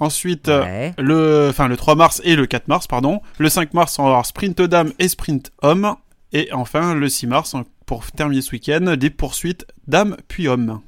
Ensuite, 0.00 0.46
Ouais. 0.48 0.94
le, 0.96 1.48
enfin, 1.50 1.66
le 1.66 1.76
3 1.76 1.96
mars 1.96 2.20
et 2.24 2.36
le 2.36 2.46
4 2.46 2.68
mars, 2.68 2.86
pardon. 2.86 3.20
Le 3.38 3.48
5 3.48 3.74
mars, 3.74 3.98
on 3.98 4.04
va 4.04 4.08
avoir 4.10 4.26
sprint 4.26 4.60
dame 4.62 4.92
et 5.00 5.08
sprint 5.08 5.50
homme. 5.62 5.96
Et 6.32 6.50
enfin, 6.52 6.94
le 6.94 7.08
6 7.08 7.26
mars, 7.26 7.56
pour 7.84 8.04
terminer 8.12 8.42
ce 8.42 8.52
week-end, 8.52 8.94
des 8.96 9.10
poursuites 9.10 9.66
dames 9.88 10.16
puis 10.28 10.46
hommes. 10.46 10.80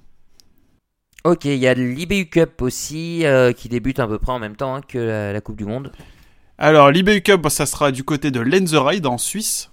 Ok, 1.24 1.44
il 1.44 1.56
y 1.56 1.66
a 1.68 1.74
l'IBU 1.74 2.26
Cup 2.26 2.62
aussi 2.62 3.24
qui 3.48 3.54
qui 3.54 3.68
débute 3.68 3.98
à 3.98 4.06
peu 4.06 4.18
près 4.18 4.32
en 4.32 4.38
même 4.38 4.56
temps 4.56 4.74
hein, 4.76 4.80
que 4.86 4.98
la, 4.98 5.32
la 5.32 5.40
Coupe 5.40 5.56
du 5.56 5.64
Monde. 5.66 5.92
Alors, 6.58 6.90
l'IBU 6.90 7.22
Cup, 7.22 7.46
ça 7.50 7.66
sera 7.66 7.90
du 7.92 8.04
côté 8.04 8.30
de 8.30 8.40
Lenzerheide 8.40 9.06
en 9.06 9.18
Suisse. 9.18 9.70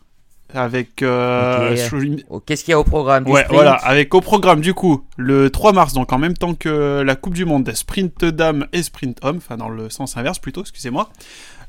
Avec. 0.53 1.01
euh, 1.03 1.75
je- 1.75 2.23
Oh, 2.29 2.39
Qu'est-ce 2.39 2.63
qu'il 2.63 2.71
y 2.71 2.73
a 2.73 2.79
au 2.79 2.85
programme 2.85 3.25
du 3.25 3.31
Ouais, 3.31 3.41
sprint 3.41 3.53
voilà, 3.55 3.73
avec 3.73 4.13
au 4.15 4.21
programme 4.21 4.61
du 4.61 4.73
coup 4.73 5.05
le 5.17 5.49
3 5.49 5.73
mars, 5.73 5.91
donc 5.91 6.13
en 6.13 6.17
même 6.17 6.35
temps 6.37 6.53
que 6.55 7.01
la 7.05 7.15
Coupe 7.17 7.33
du 7.33 7.43
Monde 7.43 7.65
des 7.65 7.75
sprint 7.75 8.23
dames 8.23 8.65
et 8.71 8.81
sprint 8.81 9.17
hommes, 9.23 9.37
enfin 9.37 9.57
dans 9.57 9.67
le 9.67 9.89
sens 9.89 10.15
inverse 10.15 10.39
plutôt, 10.39 10.61
excusez-moi. 10.61 11.09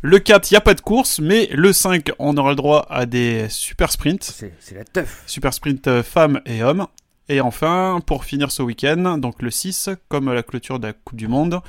Le 0.02 0.20
4, 0.20 0.48
il 0.50 0.54
n'y 0.54 0.58
a 0.58 0.60
pas 0.60 0.74
de 0.74 0.80
course, 0.80 1.18
mais 1.18 1.48
le 1.52 1.72
5, 1.72 2.12
on 2.20 2.36
aura 2.36 2.50
le 2.50 2.56
droit 2.56 2.86
à 2.88 3.04
des 3.04 3.48
super 3.48 3.90
sprints, 3.90 4.22
C'est 4.22 4.54
c'est 4.60 4.76
la 4.76 4.84
teuf. 4.84 5.24
super 5.26 5.52
sprint 5.52 5.88
euh, 5.88 6.04
femmes 6.04 6.40
et 6.46 6.62
hommes. 6.62 6.86
Et 7.28 7.40
enfin, 7.40 8.00
pour 8.06 8.24
finir 8.24 8.50
ce 8.50 8.62
week-end, 8.62 9.18
donc 9.18 9.42
le 9.42 9.50
6, 9.50 9.90
comme 10.08 10.32
la 10.32 10.42
clôture 10.42 10.78
de 10.78 10.86
la 10.88 10.92
Coupe 10.94 11.16
du 11.18 11.28
Monde, 11.28 11.60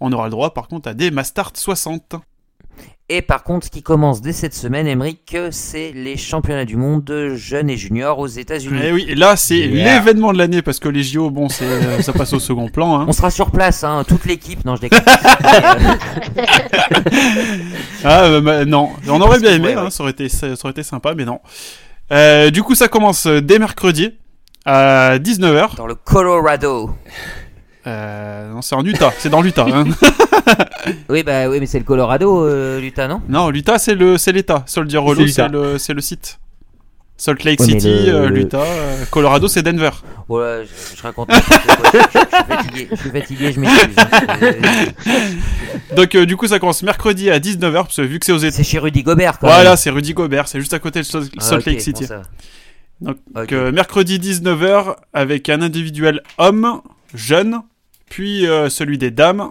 on 0.00 0.12
aura 0.12 0.24
le 0.24 0.30
droit 0.30 0.52
par 0.52 0.68
contre 0.68 0.88
à 0.88 0.94
des 0.94 1.10
Mastart 1.10 1.52
60. 1.54 2.16
Et 3.08 3.22
par 3.22 3.44
contre, 3.44 3.66
ce 3.66 3.70
qui 3.70 3.84
commence 3.84 4.20
dès 4.20 4.32
cette 4.32 4.52
semaine, 4.52 4.88
Emmerich, 4.88 5.36
c'est 5.52 5.92
les 5.92 6.16
championnats 6.16 6.64
du 6.64 6.76
monde 6.76 7.04
de 7.04 7.36
jeunes 7.36 7.70
et 7.70 7.76
juniors 7.76 8.18
aux 8.18 8.26
États-Unis. 8.26 8.82
Et 8.82 8.92
oui, 8.92 9.06
et 9.08 9.14
là 9.14 9.36
c'est 9.36 9.58
Yeah. 9.60 9.98
l'événement 10.00 10.32
de 10.32 10.38
l'année 10.38 10.60
parce 10.60 10.80
que 10.80 10.88
les 10.88 11.04
JO, 11.04 11.30
bon, 11.30 11.48
c'est 11.48 11.64
euh, 11.64 12.02
ça 12.02 12.12
passe 12.12 12.32
au 12.32 12.40
second 12.40 12.68
plan. 12.68 12.98
Hein. 13.00 13.04
On 13.08 13.12
sera 13.12 13.30
sur 13.30 13.52
place, 13.52 13.84
hein, 13.84 14.04
toute 14.06 14.24
l'équipe. 14.26 14.64
Non, 14.64 14.74
je 14.76 14.80
déconne. 14.82 15.00
Ah 18.04 18.24
euh, 18.24 18.40
bah, 18.40 18.64
non, 18.64 18.90
on 19.08 19.20
aurait 19.20 19.40
bien 19.40 19.52
aimé, 19.54 19.68
Ouais, 19.68 19.74
hein, 19.74 19.84
ouais. 19.84 19.90
ça 19.90 20.02
aurait 20.02 20.12
été 20.12 20.28
ça 20.28 20.48
aurait 20.62 20.70
été 20.72 20.82
sympa, 20.82 21.14
mais 21.14 21.24
non. 21.24 21.40
Euh, 22.12 22.50
du 22.50 22.62
coup, 22.62 22.74
ça 22.74 22.88
commence 22.88 23.26
dès 23.26 23.58
mercredi 23.58 24.12
à 24.66 25.18
19h. 25.18 25.76
Dans 25.76 25.86
le 25.86 25.94
Colorado. 25.94 26.90
Euh, 27.86 28.50
non, 28.50 28.62
c'est 28.62 28.74
en 28.74 28.84
Utah, 28.84 29.12
c'est 29.16 29.28
dans 29.30 29.40
l'Utah. 29.40 29.66
Hein. 29.72 29.84
Oui, 31.08 31.24
bah 31.24 31.48
oui, 31.48 31.58
mais 31.58 31.66
c'est 31.66 31.78
le 31.80 31.84
Colorado, 31.84 32.44
euh, 32.46 32.78
l'Utah, 32.80 33.08
non? 33.08 33.20
Non, 33.28 33.50
l'Utah 33.50 33.78
c'est 33.78 33.94
le 33.96 34.18
c'est 34.18 34.30
l'État. 34.30 34.62
Soldier 34.66 34.98
Hollow 34.98 35.26
c'est 35.26 35.48
le 35.48 35.78
c'est 35.78 35.92
le 35.94 36.00
site. 36.00 36.38
Salt 37.16 37.42
Lake 37.44 37.58
Ouais, 37.60 37.66
City, 37.66 38.06
le- 38.06 38.14
euh, 38.14 38.28
l'Utah, 38.28 38.60
euh, 38.60 39.04
Colorado 39.10 39.48
c'est 39.48 39.62
Denver. 39.62 39.90
Voilà, 40.28 40.62
je, 40.64 40.68
je 40.96 41.02
raconte. 41.02 41.28
quoi. 41.28 41.38
Je, 41.42 42.78
je- 42.78 42.86
je 42.90 42.96
suis 42.96 43.10
fatigué, 43.10 43.52
je 43.52 43.60
m'excuse. 43.60 43.96
hein. 43.98 44.36
Donc 45.96 46.14
euh, 46.14 46.26
du 46.26 46.36
coup 46.36 46.46
ça 46.46 46.58
commence 46.60 46.82
mercredi 46.84 47.30
à 47.30 47.38
19h 47.40 47.72
parce 47.72 47.96
que 47.96 48.02
vu 48.02 48.18
que 48.20 48.26
c'est 48.26 48.32
aux 48.32 48.38
États. 48.38 48.50
C'est 48.56 48.64
chez 48.64 48.78
Rudy 48.78 49.02
Gobert, 49.02 49.38
quand 49.40 49.46
Voilà, 49.48 49.76
c'est 49.76 49.90
Rudy 49.90 50.12
Gobert, 50.14 50.46
c'est 50.46 50.60
juste 50.60 50.74
à 50.74 50.78
côté 50.78 51.00
de 51.00 51.04
Salt, 51.04 51.28
Ah, 51.40 51.54
Lake 51.56 51.78
bon, 51.78 51.80
City. 51.80 52.06
ça 52.06 52.16
va. 52.18 52.22
Donc 53.00 53.52
euh, 53.52 53.72
mercredi 53.72 54.18
19h 54.18 54.96
avec 55.12 55.48
un 55.48 55.60
individuel 55.60 56.22
homme, 56.38 56.80
jeune, 57.14 57.60
puis 58.08 58.46
euh, 58.46 58.68
celui 58.68 58.98
des 58.98 59.10
dames. 59.10 59.50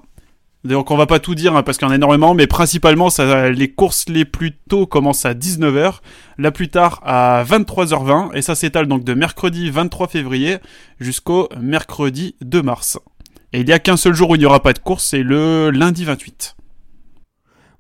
Donc 0.64 0.90
on 0.90 0.98
va 0.98 1.06
pas 1.06 1.20
tout 1.20 1.36
dire 1.36 1.56
hein, 1.56 1.62
parce 1.62 1.78
qu'il 1.78 1.88
y 1.88 1.90
en 1.90 1.92
a 1.92 1.96
énormément, 1.96 2.34
mais 2.34 2.48
principalement 2.48 3.12
ça, 3.12 3.52
les 3.52 3.70
courses 3.70 4.10
les 4.10 4.26
plus 4.26 4.54
tôt 4.68 4.88
commencent 4.88 5.26
à 5.26 5.36
19h, 5.36 6.00
la 6.40 6.52
plus 6.52 6.70
tard 6.70 7.02
à 7.06 7.44
23h20, 7.48 8.36
et 8.36 8.42
ça 8.42 8.56
s'étale 8.56 8.88
donc 8.88 9.04
de 9.04 9.14
mercredi 9.14 9.70
23 9.70 10.08
février 10.08 10.58
jusqu'au 11.00 11.50
mercredi 11.60 12.36
2 12.42 12.64
mars. 12.64 12.98
Et 13.54 13.62
il 13.62 13.70
y 13.70 13.74
a 13.74 13.80
qu'un 13.80 13.96
seul 13.96 14.16
jour 14.16 14.32
où 14.32 14.36
il 14.36 14.40
n'y 14.40 14.46
aura 14.46 14.64
pas 14.64 14.74
de 14.74 14.80
course, 14.80 15.06
c'est 15.06 15.22
le 15.22 15.70
lundi 15.70 16.04
28. 16.04 16.56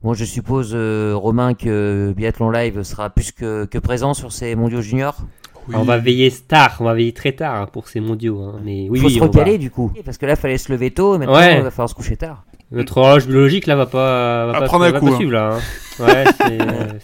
Bon, 0.03 0.13
je 0.13 0.23
suppose, 0.23 0.73
euh, 0.75 1.13
Romain, 1.15 1.55
que 1.55 2.13
Biathlon 2.15 2.51
Live 2.51 2.83
sera 2.83 3.09
plus 3.09 3.31
que, 3.31 3.65
que 3.65 3.79
présent 3.79 4.13
sur 4.13 4.31
ces 4.31 4.53
mondiaux 4.53 4.81
juniors? 4.81 5.25
On 5.73 5.83
va 5.83 5.97
veiller 5.97 6.31
tard, 6.47 6.77
on 6.79 6.83
va 6.85 6.93
veiller 6.93 7.11
très 7.13 7.31
tard 7.31 7.55
hein, 7.61 7.67
pour 7.71 7.87
ces 7.87 7.99
mondiaux. 7.99 8.41
hein. 8.41 8.59
Mais 8.63 8.87
oui, 8.89 8.99
faut 8.99 9.07
oui, 9.07 9.13
se 9.15 9.19
va- 9.19 9.25
recaler, 9.25 9.57
du 9.57 9.71
coup. 9.71 9.91
Parce 10.05 10.17
que 10.17 10.25
là, 10.25 10.35
fallait 10.35 10.57
se 10.57 10.71
lever 10.71 10.91
tôt, 10.91 11.17
maintenant, 11.17 11.33
Ouais. 11.35 11.57
il 11.57 11.63
va 11.63 11.71
falloir 11.71 11.89
se 11.89 11.95
coucher 11.95 12.17
tard. 12.17 12.43
Notre 12.71 12.97
horloge 12.97 13.27
biologique 13.27 13.67
là 13.67 13.75
va 13.75 13.85
pas, 13.85 14.47
va 14.47 14.59
pas, 14.59 14.65
prendre 14.65 14.85
va 14.85 14.91
pas 14.93 14.99
coup, 14.99 15.07
hein. 15.09 15.15
suivre 15.17 15.31
là. 15.31 15.53
hein. 15.55 15.59
Ouais, 15.97 16.25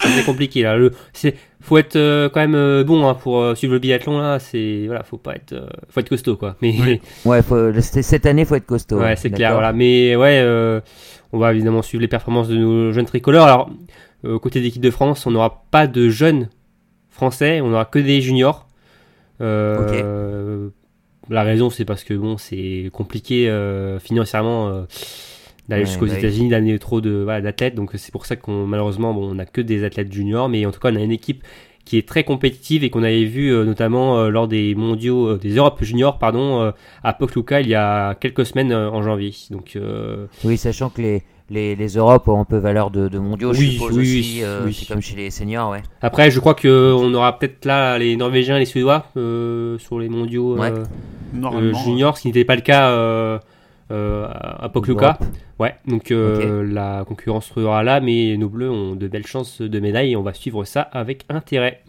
c'est 0.02 0.26
compliqué 0.26 0.64
là. 0.64 0.76
Le, 0.76 0.92
faut 1.62 1.78
être 1.78 1.96
euh, 1.96 2.28
quand 2.28 2.42
même 2.42 2.56
euh, 2.56 2.84
bon 2.84 3.08
hein, 3.08 3.14
pour 3.14 3.40
euh, 3.40 3.56
suivre 3.56 3.74
le 3.74 3.80
biathlon 3.80 4.20
là. 4.20 4.40
C'est 4.40 4.84
voilà, 4.88 5.04
faut 5.04 5.18
pas 5.18 5.36
être, 5.36 5.54
euh, 5.54 5.68
faut 5.90 6.00
être 6.02 6.10
costaud 6.10 6.36
quoi. 6.36 6.56
Mais 6.62 6.74
Oui. 6.80 7.02
Ouais, 7.26 7.42
faut, 7.42 7.72
cette 7.80 8.26
année, 8.26 8.44
faut 8.44 8.56
être 8.56 8.66
costaud. 8.66 9.00
ouais, 9.00 9.16
c'est 9.16 9.30
clair. 9.30 9.54
Voilà. 9.54 9.72
Mais 9.72 10.16
ouais, 10.18 10.42
euh, 10.44 10.82
on 11.32 11.38
va 11.38 11.54
évidemment 11.54 11.82
suivre 11.84 12.02
les 12.02 12.08
performances 12.10 12.50
de 12.50 12.58
nos 12.58 12.92
jeunes 12.92 13.06
tricolores. 13.06 13.46
Alors 13.46 13.70
euh, 14.26 14.40
côté 14.40 14.60
d'équipe 14.62 14.82
de 14.82 14.92
France, 14.92 15.26
on 15.26 15.32
n'aura 15.32 15.64
pas 15.72 15.88
de 15.88 16.10
jeunes 16.10 16.50
français, 17.12 17.62
on 17.62 17.72
aura 17.74 17.86
que 17.86 18.00
des 18.00 18.22
juniors. 18.22 18.68
Euh, 19.42 20.70
La 21.30 21.44
raison, 21.44 21.70
c'est 21.70 21.86
parce 21.86 22.04
que 22.04 22.14
bon, 22.14 22.38
c'est 22.38 22.90
compliqué 22.92 23.50
euh, 23.50 24.00
financièrement 24.00 24.70
euh, 24.70 24.84
d'aller 25.70 25.84
Ouais, 25.84 25.88
jusqu'aux 25.88 26.08
bah. 26.08 26.18
États-Unis, 26.18 26.50
d'amener 26.50 26.78
trop 26.80 27.00
de 27.00 27.12
voilà, 27.12 27.42
d'athlètes. 27.42 27.76
Donc 27.76 27.92
c'est 27.96 28.12
pour 28.12 28.26
ça 28.26 28.36
qu'on 28.36 28.66
malheureusement, 28.66 29.14
bon, 29.14 29.32
on 29.32 29.36
n'a 29.36 29.46
que 29.46 29.62
des 29.62 29.84
athlètes 29.84 30.12
juniors, 30.12 30.50
mais 30.50 30.66
en 30.66 30.72
tout 30.72 30.80
cas, 30.80 30.92
on 30.92 30.96
a 30.96 31.02
une 31.02 31.12
équipe 31.12 31.44
qui 31.86 31.98
est 31.98 32.08
très 32.08 32.24
compétitive 32.24 32.84
et 32.84 32.90
qu'on 32.90 33.04
avait 33.04 33.26
vu 33.26 33.52
notamment 33.66 34.30
lors 34.30 34.48
des 34.48 34.76
mondiaux, 34.76 35.38
des 35.38 35.56
Europes 35.56 35.84
juniors, 35.84 36.20
pardon, 36.20 36.72
à 37.04 37.14
Pokluka 37.14 37.62
il 37.62 37.70
y 37.70 37.76
a 37.76 38.14
quelques 38.14 38.46
semaines 38.46 38.72
en 38.72 39.02
janvier. 39.02 39.34
Donc 39.50 39.78
Oui, 40.44 40.58
sachant 40.58 40.90
que 40.92 41.02
les, 41.02 41.24
les, 41.52 41.76
les 41.76 41.88
Europes 41.98 42.28
ont 42.28 42.40
un 42.40 42.46
peu 42.46 42.58
valeur 42.58 42.90
de, 42.90 43.08
de 43.10 43.20
mondiaux, 43.20 43.54
je 43.54 43.60
Oui, 43.60 43.72
suppose 43.74 43.98
oui, 43.98 44.02
aussi. 44.02 44.34
oui, 44.38 44.44
euh, 44.44 44.62
oui. 44.66 44.74
C'est 44.74 44.88
comme 44.92 45.02
chez 45.02 45.16
les 45.18 45.30
seniors, 45.30 45.70
ouais. 45.70 45.84
après, 46.02 46.32
je 46.32 46.40
crois 46.40 46.56
que 46.56 46.94
on 46.98 47.14
aura 47.14 47.38
peut-être 47.38 47.66
là 47.66 47.98
les 48.00 48.16
Norvégiens 48.16 48.56
et 48.56 48.60
les 48.60 48.66
Suédois 48.66 49.06
euh, 49.18 49.78
sur 49.78 50.00
les 50.00 50.10
mondiaux. 50.10 50.58
Ouais. 50.58 50.72
euh, 50.72 50.84
Normalement. 51.34 51.78
euh, 51.78 51.84
junior, 51.84 52.18
ce 52.18 52.24
qui 52.24 52.28
n'était 52.30 52.46
pas 52.46 52.56
le 52.56 52.62
cas 52.62 52.90
euh, 52.90 53.38
euh, 53.92 54.28
à 54.32 54.70
Pokluka. 54.70 55.20
Ouais, 55.60 55.76
donc 55.86 56.10
euh, 56.12 56.64
la 56.68 57.04
concurrence 57.08 57.52
sera 57.54 57.84
là, 57.84 58.00
mais 58.00 58.36
nos 58.38 58.50
bleus 58.50 58.72
ont 58.72 58.96
de 58.96 59.08
belles 59.08 59.28
chances 59.28 59.62
de 59.62 59.80
médailles 59.80 60.14
et 60.14 60.16
on 60.16 60.24
va 60.24 60.34
suivre 60.34 60.64
ça 60.64 60.82
avec 60.82 61.24
intérêt. 61.30 61.82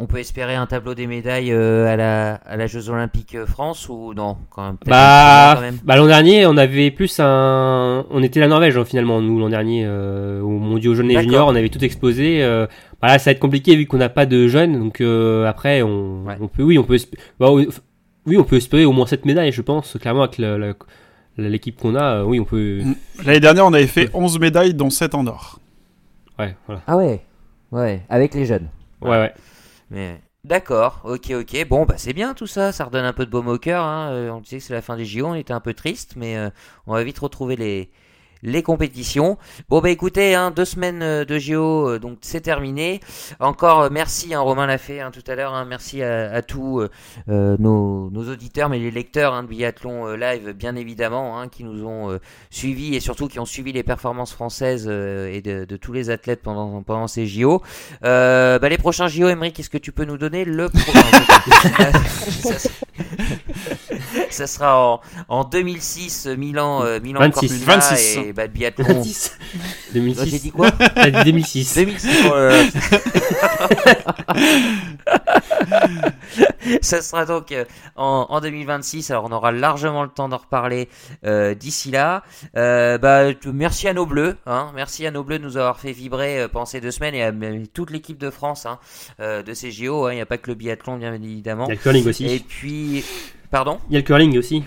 On 0.00 0.06
peut 0.06 0.18
espérer 0.18 0.54
un 0.54 0.66
tableau 0.66 0.94
des 0.94 1.08
médailles 1.08 1.50
euh, 1.52 1.92
à, 1.92 1.96
la, 1.96 2.34
à 2.34 2.56
la 2.56 2.66
Jeux 2.68 2.88
Olympiques 2.88 3.34
euh, 3.34 3.46
France 3.46 3.88
ou 3.88 4.14
non 4.14 4.36
quand 4.48 4.62
même, 4.64 4.76
Bah, 4.86 5.54
quand 5.56 5.60
même. 5.60 5.78
bah 5.82 5.96
l'an 5.96 6.06
dernier, 6.06 6.46
on 6.46 6.56
avait 6.56 6.92
plus 6.92 7.18
un, 7.18 8.06
on 8.10 8.22
était 8.22 8.38
la 8.38 8.46
Norvège 8.46 8.76
hein, 8.76 8.84
finalement 8.84 9.20
nous 9.20 9.40
l'an 9.40 9.48
dernier 9.48 9.82
euh, 9.84 10.40
au 10.40 10.50
mondiaux 10.50 10.94
jeunes 10.94 11.10
et 11.10 11.20
juniors, 11.20 11.48
on 11.48 11.54
avait 11.56 11.68
tout 11.68 11.84
explosé. 11.84 12.44
Euh, 12.44 12.68
voilà, 13.02 13.18
ça 13.18 13.30
va 13.30 13.32
être 13.32 13.40
compliqué 13.40 13.74
vu 13.74 13.86
qu'on 13.86 13.96
n'a 13.96 14.08
pas 14.08 14.24
de 14.24 14.46
jeunes, 14.46 14.78
donc 14.78 15.00
euh, 15.00 15.46
après 15.46 15.82
on, 15.82 16.22
Ouais. 16.24 16.36
on 16.40 16.46
peut, 16.46 16.62
oui, 16.62 16.78
on 16.78 16.84
peut, 16.84 16.96
bah, 17.40 17.50
oui, 17.50 18.36
on 18.38 18.44
peut 18.44 18.56
espérer 18.56 18.84
au 18.84 18.92
moins 18.92 19.06
cette 19.06 19.24
médaille, 19.24 19.50
je 19.50 19.62
pense, 19.62 19.96
clairement 20.00 20.22
avec 20.22 20.40
l'équipe 21.38 21.76
qu'on 21.76 21.96
a, 21.96 22.18
euh, 22.18 22.22
oui, 22.24 22.38
on 22.38 22.44
peut. 22.44 22.82
L'année 23.24 23.40
dernière, 23.40 23.66
on 23.66 23.72
avait 23.72 23.86
fait 23.88 24.10
11 24.14 24.38
médailles, 24.38 24.74
dont 24.74 24.90
7 24.90 25.16
en 25.16 25.26
or. 25.26 25.58
ouais, 26.38 26.54
voilà, 26.66 26.82
Ah 26.86 26.96
ouais, 26.96 27.20
ouais, 27.72 28.02
avec 28.08 28.34
les 28.34 28.44
jeunes. 28.46 28.68
ouais, 29.02 29.10
ouais. 29.10 29.32
Mais 29.90 30.20
d'accord, 30.44 31.00
ok, 31.04 31.30
ok. 31.30 31.68
Bon, 31.68 31.84
bah 31.84 31.94
c'est 31.98 32.12
bien 32.12 32.34
tout 32.34 32.46
ça, 32.46 32.72
ça 32.72 32.84
redonne 32.84 33.04
un 33.04 33.12
peu 33.12 33.26
de 33.26 33.30
baume 33.30 33.48
au 33.48 33.58
cœur. 33.58 33.84
Hein. 33.84 34.10
Euh, 34.12 34.30
On 34.30 34.40
disait 34.40 34.58
que 34.58 34.64
c'est 34.64 34.74
la 34.74 34.82
fin 34.82 34.96
des 34.96 35.04
JO, 35.04 35.26
on 35.26 35.34
était 35.34 35.52
un 35.52 35.60
peu 35.60 35.74
triste, 35.74 36.14
mais 36.16 36.36
euh, 36.36 36.50
on 36.86 36.94
va 36.94 37.02
vite 37.04 37.18
retrouver 37.18 37.56
les 37.56 37.90
les 38.42 38.62
compétitions. 38.62 39.38
Bon 39.68 39.80
bah 39.80 39.90
écoutez, 39.90 40.34
hein, 40.34 40.50
deux 40.50 40.64
semaines 40.64 41.02
euh, 41.02 41.24
de 41.24 41.38
JO, 41.38 41.88
euh, 41.88 41.98
donc 41.98 42.18
c'est 42.22 42.40
terminé. 42.40 43.00
Encore 43.40 43.82
euh, 43.82 43.88
merci, 43.90 44.34
hein, 44.34 44.40
Romain 44.40 44.66
l'a 44.66 44.78
fait 44.78 45.00
hein, 45.00 45.10
tout 45.10 45.24
à 45.30 45.34
l'heure. 45.34 45.54
hein, 45.54 45.64
merci 45.64 46.02
à, 46.02 46.30
à 46.32 46.42
tous 46.42 46.82
euh, 47.28 47.56
nos, 47.58 48.10
nos 48.10 48.30
auditeurs, 48.30 48.68
mais 48.68 48.78
les 48.78 48.90
lecteurs 48.90 49.34
hein, 49.34 49.42
de 49.42 49.48
Biathlon 49.48 50.14
Live, 50.14 50.52
bien 50.52 50.76
évidemment, 50.76 51.40
hein, 51.40 51.48
qui 51.48 51.64
nous 51.64 51.84
ont 51.84 52.10
euh, 52.10 52.18
suivis 52.50 52.94
et 52.94 53.00
surtout 53.00 53.28
qui 53.28 53.38
ont 53.38 53.44
suivi 53.46 53.72
les 53.72 53.82
performances 53.82 54.32
françaises 54.32 54.86
euh, 54.88 55.28
et 55.32 55.40
de, 55.42 55.64
de 55.64 55.76
tous 55.76 55.92
les 55.92 56.10
athlètes 56.10 56.42
pendant 56.42 56.82
pendant 56.82 57.06
ces 57.08 57.26
JO. 57.26 57.62
Euh, 58.04 58.58
bah, 58.58 58.68
les 58.68 58.78
prochains 58.78 59.08
JO, 59.08 59.28
Emery, 59.28 59.52
qu'est-ce 59.52 59.70
que 59.70 59.78
tu 59.78 59.92
peux 59.92 60.04
nous 60.04 60.18
donner 60.18 60.44
le 60.44 60.68
programme? 60.68 61.24
Ça, 62.42 62.68
ça 64.30 64.46
sera 64.46 64.78
en, 64.80 65.00
en 65.28 65.44
2006, 65.44 66.26
euh, 66.26 66.36
Milan, 66.36 66.82
euh, 66.84 67.00
Milan 67.00 67.20
26. 67.20 67.48
Cortina 67.64 67.76
26. 67.78 68.16
et 68.18 68.32
bah, 68.32 68.42
le 68.44 68.48
biathlon. 68.48 68.86
2006. 68.86 69.38
Oh, 69.90 69.94
J'ai 69.94 70.00
2006. 70.00 70.42
dit 70.42 70.50
quoi? 70.50 70.70
T'as 70.70 71.10
dit 71.10 71.24
2006. 71.24 71.74
2006. 71.76 72.08
oh 72.30 72.34
là 72.34 72.48
là. 72.50 72.62
Ça 76.82 77.00
sera 77.00 77.24
donc 77.24 77.52
euh, 77.52 77.64
en, 77.96 78.26
en 78.28 78.40
2026. 78.40 79.10
Alors 79.10 79.24
on 79.24 79.32
aura 79.32 79.52
largement 79.52 80.02
le 80.02 80.08
temps 80.10 80.28
d'en 80.28 80.36
reparler 80.36 80.88
euh, 81.24 81.54
d'ici 81.54 81.90
là. 81.90 82.22
Euh, 82.56 82.98
bah, 82.98 83.28
merci 83.46 83.88
à 83.88 83.94
nos 83.94 84.06
bleus. 84.06 84.36
Hein, 84.46 84.70
merci 84.74 85.06
à 85.06 85.10
nos 85.10 85.24
bleus 85.24 85.38
de 85.38 85.44
nous 85.44 85.56
avoir 85.56 85.80
fait 85.80 85.92
vibrer 85.92 86.40
euh, 86.40 86.48
pendant 86.48 86.66
ces 86.66 86.80
deux 86.80 86.90
semaines 86.90 87.14
et 87.14 87.22
à 87.22 87.32
toute 87.72 87.90
l'équipe 87.90 88.18
de 88.18 88.30
France 88.30 88.66
hein, 88.66 88.78
euh, 89.20 89.42
de 89.42 89.54
ces 89.54 89.70
JO. 89.70 90.06
hein. 90.06 90.12
Il 90.12 90.16
n'y 90.16 90.20
a 90.20 90.26
pas 90.26 90.38
que 90.38 90.48
le 90.50 90.54
biathlon 90.54 90.96
bien 90.98 91.12
évidemment. 91.14 91.64
Il 91.66 91.68
y 91.68 91.72
a 91.72 91.74
le 91.76 91.80
curling 91.80 92.06
aussi. 92.06 92.26
Et 92.26 92.38
puis, 92.40 93.04
pardon? 93.50 93.78
Il 93.88 93.94
y 93.94 93.96
a 93.96 94.00
le 94.00 94.04
curling 94.06 94.38
aussi. 94.38 94.64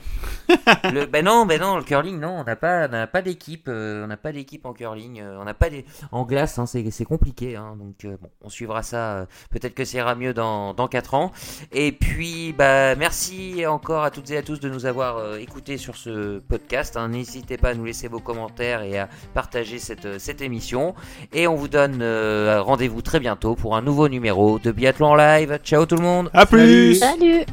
le, 0.93 1.05
ben 1.05 1.23
non, 1.23 1.45
ben 1.45 1.59
non, 1.61 1.77
le 1.77 1.83
curling, 1.83 2.19
non, 2.19 2.39
on 2.39 2.43
n'a 2.43 2.55
pas, 2.55 2.87
on 2.91 3.07
pas 3.07 3.21
d'équipe, 3.21 3.67
euh, 3.69 4.03
on 4.03 4.07
n'a 4.07 4.17
pas 4.17 4.31
d'équipe 4.33 4.65
en 4.65 4.73
curling, 4.73 5.21
euh, 5.21 5.37
on 5.39 5.45
n'a 5.45 5.53
pas 5.53 5.69
des, 5.69 5.85
en 6.11 6.23
glace, 6.25 6.59
hein, 6.59 6.65
c'est, 6.65 6.89
c'est 6.91 7.05
compliqué, 7.05 7.55
hein, 7.55 7.75
donc 7.79 8.03
euh, 8.05 8.17
bon, 8.21 8.29
on 8.41 8.49
suivra 8.49 8.83
ça. 8.83 9.11
euh, 9.13 9.25
peut-être 9.49 9.73
que 9.73 9.85
ça 9.85 9.97
ira 9.99 10.15
mieux 10.15 10.33
dans, 10.33 10.73
dans 10.73 10.87
4 10.87 11.13
ans. 11.13 11.31
Et 11.71 11.91
puis, 11.91 12.53
bah, 12.57 12.95
merci 12.95 13.65
encore 13.65 14.03
à 14.03 14.11
toutes 14.11 14.29
et 14.31 14.37
à 14.37 14.41
tous 14.41 14.59
de 14.59 14.69
nous 14.69 14.85
avoir 14.85 15.17
euh, 15.17 15.37
écoutés 15.37 15.77
sur 15.77 15.95
ce 15.95 16.39
podcast. 16.39 16.97
hein. 16.97 17.09
N'hésitez 17.09 17.57
pas 17.57 17.69
à 17.69 17.73
nous 17.73 17.85
laisser 17.85 18.07
vos 18.07 18.19
commentaires 18.19 18.81
et 18.83 18.97
à 18.99 19.07
partager 19.33 19.79
cette, 19.79 20.19
cette 20.19 20.41
émission. 20.41 20.95
Et 21.33 21.47
on 21.47 21.55
vous 21.55 21.67
donne 21.67 21.99
euh, 22.01 22.61
rendez-vous 22.61 23.01
très 23.01 23.19
bientôt 23.19 23.55
pour 23.55 23.75
un 23.75 23.81
nouveau 23.81 24.09
numéro 24.09 24.59
de 24.59 24.71
Biathlon 24.71 25.15
Live. 25.15 25.59
Ciao 25.63 25.85
tout 25.85 25.95
le 25.95 26.03
monde. 26.03 26.29
À 26.33 26.45
plus 26.45 26.95
Salut 26.95 27.45